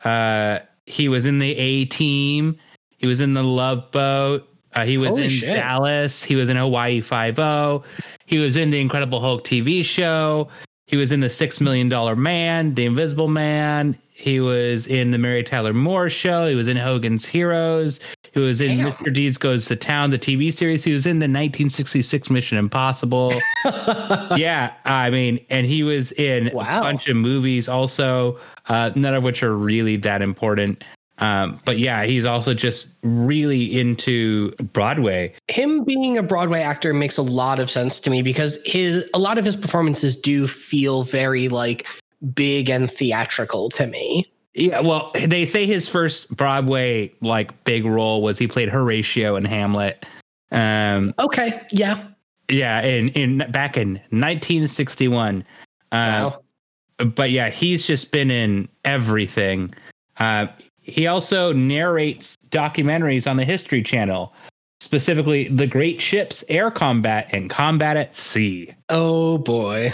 Uh, 0.04 0.60
he 0.86 1.08
was 1.10 1.26
in 1.26 1.40
the 1.40 1.52
A 1.56 1.86
Team. 1.86 2.58
He 2.98 3.08
was 3.08 3.22
in 3.22 3.34
the 3.34 3.44
Love 3.44 3.92
Boat. 3.92 4.46
Uh, 4.74 4.86
he 4.86 4.98
was 4.98 5.10
Holy 5.10 5.24
in 5.26 5.30
shit. 5.30 5.56
Dallas. 5.56 6.24
He 6.24 6.36
was 6.36 6.50
in 6.50 6.58
Hawaii 6.58 7.02
Five 7.02 7.40
O. 7.40 7.84
He 8.26 8.38
was 8.38 8.56
in 8.56 8.70
the 8.70 8.80
Incredible 8.80 9.20
Hulk 9.20 9.44
TV 9.44 9.84
show. 9.84 10.50
He 10.86 10.96
was 10.98 11.12
in 11.12 11.20
the 11.20 11.30
Six 11.30 11.60
Million 11.62 11.90
Dollar 11.90 12.16
Man, 12.16 12.74
The 12.76 12.86
Invisible 12.86 13.28
Man. 13.28 13.98
He 14.12 14.40
was 14.42 14.86
in 14.88 15.12
the 15.12 15.18
Mary 15.18 15.44
Tyler 15.44 15.74
Moore 15.74 16.10
show. 16.10 16.48
He 16.48 16.56
was 16.56 16.68
in 16.68 16.76
Hogan's 16.78 17.26
Heroes. 17.26 18.00
He 18.34 18.40
was 18.40 18.60
in 18.62 18.78
Damn. 18.78 18.92
Mr. 18.92 19.14
Deeds 19.14 19.38
Goes 19.38 19.66
to 19.68 19.76
Town, 19.76 20.10
the 20.10 20.20
TV 20.20 20.54
series. 20.54 20.84
He 20.84 20.92
was 20.92 21.06
in 21.06 21.20
the 21.20 21.24
1966 21.24 22.30
Mission 22.30 22.58
Impossible. 22.58 23.34
yeah, 24.36 24.74
I 24.86 25.10
mean, 25.10 25.40
and 25.50 25.66
he 25.66 25.84
was 25.84 26.12
in 26.14 26.52
Wow. 26.54 26.80
a 26.80 26.82
bunch 26.82 27.08
of 27.08 27.16
movies 27.16 27.70
also, 27.70 28.38
uh, 28.70 28.92
none 28.96 29.14
of 29.14 29.24
which 29.24 29.44
are 29.44 29.56
really 29.56 29.98
that 29.98 30.22
important. 30.22 30.84
Um, 31.18 31.60
but 31.66 31.78
yeah, 31.80 32.06
he's 32.06 32.24
also 32.24 32.54
just 32.54 32.88
really 33.04 33.78
into 33.78 34.52
Broadway. 34.72 35.34
him 35.50 35.84
being 35.84 36.18
a 36.18 36.24
Broadway 36.24 36.62
actor 36.62 36.94
makes 36.94 37.18
a 37.18 37.22
lot 37.22 37.60
of 37.60 37.70
sense 37.70 38.00
to 38.02 38.10
me 38.10 38.22
because 38.22 38.58
his 38.66 39.04
a 39.14 39.20
lot 39.20 39.38
of 39.38 39.44
his 39.44 39.58
performances 39.58 40.16
do 40.16 40.48
feel 40.48 41.04
very 41.04 41.50
like 41.50 41.86
big 42.34 42.70
and 42.70 42.90
theatrical 42.90 43.68
to 43.72 43.86
me. 43.88 44.32
Yeah, 44.54 44.80
well, 44.80 45.12
they 45.14 45.46
say 45.46 45.66
his 45.66 45.90
first 45.90 46.34
Broadway 46.36 47.12
like 47.22 47.66
big 47.66 47.84
role 47.86 48.22
was 48.22 48.40
he 48.40 48.48
played 48.48 48.70
Horatio 48.70 49.36
in 49.36 49.44
Hamlet. 49.44 50.06
Um, 50.52 51.14
Okay, 51.20 51.62
yeah. 51.72 52.02
yeah, 52.50 52.82
in 52.82 53.10
in 53.10 53.40
back 53.52 53.76
in 53.76 53.96
1961. 54.12 55.44
Uh, 55.92 55.96
Wow. 56.32 56.40
But 57.06 57.32
yeah, 57.32 57.50
he's 57.50 57.86
just 57.86 58.12
been 58.12 58.32
in 58.32 58.68
everything. 58.86 59.74
Uh, 60.18 60.48
he 60.82 61.08
also 61.08 61.54
narrates 61.54 62.36
documentaries 62.50 63.30
on 63.30 63.38
the 63.38 63.46
History 63.46 63.84
Channel, 63.84 64.34
specifically 64.82 65.48
The 65.48 65.68
Great 65.68 66.02
Ships, 66.02 66.44
Air 66.50 66.72
Combat, 66.72 67.30
and 67.32 67.50
Combat 67.50 67.98
at 67.98 68.16
Sea. 68.16 68.74
Oh 68.90 69.38
boy. 69.38 69.94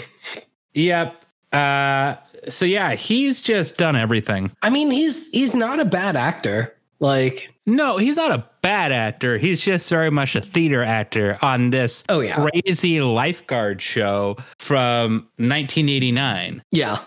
Yep. 0.74 1.24
Uh, 1.52 2.16
so 2.48 2.64
yeah, 2.64 2.94
he's 2.94 3.40
just 3.40 3.78
done 3.78 3.96
everything. 3.96 4.52
I 4.62 4.70
mean, 4.70 4.90
he's 4.90 5.30
he's 5.30 5.54
not 5.54 5.80
a 5.80 5.84
bad 5.84 6.16
actor. 6.16 6.74
Like, 6.98 7.52
No, 7.66 7.98
he's 7.98 8.16
not 8.16 8.30
a 8.30 8.44
bad 8.66 8.90
actor. 8.90 9.38
He's 9.38 9.60
just 9.60 9.88
very 9.88 10.10
much 10.10 10.34
a 10.34 10.40
theater 10.40 10.82
actor 10.82 11.38
on 11.40 11.70
this 11.70 12.02
oh 12.08 12.18
yeah. 12.18 12.34
crazy 12.34 13.00
lifeguard 13.00 13.80
show 13.80 14.36
from 14.58 15.28
1989. 15.36 16.60
Yeah. 16.72 16.98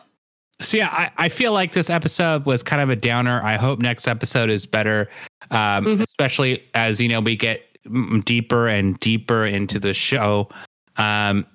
So 0.61 0.77
yeah, 0.77 0.87
I, 0.89 1.11
I 1.25 1.27
feel 1.27 1.51
like 1.51 1.73
this 1.73 1.89
episode 1.89 2.45
was 2.45 2.63
kind 2.63 2.81
of 2.81 2.89
a 2.89 2.95
downer. 2.95 3.41
I 3.43 3.57
hope 3.57 3.79
next 3.79 4.07
episode 4.07 4.49
is 4.49 4.65
better, 4.65 5.09
um, 5.51 5.83
Mhm. 5.85 6.05
especially 6.07 6.63
as 6.75 7.01
you 7.01 7.09
know 7.09 7.19
we 7.19 7.35
get 7.35 7.61
deeper 8.23 8.69
and 8.69 8.97
deeper 9.01 9.45
into 9.45 9.79
the 9.79 9.93
show. 9.93 10.47
Um, 10.95 11.45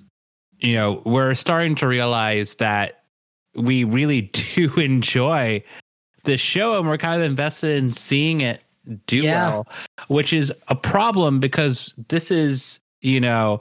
you 0.58 0.74
know, 0.74 1.00
we're 1.06 1.32
starting 1.34 1.76
to 1.76 1.86
realize 1.86 2.56
that 2.56 3.04
we 3.54 3.84
really 3.84 4.20
do 4.54 4.70
enjoy 4.76 5.64
the 6.24 6.36
show, 6.36 6.74
and 6.74 6.86
we're 6.86 6.98
kind 6.98 7.22
of 7.22 7.26
invested 7.26 7.70
in 7.82 7.90
seeing 7.90 8.42
it 8.42 8.60
do 9.06 9.18
Yeah. 9.18 9.48
well, 9.50 9.68
which 10.08 10.32
is 10.32 10.52
a 10.68 10.74
problem 10.74 11.40
because 11.40 11.94
this 12.08 12.30
is 12.30 12.80
you 13.00 13.20
know 13.20 13.60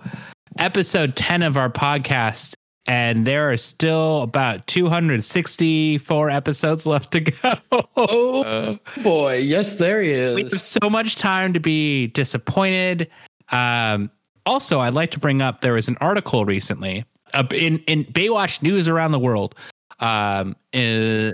episode 0.60 1.16
10 1.16 1.42
of 1.44 1.58
our 1.58 1.70
podcast 1.70 2.54
and 2.86 3.26
there 3.26 3.50
are 3.52 3.58
still 3.58 4.22
about 4.24 4.68
264 4.68 6.30
episodes 6.30 6.86
left 6.86 7.12
to 7.14 7.22
go. 7.22 7.54
Oh 7.96 8.44
Uh, 8.44 8.78
boy. 9.02 9.38
Yes, 9.38 9.76
there 9.76 10.02
he 10.02 10.10
we 10.12 10.44
have 10.44 10.54
is. 10.54 10.62
so 10.62 10.90
much 10.90 11.16
time 11.16 11.54
to 11.54 11.60
be 11.60 12.08
disappointed. 12.08 13.08
Um, 13.52 14.10
also, 14.46 14.80
I'd 14.82 14.94
like 14.96 15.12
to 15.12 15.20
bring 15.20 15.42
up 15.42 15.62
there 15.62 15.74
was 15.74 15.88
an 15.88 15.98
article 16.02 16.44
recently 16.46 17.06
uh, 17.34 17.46
in 17.54 17.80
in 17.88 18.04
Baywatch 18.06 18.62
news 18.62 18.88
around 18.90 19.12
the 19.12 19.20
world. 19.20 19.56
Um, 20.00 20.56
uh, 20.74 21.32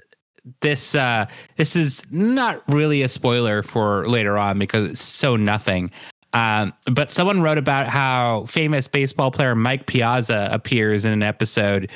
this 0.61 0.95
uh, 0.95 1.25
this 1.57 1.75
is 1.75 2.03
not 2.11 2.63
really 2.67 3.01
a 3.01 3.07
spoiler 3.07 3.63
for 3.63 4.07
later 4.07 4.37
on 4.37 4.59
because 4.59 4.91
it's 4.91 5.01
so 5.01 5.35
nothing. 5.35 5.91
Um, 6.33 6.73
but 6.91 7.11
someone 7.11 7.41
wrote 7.41 7.57
about 7.57 7.87
how 7.87 8.45
famous 8.45 8.87
baseball 8.87 9.31
player 9.31 9.55
Mike 9.55 9.87
Piazza 9.87 10.49
appears 10.51 11.05
in 11.05 11.11
an 11.11 11.23
episode 11.23 11.89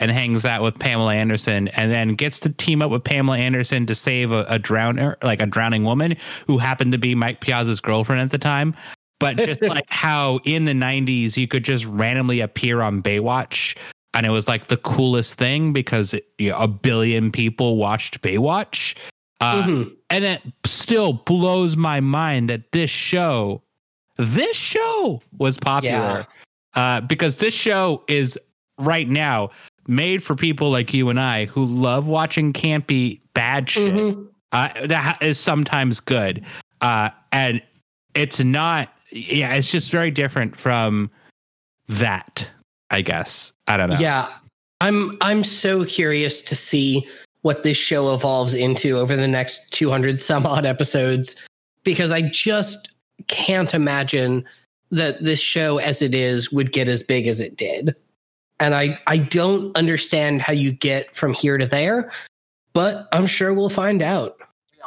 and 0.00 0.10
hangs 0.10 0.44
out 0.44 0.62
with 0.62 0.78
Pamela 0.78 1.14
Anderson 1.14 1.68
and 1.68 1.90
then 1.90 2.14
gets 2.14 2.38
to 2.40 2.50
team 2.50 2.82
up 2.82 2.90
with 2.90 3.04
Pamela 3.04 3.38
Anderson 3.38 3.86
to 3.86 3.94
save 3.94 4.32
a, 4.32 4.40
a 4.42 4.58
drowner, 4.58 5.16
like 5.22 5.40
a 5.40 5.46
drowning 5.46 5.84
woman 5.84 6.16
who 6.46 6.58
happened 6.58 6.92
to 6.92 6.98
be 6.98 7.14
Mike 7.14 7.40
Piazza's 7.40 7.80
girlfriend 7.80 8.20
at 8.20 8.30
the 8.30 8.38
time. 8.38 8.74
But 9.20 9.36
just 9.36 9.62
like 9.62 9.86
how 9.88 10.40
in 10.44 10.64
the 10.66 10.72
90s 10.72 11.36
you 11.36 11.48
could 11.48 11.64
just 11.64 11.86
randomly 11.86 12.40
appear 12.40 12.82
on 12.82 13.02
Baywatch. 13.02 13.76
And 14.16 14.24
it 14.24 14.30
was 14.30 14.48
like 14.48 14.68
the 14.68 14.78
coolest 14.78 15.36
thing 15.38 15.72
because 15.74 16.14
it, 16.14 16.26
you 16.38 16.50
know, 16.50 16.56
a 16.58 16.66
billion 16.66 17.30
people 17.30 17.76
watched 17.76 18.20
Baywatch. 18.22 18.96
Uh, 19.42 19.62
Mhm. 19.64 19.94
and 20.08 20.24
it 20.24 20.40
still 20.64 21.12
blows 21.12 21.76
my 21.76 22.00
mind 22.00 22.48
that 22.48 22.72
this 22.72 22.90
show 22.90 23.62
this 24.16 24.56
show 24.56 25.20
was 25.36 25.58
popular 25.58 26.24
uh, 26.74 27.02
because 27.02 27.36
this 27.36 27.52
show 27.52 28.02
is 28.08 28.38
right 28.78 29.10
now 29.10 29.50
made 29.88 30.22
for 30.22 30.34
people 30.34 30.70
like 30.70 30.94
you 30.94 31.10
and 31.10 31.20
i 31.20 31.44
who 31.44 31.66
love 31.66 32.06
watching 32.06 32.50
campy 32.54 33.20
bad 33.34 33.68
shit 33.68 33.92
Mhm. 33.92 34.26
uh, 34.52 34.68
that 34.86 35.02
ha- 35.04 35.18
is 35.20 35.38
sometimes 35.38 36.00
good 36.00 36.42
uh, 36.80 37.10
and 37.32 37.60
it's 38.14 38.40
not 38.40 38.88
yeah 39.10 39.52
it's 39.52 39.70
just 39.70 39.90
very 39.90 40.10
different 40.10 40.56
from 40.56 41.10
that 41.88 42.48
i 42.90 43.00
guess 43.00 43.52
i 43.66 43.76
don't 43.76 43.90
know 43.90 43.96
Yeah. 43.98 44.28
I'm 44.82 45.16
I'm 45.22 45.42
so 45.42 45.86
curious 45.86 46.42
to 46.42 46.54
see 46.54 47.08
what 47.40 47.62
this 47.62 47.78
show 47.78 48.12
evolves 48.12 48.52
into 48.52 48.98
over 48.98 49.16
the 49.16 49.26
next 49.26 49.72
200 49.72 50.20
some 50.20 50.44
odd 50.44 50.66
episodes 50.66 51.34
because 51.82 52.10
I 52.10 52.20
just 52.20 52.90
can't 53.26 53.72
imagine 53.72 54.44
that 54.90 55.22
this 55.22 55.40
show 55.40 55.78
as 55.78 56.02
it 56.02 56.14
is 56.14 56.52
would 56.52 56.72
get 56.72 56.88
as 56.88 57.02
big 57.02 57.26
as 57.26 57.40
it 57.40 57.56
did. 57.56 57.96
And 58.60 58.74
I 58.74 58.98
I 59.06 59.16
don't 59.16 59.74
understand 59.78 60.42
how 60.42 60.52
you 60.52 60.72
get 60.72 61.16
from 61.16 61.32
here 61.32 61.56
to 61.56 61.66
there, 61.66 62.10
but 62.74 63.08
I'm 63.12 63.26
sure 63.26 63.54
we'll 63.54 63.70
find 63.70 64.02
out. 64.02 64.36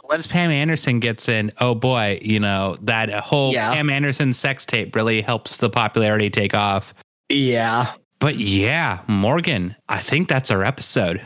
once 0.04 0.28
Pam 0.28 0.52
Anderson 0.52 1.00
gets 1.00 1.28
in, 1.30 1.52
oh 1.62 1.74
boy, 1.74 2.20
you 2.22 2.40
know, 2.40 2.76
that 2.84 3.10
whole 3.22 3.54
Yeah. 3.54 3.74
Pam 3.74 3.90
Anderson 3.90 4.34
sex 4.34 4.68
tape 4.68 4.96
really 4.96 5.24
helps 5.24 5.58
the 5.58 5.70
popularity 5.70 6.30
take 6.30 6.54
off. 6.54 6.94
Yeah. 7.30 7.94
But 8.20 8.40
yeah, 8.40 9.02
Morgan, 9.08 9.76
I 9.88 10.02
think 10.02 10.28
that's 10.28 10.52
our 10.52 10.64
episode. 10.64 11.22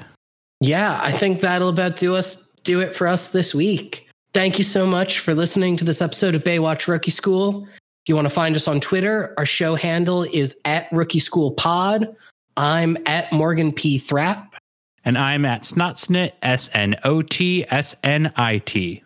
Yeah, 0.60 1.00
I 1.02 1.12
think 1.12 1.42
that'll 1.42 1.70
about 1.70 1.96
do 1.96 2.16
us 2.16 2.48
do 2.64 2.80
it 2.80 2.96
for 2.96 3.08
us 3.08 3.30
this 3.30 3.54
week. 3.54 4.08
Thank 4.34 4.58
you 4.58 4.64
so 4.64 4.86
much 4.86 5.20
for 5.20 5.34
listening 5.34 5.78
to 5.78 5.84
this 5.84 6.02
episode 6.02 6.36
of 6.36 6.44
Baywatch 6.44 6.88
Rookie 6.88 7.12
School. 7.12 7.68
If 7.68 8.10
you 8.10 8.16
want 8.16 8.26
to 8.26 8.34
find 8.34 8.56
us 8.56 8.68
on 8.68 8.80
Twitter, 8.80 9.34
our 9.38 9.46
show 9.46 9.76
handle 9.76 10.24
is 10.24 10.56
at 10.66 10.88
Rookie 10.92 11.20
School 11.20 11.52
Pod. 11.52 12.16
I'm 12.58 12.98
at 13.06 13.32
Morgan 13.32 13.72
P. 13.72 13.98
Thrapp. 13.98 14.56
And 15.06 15.18
I'm 15.18 15.46
at 15.46 15.64
Snotsnit, 15.64 16.32
S 16.42 16.70
N 16.74 16.96
O 17.04 17.22
T 17.22 17.66
S 17.70 17.96
N 18.04 18.32
I 18.38 18.60
T. 18.60 19.04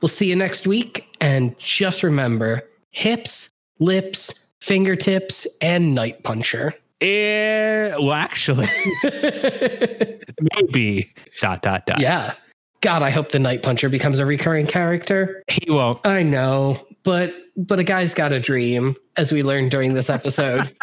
We'll 0.00 0.08
see 0.08 0.28
you 0.28 0.36
next 0.36 0.66
week. 0.66 1.08
And 1.20 1.58
just 1.58 2.02
remember 2.02 2.62
hips, 2.90 3.48
lips, 3.80 4.46
fingertips, 4.64 5.46
and 5.60 5.94
night 5.94 6.22
puncher. 6.24 6.74
Eh, 7.00 7.94
well, 7.96 8.12
actually, 8.12 8.68
maybe 10.56 11.12
dot 11.40 11.62
dot 11.62 11.84
dot. 11.86 12.00
yeah. 12.00 12.34
God, 12.80 13.02
I 13.02 13.10
hope 13.10 13.30
the 13.30 13.38
night 13.38 13.62
puncher 13.62 13.88
becomes 13.88 14.18
a 14.18 14.26
recurring 14.26 14.66
character. 14.66 15.42
He 15.48 15.70
won't. 15.70 16.06
I 16.06 16.22
know, 16.22 16.86
but 17.02 17.32
but 17.56 17.78
a 17.78 17.84
guy's 17.84 18.14
got 18.14 18.32
a 18.32 18.40
dream, 18.40 18.96
as 19.16 19.32
we 19.32 19.42
learned 19.42 19.70
during 19.70 19.94
this 19.94 20.10
episode. 20.10 20.74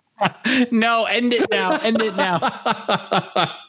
no, 0.70 1.04
end 1.04 1.32
it 1.32 1.48
now. 1.50 1.78
End 1.78 2.02
it 2.02 2.16
now. 2.16 2.38